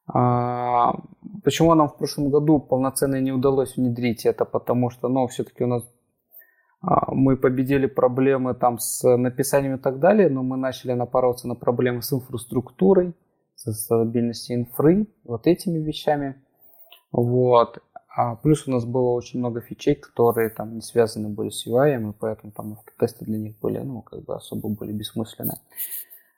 А, 0.08 0.96
почему 1.44 1.74
нам 1.74 1.90
в 1.90 1.98
прошлом 1.98 2.30
году 2.30 2.60
полноценно 2.60 3.22
не 3.22 3.32
удалось 3.32 3.78
внедрить 3.78 4.26
это? 4.26 4.46
Потому 4.46 4.90
что, 4.90 5.08
ну, 5.08 5.28
все-таки 5.28 5.64
у 5.64 5.68
нас 5.68 5.84
а, 6.82 7.14
мы 7.14 7.38
победили 7.38 7.86
проблемы 7.86 8.54
там 8.54 8.78
с 8.80 9.08
написанием 9.18 9.76
и 9.76 9.80
так 9.80 10.00
далее, 10.00 10.30
но 10.30 10.44
мы 10.44 10.58
начали 10.58 10.94
напарываться 10.94 11.48
на 11.48 11.56
проблемы 11.56 12.02
с 12.02 12.12
инфраструктурой, 12.12 13.16
со 13.56 13.72
стабильностью 13.72 14.58
инфры, 14.58 15.08
вот 15.24 15.48
этими 15.48 15.80
вещами. 15.80 16.36
Вот. 17.12 17.80
А 18.16 18.36
плюс 18.36 18.68
у 18.68 18.72
нас 18.72 18.86
было 18.86 19.12
очень 19.12 19.40
много 19.40 19.62
фичей, 19.62 19.96
которые 19.96 20.50
там 20.50 20.76
не 20.76 20.82
связаны 20.82 21.30
были 21.30 21.50
с 21.50 21.66
UI, 21.66 22.10
и 22.10 22.14
поэтому 22.20 22.52
там 22.52 22.74
автотесты 22.74 23.26
для 23.26 23.38
них 23.38 23.60
были, 23.60 23.80
ну, 23.80 24.02
как 24.02 24.24
бы 24.24 24.36
особо 24.36 24.70
были 24.70 24.92
бессмысленны. 24.92 25.54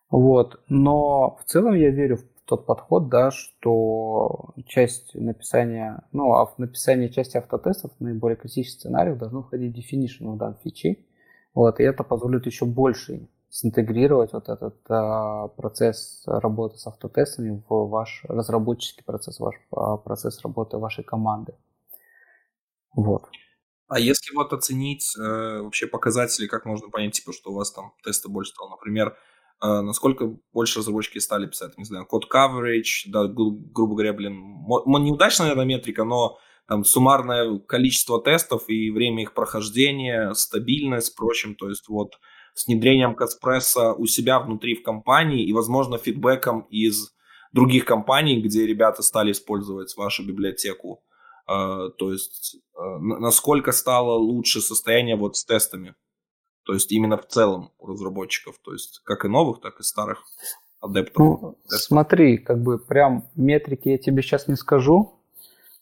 Вот. 0.10 0.62
Но 0.70 1.38
в 1.42 1.44
целом 1.46 1.74
я 1.74 1.90
верю 1.90 2.18
в 2.18 2.35
тот 2.46 2.66
подход, 2.66 3.10
да, 3.10 3.32
что 3.32 4.54
часть 4.68 5.16
написания, 5.16 6.04
ну, 6.12 6.34
а 6.34 6.46
в 6.46 6.58
написании 6.58 7.08
части 7.08 7.38
автотестов, 7.38 7.92
наиболее 8.00 8.38
критических 8.38 8.80
сценариев 8.80 9.18
должно 9.18 9.44
входить 9.44 9.76
definition 9.76 10.34
в 10.34 10.38
данной 10.38 10.58
фичи. 10.64 11.06
Вот, 11.54 11.80
и 11.80 11.84
это 11.84 12.04
позволит 12.04 12.46
еще 12.46 12.66
больше 12.66 13.28
синтегрировать 13.50 14.34
вот 14.34 14.50
этот 14.50 14.76
а, 14.90 15.48
процесс 15.48 16.24
работы 16.26 16.78
с 16.78 16.88
автотестами 16.88 17.64
в 17.70 17.88
ваш 17.88 18.26
разработческий 18.28 19.04
процесс, 19.04 19.40
ваш 19.40 19.56
а, 19.72 19.98
процесс 19.98 20.42
работы 20.42 20.78
вашей 20.78 21.04
команды. 21.06 21.56
Вот. 22.94 23.28
А 23.88 24.00
если 24.00 24.36
вот 24.36 24.52
оценить 24.52 25.16
э, 25.18 25.62
вообще 25.62 25.86
показатели, 25.86 26.48
как 26.48 26.66
можно 26.66 26.90
понять, 26.90 27.14
типа, 27.14 27.34
что 27.34 27.52
у 27.52 27.54
вас 27.54 27.72
там 27.72 27.94
тесты 28.04 28.30
больше 28.30 28.52
стало, 28.52 28.72
например, 28.72 29.16
насколько 29.62 30.38
больше 30.54 30.80
разработчики 30.80 31.20
стали 31.20 31.48
писать, 31.48 31.78
не 31.78 31.86
знаю, 31.86 32.06
код 32.06 32.28
coverage, 32.32 33.08
да, 33.08 33.28
гру- 33.28 33.58
грубо 33.74 33.96
говоря, 33.96 34.14
блин, 34.14 34.66
неудачная, 34.68 35.48
наверное, 35.48 35.66
метрика, 35.78 36.04
но 36.04 36.38
там 36.68 36.84
суммарное 36.84 37.60
количество 37.60 38.22
тестов 38.22 38.70
и 38.70 38.90
время 38.92 39.24
их 39.24 39.34
прохождения, 39.34 40.34
стабильность, 40.34 41.16
прочим, 41.16 41.56
то 41.56 41.70
есть 41.70 41.88
вот 41.88 42.14
с 42.56 42.68
внедрением 42.68 43.16
Каспресса 43.16 43.94
у 43.94 44.06
себя 44.08 44.40
внутри 44.40 44.76
в 44.76 44.84
компании 44.84 45.46
и, 45.46 45.54
возможно, 45.54 45.98
фидбэком 45.98 46.62
из 46.70 47.14
других 47.52 47.86
компаний, 47.86 48.42
где 48.42 48.66
ребята 48.66 49.04
стали 49.04 49.32
использовать 49.32 49.96
вашу 49.96 50.26
библиотеку. 50.26 51.02
Uh, 51.48 51.90
то 51.92 52.12
есть 52.12 52.58
uh, 52.76 52.98
насколько 52.98 53.72
стало 53.72 54.14
лучше 54.18 54.62
состояние 54.62 55.16
вот 55.16 55.38
с 55.38 55.46
тестами. 55.46 55.94
То 56.66 56.74
есть 56.74 56.92
именно 56.92 57.18
в 57.18 57.28
целом 57.28 57.72
у 57.80 57.88
разработчиков. 57.88 58.56
То 58.64 58.74
есть 58.74 59.02
как 59.04 59.26
и 59.26 59.28
новых, 59.28 59.62
так 59.62 59.80
и 59.80 59.84
старых 59.84 60.24
адептов. 60.82 61.20
Ну, 61.20 61.58
смотри, 61.68 62.38
как 62.38 62.62
бы 62.62 62.80
прям 62.80 63.30
метрики 63.36 63.90
я 63.90 63.98
тебе 63.98 64.22
сейчас 64.22 64.48
не 64.48 64.56
скажу. 64.56 65.20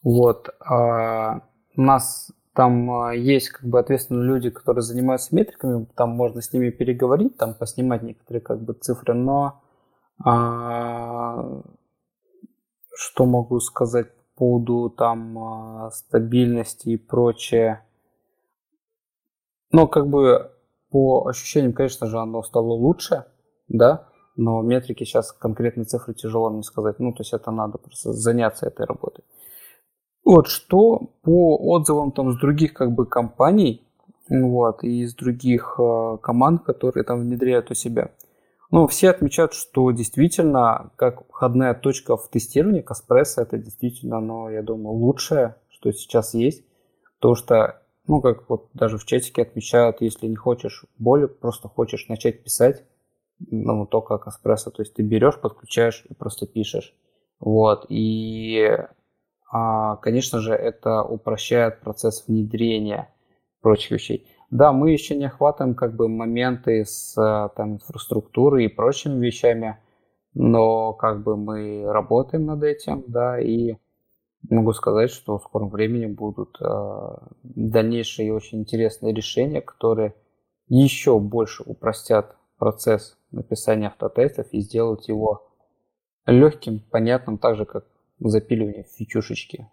Вот. 0.04 0.50
Uh, 0.70 1.42
у 1.76 1.82
нас 1.82 2.32
там 2.54 2.92
а, 2.92 3.16
есть 3.16 3.50
как 3.50 3.66
бы 3.66 3.80
ответственные 3.80 4.28
люди, 4.28 4.50
которые 4.50 4.84
занимаются 4.84 5.36
метриками, 5.36 5.88
там 5.96 6.12
можно 6.12 6.42
с 6.42 6.54
ними 6.54 6.70
переговорить, 6.70 7.38
там 7.38 7.56
поснимать 7.56 8.04
некоторые 8.04 8.42
как 8.42 8.62
бы 8.62 8.74
цифры, 8.74 9.14
но 9.14 9.62
а, 10.24 11.62
что 12.96 13.26
могу 13.26 13.60
сказать 13.60 14.16
по 14.16 14.24
поводу 14.36 14.90
там 14.90 15.38
а, 15.40 15.92
стабильности 15.92 16.90
и 16.90 16.98
прочее. 16.98 17.84
Но 19.72 19.88
как 19.88 20.08
бы 20.08 20.52
по 20.94 21.28
ощущениям, 21.28 21.74
конечно 21.74 22.06
же, 22.06 22.20
оно 22.20 22.44
стало 22.44 22.74
лучше, 22.74 23.26
да, 23.68 24.08
но 24.36 24.62
метрики 24.62 25.06
сейчас 25.06 25.32
конкретные 25.32 25.86
цифры 25.86 26.14
тяжело 26.14 26.52
мне 26.52 26.62
сказать. 26.62 27.00
Ну, 27.00 27.14
то 27.14 27.22
есть 27.22 27.34
это 27.34 27.50
надо 27.50 27.80
просто 27.80 28.14
заняться 28.14 28.68
этой 28.68 28.86
работой. 28.86 29.24
Вот 30.24 30.48
что 30.48 31.16
по 31.24 31.58
отзывам 31.58 32.12
там 32.12 32.32
с 32.32 32.40
других 32.40 32.76
как 32.76 32.92
бы 32.92 33.08
компаний, 33.08 33.88
вот, 34.30 34.84
и 34.84 35.02
из 35.02 35.16
других 35.16 35.80
э, 35.80 36.18
команд, 36.22 36.64
которые 36.64 37.04
там 37.04 37.22
внедряют 37.22 37.72
у 37.72 37.74
себя. 37.74 38.12
Ну, 38.70 38.86
все 38.86 39.10
отмечают, 39.10 39.54
что 39.54 39.90
действительно, 39.90 40.92
как 40.96 41.28
входная 41.28 41.74
точка 41.74 42.18
в 42.18 42.30
тестировании, 42.30 42.82
Каспресса 42.82 43.42
это 43.42 43.58
действительно, 43.58 44.20
ну, 44.20 44.50
я 44.50 44.62
думаю, 44.62 44.96
лучшее, 44.96 45.56
что 45.70 45.92
сейчас 45.92 46.36
есть. 46.36 46.64
Потому 47.20 47.36
что, 47.36 47.83
ну, 48.08 48.22
как 48.22 48.50
вот 48.50 48.70
даже 48.74 48.98
в 48.98 49.06
чатике 49.06 49.44
отмечают, 49.44 50.02
если 50.02 50.28
не 50.28 50.36
хочешь 50.36 50.86
боли, 50.98 51.26
просто 51.26 51.68
хочешь 51.68 52.08
начать 52.10 52.44
писать, 52.44 52.84
ну, 53.40 53.86
только 53.86 54.18
Каспресса. 54.18 54.72
То 54.72 54.82
есть 54.82 54.94
ты 54.94 55.04
берешь, 55.04 55.40
подключаешь 55.40 56.06
и 56.10 56.14
просто 56.14 56.48
пишешь. 56.48 56.94
Вот, 57.40 57.86
и 57.90 58.78
а, 59.52 59.98
конечно 59.98 60.40
же, 60.40 60.54
это 60.54 61.04
упрощает 61.04 61.82
процесс 61.82 62.26
внедрения 62.28 63.10
прочих 63.62 63.92
вещей. 63.92 64.28
Да, 64.50 64.72
мы 64.72 64.92
еще 64.92 65.16
не 65.16 65.26
охватываем 65.26 65.76
как 65.76 65.96
бы 65.96 66.08
моменты 66.08 66.86
с 66.86 67.14
там, 67.56 67.76
инфраструктурой 67.76 68.66
и 68.66 68.68
прочими 68.68 69.26
вещами, 69.26 69.78
но 70.34 70.94
как 70.94 71.24
бы 71.24 71.38
мы 71.38 71.86
работаем 71.86 72.46
над 72.46 72.64
этим, 72.64 73.04
да, 73.08 73.40
и 73.40 73.78
могу 74.50 74.74
сказать, 74.74 75.12
что 75.12 75.38
в 75.38 75.44
скором 75.44 75.70
времени 75.70 76.06
будут 76.06 76.58
э, 76.60 77.18
дальнейшие 77.44 78.34
очень 78.34 78.60
интересные 78.60 79.14
решения, 79.14 79.62
которые 79.62 80.16
еще 80.68 81.20
больше 81.20 81.64
упростят 81.64 82.36
процесс 82.58 83.18
написания 83.32 83.88
автотестов 83.88 84.48
и 84.52 84.62
сделают 84.62 85.08
его 85.08 85.50
легким, 86.26 86.80
понятным, 86.80 87.38
так 87.38 87.58
же, 87.58 87.66
как 87.66 87.86
запиливание 88.20 88.84
фичушечки. 88.84 89.70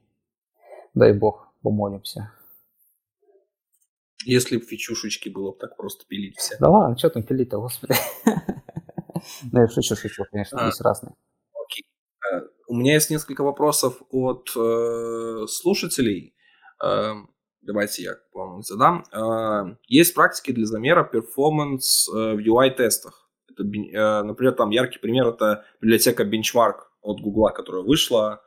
Дай 0.95 1.13
бог, 1.13 1.49
помолимся. 1.63 2.33
Если 4.25 4.57
бы 4.57 4.65
фичушечки 4.65 5.29
было 5.29 5.53
бы 5.53 5.59
так 5.59 5.77
просто 5.77 6.05
пилить 6.07 6.37
все. 6.37 6.57
Да 6.59 6.69
ладно, 6.69 6.99
что 6.99 7.11
там 7.11 7.23
пилить-то, 7.23 7.59
господи. 7.59 7.95
Ну, 9.53 9.61
я 9.61 9.69
шучу, 9.69 9.97
шучу, 9.97 10.25
конечно, 10.31 10.65
есть 10.65 10.81
разные. 10.81 11.13
Э, 12.71 12.73
у 12.73 12.75
меня 12.75 12.95
есть 12.95 13.11
несколько 13.11 13.43
вопросов 13.43 14.03
от 14.11 14.51
э, 14.57 15.47
слушателей. 15.49 16.35
Э, 16.83 17.15
давайте 17.63 18.03
я 18.03 18.17
вам 18.33 18.63
задам. 18.63 19.05
Есть 19.89 20.15
практики 20.15 20.53
для 20.53 20.67
замера 20.67 21.05
перформанс 21.05 22.09
в 22.09 22.39
UI-тестах. 22.39 23.29
Это, 23.51 23.65
например, 24.25 24.53
там 24.53 24.71
яркий 24.71 24.99
пример 24.99 25.27
это 25.27 25.65
библиотека 25.81 26.23
Benchmark 26.25 26.77
от 27.03 27.21
Гугла, 27.21 27.51
которая 27.51 27.83
вышла, 27.83 28.41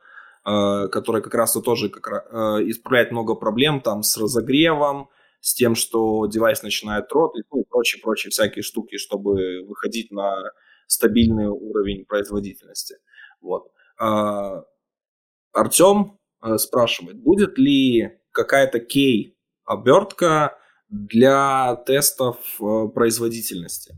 э, 0.46 0.88
которая 0.88 1.22
как 1.22 1.34
раз 1.34 1.52
тоже 1.52 1.88
как, 1.88 2.26
э, 2.30 2.36
исправляет 2.70 3.12
много 3.12 3.34
проблем 3.34 3.80
там 3.80 4.02
с 4.02 4.16
разогревом, 4.16 5.08
с 5.40 5.54
тем, 5.54 5.74
что 5.74 6.26
девайс 6.26 6.62
начинает 6.62 7.12
ротать, 7.12 7.44
ну 7.52 7.60
и 7.60 7.64
прочие-прочие 7.64 8.30
всякие 8.30 8.62
штуки, 8.62 8.96
чтобы 8.96 9.64
выходить 9.68 10.10
на 10.10 10.34
стабильный 10.86 11.48
уровень 11.48 12.06
производительности. 12.06 12.96
Вот. 13.40 13.66
Э, 13.66 13.83
Артем 15.52 16.18
спрашивает, 16.56 17.22
будет 17.22 17.58
ли 17.58 18.18
какая-то 18.32 18.80
кей 18.80 19.36
обертка 19.64 20.58
для 20.88 21.76
тестов 21.86 22.36
производительности? 22.94 23.94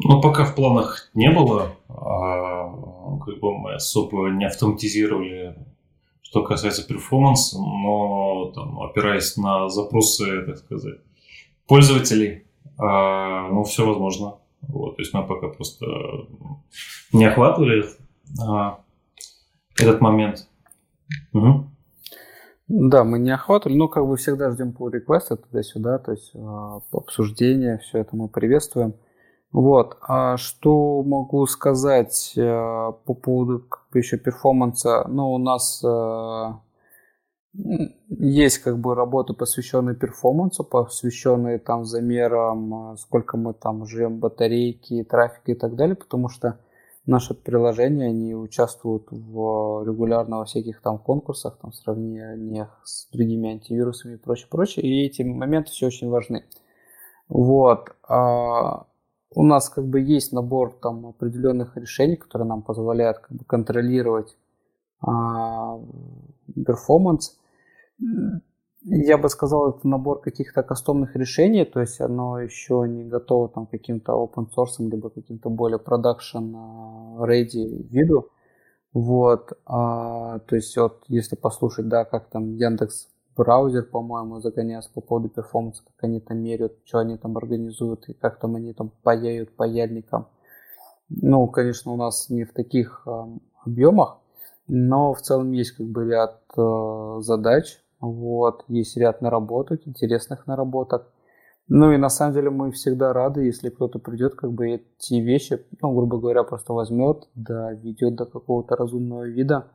Ну, 0.00 0.20
пока 0.20 0.44
в 0.44 0.54
планах 0.54 1.10
не 1.14 1.30
было, 1.30 1.76
а, 1.88 3.18
как 3.18 3.40
бы 3.40 3.58
мы 3.58 3.74
особо 3.74 4.28
не 4.28 4.46
автоматизировали, 4.46 5.56
что 6.22 6.44
касается 6.44 6.86
перформанса, 6.86 7.58
но 7.58 8.52
там, 8.54 8.80
опираясь 8.80 9.36
на 9.36 9.68
запросы, 9.68 10.46
так 10.46 10.58
сказать, 10.58 11.00
пользователей, 11.66 12.46
а, 12.78 13.48
ну, 13.48 13.64
все 13.64 13.84
возможно. 13.84 14.38
Вот, 14.62 14.96
то 14.96 15.02
есть 15.02 15.14
мы 15.14 15.26
пока 15.26 15.48
просто 15.48 15.86
не 17.12 17.24
охватывали 17.24 17.84
а, 18.42 18.80
этот 19.78 20.00
момент. 20.00 20.48
Угу. 21.32 21.70
Да, 22.68 23.04
мы 23.04 23.18
не 23.18 23.30
охватывали, 23.30 23.78
но 23.78 23.88
как 23.88 24.06
бы 24.06 24.16
всегда 24.16 24.50
ждем 24.50 24.74
pull 24.78 24.90
реквесты 24.90 25.36
туда-сюда, 25.36 25.98
то 25.98 26.12
есть 26.12 26.32
э, 26.34 26.80
обсуждение, 26.92 27.78
все 27.78 27.98
это 27.98 28.14
мы 28.14 28.28
приветствуем. 28.28 28.94
Вот, 29.52 29.96
а 30.02 30.36
что 30.36 31.02
могу 31.02 31.46
сказать 31.46 32.34
э, 32.36 32.42
по 32.42 33.14
поводу 33.14 33.60
как 33.60 33.86
бы, 33.90 33.98
еще 33.98 34.18
перформанса? 34.18 35.08
Ну, 35.08 35.32
у 35.32 35.38
нас 35.38 35.82
э, 35.82 36.52
есть 38.08 38.58
как 38.58 38.78
бы 38.78 38.94
работы, 38.94 39.34
посвященные 39.34 39.96
перформансу, 39.96 40.64
посвященные 40.64 41.58
там 41.58 41.84
замерам, 41.84 42.92
э, 42.92 42.96
сколько 42.98 43.36
мы 43.36 43.52
там 43.52 43.84
жрем 43.86 44.18
батарейки, 44.18 45.04
трафика 45.04 45.52
и 45.52 45.54
так 45.54 45.74
далее, 45.74 45.96
потому 45.96 46.28
что 46.28 46.58
наши 47.06 47.34
приложения, 47.34 48.06
они 48.06 48.34
участвуют 48.34 49.08
в 49.10 49.82
регулярно 49.84 50.38
во 50.38 50.44
всяких 50.44 50.80
там 50.82 50.98
конкурсах, 50.98 51.58
там 51.60 51.72
сравнениях 51.72 52.80
с 52.84 53.08
другими 53.10 53.50
антивирусами 53.50 54.14
и 54.14 54.18
прочее, 54.18 54.46
прочее, 54.50 54.86
и 54.86 55.06
эти 55.06 55.22
моменты 55.22 55.70
все 55.72 55.86
очень 55.86 56.10
важны. 56.10 56.44
Вот. 57.28 57.90
А 58.06 58.86
у 59.34 59.42
нас 59.42 59.68
как 59.68 59.86
бы 59.86 60.00
есть 60.00 60.32
набор 60.32 60.78
там 60.80 61.06
определенных 61.06 61.76
решений, 61.76 62.16
которые 62.16 62.48
нам 62.48 62.62
позволяют 62.62 63.18
как 63.18 63.36
бы 63.36 63.44
контролировать 63.44 64.36
а, 65.00 65.78
перформанс 66.66 67.37
я 68.84 69.18
бы 69.18 69.28
сказал, 69.28 69.70
это 69.70 69.88
набор 69.88 70.20
каких-то 70.20 70.62
кастомных 70.62 71.16
решений, 71.16 71.64
то 71.64 71.80
есть 71.80 72.00
оно 72.00 72.40
еще 72.40 72.84
не 72.88 73.04
готово 73.04 73.48
там 73.48 73.66
каким-то 73.66 74.12
open 74.12 74.48
source, 74.56 74.78
либо 74.78 75.10
каким-то 75.10 75.50
более 75.50 75.78
а, 75.78 77.16
ready 77.26 77.86
виду. 77.90 78.30
Вот, 78.92 79.52
а, 79.66 80.38
то 80.40 80.56
есть 80.56 80.76
вот 80.76 81.04
если 81.08 81.36
послушать, 81.36 81.88
да, 81.88 82.04
как 82.04 82.30
там 82.30 82.54
Яндекс 82.54 83.08
браузер, 83.36 83.84
по-моему, 83.84 84.40
загоняется 84.40 84.90
по 84.92 85.00
поводу 85.00 85.28
перформанса, 85.28 85.82
как 85.84 86.04
они 86.04 86.20
там 86.20 86.38
меряют, 86.38 86.78
что 86.84 86.98
они 86.98 87.16
там 87.16 87.36
организуют 87.36 88.08
и 88.08 88.14
как 88.14 88.38
там 88.38 88.56
они 88.56 88.72
там 88.72 88.90
паяют 89.02 89.54
паяльником. 89.54 90.26
Ну, 91.08 91.46
конечно, 91.48 91.92
у 91.92 91.96
нас 91.96 92.30
не 92.30 92.44
в 92.44 92.52
таких 92.52 93.02
э, 93.06 93.24
объемах, 93.64 94.18
но 94.66 95.14
в 95.14 95.20
целом 95.22 95.52
есть 95.52 95.72
как 95.72 95.86
бы 95.86 96.06
ряд 96.06 96.42
э, 96.56 97.16
задач, 97.20 97.80
вот, 98.00 98.64
есть 98.68 98.96
ряд 98.96 99.22
наработок, 99.22 99.86
интересных 99.86 100.46
наработок. 100.46 101.12
Ну 101.68 101.92
и 101.92 101.98
на 101.98 102.08
самом 102.08 102.34
деле 102.34 102.50
мы 102.50 102.70
всегда 102.72 103.12
рады, 103.12 103.44
если 103.44 103.68
кто-то 103.68 103.98
придет, 103.98 104.34
как 104.34 104.52
бы 104.52 104.70
эти 104.70 105.14
вещи, 105.14 105.66
ну, 105.82 105.94
грубо 105.94 106.18
говоря, 106.18 106.42
просто 106.42 106.72
возьмет, 106.72 107.28
да, 107.34 107.72
ведет 107.72 108.14
до 108.14 108.24
какого-то 108.24 108.74
разумного 108.76 109.28
вида. 109.28 109.70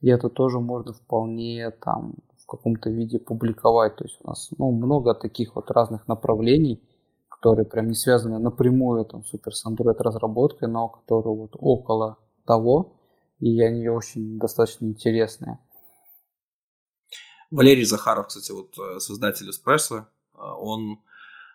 И 0.00 0.08
это 0.08 0.28
тоже 0.28 0.58
можно 0.58 0.92
вполне 0.92 1.70
там 1.70 2.14
в 2.38 2.46
каком-то 2.46 2.90
виде 2.90 3.18
публиковать. 3.18 3.96
То 3.96 4.04
есть 4.04 4.18
у 4.22 4.26
нас 4.28 4.50
ну, 4.58 4.72
много 4.72 5.14
таких 5.14 5.54
вот 5.54 5.70
разных 5.70 6.08
направлений, 6.08 6.82
которые 7.28 7.66
прям 7.66 7.88
не 7.88 7.94
связаны 7.94 8.38
напрямую 8.38 9.04
там 9.04 9.24
супер 9.24 9.54
с 9.54 9.66
Android 9.66 9.96
разработкой, 9.98 10.68
но 10.68 10.88
которые 10.88 11.36
вот 11.36 11.52
около 11.58 12.18
того, 12.44 12.94
и 13.38 13.60
они 13.60 13.88
очень 13.88 14.38
достаточно 14.38 14.86
интересные. 14.86 15.58
Валерий 17.50 17.84
Захаров, 17.84 18.28
кстати, 18.28 18.52
вот 18.52 18.76
э, 18.78 18.98
создатель 18.98 19.50
Эспрессо, 19.50 19.96
э, 19.96 20.38
он 20.38 21.00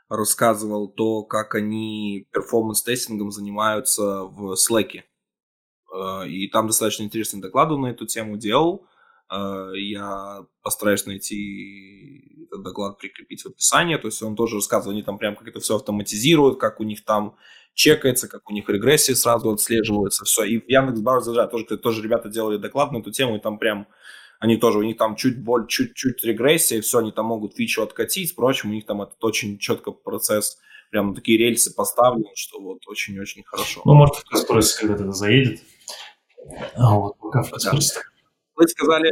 рассказывал 0.09 0.87
то, 0.89 1.23
как 1.23 1.55
они 1.55 2.27
performance 2.31 2.86
testing 2.86 3.21
ом 3.21 3.31
занимаются 3.31 4.23
в 4.23 4.53
Slack. 4.53 5.03
Э, 5.93 6.27
и 6.27 6.47
там 6.49 6.67
достаточно 6.67 7.03
интересный 7.03 7.41
доклад 7.41 7.69
на 7.71 7.87
эту 7.87 8.05
тему 8.05 8.37
делал. 8.37 8.87
Я 9.33 10.45
постараюсь 10.61 11.05
найти 11.05 12.45
этот 12.51 12.63
доклад, 12.63 12.97
прикрепить 12.97 13.43
в 13.43 13.47
описании. 13.47 13.95
То 13.95 14.07
есть 14.07 14.21
он 14.21 14.35
тоже 14.35 14.55
рассказывал, 14.55 14.91
они 14.91 15.03
там 15.03 15.17
прям 15.17 15.37
как 15.37 15.47
это 15.47 15.61
все 15.61 15.77
автоматизируют, 15.77 16.59
как 16.59 16.81
у 16.81 16.83
них 16.83 17.05
там 17.05 17.37
чекается, 17.73 18.27
как 18.27 18.49
у 18.49 18.53
них 18.53 18.67
регрессии 18.69 19.13
сразу 19.13 19.51
отслеживаются, 19.51 20.25
все. 20.25 20.43
И 20.43 20.59
в 20.59 20.67
Яндекс 20.67 20.99
Браузере 20.99 21.47
тоже, 21.47 21.77
тоже 21.77 22.03
ребята 22.03 22.29
делали 22.29 22.57
доклад 22.57 22.91
на 22.91 22.97
эту 22.97 23.11
тему, 23.11 23.37
и 23.37 23.39
там 23.39 23.57
прям 23.57 23.87
они 24.41 24.57
тоже, 24.57 24.79
у 24.79 24.81
них 24.81 24.97
там 24.97 25.15
чуть 25.15 25.39
боль, 25.39 25.67
чуть-чуть 25.67 26.23
регрессия, 26.23 26.81
все, 26.81 26.97
они 26.97 27.11
там 27.11 27.27
могут 27.27 27.55
фичу 27.55 27.83
откатить, 27.83 28.31
впрочем, 28.31 28.71
у 28.71 28.73
них 28.73 28.87
там 28.87 29.03
этот 29.03 29.23
очень 29.23 29.59
четко 29.59 29.91
процесс, 29.91 30.57
прям 30.89 31.13
такие 31.13 31.37
рельсы 31.37 31.73
поставлены, 31.73 32.31
что 32.33 32.59
вот 32.59 32.79
очень-очень 32.87 33.43
хорошо. 33.43 33.83
Ну, 33.85 33.93
может, 33.93 34.15
в 34.15 34.23
Каспресс 34.25 34.73
когда 34.73 34.95
это 34.95 35.11
заедет. 35.11 35.61
А 36.73 36.95
вот 36.95 37.19
пока 37.19 37.43
в 37.43 37.51
Каспресс. 37.51 37.93
Да. 37.93 38.01
Вы 38.55 38.67
сказали, 38.67 39.11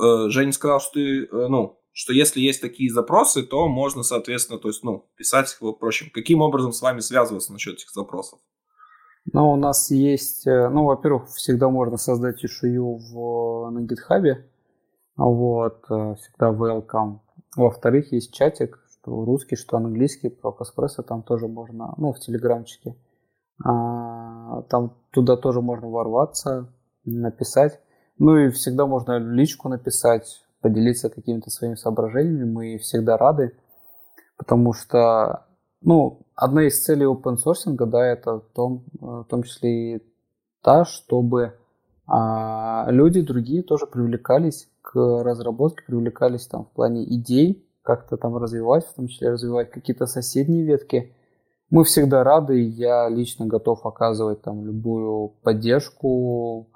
э, 0.00 0.30
Женя 0.30 0.52
сказал, 0.52 0.80
что 0.80 0.92
ты, 0.94 1.24
э, 1.24 1.48
ну, 1.48 1.78
что 1.92 2.14
если 2.14 2.40
есть 2.40 2.62
такие 2.62 2.90
запросы, 2.90 3.42
то 3.42 3.68
можно, 3.68 4.02
соответственно, 4.02 4.58
то 4.58 4.68
есть, 4.68 4.82
ну, 4.82 5.06
писать 5.16 5.52
их, 5.52 5.58
впрочем. 5.76 6.08
Каким 6.08 6.40
образом 6.40 6.72
с 6.72 6.80
вами 6.80 7.00
связываться 7.00 7.52
насчет 7.52 7.74
этих 7.74 7.90
запросов? 7.90 8.40
Ну, 9.32 9.52
у 9.52 9.56
нас 9.56 9.90
есть, 9.90 10.46
э, 10.46 10.68
ну, 10.68 10.84
во-первых, 10.84 11.28
всегда 11.28 11.68
можно 11.68 11.96
создать 11.96 12.44
issue 12.44 12.98
в, 12.98 13.70
на 13.70 13.80
GitHub, 13.80 14.42
вот, 15.16 15.84
э, 15.90 16.14
всегда 16.14 16.50
welcome. 16.50 17.18
Во-вторых, 17.56 18.12
есть 18.12 18.32
чатик, 18.32 18.78
что 18.88 19.24
русский, 19.24 19.56
что 19.56 19.76
английский, 19.78 20.28
про 20.28 20.52
Каспрессо 20.52 21.02
там 21.02 21.22
тоже 21.22 21.48
можно, 21.48 21.94
ну, 21.96 22.12
в 22.12 22.20
телеграмчике. 22.20 22.96
А, 23.64 24.62
там 24.68 24.96
туда 25.10 25.36
тоже 25.36 25.60
можно 25.62 25.88
ворваться, 25.88 26.68
написать. 27.04 27.80
Ну 28.18 28.36
и 28.36 28.50
всегда 28.50 28.86
можно 28.86 29.18
личку 29.18 29.68
написать, 29.68 30.42
поделиться 30.60 31.08
какими-то 31.08 31.50
своими 31.50 31.74
соображениями. 31.74 32.44
Мы 32.50 32.78
всегда 32.78 33.16
рады, 33.16 33.56
потому 34.36 34.72
что 34.72 35.45
ну, 35.82 36.26
одна 36.34 36.64
из 36.64 36.82
целей 36.82 37.06
open 37.06 37.36
sourcing, 37.36 37.76
да, 37.86 38.06
это 38.06 38.40
в 38.40 38.48
том, 38.54 38.84
в 39.00 39.24
том 39.24 39.42
числе 39.42 39.96
и 39.96 40.02
та, 40.62 40.84
чтобы 40.84 41.54
а, 42.06 42.86
люди 42.90 43.20
другие 43.20 43.62
тоже 43.62 43.86
привлекались 43.86 44.68
к 44.82 44.94
разработке, 44.94 45.84
привлекались 45.86 46.46
там 46.46 46.64
в 46.64 46.70
плане 46.70 47.04
идей, 47.04 47.64
как-то 47.82 48.16
там 48.16 48.36
развивать, 48.36 48.86
в 48.86 48.94
том 48.94 49.08
числе 49.08 49.30
развивать 49.30 49.70
какие-то 49.70 50.06
соседние 50.06 50.64
ветки. 50.64 51.12
Мы 51.70 51.82
всегда 51.84 52.22
рады, 52.22 52.60
я 52.60 53.08
лично 53.08 53.46
готов 53.46 53.86
оказывать 53.86 54.42
там 54.42 54.64
любую 54.64 55.30
поддержку, 55.42 56.68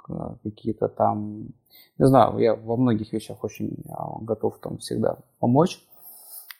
какие-то 0.42 0.88
там, 0.88 1.48
не 1.98 2.06
знаю, 2.06 2.38
я 2.38 2.54
во 2.56 2.76
многих 2.76 3.12
вещах 3.12 3.44
очень 3.44 3.84
а, 3.88 4.18
готов 4.20 4.58
там 4.58 4.78
всегда 4.78 5.18
помочь. 5.38 5.84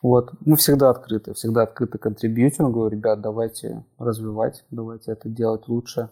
Вот. 0.02 0.32
Мы 0.44 0.56
всегда 0.56 0.90
открыты, 0.90 1.34
всегда 1.34 1.62
открыты 1.62 1.98
к 1.98 2.02
контрибьютингу. 2.02 2.88
Ребят, 2.88 3.20
давайте 3.20 3.84
развивать, 3.98 4.64
давайте 4.70 5.12
это 5.12 5.28
делать 5.28 5.68
лучше. 5.68 6.08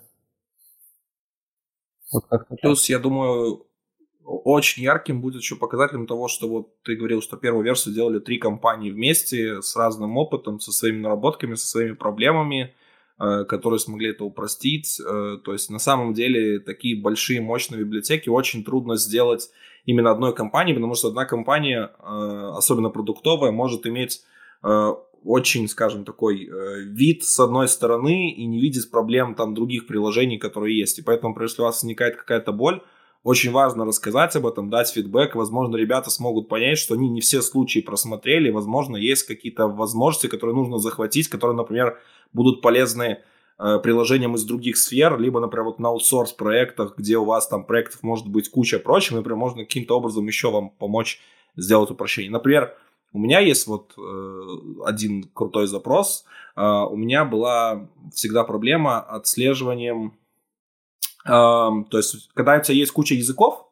Вот 2.13 2.27
как 2.29 2.47
Плюс, 2.61 2.89
я 2.89 2.99
думаю, 2.99 3.67
очень 4.25 4.83
ярким 4.83 5.21
будет 5.21 5.41
еще 5.41 5.57
показателем 5.57 6.07
того, 6.07 6.29
что 6.29 6.49
вот 6.49 6.83
ты 6.83 6.97
говорил, 6.97 7.23
что 7.23 7.37
первую 7.37 7.65
версию 7.65 7.95
делали 7.95 8.19
три 8.19 8.39
компании 8.39 8.91
вместе 8.91 9.63
с 9.63 9.75
разным 9.75 10.17
опытом, 10.17 10.61
со 10.61 10.71
своими 10.71 11.01
наработками, 11.01 11.55
со 11.55 11.67
своими 11.67 11.93
проблемами, 11.93 12.75
э, 13.19 13.45
которые 13.45 13.81
смогли 13.81 14.11
это 14.11 14.25
упростить. 14.25 15.01
Э, 15.01 15.39
то 15.43 15.53
есть 15.53 15.71
на 15.71 15.79
самом 15.79 16.13
деле 16.13 16.61
такие 16.61 17.01
большие 17.01 17.41
мощные 17.41 17.81
библиотеки 17.81 18.29
очень 18.29 18.65
трудно 18.65 18.97
сделать 18.97 19.51
именно 19.89 20.11
одной 20.11 20.35
компании, 20.35 20.75
потому 20.75 20.95
что 20.95 21.09
одна 21.09 21.25
компания, 21.25 21.91
э, 21.99 22.53
особенно 22.55 22.91
продуктовая, 22.91 23.53
может 23.53 23.87
иметь 23.87 24.23
э, 24.63 24.93
очень, 25.25 25.67
скажем, 25.67 26.05
такой 26.05 26.45
э, 26.45 26.81
вид 26.83 27.25
с 27.25 27.41
одной 27.41 27.69
стороны 27.69 28.31
и 28.31 28.45
не 28.45 28.61
видеть 28.61 28.91
проблем 28.91 29.35
там 29.35 29.55
других 29.55 29.87
приложений, 29.87 30.39
которые 30.39 30.79
есть. 30.79 30.99
И 30.99 31.03
поэтому, 31.03 31.35
если 31.41 31.63
у 31.63 31.65
вас 31.65 31.83
возникает 31.83 32.17
какая-то 32.17 32.53
боль, 32.53 32.83
очень 33.25 33.51
важно 33.51 33.87
рассказать 33.87 34.37
об 34.37 34.47
этом, 34.47 34.69
дать 34.69 34.91
фидбэк. 34.91 35.35
Возможно, 35.35 35.77
ребята 35.77 36.11
смогут 36.11 36.49
понять, 36.49 36.77
что 36.77 36.93
они 36.95 37.09
не 37.09 37.23
все 37.23 37.41
случаи 37.41 37.81
просмотрели. 37.81 38.51
Возможно, 38.51 38.97
есть 38.99 39.23
какие-то 39.23 39.69
возможности, 39.69 40.27
которые 40.27 40.55
нужно 40.55 40.77
захватить, 40.77 41.29
которые, 41.29 41.57
например, 41.57 41.99
будут 42.35 42.61
полезны 42.61 43.21
приложениям 43.59 44.37
из 44.37 44.45
других 44.45 44.77
сфер, 44.77 45.19
либо, 45.19 45.41
например, 45.41 45.65
вот 45.65 45.81
на 45.81 45.89
аутсорс 45.89 46.33
проектах, 46.33 46.95
где 46.97 47.19
у 47.19 47.25
вас 47.25 47.49
там 47.49 47.65
проектов 47.65 48.03
может 48.05 48.29
быть 48.29 48.49
куча 48.49 48.79
прочим, 48.79 49.17
например, 49.17 49.37
можно 49.37 49.65
каким-то 49.65 49.97
образом 49.97 50.27
еще 50.27 50.51
вам 50.51 50.71
помочь 50.71 51.21
сделать 51.57 51.91
упрощение. 51.91 52.31
Например, 52.31 52.75
У 53.13 53.19
меня 53.19 53.41
есть 53.41 53.67
вот 53.67 53.95
э, 53.97 54.57
один 54.85 55.25
крутой 55.33 55.67
запрос. 55.67 56.25
Э, 56.57 56.85
у 56.91 56.95
меня 56.95 57.25
была 57.25 57.89
всегда 58.13 58.45
проблема 58.45 59.01
отслеживанием. 59.01 60.13
Э, 61.25 61.31
то 61.31 61.97
есть, 61.97 62.31
когда 62.35 62.59
у 62.59 62.63
тебя 62.63 62.77
есть 62.77 62.93
куча 62.93 63.15
языков, 63.15 63.67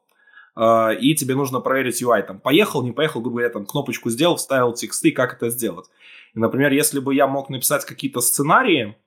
э, 0.57 0.97
и 1.01 1.15
тебе 1.15 1.35
нужно 1.35 1.61
проверить 1.61 2.03
UI, 2.03 2.23
там, 2.23 2.41
поехал, 2.41 2.83
не 2.83 2.93
поехал, 2.93 3.21
грубо 3.21 3.37
говоря, 3.37 3.53
там, 3.53 3.67
кнопочку 3.67 4.09
сделал, 4.09 4.37
вставил 4.37 4.73
тексты, 4.73 5.13
как 5.13 5.35
это 5.35 5.51
сделать. 5.51 5.87
И, 6.35 6.39
например, 6.39 6.73
если 6.73 6.99
бы 6.99 7.15
я 7.15 7.27
мог 7.27 7.51
написать 7.51 7.85
какие-то 7.85 8.23
сценарии, 8.23 8.97
Э, 8.97 9.06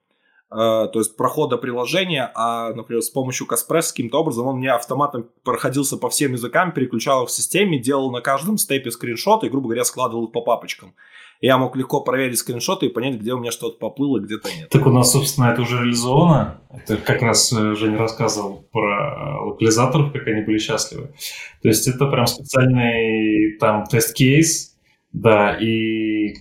то 0.49 0.91
есть 0.95 1.15
прохода 1.15 1.57
приложения, 1.57 2.31
а, 2.33 2.73
например, 2.73 3.03
с 3.03 3.09
помощью 3.09 3.45
Каспресс 3.45 3.91
каким-то 3.91 4.19
образом 4.19 4.47
он 4.47 4.57
мне 4.57 4.71
автоматом 4.71 5.27
проходился 5.43 5.95
по 5.97 6.09
всем 6.09 6.33
языкам, 6.33 6.71
переключал 6.71 7.23
их 7.23 7.29
в 7.29 7.31
системе, 7.31 7.79
делал 7.79 8.11
на 8.11 8.21
каждом 8.21 8.57
степе 8.57 8.89
скриншоты 8.89 9.47
и, 9.47 9.49
грубо 9.49 9.67
говоря, 9.67 9.83
складывал 9.83 10.25
их 10.25 10.31
по 10.31 10.41
папочкам. 10.41 10.95
Я 11.41 11.57
мог 11.57 11.77
легко 11.77 12.01
проверить 12.01 12.37
скриншоты 12.37 12.87
и 12.87 12.89
понять, 12.89 13.15
где 13.15 13.33
у 13.33 13.37
меня 13.37 13.51
что-то 13.51 13.77
поплыло, 13.77 14.19
где-то 14.19 14.49
нет. 14.53 14.69
Так 14.69 14.85
у 14.85 14.89
нас, 14.89 15.13
собственно, 15.13 15.45
это 15.45 15.61
уже 15.61 15.77
реализовано. 15.77 16.59
Это 16.69 16.97
как 16.97 17.21
раз 17.21 17.53
э, 17.53 17.75
Женя 17.75 17.97
рассказывал 17.97 18.67
про 18.73 19.45
локализаторов, 19.45 20.11
как 20.11 20.27
они 20.27 20.41
были 20.41 20.57
счастливы. 20.57 21.13
То 21.61 21.69
есть 21.69 21.87
это 21.87 22.07
прям 22.07 22.27
специальный 22.27 23.57
там 23.57 23.85
тест-кейс, 23.85 24.68
да, 25.11 25.57
и 25.59 26.35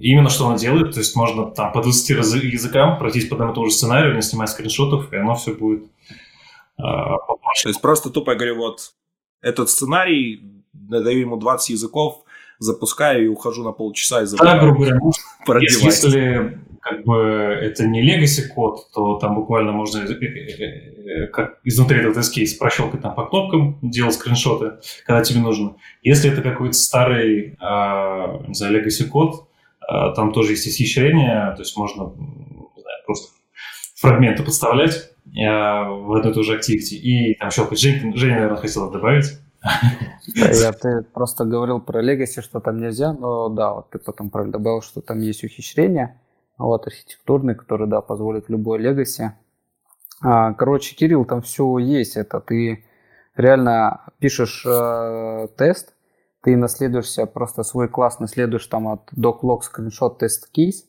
именно 0.00 0.30
что 0.30 0.46
она 0.46 0.56
делает, 0.56 0.92
то 0.92 1.00
есть 1.00 1.16
можно 1.16 1.50
там 1.50 1.72
по 1.72 1.82
20 1.82 2.10
языкам 2.44 2.98
пройтись 2.98 3.28
по 3.28 3.34
одному 3.34 3.52
и 3.52 3.54
тому 3.54 3.66
же 3.66 3.72
сценарию, 3.72 4.14
не 4.14 4.22
снимать 4.22 4.50
скриншотов, 4.50 5.12
и 5.12 5.16
оно 5.16 5.34
все 5.34 5.54
будет 5.54 5.84
э, 6.78 6.82
То 6.82 7.68
есть 7.68 7.80
просто 7.80 8.10
тупо 8.10 8.30
я 8.30 8.36
говорю, 8.36 8.56
вот 8.56 8.92
этот 9.42 9.68
сценарий, 9.68 10.62
даю 10.72 11.20
ему 11.20 11.36
20 11.36 11.70
языков, 11.70 12.22
запускаю 12.58 13.24
и 13.24 13.28
ухожу 13.28 13.64
на 13.64 13.72
полчаса 13.72 14.22
и 14.22 14.26
забываю. 14.26 14.56
Да, 14.56 14.64
грубо 14.64 14.84
говоря, 14.84 15.60
если, 15.60 15.84
если 15.84 16.60
как 16.80 17.04
бы 17.04 17.16
это 17.16 17.86
не 17.86 18.02
legacy 18.02 18.48
код, 18.48 18.90
то 18.92 19.18
там 19.18 19.34
буквально 19.34 19.72
можно 19.72 19.98
э, 19.98 20.12
э, 20.12 21.24
э, 21.24 21.26
как 21.28 21.58
изнутри 21.64 22.00
этого 22.00 22.14
тест-кейс 22.14 22.54
прощелкать 22.54 23.02
там 23.02 23.14
по 23.14 23.26
кнопкам, 23.26 23.78
делать 23.82 24.14
скриншоты, 24.14 24.78
когда 25.06 25.22
тебе 25.22 25.40
нужно. 25.40 25.76
Если 26.02 26.32
это 26.32 26.42
какой-то 26.42 26.74
старый, 26.74 27.56
э, 27.60 28.46
не 28.48 28.54
знаю, 28.54 28.82
legacy 28.82 29.06
код, 29.06 29.48
э, 29.82 30.12
там 30.16 30.32
тоже 30.32 30.52
есть 30.52 30.66
исхищрение, 30.66 31.52
то 31.54 31.60
есть 31.60 31.76
можно 31.76 32.14
не 32.16 32.82
знаю, 32.82 32.98
просто 33.04 33.32
фрагменты 33.96 34.42
подставлять 34.42 35.10
э, 35.26 35.38
в 35.38 36.14
одну 36.14 36.30
и 36.30 36.34
ту 36.34 36.42
же 36.42 36.56
activity 36.56 36.96
и 36.96 37.34
там 37.34 37.50
щелкать. 37.50 37.78
Женя, 37.78 38.16
Женя, 38.16 38.34
наверное, 38.36 38.56
хотела 38.56 38.90
добавить. 38.90 39.26
Я 40.34 40.72
ты 40.72 41.02
просто 41.12 41.44
говорил 41.44 41.80
про 41.80 42.02
Legacy, 42.02 42.40
что 42.40 42.60
там 42.60 42.80
нельзя, 42.80 43.12
но 43.12 43.50
да, 43.50 43.74
вот 43.74 43.90
ты 43.90 43.98
потом 43.98 44.30
добавил, 44.50 44.80
что 44.80 45.02
там 45.02 45.20
есть 45.20 45.44
ухищрения 45.44 46.18
вот, 46.60 46.86
архитектурный, 46.86 47.54
который, 47.54 47.88
да, 47.88 48.00
позволит 48.00 48.48
любой 48.48 48.78
легаси. 48.78 49.32
А, 50.22 50.52
короче, 50.52 50.94
Кирилл, 50.94 51.24
там 51.24 51.42
все 51.42 51.78
есть. 51.78 52.16
Это 52.16 52.40
ты 52.40 52.84
реально 53.34 54.02
пишешь 54.18 54.64
э, 54.66 55.48
тест, 55.56 55.94
ты 56.42 56.56
наследуешься 56.56 57.26
просто 57.26 57.62
свой 57.62 57.88
класс, 57.88 58.20
наследуешь 58.20 58.66
там 58.66 58.88
от 58.88 59.10
doclog 59.12 59.60
screenshot 59.60 60.18
test 60.20 60.48
case. 60.54 60.84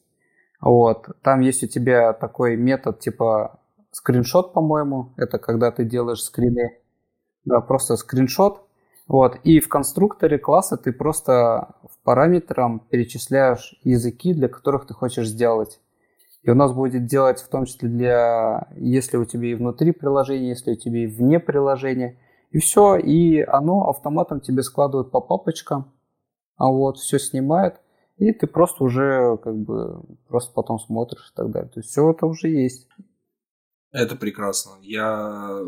Вот. 0.59 1.09
Там 1.21 1.39
есть 1.39 1.63
у 1.63 1.67
тебя 1.67 2.13
такой 2.13 2.55
метод 2.57 2.99
типа 2.99 3.59
скриншот, 3.91 4.53
по-моему. 4.53 5.13
Это 5.17 5.39
когда 5.39 5.71
ты 5.71 5.85
делаешь 5.85 6.23
скрины. 6.23 6.77
Да, 7.45 7.61
просто 7.61 7.95
скриншот. 7.95 8.61
Вот. 9.07 9.37
И 9.43 9.59
в 9.59 9.67
конструкторе 9.67 10.37
класса 10.37 10.77
ты 10.77 10.91
просто 10.93 11.75
параметрам 12.03 12.79
перечисляешь 12.79 13.79
языки, 13.83 14.33
для 14.33 14.47
которых 14.47 14.87
ты 14.87 14.93
хочешь 14.93 15.27
сделать. 15.27 15.79
И 16.43 16.49
у 16.49 16.55
нас 16.55 16.73
будет 16.73 17.05
делать 17.05 17.39
в 17.39 17.49
том 17.49 17.65
числе 17.65 17.87
для, 17.87 18.67
если 18.75 19.17
у 19.17 19.25
тебя 19.25 19.51
и 19.51 19.53
внутри 19.53 19.91
приложения, 19.91 20.49
если 20.49 20.73
у 20.73 20.75
тебя 20.75 21.03
и 21.03 21.07
вне 21.07 21.39
приложения. 21.39 22.17
И 22.49 22.59
все, 22.59 22.95
и 22.97 23.41
оно 23.41 23.87
автоматом 23.87 24.41
тебе 24.41 24.63
складывает 24.63 25.11
по 25.11 25.21
папочкам, 25.21 25.93
а 26.57 26.69
вот 26.69 26.97
все 26.97 27.19
снимает, 27.19 27.75
и 28.17 28.33
ты 28.33 28.45
просто 28.47 28.83
уже 28.83 29.37
как 29.37 29.55
бы 29.55 30.01
просто 30.27 30.51
потом 30.53 30.79
смотришь 30.79 31.31
и 31.31 31.35
так 31.35 31.51
далее. 31.51 31.69
То 31.69 31.79
есть 31.79 31.91
все 31.91 32.09
это 32.11 32.25
уже 32.25 32.49
есть. 32.49 32.87
Это 33.91 34.15
прекрасно. 34.15 34.73
Я 34.81 35.59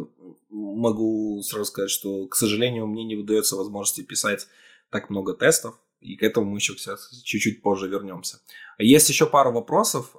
могу 0.50 1.42
сразу 1.42 1.66
сказать, 1.66 1.90
что, 1.90 2.28
к 2.28 2.36
сожалению, 2.36 2.88
мне 2.88 3.06
не 3.06 3.16
выдается 3.16 3.56
возможности 3.56 4.02
писать 4.02 4.48
так 4.92 5.10
много 5.10 5.34
тестов, 5.34 5.80
и 6.04 6.16
к 6.16 6.24
этому 6.24 6.52
мы 6.52 6.58
еще 6.58 6.74
чуть-чуть 6.76 7.62
позже 7.62 7.88
вернемся. 7.88 8.40
Есть 8.78 9.10
еще 9.10 9.26
пару 9.26 9.52
вопросов. 9.52 10.16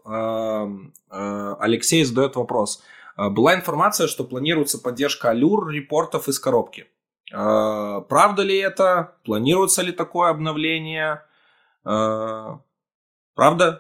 Алексей 1.11 2.05
задает 2.05 2.37
вопрос. 2.37 2.83
Была 3.17 3.55
информация, 3.55 4.09
что 4.09 4.25
планируется 4.25 4.79
поддержка 4.79 5.33
Allure 5.33 5.71
репортов 5.71 6.29
из 6.29 6.39
коробки. 6.41 6.87
Правда 7.31 8.43
ли 8.43 8.57
это? 8.59 9.17
Планируется 9.25 9.83
ли 9.83 9.93
такое 9.93 10.31
обновление? 10.31 11.23
Правда? 11.83 12.63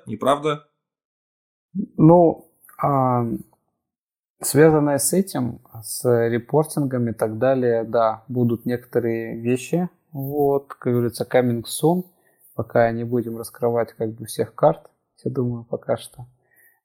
Неправда? 0.06 0.68
Ну, 1.96 2.50
Связанное 4.40 4.98
с 4.98 5.12
этим, 5.14 5.60
с 5.82 6.04
репортингами 6.28 7.12
и 7.12 7.14
так 7.14 7.38
далее, 7.38 7.84
да, 7.84 8.24
будут 8.28 8.66
некоторые 8.66 9.40
вещи. 9.40 9.88
Вот, 10.14 10.72
как 10.74 10.92
говорится, 10.92 11.28
coming 11.30 11.64
soon. 11.64 12.04
Пока 12.54 12.90
не 12.92 13.02
будем 13.04 13.36
раскрывать 13.36 13.92
как 13.92 14.14
бы 14.14 14.26
всех 14.26 14.54
карт, 14.54 14.80
я 15.24 15.30
думаю, 15.30 15.64
пока 15.68 15.96
что. 15.96 16.26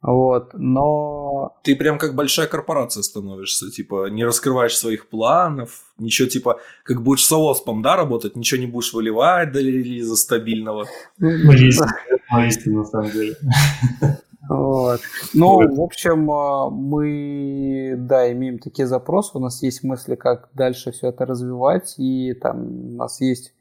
Вот, 0.01 0.53
но... 0.53 1.59
Ты 1.61 1.75
прям 1.75 1.99
как 1.99 2.15
большая 2.15 2.47
корпорация 2.47 3.03
становишься, 3.03 3.69
типа, 3.69 4.09
не 4.09 4.23
раскрываешь 4.23 4.75
своих 4.75 5.09
планов, 5.09 5.83
ничего, 5.99 6.27
типа, 6.27 6.59
как 6.83 7.03
будешь 7.03 7.25
с 7.25 7.31
ОСПом, 7.31 7.81
да, 7.81 7.97
работать, 7.97 8.35
ничего 8.35 8.61
не 8.61 8.67
будешь 8.67 8.93
выливать 8.93 9.51
до 9.51 9.59
релиза 9.59 10.15
стабильного. 10.15 10.87
Ну, 11.19 11.51
есть, 11.51 11.81
на 12.65 12.85
самом 12.85 13.11
деле. 13.11 13.35
Вот. 14.47 15.01
Ну, 15.33 15.75
в 15.75 15.81
общем, 15.81 16.31
а, 16.31 16.69
мы, 16.69 17.95
да, 17.97 18.31
имеем 18.31 18.59
такие 18.59 18.87
запросы, 18.87 19.37
у 19.37 19.41
нас 19.41 19.61
есть 19.61 19.83
мысли, 19.83 20.15
как 20.15 20.49
дальше 20.53 20.91
все 20.91 21.09
это 21.09 21.25
развивать, 21.25 21.95
и 21.97 22.33
там 22.33 22.93
у 22.93 22.97
нас 22.97 23.19
есть 23.19 23.53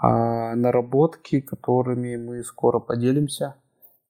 а, 0.00 0.54
наработки, 0.54 1.40
которыми 1.40 2.16
мы 2.16 2.44
скоро 2.44 2.78
поделимся, 2.78 3.56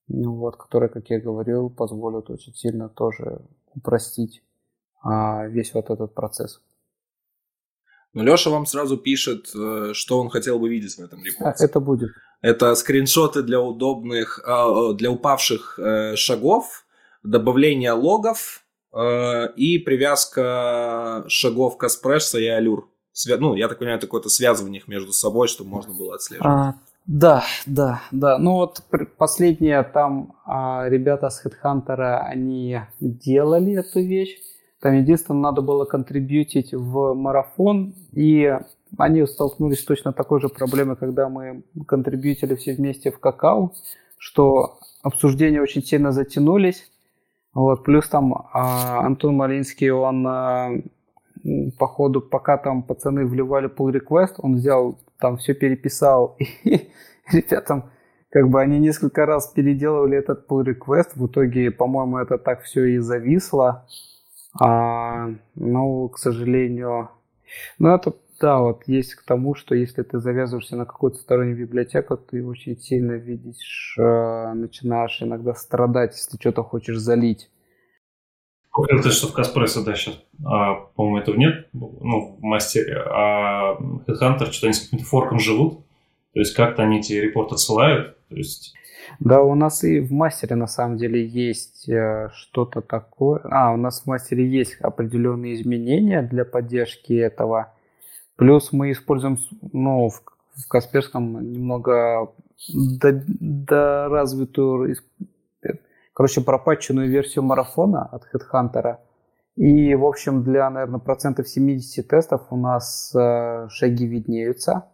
ну, 0.08 0.34
вот, 0.34 0.56
которые, 0.56 0.90
как 0.90 1.08
я 1.08 1.18
говорил, 1.18 1.70
позволят 1.70 2.28
очень 2.28 2.54
сильно 2.54 2.88
тоже 2.88 3.40
упростить 3.74 4.42
а, 5.02 5.46
весь 5.46 5.72
вот 5.72 5.90
этот 5.90 6.14
процесс. 6.14 6.60
Но 8.14 8.22
Леша 8.22 8.50
вам 8.50 8.66
сразу 8.66 8.96
пишет, 8.96 9.50
э, 9.54 9.90
что 9.92 10.18
он 10.18 10.30
хотел 10.30 10.58
бы 10.58 10.68
видеть 10.68 10.96
в 10.96 11.00
этом 11.00 11.22
репорте. 11.22 11.64
Это 11.64 11.80
будет. 11.80 12.10
Это 12.40 12.74
скриншоты 12.74 13.42
для 13.42 13.60
удобных, 13.60 14.40
а, 14.46 14.92
для 14.92 15.10
упавших 15.10 15.78
э, 15.78 16.16
шагов, 16.16 16.84
добавление 17.22 17.92
логов 17.92 18.64
э, 18.92 19.52
и 19.56 19.78
привязка 19.78 21.24
шагов 21.28 21.76
Каспресса 21.76 22.38
и 22.38 22.46
Алюр. 22.46 22.88
Ну, 23.38 23.54
я 23.54 23.68
так 23.68 23.78
понимаю, 23.78 23.98
это 23.98 24.06
какое-то 24.06 24.28
связывание 24.28 24.80
их 24.80 24.88
между 24.88 25.12
собой, 25.12 25.48
чтобы 25.48 25.70
можно 25.70 25.94
было 25.94 26.14
отслеживать. 26.14 26.46
А, 26.46 26.74
да, 27.06 27.44
да, 27.66 28.02
да. 28.10 28.36
Ну 28.38 28.52
вот 28.52 28.82
последнее 29.16 29.82
там 29.84 30.34
а, 30.44 30.86
ребята 30.88 31.30
с 31.30 31.44
HeadHunter, 31.44 32.18
они 32.18 32.80
делали 33.00 33.78
эту 33.78 34.00
вещь. 34.00 34.38
Там 34.80 34.94
единственное, 34.94 35.40
надо 35.40 35.62
было 35.62 35.84
контрибьютить 35.84 36.74
в 36.74 37.14
марафон, 37.14 37.94
и 38.12 38.58
они 38.98 39.26
столкнулись 39.26 39.80
с 39.80 39.84
точно 39.84 40.12
такой 40.12 40.40
же 40.40 40.48
проблемой, 40.48 40.96
когда 40.96 41.28
мы 41.28 41.62
контрибьютили 41.86 42.54
все 42.54 42.74
вместе 42.74 43.10
в 43.10 43.18
какао, 43.18 43.72
что 44.18 44.78
обсуждения 45.02 45.62
очень 45.62 45.82
сильно 45.82 46.12
затянулись. 46.12 46.90
Вот, 47.54 47.84
плюс 47.84 48.06
там 48.08 48.34
а, 48.52 49.00
Антон 49.00 49.36
Малинский, 49.36 49.90
он 49.90 50.26
а, 50.26 50.70
по 51.78 51.86
ходу, 51.86 52.20
пока 52.20 52.58
там 52.58 52.82
пацаны 52.82 53.24
вливали 53.24 53.68
pull 53.68 53.92
request, 53.92 54.34
он 54.38 54.56
взял, 54.56 54.98
там 55.18 55.38
все 55.38 55.54
переписал, 55.54 56.36
и 56.64 56.90
ребятам 57.32 57.90
как 58.30 58.50
бы 58.50 58.60
они 58.60 58.78
несколько 58.78 59.24
раз 59.24 59.46
переделывали 59.46 60.18
этот 60.18 60.46
pull 60.46 60.64
request, 60.64 61.12
в 61.14 61.26
итоге, 61.26 61.70
по-моему, 61.70 62.18
это 62.18 62.36
так 62.36 62.62
все 62.62 62.84
и 62.84 62.98
зависло. 62.98 63.86
А, 64.60 65.28
ну, 65.54 66.08
к 66.08 66.18
сожалению, 66.18 67.10
ну 67.78 67.94
это 67.94 68.14
да, 68.40 68.58
вот 68.58 68.82
есть 68.86 69.14
к 69.14 69.22
тому, 69.24 69.54
что 69.54 69.74
если 69.74 70.02
ты 70.02 70.18
завязываешься 70.18 70.76
на 70.76 70.84
какую-то 70.84 71.18
стороннюю 71.18 71.56
библиотеку, 71.56 72.18
ты 72.18 72.44
очень 72.44 72.76
сильно 72.76 73.12
видишь, 73.12 73.96
э, 73.98 74.52
начинаешь 74.52 75.22
иногда 75.22 75.54
страдать, 75.54 76.14
если 76.14 76.36
что-то 76.36 76.62
хочешь 76.62 76.98
залить. 76.98 77.50
Это 78.90 79.10
что 79.10 79.28
в 79.28 79.32
Каспрессо, 79.32 79.82
да, 79.82 79.94
сейчас, 79.94 80.22
а, 80.44 80.74
по-моему, 80.74 81.18
этого 81.18 81.36
нет, 81.36 81.68
ну, 81.72 82.36
в 82.38 82.42
мастере, 82.42 82.98
а 83.06 83.78
Headhunter 84.06 84.50
что-то 84.50 84.66
они 84.66 84.74
с 84.74 84.80
каким-то 84.80 85.06
форком 85.06 85.38
живут, 85.38 85.86
то 86.34 86.40
есть 86.40 86.54
как-то 86.54 86.82
они 86.82 86.98
эти 86.98 87.14
репорты 87.14 87.54
отсылают. 87.54 88.18
То 88.28 88.36
есть... 88.36 88.74
Да, 89.20 89.42
у 89.42 89.54
нас 89.54 89.84
и 89.84 90.00
в 90.00 90.12
мастере 90.12 90.56
на 90.56 90.66
самом 90.66 90.96
деле 90.96 91.24
есть 91.24 91.88
э, 91.88 92.30
что-то 92.34 92.80
такое. 92.80 93.40
А, 93.44 93.72
у 93.72 93.76
нас 93.76 94.02
в 94.02 94.06
мастере 94.06 94.48
есть 94.48 94.76
определенные 94.80 95.54
изменения 95.54 96.22
для 96.22 96.44
поддержки 96.44 97.12
этого. 97.12 97.72
Плюс 98.36 98.72
мы 98.72 98.92
используем, 98.92 99.38
ну, 99.72 100.08
в, 100.08 100.22
в 100.54 100.68
Касперском 100.68 101.52
немного 101.52 102.32
доразвитую, 103.38 104.96
короче, 106.12 106.40
пропатченную 106.40 107.08
версию 107.08 107.44
марафона 107.44 108.04
от 108.04 108.24
HeadHunter. 108.32 108.98
И, 109.56 109.94
в 109.94 110.04
общем, 110.04 110.42
для, 110.42 110.68
наверное, 110.68 111.00
процентов 111.00 111.48
70 111.48 112.06
тестов 112.06 112.42
у 112.50 112.56
нас 112.56 113.14
э, 113.14 113.68
шаги 113.70 114.06
виднеются, 114.06 114.84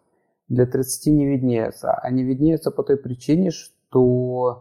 для 0.48 0.66
30 0.66 1.12
не 1.12 1.26
виднеются. 1.26 1.94
Они 1.94 2.22
виднеются 2.22 2.70
по 2.70 2.84
той 2.84 2.96
причине, 2.96 3.50
что 3.50 3.74
э, 4.00 4.52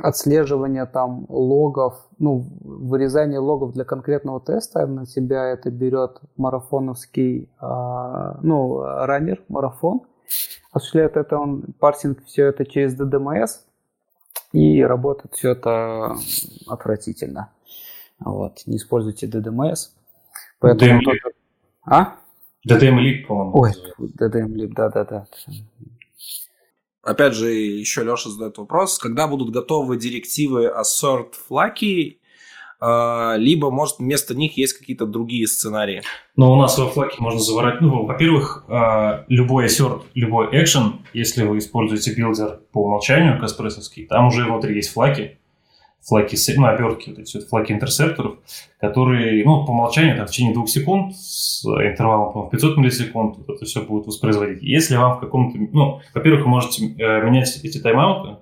отслеживание 0.00 0.86
там 0.86 1.26
логов, 1.28 2.08
ну, 2.18 2.46
вырезание 2.60 3.38
логов 3.38 3.72
для 3.72 3.84
конкретного 3.84 4.40
теста 4.40 4.86
на 4.86 5.06
себя 5.06 5.46
это 5.46 5.70
берет 5.70 6.20
марафоновский, 6.36 7.48
э, 7.60 8.34
ну, 8.42 8.82
раннер, 8.82 9.42
марафон. 9.48 10.02
Осуществляет 10.72 11.16
это 11.16 11.38
он, 11.38 11.64
парсинг 11.78 12.24
все 12.24 12.46
это 12.46 12.64
через 12.64 12.98
DDMS, 12.98 13.60
и 14.52 14.82
работает 14.82 15.34
все 15.34 15.52
это 15.52 16.16
отвратительно. 16.66 17.50
Вот. 18.18 18.62
Не 18.66 18.76
используйте 18.76 19.26
DDMS. 19.26 19.90
Поэтому 20.58 21.00
DDM 21.00 21.04
тоже... 21.04 21.20
А? 21.84 22.16
DDM 22.68 22.98
Lib, 22.98 23.26
по-моему. 23.26 23.58
Ой, 23.58 23.72
DDM 23.98 24.54
Lib, 24.54 24.72
да-да-да. 24.74 25.26
Опять 27.02 27.34
же, 27.34 27.50
еще 27.50 28.04
Леша 28.04 28.30
задает 28.30 28.58
вопрос, 28.58 28.98
когда 28.98 29.26
будут 29.26 29.50
готовы 29.50 29.96
директивы 29.96 30.66
Assert 30.66 31.32
Flaky 31.50 32.16
а, 32.84 33.36
либо, 33.36 33.70
может, 33.70 34.00
вместо 34.00 34.34
них 34.34 34.56
есть 34.56 34.76
какие-то 34.76 35.06
другие 35.06 35.46
сценарии. 35.46 36.02
Но 36.34 36.52
у 36.52 36.56
нас 36.56 36.76
во 36.78 36.88
flaky 36.88 37.14
можно 37.20 37.38
заворачивать, 37.38 37.80
ну, 37.80 38.06
во-первых, 38.06 38.64
а, 38.68 39.24
любой 39.28 39.66
assert, 39.66 40.02
любой 40.14 40.48
action, 40.48 40.94
если 41.12 41.44
вы 41.44 41.58
используете 41.58 42.12
builder 42.12 42.60
по 42.72 42.84
умолчанию, 42.84 43.38
Kaspresso 43.38 43.79
вский, 43.79 44.06
там 44.06 44.26
уже 44.26 44.46
внутри 44.46 44.74
есть 44.74 44.92
flaky, 44.92 45.38
flaky, 46.04 46.36
ну, 46.56 46.66
обертки, 46.66 47.10
вот 47.10 47.18
эти 47.18 47.36
вот 47.36 47.46
flaky 47.46 47.72
interceptor 47.72 48.24
ов, 48.24 48.38
которые, 48.80 49.44
ну, 49.44 49.64
по 49.64 49.70
умолчанию, 49.70 50.16
там, 50.16 50.26
в 50.26 50.30
течение 50.30 50.52
двух 50.52 50.68
секунд 50.68 51.14
с 51.16 51.64
интервалом, 51.64 52.32
по 52.32 52.48
500 52.50 52.76
миллисекунд 52.76 53.38
это 53.48 53.64
все 53.64 53.82
будет 53.82 54.06
воспроизводить. 54.06 54.62
Если 54.62 54.96
вам 54.96 55.16
в 55.16 55.20
каком-то, 55.20 55.58
ну, 55.58 56.00
во-первых, 56.14 56.44
вы 56.44 56.48
можете 56.48 56.86
э, 56.86 57.24
менять 57.24 57.60
эти 57.62 57.78
тайм-ауты, 57.78 58.30
э, 58.30 58.36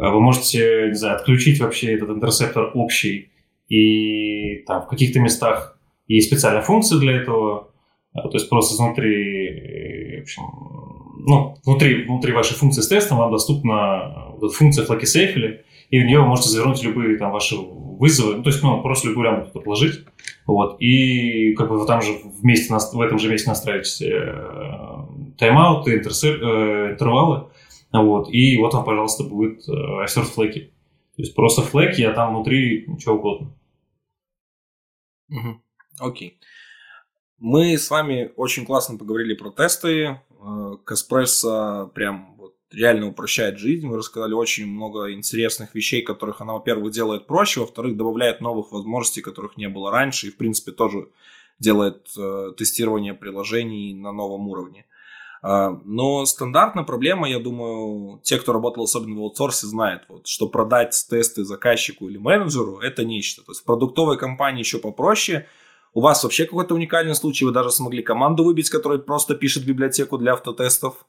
вы 0.00 0.20
можете, 0.20 0.88
не 0.88 0.94
знаю, 0.94 1.16
отключить 1.16 1.60
вообще 1.60 1.94
этот 1.94 2.10
interceptor 2.10 2.70
общий, 2.74 3.30
и 3.68 4.62
там 4.66 4.82
в 4.82 4.86
каких-то 4.86 5.18
местах 5.18 5.78
есть 6.06 6.28
специальная 6.28 6.62
функция 6.62 7.00
для 7.00 7.16
этого, 7.16 7.70
а, 8.12 8.28
то 8.28 8.34
есть 8.34 8.48
просто 8.48 8.76
изнутри, 8.76 9.48
э, 9.48 10.20
в 10.20 10.22
общем, 10.22 10.42
ну, 11.26 11.56
внутри, 11.64 12.04
внутри 12.04 12.32
вашей 12.32 12.54
функции 12.54 12.80
с 12.80 12.88
тестом 12.88 13.18
вам 13.18 13.32
доступна 13.32 14.34
вот 14.38 14.54
функция 14.54 14.86
Flaky 14.86 15.02
Safely, 15.02 15.58
и 15.90 16.00
в 16.00 16.04
нее 16.04 16.20
вы 16.20 16.26
можете 16.26 16.50
завернуть 16.50 16.82
любые 16.82 17.18
там 17.18 17.32
ваши 17.32 17.56
вызовы, 17.56 18.36
ну, 18.36 18.42
то 18.42 18.50
есть, 18.50 18.62
ну, 18.62 18.82
просто 18.82 19.08
любую 19.08 19.24
лямбду 19.24 19.50
туда 19.50 19.64
положить, 19.64 20.04
вот, 20.46 20.76
и 20.80 21.54
как 21.54 21.68
бы 21.68 21.78
вы 21.78 21.86
там 21.86 22.02
же 22.02 22.12
вместе, 22.24 22.72
в 22.74 23.00
этом 23.00 23.18
же 23.18 23.28
месте 23.30 23.48
настраиваете 23.48 24.08
э, 24.08 25.36
тайм-ауты, 25.38 25.92
э, 25.92 26.92
интервалы, 26.92 27.48
вот, 27.92 28.28
и 28.30 28.58
вот 28.58 28.74
вам, 28.74 28.84
пожалуйста, 28.84 29.24
будет 29.24 29.68
э, 29.68 29.72
assert 29.72 30.28
flaky. 30.36 30.70
То 31.16 31.22
есть 31.22 31.34
просто 31.34 31.62
флеки, 31.62 32.02
а 32.02 32.12
там 32.12 32.34
внутри 32.34 32.84
ничего 32.86 33.14
угодно. 33.14 33.54
Окей. 35.98 36.38
Мы 37.38 37.78
с 37.78 37.90
вами 37.90 38.32
очень 38.36 38.66
классно 38.66 38.98
поговорили 38.98 39.34
про 39.34 39.50
тесты. 39.50 40.20
Каспресса 40.84 41.90
прям 41.94 42.35
вот 42.35 42.35
реально 42.72 43.08
упрощает 43.08 43.58
жизнь. 43.58 43.86
Вы 43.86 43.98
рассказали 43.98 44.32
очень 44.32 44.66
много 44.66 45.12
интересных 45.12 45.74
вещей, 45.74 46.02
которых 46.02 46.40
она, 46.40 46.54
во-первых, 46.54 46.92
делает 46.92 47.26
проще, 47.26 47.60
во-вторых, 47.60 47.96
добавляет 47.96 48.40
новых 48.40 48.72
возможностей, 48.72 49.22
которых 49.22 49.56
не 49.56 49.68
было 49.68 49.90
раньше, 49.90 50.26
и, 50.26 50.30
в 50.30 50.36
принципе, 50.36 50.72
тоже 50.72 51.08
делает 51.58 52.08
э, 52.18 52.52
тестирование 52.56 53.14
приложений 53.14 53.94
на 53.94 54.12
новом 54.12 54.48
уровне. 54.48 54.84
А, 55.42 55.78
но 55.84 56.26
стандартная 56.26 56.84
проблема, 56.84 57.28
я 57.28 57.38
думаю, 57.38 58.20
те, 58.22 58.38
кто 58.38 58.52
работал 58.52 58.84
особенно 58.84 59.20
в 59.20 59.22
аутсорсе, 59.22 59.66
знают, 59.66 60.02
вот, 60.08 60.26
что 60.26 60.48
продать 60.48 61.06
тесты 61.08 61.44
заказчику 61.44 62.08
или 62.08 62.18
менеджеру– 62.18 62.78
это 62.82 63.04
нечто. 63.04 63.42
То 63.42 63.52
есть 63.52 63.62
в 63.62 63.64
продуктовой 63.64 64.18
компании 64.18 64.60
еще 64.60 64.78
попроще. 64.78 65.46
У 65.94 66.00
вас 66.00 66.24
вообще 66.24 66.44
какой-то 66.44 66.74
уникальный 66.74 67.14
случай, 67.14 67.44
вы 67.44 67.52
даже 67.52 67.70
смогли 67.70 68.02
команду 68.02 68.44
выбить, 68.44 68.68
которая 68.68 68.98
просто 68.98 69.34
пишет 69.34 69.64
библиотеку 69.64 70.18
для 70.18 70.32
автотестов. 70.32 71.06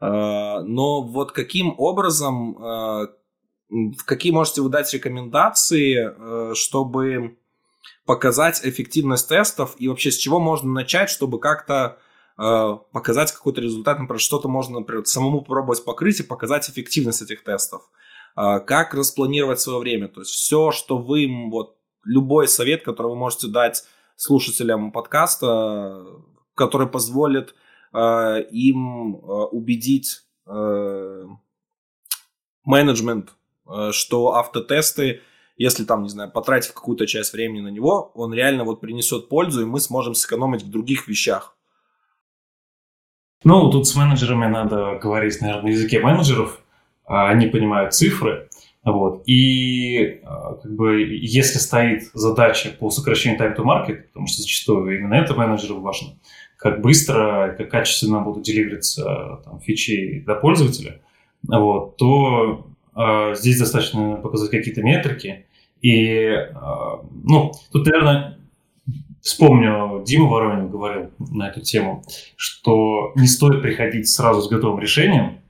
А, 0.00 0.60
но 0.60 1.02
вот 1.02 1.32
каким 1.32 1.74
образом, 1.78 2.56
а, 2.58 3.06
какие 4.04 4.32
можете 4.32 4.62
вы 4.62 4.70
дать 4.70 4.92
рекомендации, 4.94 6.54
чтобы 6.54 7.38
показать 8.06 8.64
эффективность 8.64 9.28
тестов 9.28 9.74
и 9.78 9.88
вообще 9.88 10.10
с 10.10 10.16
чего 10.16 10.40
можно 10.40 10.70
начать, 10.72 11.10
чтобы 11.10 11.38
как-то 11.38 11.98
Э, 12.38 12.78
показать 12.92 13.32
какой-то 13.32 13.60
результат, 13.60 13.98
например, 13.98 14.20
что-то 14.20 14.48
можно, 14.48 14.78
например, 14.78 15.04
самому 15.06 15.40
попробовать 15.40 15.84
покрыть 15.84 16.20
и 16.20 16.22
показать 16.22 16.70
эффективность 16.70 17.20
этих 17.20 17.42
тестов. 17.42 17.82
Э, 18.36 18.60
как 18.60 18.94
распланировать 18.94 19.58
свое 19.58 19.80
время, 19.80 20.06
то 20.06 20.20
есть 20.20 20.30
все, 20.30 20.70
что 20.70 20.98
вы, 20.98 21.28
вот, 21.50 21.76
любой 22.04 22.46
совет, 22.46 22.84
который 22.84 23.08
вы 23.08 23.16
можете 23.16 23.48
дать 23.48 23.82
слушателям 24.14 24.92
подкаста, 24.92 26.04
который 26.54 26.86
позволит 26.86 27.50
э, 27.50 27.54
им 27.92 29.14
убедить 29.22 30.22
менеджмент, 32.64 33.34
что 33.92 34.34
автотесты, 34.34 35.20
если 35.56 35.84
там, 35.84 36.02
не 36.04 36.08
знаю, 36.08 36.30
потратив 36.30 36.72
какую-то 36.72 37.06
часть 37.06 37.32
времени 37.32 37.60
на 37.60 37.68
него, 37.68 38.12
он 38.14 38.32
реально 38.32 38.64
вот 38.64 38.80
принесет 38.80 39.28
пользу, 39.28 39.62
и 39.62 39.66
мы 39.66 39.80
сможем 39.80 40.14
сэкономить 40.14 40.62
в 40.62 40.70
других 40.70 41.08
вещах. 41.08 41.56
Ну, 43.44 43.70
тут 43.70 43.86
с 43.86 43.94
менеджерами 43.94 44.46
надо 44.46 44.98
говорить, 45.00 45.40
наверное, 45.40 45.62
на 45.62 45.68
языке 45.68 46.00
менеджеров. 46.00 46.60
А, 47.04 47.28
они 47.28 47.46
понимают 47.46 47.94
цифры. 47.94 48.48
Вот. 48.84 49.22
И 49.26 50.20
а, 50.24 50.54
как 50.54 50.74
бы, 50.74 51.02
если 51.02 51.58
стоит 51.58 52.10
задача 52.14 52.70
по 52.70 52.90
сокращению 52.90 53.40
time 53.40 53.56
to 53.56 53.64
market, 53.64 54.08
потому 54.08 54.26
что 54.26 54.42
зачастую 54.42 54.98
именно 54.98 55.14
это 55.14 55.34
менеджеру 55.34 55.80
важно, 55.80 56.18
как 56.58 56.82
быстро, 56.82 57.54
как 57.56 57.70
качественно 57.70 58.20
будут 58.20 58.42
деливериться 58.44 59.40
там, 59.44 59.60
фичи 59.60 60.22
до 60.26 60.34
пользователя, 60.34 61.00
вот, 61.46 61.96
то 61.96 62.66
э, 62.94 63.34
здесь 63.36 63.58
достаточно 63.58 64.16
показать 64.16 64.50
какие-то 64.50 64.82
метрики. 64.82 65.46
И, 65.80 66.04
э, 66.16 66.54
ну, 67.24 67.52
тут, 67.72 67.86
наверное, 67.86 68.38
Вспомню, 69.20 70.04
Дима 70.06 70.26
Воронин 70.26 70.70
говорил 70.70 71.10
на 71.18 71.48
эту 71.48 71.60
тему, 71.60 72.02
что 72.36 73.12
не 73.16 73.26
стоит 73.26 73.60
приходить 73.60 74.08
сразу 74.08 74.40
с 74.40 74.48
готовым 74.48 74.80
решением, 74.80 75.40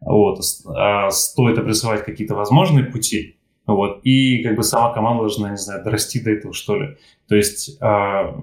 вот, 0.00 0.38
а 0.66 1.10
стоит 1.10 1.58
обрисовать 1.58 2.04
какие-то 2.04 2.34
возможные 2.34 2.84
пути, 2.84 3.38
вот, 3.66 4.00
и 4.04 4.42
как 4.44 4.56
бы 4.56 4.62
сама 4.62 4.92
команда 4.92 5.22
должна, 5.22 5.50
не 5.50 5.56
знаю, 5.56 5.82
дорасти 5.82 6.20
до 6.20 6.30
этого, 6.30 6.52
что 6.52 6.76
ли. 6.76 6.96
То 7.28 7.34
есть 7.34 7.76
а, 7.80 8.36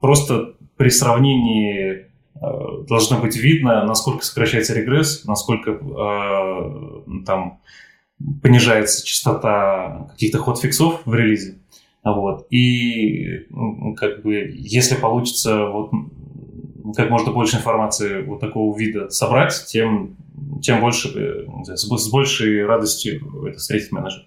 просто 0.00 0.56
при 0.78 0.88
сравнении 0.88 2.06
а, 2.40 2.82
должно 2.88 3.18
быть 3.18 3.36
видно, 3.36 3.84
насколько 3.84 4.24
сокращается 4.24 4.74
регресс, 4.74 5.24
насколько 5.24 5.72
а, 5.72 7.02
там 7.26 7.60
понижается 8.42 9.06
частота 9.06 10.08
каких-то 10.12 10.38
ход-фиксов 10.38 11.02
в 11.04 11.14
релизе. 11.14 11.58
Вот. 12.04 12.46
И 12.50 13.46
как 13.96 14.22
бы, 14.22 14.50
если 14.54 14.94
получится 14.94 15.66
вот 15.66 15.90
как 16.96 17.10
можно 17.10 17.32
больше 17.32 17.56
информации 17.56 18.22
вот 18.22 18.40
такого 18.40 18.76
вида 18.78 19.10
собрать, 19.10 19.64
тем, 19.66 20.16
тем 20.62 20.80
больше, 20.80 21.08
э, 21.08 21.76
с 21.76 22.10
большей 22.10 22.64
радостью 22.64 23.46
это 23.46 23.58
встретит 23.58 23.92
менеджер. 23.92 24.26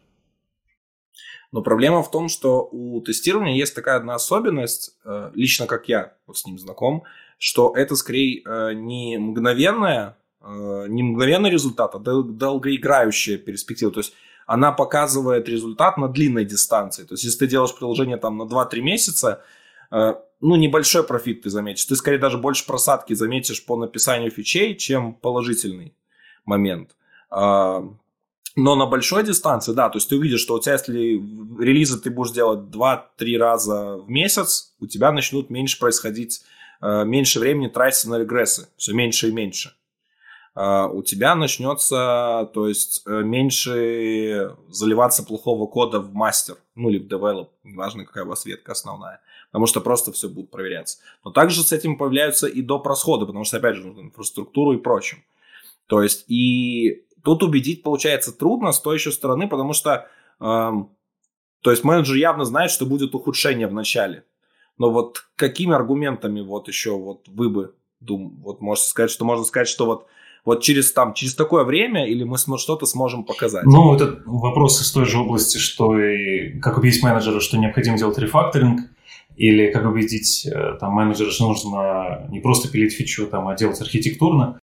Но 1.51 1.61
проблема 1.61 2.01
в 2.01 2.11
том, 2.11 2.29
что 2.29 2.67
у 2.71 3.01
тестирования 3.01 3.55
есть 3.55 3.75
такая 3.75 3.97
одна 3.97 4.15
особенность, 4.15 4.95
э, 5.03 5.31
лично 5.33 5.67
как 5.67 5.89
я 5.89 6.13
вот 6.27 6.37
с 6.37 6.45
ним 6.45 6.57
знаком, 6.57 7.03
что 7.37 7.73
это 7.75 7.95
скорее 7.95 8.41
э, 8.45 8.73
не 8.73 9.17
мгновенная, 9.17 10.17
не 10.43 11.03
мгновенный 11.03 11.51
результат, 11.51 11.93
а 11.93 11.99
долгоиграющая 11.99 13.37
перспектива. 13.37 13.91
То 13.91 13.99
есть 13.99 14.13
она 14.51 14.73
показывает 14.73 15.47
результат 15.47 15.97
на 15.97 16.09
длинной 16.09 16.43
дистанции. 16.43 17.03
То 17.03 17.13
есть, 17.13 17.23
если 17.23 17.39
ты 17.39 17.47
делаешь 17.47 17.73
приложение 17.73 18.17
там 18.17 18.37
на 18.37 18.43
2-3 18.43 18.81
месяца, 18.81 19.43
э, 19.91 20.13
ну, 20.41 20.55
небольшой 20.57 21.03
профит 21.03 21.43
ты 21.43 21.49
заметишь. 21.49 21.85
Ты 21.85 21.95
скорее 21.95 22.17
даже 22.17 22.37
больше 22.37 22.65
просадки 22.65 23.13
заметишь 23.13 23.65
по 23.65 23.77
написанию 23.77 24.29
фичей, 24.29 24.75
чем 24.75 25.13
положительный 25.13 25.95
момент. 26.43 26.95
Но 28.55 28.75
на 28.75 28.85
большой 28.85 29.23
дистанции, 29.23 29.73
да, 29.73 29.89
то 29.89 29.97
есть 29.97 30.09
ты 30.09 30.17
увидишь, 30.17 30.41
что 30.41 30.55
у 30.55 30.59
тебя, 30.59 30.73
если 30.73 31.21
релизы 31.63 31.99
ты 32.01 32.09
будешь 32.09 32.33
делать 32.33 32.69
2-3 32.69 33.37
раза 33.37 33.97
в 33.97 34.09
месяц, 34.09 34.73
у 34.79 34.87
тебя 34.87 35.11
начнут 35.11 35.49
меньше 35.49 35.79
происходить, 35.79 36.41
э, 36.81 37.05
меньше 37.05 37.39
времени 37.39 37.69
тратиться 37.69 38.09
на 38.09 38.19
регрессы, 38.19 38.67
все 38.75 38.93
меньше 38.93 39.29
и 39.29 39.31
меньше. 39.31 39.73
А, 40.53 40.87
у 40.87 41.01
тебя 41.01 41.35
начнется, 41.35 42.49
то 42.53 42.67
есть, 42.67 43.03
э, 43.05 43.21
меньше 43.23 44.53
заливаться 44.69 45.23
плохого 45.23 45.65
кода 45.65 45.99
в 45.99 46.13
мастер, 46.13 46.57
ну 46.75 46.89
или 46.89 46.99
в 46.99 47.07
develop, 47.07 47.49
неважно, 47.63 48.05
какая 48.05 48.25
у 48.25 48.27
вас 48.27 48.45
ветка 48.45 48.73
основная, 48.73 49.21
потому 49.51 49.65
что 49.65 49.79
просто 49.79 50.11
все 50.11 50.27
будет 50.27 50.51
проверяться. 50.51 50.97
Но 51.23 51.31
также 51.31 51.63
с 51.63 51.71
этим 51.71 51.97
появляются 51.97 52.47
и 52.47 52.61
доп. 52.61 52.85
расходы, 52.85 53.25
потому 53.25 53.45
что, 53.45 53.57
опять 53.57 53.77
же, 53.77 53.87
нужно 53.87 54.01
инфраструктуру 54.01 54.73
и 54.73 54.77
прочим. 54.77 55.23
То 55.87 56.01
есть, 56.01 56.25
и 56.27 57.05
тут 57.23 57.43
убедить 57.43 57.83
получается 57.83 58.31
трудно 58.31 58.71
с 58.71 58.79
той 58.79 58.97
еще 58.97 59.11
стороны, 59.11 59.47
потому 59.47 59.73
что, 59.73 60.07
эм, 60.39 60.89
то 61.61 61.71
есть, 61.71 61.83
менеджер 61.83 62.15
явно 62.15 62.45
знает, 62.45 62.71
что 62.71 62.85
будет 62.85 63.15
ухудшение 63.15 63.67
в 63.67 63.73
начале. 63.73 64.25
Но 64.77 64.91
вот 64.91 65.25
какими 65.35 65.73
аргументами 65.73 66.41
вот 66.41 66.67
еще 66.67 66.97
вот 66.97 67.27
вы 67.27 67.49
бы, 67.49 67.75
дум, 67.99 68.39
вот 68.41 68.61
можете 68.61 68.89
сказать, 68.89 69.11
что 69.11 69.25
можно 69.25 69.45
сказать, 69.45 69.67
что 69.67 69.85
вот 69.85 70.07
вот 70.43 70.63
через, 70.63 70.91
там, 70.91 71.13
через 71.13 71.35
такое 71.35 71.63
время 71.63 72.07
или 72.07 72.23
мы 72.23 72.37
что-то 72.37 72.85
сможем 72.85 73.25
показать? 73.25 73.63
Ну, 73.63 73.93
это 73.93 74.21
вопрос 74.25 74.81
из 74.81 74.91
той 74.91 75.05
же 75.05 75.19
области, 75.19 75.57
что 75.57 75.99
и 75.99 76.59
как 76.59 76.77
убедить 76.79 77.03
менеджера, 77.03 77.39
что 77.39 77.57
необходимо 77.57 77.97
делать 77.97 78.17
рефакторинг, 78.17 78.81
или 79.35 79.71
как 79.71 79.85
убедить 79.85 80.45
э, 80.45 80.77
там, 80.79 80.93
менеджера, 80.93 81.29
что 81.29 81.47
нужно 81.47 82.27
не 82.29 82.39
просто 82.39 82.69
пилить 82.69 82.93
фичу, 82.93 83.27
там, 83.27 83.47
а 83.47 83.55
делать 83.55 83.79
архитектурно. 83.81 84.59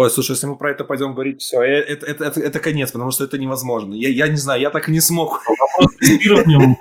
Ой, 0.00 0.10
слушай, 0.10 0.30
если 0.30 0.46
мы 0.46 0.54
про 0.54 0.70
это 0.70 0.84
пойдем 0.84 1.12
говорить, 1.12 1.42
все, 1.42 1.60
э, 1.60 1.80
это, 1.80 2.06
это, 2.06 2.24
это, 2.26 2.40
это 2.40 2.60
конец, 2.60 2.92
потому 2.92 3.10
что 3.10 3.24
это 3.24 3.36
невозможно. 3.36 3.94
Я, 3.94 4.10
я 4.10 4.28
не 4.28 4.36
знаю, 4.36 4.60
я 4.60 4.70
так 4.70 4.88
и 4.88 4.92
не 4.92 5.00
смог. 5.00 5.42
Вопрос 5.48 5.92
с 5.92 5.96
тестированием, 5.96 6.76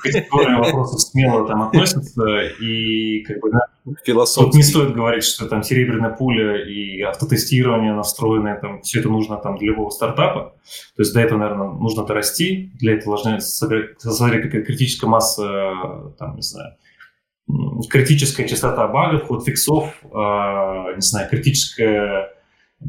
категория 0.00 0.56
вопросов 0.56 1.02
смело 1.02 1.46
там 1.46 1.64
относится, 1.64 2.24
и 2.62 3.22
как 3.24 3.40
бы, 3.40 3.50
да, 3.50 3.66
Тут 4.06 4.54
не 4.54 4.62
стоит 4.62 4.94
говорить, 4.94 5.24
что 5.24 5.46
там 5.46 5.62
серебряная 5.62 6.08
пуля 6.08 6.56
и 6.64 7.02
автотестирование 7.02 7.92
настроенное, 7.92 8.58
там, 8.58 8.80
все 8.80 9.00
это 9.00 9.10
нужно 9.10 9.36
там 9.36 9.58
для 9.58 9.66
любого 9.66 9.90
стартапа. 9.90 10.54
То 10.96 11.02
есть 11.02 11.12
до 11.12 11.20
этого, 11.20 11.40
наверное, 11.40 11.68
нужно 11.68 12.06
дорасти, 12.06 12.72
для 12.80 12.94
этого 12.94 13.16
должна 13.18 13.40
создать 13.40 14.42
какая-то 14.42 14.62
критическая 14.62 15.06
масса, 15.06 16.14
там, 16.18 16.36
не 16.36 16.42
знаю, 16.42 16.76
критическая 17.90 18.48
частота 18.48 18.88
багов, 18.88 19.26
ход 19.26 19.44
фиксов, 19.44 20.02
э, 20.02 20.06
не 20.94 21.02
знаю, 21.02 21.28
критическая 21.28 22.33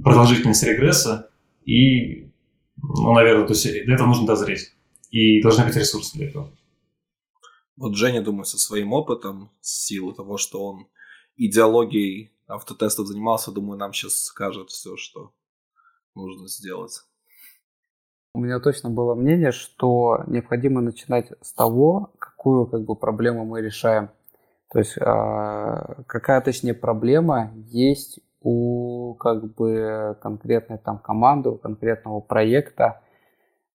продолжительность 0.03 0.63
регресса, 0.63 1.29
и, 1.63 2.31
ну, 2.77 3.13
наверное, 3.13 3.47
то 3.47 3.53
есть 3.53 3.63
для 3.85 3.95
этого 3.95 4.07
нужно 4.07 4.27
дозреть. 4.27 4.71
И 5.09 5.41
должны 5.41 5.65
быть 5.65 5.75
ресурсы 5.75 6.17
для 6.17 6.29
этого. 6.29 6.51
Вот 7.77 7.95
Женя, 7.95 8.21
думаю, 8.21 8.45
со 8.45 8.57
своим 8.57 8.93
опытом, 8.93 9.51
с 9.61 9.85
силы 9.85 10.13
того, 10.13 10.37
что 10.37 10.65
он 10.65 10.87
идеологией 11.35 12.31
автотестов 12.47 13.07
занимался, 13.07 13.51
думаю, 13.51 13.77
нам 13.77 13.93
сейчас 13.93 14.23
скажет 14.23 14.69
все, 14.69 14.95
что 14.97 15.31
нужно 16.15 16.47
сделать. 16.47 17.01
У 18.33 18.39
меня 18.39 18.59
точно 18.59 18.89
было 18.89 19.15
мнение, 19.15 19.51
что 19.51 20.23
необходимо 20.27 20.81
начинать 20.81 21.31
с 21.41 21.53
того, 21.53 22.13
какую 22.19 22.65
как 22.67 22.83
бы, 22.83 22.95
проблему 22.95 23.45
мы 23.45 23.61
решаем. 23.61 24.09
То 24.71 24.79
есть 24.79 24.97
а, 24.99 26.03
какая 26.07 26.41
точнее 26.41 26.73
проблема 26.73 27.53
есть 27.55 28.19
у 28.45 29.15
как 29.15 29.55
бы 29.55 30.15
конкретной 30.21 30.77
там 30.77 30.99
команды, 30.99 31.49
у 31.49 31.57
конкретного 31.57 32.19
проекта. 32.19 33.01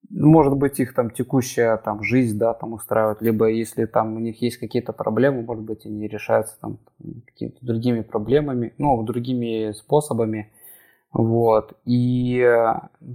Может 0.09 0.57
быть, 0.57 0.79
их 0.79 0.95
там 0.95 1.11
текущая 1.11 1.77
там 1.77 2.05
жизнь, 2.05 2.39
да, 2.39 2.55
там 2.55 2.73
устраивает, 2.73 3.21
либо 3.21 3.47
если 3.47 3.85
там 3.87 4.15
у 4.15 4.21
них 4.21 4.41
есть 4.41 4.59
какие-то 4.59 4.93
проблемы, 4.93 5.43
может 5.43 5.65
быть, 5.65 5.87
они 5.87 6.07
решаются 6.07 6.57
там 6.61 6.79
какими-то 7.27 7.59
другими 7.67 8.03
проблемами, 8.03 8.73
ну, 8.79 9.03
другими 9.03 9.73
способами. 9.73 10.53
Вот. 11.13 11.77
И 11.85 12.49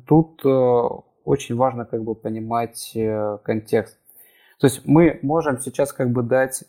тут 0.07 0.41
э, 0.45 0.83
очень 1.23 1.55
важно 1.55 1.85
как 1.85 2.03
бы 2.03 2.15
понимать 2.15 2.91
э, 2.95 3.37
контекст. 3.43 3.97
То 4.65 4.67
есть 4.67 4.81
мы 4.83 5.19
можем 5.21 5.59
сейчас 5.59 5.93
как 5.93 6.09
бы 6.09 6.23
дать 6.23 6.63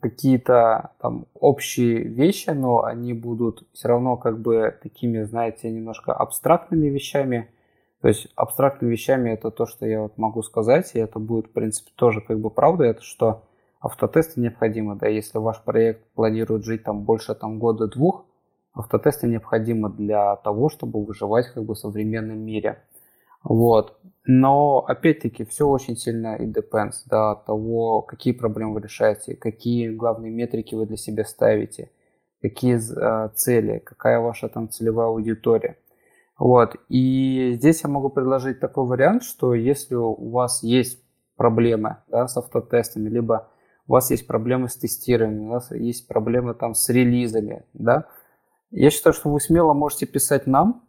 какие-то 0.00 0.90
там 1.00 1.26
общие 1.34 2.02
вещи, 2.02 2.50
но 2.50 2.82
они 2.82 3.12
будут 3.12 3.62
все 3.72 3.86
равно 3.86 4.16
как 4.16 4.40
бы 4.40 4.76
такими, 4.82 5.22
знаете, 5.22 5.70
немножко 5.70 6.12
абстрактными 6.12 6.88
вещами. 6.88 7.48
То 8.00 8.08
есть 8.08 8.26
абстрактными 8.34 8.90
вещами 8.90 9.30
это 9.30 9.52
то, 9.52 9.66
что 9.66 9.86
я 9.86 10.02
вот 10.02 10.18
могу 10.18 10.42
сказать, 10.42 10.96
и 10.96 10.98
это 10.98 11.20
будет, 11.20 11.46
в 11.46 11.50
принципе, 11.50 11.92
тоже 11.94 12.22
как 12.22 12.40
бы 12.40 12.50
правда, 12.50 12.86
это 12.86 13.02
что 13.02 13.44
автотесты 13.78 14.40
необходимы, 14.40 14.96
да, 14.96 15.06
если 15.06 15.38
ваш 15.38 15.62
проект 15.62 16.02
планирует 16.14 16.64
жить 16.64 16.82
там 16.82 17.04
больше 17.04 17.36
там 17.36 17.60
года-двух, 17.60 18.26
автотесты 18.72 19.28
необходимы 19.28 19.90
для 19.90 20.34
того, 20.34 20.70
чтобы 20.70 21.04
выживать 21.04 21.46
как 21.54 21.62
бы 21.62 21.74
в 21.74 21.78
современном 21.78 22.40
мире. 22.40 22.82
Вот. 23.44 23.98
Но, 24.24 24.84
опять-таки, 24.86 25.44
все 25.44 25.66
очень 25.68 25.96
сильно 25.96 26.36
и 26.36 26.46
depends 26.46 27.02
да, 27.06 27.32
от 27.32 27.44
того, 27.44 28.02
какие 28.02 28.32
проблемы 28.32 28.74
вы 28.74 28.80
решаете, 28.82 29.34
какие 29.34 29.88
главные 29.88 30.30
метрики 30.30 30.76
вы 30.76 30.86
для 30.86 30.96
себя 30.96 31.24
ставите, 31.24 31.90
какие 32.40 32.76
э, 32.76 33.30
цели, 33.34 33.78
какая 33.84 34.20
ваша 34.20 34.48
там 34.48 34.68
целевая 34.68 35.08
аудитория. 35.08 35.76
Вот. 36.38 36.76
И 36.88 37.52
здесь 37.54 37.82
я 37.82 37.90
могу 37.90 38.10
предложить 38.10 38.60
такой 38.60 38.86
вариант, 38.86 39.24
что 39.24 39.54
если 39.54 39.96
у 39.96 40.30
вас 40.30 40.62
есть 40.62 41.02
проблемы 41.36 41.98
да, 42.06 42.28
с 42.28 42.36
автотестами, 42.36 43.08
либо 43.08 43.48
у 43.88 43.92
вас 43.92 44.10
есть 44.12 44.26
проблемы 44.28 44.68
с 44.68 44.76
тестированием, 44.76 45.48
у 45.48 45.50
вас 45.50 45.72
есть 45.72 46.06
проблемы 46.06 46.54
там 46.54 46.74
с 46.74 46.88
релизами, 46.88 47.64
да, 47.74 48.06
я 48.70 48.90
считаю, 48.90 49.12
что 49.12 49.28
вы 49.28 49.40
смело 49.40 49.74
можете 49.74 50.06
писать 50.06 50.46
нам, 50.46 50.82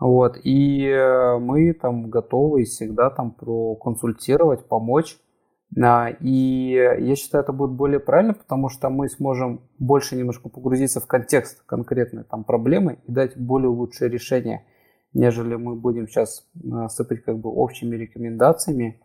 вот, 0.00 0.38
и 0.42 0.86
э, 0.86 1.38
мы 1.38 1.72
там 1.72 2.10
готовы 2.10 2.64
всегда 2.64 3.10
там 3.10 3.30
проконсультировать, 3.30 4.66
помочь. 4.66 5.18
А, 5.80 6.08
и 6.20 6.72
я 6.72 7.16
считаю, 7.16 7.42
это 7.42 7.52
будет 7.52 7.72
более 7.72 8.00
правильно, 8.00 8.34
потому 8.34 8.68
что 8.68 8.90
мы 8.90 9.08
сможем 9.08 9.62
больше 9.78 10.16
немножко 10.16 10.48
погрузиться 10.48 11.00
в 11.00 11.06
контекст 11.06 11.62
конкретной 11.66 12.24
там 12.24 12.44
проблемы 12.44 12.98
и 13.06 13.12
дать 13.12 13.36
более 13.36 13.68
лучшее 13.68 14.10
решение, 14.10 14.64
нежели 15.12 15.54
мы 15.54 15.76
будем 15.76 16.08
сейчас 16.08 16.46
э, 16.54 16.88
сыпать 16.88 17.22
как 17.24 17.38
бы 17.38 17.50
общими 17.50 17.96
рекомендациями, 17.96 19.00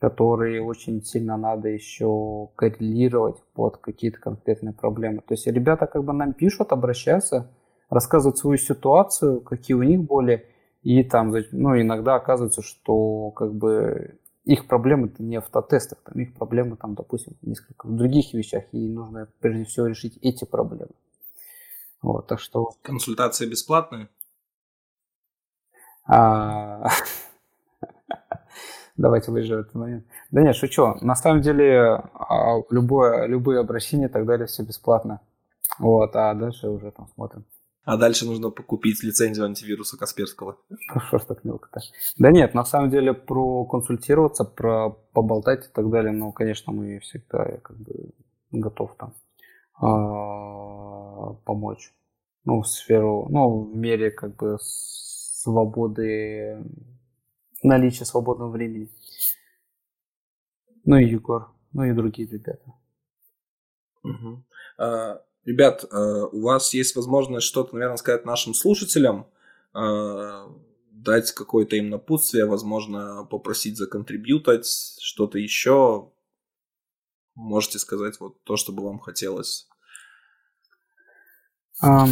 которые 0.00 0.62
очень 0.62 1.02
сильно 1.02 1.36
надо 1.36 1.68
еще 1.68 2.48
коррелировать 2.56 3.36
под 3.54 3.76
какие-то 3.76 4.18
конкретные 4.18 4.72
проблемы. 4.74 5.18
То 5.18 5.34
есть 5.34 5.46
ребята 5.46 5.86
как 5.86 6.04
бы 6.04 6.12
нам 6.12 6.32
пишут, 6.32 6.72
обращаются, 6.72 7.50
рассказывают 7.92 8.38
свою 8.38 8.56
ситуацию, 8.56 9.40
какие 9.40 9.74
у 9.74 9.82
них 9.82 10.00
боли, 10.02 10.48
и 10.82 11.04
там, 11.04 11.32
ну, 11.52 11.80
иногда 11.80 12.14
оказывается, 12.14 12.62
что 12.62 13.30
как 13.32 13.54
бы 13.54 14.18
их 14.44 14.66
проблемы 14.66 15.12
не 15.18 15.36
автотестах, 15.36 15.98
там 16.02 16.18
их 16.20 16.34
проблемы 16.34 16.76
там, 16.76 16.94
допустим, 16.94 17.36
несколько 17.42 17.86
в 17.86 17.94
других 17.94 18.32
вещах, 18.32 18.64
и 18.72 18.88
нужно 18.88 19.28
прежде 19.40 19.64
всего 19.64 19.86
решить 19.86 20.18
эти 20.22 20.44
проблемы. 20.44 20.90
Вот, 22.00 22.26
так 22.26 22.40
что... 22.40 22.72
Консультация 22.82 23.48
бесплатная? 23.48 24.08
А... 26.06 26.88
Давайте 28.96 29.30
выезжаем 29.30 29.62
этот 29.62 29.74
момент. 29.74 30.06
Да 30.30 30.42
нет, 30.42 30.54
шучу. 30.54 30.96
На 31.00 31.14
самом 31.14 31.40
деле, 31.40 32.02
а, 32.14 32.62
любое, 32.70 33.26
любые 33.26 33.60
обращения 33.60 34.06
и 34.06 34.10
так 34.10 34.26
далее, 34.26 34.46
все 34.46 34.62
бесплатно. 34.62 35.20
Вот, 35.78 36.14
а 36.14 36.34
дальше 36.34 36.68
уже 36.68 36.90
там 36.90 37.08
смотрим. 37.14 37.44
А 37.84 37.96
дальше 37.96 38.26
нужно 38.26 38.50
покупить 38.50 39.02
лицензию 39.02 39.46
антивируса 39.46 39.98
Касперского. 39.98 40.56
Ну 40.68 41.00
что 41.00 41.18
ж 41.18 41.24
так 41.24 41.44
мелко-то? 41.44 41.80
Да 42.16 42.30
нет, 42.30 42.54
на 42.54 42.64
самом 42.64 42.90
деле 42.90 43.12
про 43.12 43.64
консультироваться, 43.64 44.44
про 44.44 44.90
поболтать 45.12 45.66
и 45.66 45.72
так 45.72 45.90
далее, 45.90 46.12
ну, 46.12 46.32
конечно, 46.32 46.72
мы 46.72 47.00
всегда 47.00 47.44
я 47.44 47.58
как 47.58 47.76
бы 47.78 48.12
готов 48.52 48.96
там 48.96 49.14
э, 49.80 51.34
помочь. 51.44 51.92
Ну, 52.44 52.62
в 52.62 52.68
сферу, 52.68 53.26
ну, 53.30 53.64
в 53.64 53.76
мере 53.76 54.10
как 54.10 54.36
бы 54.36 54.58
свободы, 54.60 56.64
наличия 57.64 58.04
свободного 58.04 58.50
времени. 58.50 58.90
Ну 60.84 60.96
и 60.96 61.06
Егор, 61.06 61.50
ну 61.72 61.84
и 61.84 61.92
другие 61.92 62.28
ребята. 62.28 62.72
Угу. 64.04 64.44
А, 64.78 65.22
Ребят, 65.44 65.84
э, 65.84 65.96
у 66.32 66.42
вас 66.42 66.72
есть 66.72 66.94
возможность 66.94 67.46
что-то, 67.46 67.74
наверное, 67.74 67.96
сказать 67.96 68.24
нашим 68.24 68.54
слушателям, 68.54 69.26
э, 69.74 70.46
дать 70.90 71.32
какое-то 71.32 71.76
им 71.76 71.90
напутствие, 71.90 72.46
возможно, 72.46 73.26
попросить 73.28 73.76
законтрибьютать, 73.76 74.66
что-то 75.00 75.38
еще. 75.38 76.10
можете 77.34 77.78
сказать 77.78 78.20
вот 78.20 78.44
то, 78.44 78.56
что 78.56 78.72
бы 78.72 78.84
вам 78.84 78.98
хотелось. 78.98 79.68
А, 81.82 82.06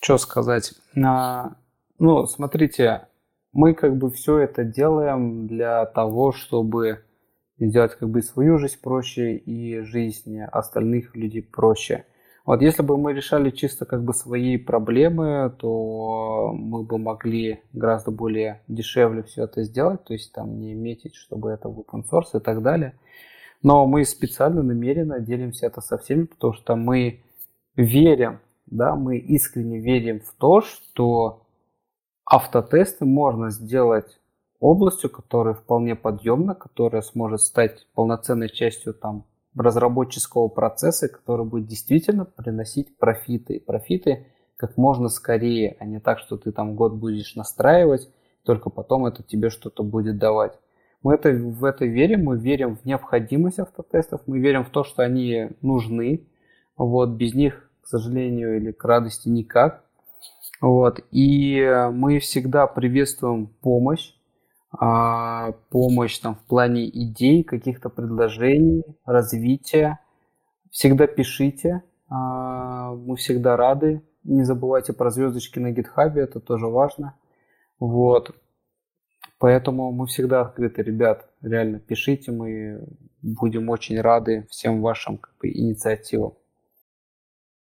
что 0.00 0.16
сказать? 0.16 0.72
А, 0.96 1.56
ну, 1.98 2.26
смотрите, 2.26 3.08
мы 3.52 3.74
как 3.74 3.96
бы 3.96 4.10
все 4.10 4.38
это 4.38 4.64
делаем 4.64 5.46
для 5.46 5.84
того, 5.86 6.32
чтобы 6.32 7.04
сделать 7.58 7.96
как 7.96 8.08
бы 8.08 8.22
свою 8.22 8.58
жизнь 8.58 8.78
проще 8.80 9.36
и 9.36 9.80
жизнь 9.80 10.40
остальных 10.40 11.14
людей 11.14 11.42
проще. 11.42 12.06
Вот 12.44 12.60
если 12.60 12.82
бы 12.82 12.98
мы 12.98 13.14
решали 13.14 13.48
чисто 13.50 13.86
как 13.86 14.04
бы 14.04 14.12
свои 14.12 14.58
проблемы, 14.58 15.50
то 15.58 16.52
мы 16.52 16.82
бы 16.82 16.98
могли 16.98 17.62
гораздо 17.72 18.10
более 18.10 18.62
дешевле 18.68 19.22
все 19.22 19.44
это 19.44 19.62
сделать, 19.62 20.04
то 20.04 20.12
есть 20.12 20.32
там 20.32 20.60
не 20.60 20.74
метить, 20.74 21.14
чтобы 21.14 21.50
это 21.50 21.70
в 21.70 21.80
open 21.80 22.04
source 22.10 22.36
и 22.36 22.40
так 22.40 22.62
далее. 22.62 22.98
Но 23.62 23.86
мы 23.86 24.04
специально, 24.04 24.62
намеренно 24.62 25.20
делимся 25.20 25.66
это 25.66 25.80
со 25.80 25.96
всеми, 25.96 26.24
потому 26.24 26.52
что 26.52 26.76
мы 26.76 27.22
верим, 27.76 28.40
да, 28.66 28.94
мы 28.94 29.16
искренне 29.16 29.78
верим 29.78 30.20
в 30.20 30.34
то, 30.34 30.60
что 30.60 31.46
автотесты 32.26 33.06
можно 33.06 33.48
сделать 33.48 34.20
областью, 34.60 35.08
которая 35.08 35.54
вполне 35.54 35.94
подъемна, 35.94 36.54
которая 36.54 37.00
сможет 37.00 37.40
стать 37.40 37.86
полноценной 37.94 38.50
частью 38.50 38.92
там 38.92 39.24
разработческого 39.56 40.48
процесса, 40.48 41.08
который 41.08 41.46
будет 41.46 41.66
действительно 41.66 42.24
приносить 42.24 42.96
профиты. 42.96 43.60
Профиты 43.60 44.26
как 44.56 44.76
можно 44.76 45.08
скорее, 45.08 45.76
а 45.80 45.84
не 45.84 46.00
так, 46.00 46.18
что 46.18 46.36
ты 46.36 46.52
там 46.52 46.74
год 46.74 46.94
будешь 46.94 47.34
настраивать, 47.34 48.08
только 48.44 48.70
потом 48.70 49.06
это 49.06 49.22
тебе 49.22 49.50
что-то 49.50 49.82
будет 49.82 50.18
давать. 50.18 50.58
Мы 51.02 51.14
это, 51.14 51.30
в 51.30 51.64
это 51.64 51.84
верим, 51.84 52.24
мы 52.24 52.38
верим 52.38 52.76
в 52.76 52.84
необходимость 52.84 53.58
автотестов, 53.58 54.22
мы 54.26 54.38
верим 54.38 54.64
в 54.64 54.70
то, 54.70 54.84
что 54.84 55.02
они 55.02 55.50
нужны. 55.60 56.26
Вот, 56.76 57.10
без 57.10 57.34
них, 57.34 57.70
к 57.82 57.86
сожалению 57.86 58.56
или 58.56 58.72
к 58.72 58.82
радости, 58.84 59.28
никак. 59.28 59.84
Вот, 60.60 61.00
и 61.10 61.88
мы 61.92 62.18
всегда 62.20 62.66
приветствуем 62.66 63.48
помощь 63.60 64.14
а, 64.78 65.52
помощь 65.70 66.18
там, 66.18 66.34
в 66.34 66.42
плане 66.42 66.88
идей, 66.88 67.44
каких-то 67.44 67.88
предложений, 67.88 68.84
развития. 69.04 70.00
Всегда 70.70 71.06
пишите, 71.06 71.82
а, 72.08 72.92
мы 72.94 73.16
всегда 73.16 73.56
рады. 73.56 74.02
Не 74.24 74.44
забывайте 74.44 74.92
про 74.92 75.10
звездочки 75.10 75.58
на 75.58 75.70
гитхабе, 75.70 76.22
это 76.22 76.40
тоже 76.40 76.66
важно. 76.66 77.14
Вот. 77.78 78.34
Поэтому 79.38 79.92
мы 79.92 80.06
всегда 80.06 80.40
открыты, 80.40 80.82
ребят. 80.82 81.28
Реально, 81.42 81.78
пишите, 81.78 82.32
мы 82.32 82.86
будем 83.22 83.68
очень 83.68 84.00
рады 84.00 84.46
всем 84.50 84.80
вашим 84.80 85.18
как 85.18 85.36
бы, 85.38 85.48
инициативам. 85.48 86.34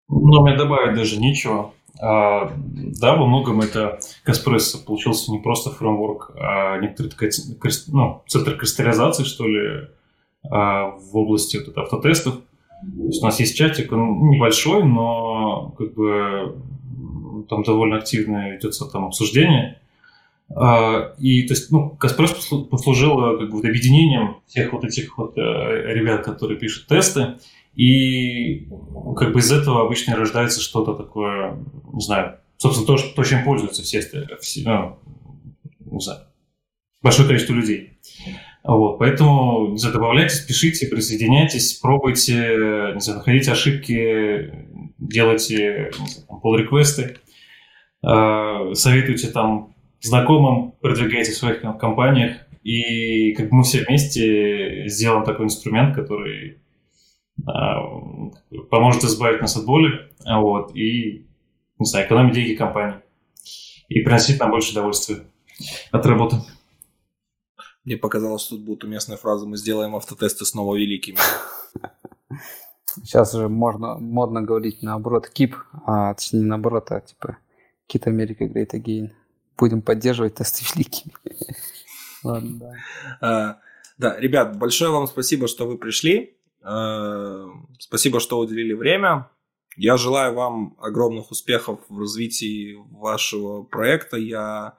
Ну, 0.08 0.46
мне 0.46 0.56
добавить 0.56 0.96
даже 0.96 1.20
нечего. 1.20 1.74
А, 2.00 2.52
да, 2.58 3.16
во 3.16 3.26
многом 3.26 3.62
это 3.62 4.00
Каспрессо 4.24 4.80
получился 4.86 5.32
не 5.32 5.40
просто 5.40 5.72
фреймворк, 5.72 6.32
а 6.36 6.78
некоторый 6.78 7.08
такой 7.08 7.32
ну, 7.88 8.24
центр 8.28 8.56
кристаллизации, 8.56 9.24
что 9.24 9.48
ли, 9.48 9.88
а, 10.50 10.92
в 10.92 11.16
области 11.18 11.58
вот 11.58 11.78
автотестов. 11.78 12.36
То 12.36 13.04
есть 13.06 13.22
у 13.22 13.26
нас 13.26 13.40
есть 13.40 13.58
чатик, 13.58 13.92
он 13.92 14.30
небольшой, 14.30 14.84
но 14.84 15.74
как 15.78 15.94
бы 15.96 16.56
там 17.50 17.64
довольно 17.64 17.98
активно 17.98 18.52
ведется 18.52 18.86
там 18.86 19.06
обсуждение. 19.06 19.80
А, 20.56 21.14
и 21.18 21.44
то 21.44 21.54
есть, 21.54 21.72
ну, 21.72 21.90
Каспресс 21.90 22.32
послужил 22.70 23.38
как 23.40 23.50
бы 23.50 23.60
объединением 23.60 24.38
всех 24.46 24.74
вот 24.74 24.86
этих 24.86 25.18
вот 25.18 25.38
э, 25.38 25.42
ребят, 25.94 26.24
которые 26.24 26.58
пишут 26.58 26.88
тесты. 26.88 27.38
И 27.78 28.68
как 29.16 29.34
бы 29.34 29.40
из 29.40 29.52
этого 29.52 29.86
обычно 29.86 30.16
рождается 30.16 30.62
что-то 30.62 30.96
такое, 30.96 31.64
не 31.94 32.02
знаю, 32.02 32.40
собственно, 32.58 32.88
то, 32.88 32.98
то 32.98 33.24
чем 33.24 33.44
пользуются 33.44 33.84
все, 33.84 34.02
все 34.42 34.62
ну, 34.66 34.98
не 35.92 36.00
знаю, 36.00 36.22
большое 37.04 37.28
количество 37.28 37.54
людей. 37.54 38.00
Вот, 38.64 38.98
поэтому, 38.98 39.68
не 39.70 39.78
знаю, 39.78 39.94
добавляйтесь, 39.94 40.40
пишите, 40.40 40.88
присоединяйтесь, 40.88 41.76
пробуйте, 41.76 42.94
не 42.96 43.00
знаю, 43.00 43.20
находите 43.20 43.52
ошибки, 43.52 44.52
делайте 44.98 45.92
pull-реквесты, 46.28 47.18
э, 48.04 48.74
советуйте 48.74 49.28
там 49.28 49.76
знакомым, 50.02 50.74
продвигайте 50.82 51.32
в 51.32 51.38
своих 51.38 51.62
компаниях, 51.62 52.38
и 52.64 53.34
как 53.34 53.50
бы 53.50 53.58
мы 53.58 53.64
все 53.64 53.86
вместе 53.86 54.88
сделаем 54.88 55.24
такой 55.24 55.46
инструмент, 55.46 55.96
который 55.96 56.58
поможет 57.46 59.04
избавить 59.04 59.42
нас 59.42 59.56
от 59.58 59.66
боли, 59.66 60.12
вот, 60.26 60.76
и, 60.76 61.28
не 61.80 61.86
знаю, 61.86 62.06
экономить 62.06 62.34
деньги 62.34 62.56
компании 62.56 63.02
и 63.88 64.02
приносить 64.02 64.40
нам 64.40 64.52
больше 64.52 64.72
удовольствия 64.72 65.24
от 65.92 66.06
работы. 66.06 66.38
Мне 67.86 67.98
показалось, 67.98 68.42
что 68.42 68.56
тут 68.56 68.66
будет 68.66 68.84
уместная 68.84 69.18
фраза 69.18 69.46
«Мы 69.46 69.56
сделаем 69.58 69.96
автотесты 69.96 70.46
снова 70.46 70.76
великими». 70.76 71.18
Сейчас 72.86 73.34
же 73.34 73.48
можно, 73.48 73.96
модно 73.98 74.42
говорить 74.42 74.82
наоборот 74.82 75.32
«Keep», 75.34 75.54
а 75.86 76.14
точнее 76.14 76.44
наоборот, 76.44 76.92
а 76.92 77.00
типа 77.00 77.38
«Kit 77.90 78.04
America 78.06 78.52
Great 78.52 78.72
Again». 78.74 79.12
Будем 79.58 79.82
поддерживать 79.82 80.36
тесты 80.36 80.66
великими. 80.76 81.14
Ладно, 82.24 82.60
да. 82.60 82.74
А, 83.22 83.58
да, 83.98 84.20
ребят, 84.20 84.58
большое 84.58 84.92
вам 84.92 85.08
спасибо, 85.08 85.48
что 85.48 85.66
вы 85.66 85.78
пришли. 85.78 86.37
Э, 86.68 87.48
спасибо, 87.80 88.20
что 88.20 88.40
уделили 88.40 88.74
время. 88.74 89.30
Я 89.78 89.96
желаю 89.96 90.34
вам 90.34 90.76
огромных 90.80 91.32
успехов 91.32 91.80
в 91.88 92.00
развитии 92.00 92.78
вашего 92.92 93.64
проекта. 93.64 94.18
Я 94.18 94.76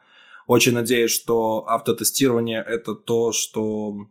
очень 0.46 0.74
надеюсь, 0.74 1.12
что 1.12 1.64
автотестирование 1.68 2.62
это 2.66 2.94
то, 2.94 3.32
что 3.32 4.08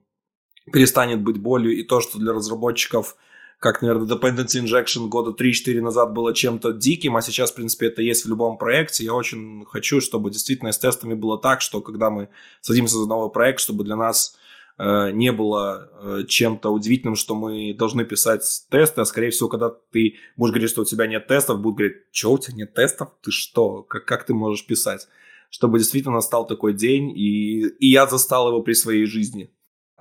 перестанет 0.72 1.22
быть 1.22 1.38
болью, 1.38 1.78
и 1.78 1.84
то, 1.84 2.00
что 2.00 2.20
для 2.20 2.34
разработчиков, 2.34 3.16
как, 3.60 3.82
наверное, 3.82 4.08
Dependency 4.08 4.64
Injection 4.64 5.08
года 5.08 5.32
3-4 5.32 5.82
назад 5.82 6.14
было 6.14 6.34
чем-то 6.34 6.74
диким, 6.74 7.16
а 7.16 7.22
сейчас, 7.22 7.52
в 7.52 7.56
принципе, 7.56 7.88
это 7.88 8.02
есть 8.02 8.26
в 8.26 8.30
любом 8.30 8.58
проекте. 8.58 9.04
Я 9.04 9.14
очень 9.14 9.66
хочу, 9.66 10.00
чтобы 10.00 10.32
действительно 10.32 10.72
с 10.72 10.80
тестами 10.80 11.16
было 11.16 11.38
так, 11.38 11.62
что 11.62 11.82
когда 11.82 12.10
мы 12.10 12.30
садимся 12.62 12.98
за 12.98 13.08
новый 13.08 13.32
проект, 13.32 13.60
чтобы 13.60 13.84
для 13.84 13.96
нас 13.96 14.38
не 14.78 15.32
было 15.32 15.90
э, 16.02 16.24
чем-то 16.28 16.70
удивительным, 16.70 17.16
что 17.16 17.36
мы 17.36 17.74
должны 17.74 18.06
писать 18.06 18.44
тесты, 18.70 19.02
а 19.02 19.06
скорее 19.06 19.32
всего, 19.32 19.50
когда 19.50 19.70
ты 19.70 20.16
будешь 20.36 20.52
говорить, 20.52 20.70
что 20.70 20.84
у 20.84 20.86
тебя 20.86 21.08
нет 21.08 21.28
тестов, 21.28 21.60
будут 21.62 21.78
говорить, 21.78 21.98
что 22.12 22.34
у 22.34 22.38
тебя 22.38 22.58
нет 22.58 22.74
тестов, 22.74 23.10
ты 23.22 23.32
что, 23.32 23.84
как, 23.84 24.06
как 24.06 24.26
ты 24.26 24.34
можешь 24.34 24.66
писать? 24.66 25.08
Чтобы 25.50 25.80
действительно 25.80 26.16
настал 26.16 26.46
такой 26.46 26.74
день, 26.74 27.10
и, 27.10 27.68
и 27.68 27.88
я 27.90 28.06
застал 28.06 28.50
его 28.50 28.62
при 28.62 28.74
своей 28.74 29.06
жизни. 29.06 29.52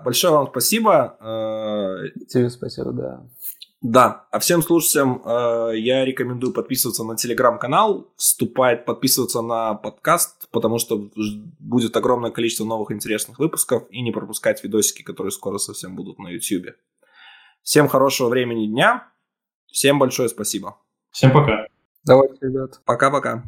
Большое 0.05 0.35
вам 0.35 0.49
спасибо. 0.51 1.17
Э, 1.21 2.11
Тебе 2.29 2.51
спасибо, 2.51 2.93
да. 2.93 3.27
Да, 3.89 4.27
а 4.33 4.41
всем 4.41 4.63
слушателям 4.63 5.23
э, 5.25 5.79
я 5.79 6.05
рекомендую 6.05 6.53
подписываться 6.53 7.05
на 7.05 7.15
телеграм-канал, 7.15 8.13
вступать, 8.17 8.85
подписываться 8.85 9.43
на 9.43 9.75
подкаст, 9.75 10.49
потому 10.51 10.81
что 10.81 11.09
будет 11.61 11.97
огромное 11.97 12.33
количество 12.33 12.65
новых 12.65 12.91
интересных 12.91 13.39
выпусков 13.39 13.85
и 13.91 14.03
не 14.03 14.11
пропускать 14.11 14.65
видосики, 14.65 15.03
которые 15.03 15.31
скоро 15.31 15.59
совсем 15.59 15.95
будут 15.95 16.19
на 16.19 16.31
YouTube. 16.31 16.75
Всем 17.63 17.87
хорошего 17.87 18.29
времени 18.29 18.67
дня, 18.67 19.09
всем 19.69 20.01
большое 20.01 20.29
спасибо. 20.29 20.79
Всем 21.13 21.33
пока. 21.33 21.67
Давайте, 22.03 22.39
ребят. 22.41 22.81
Пока-пока. 22.85 23.45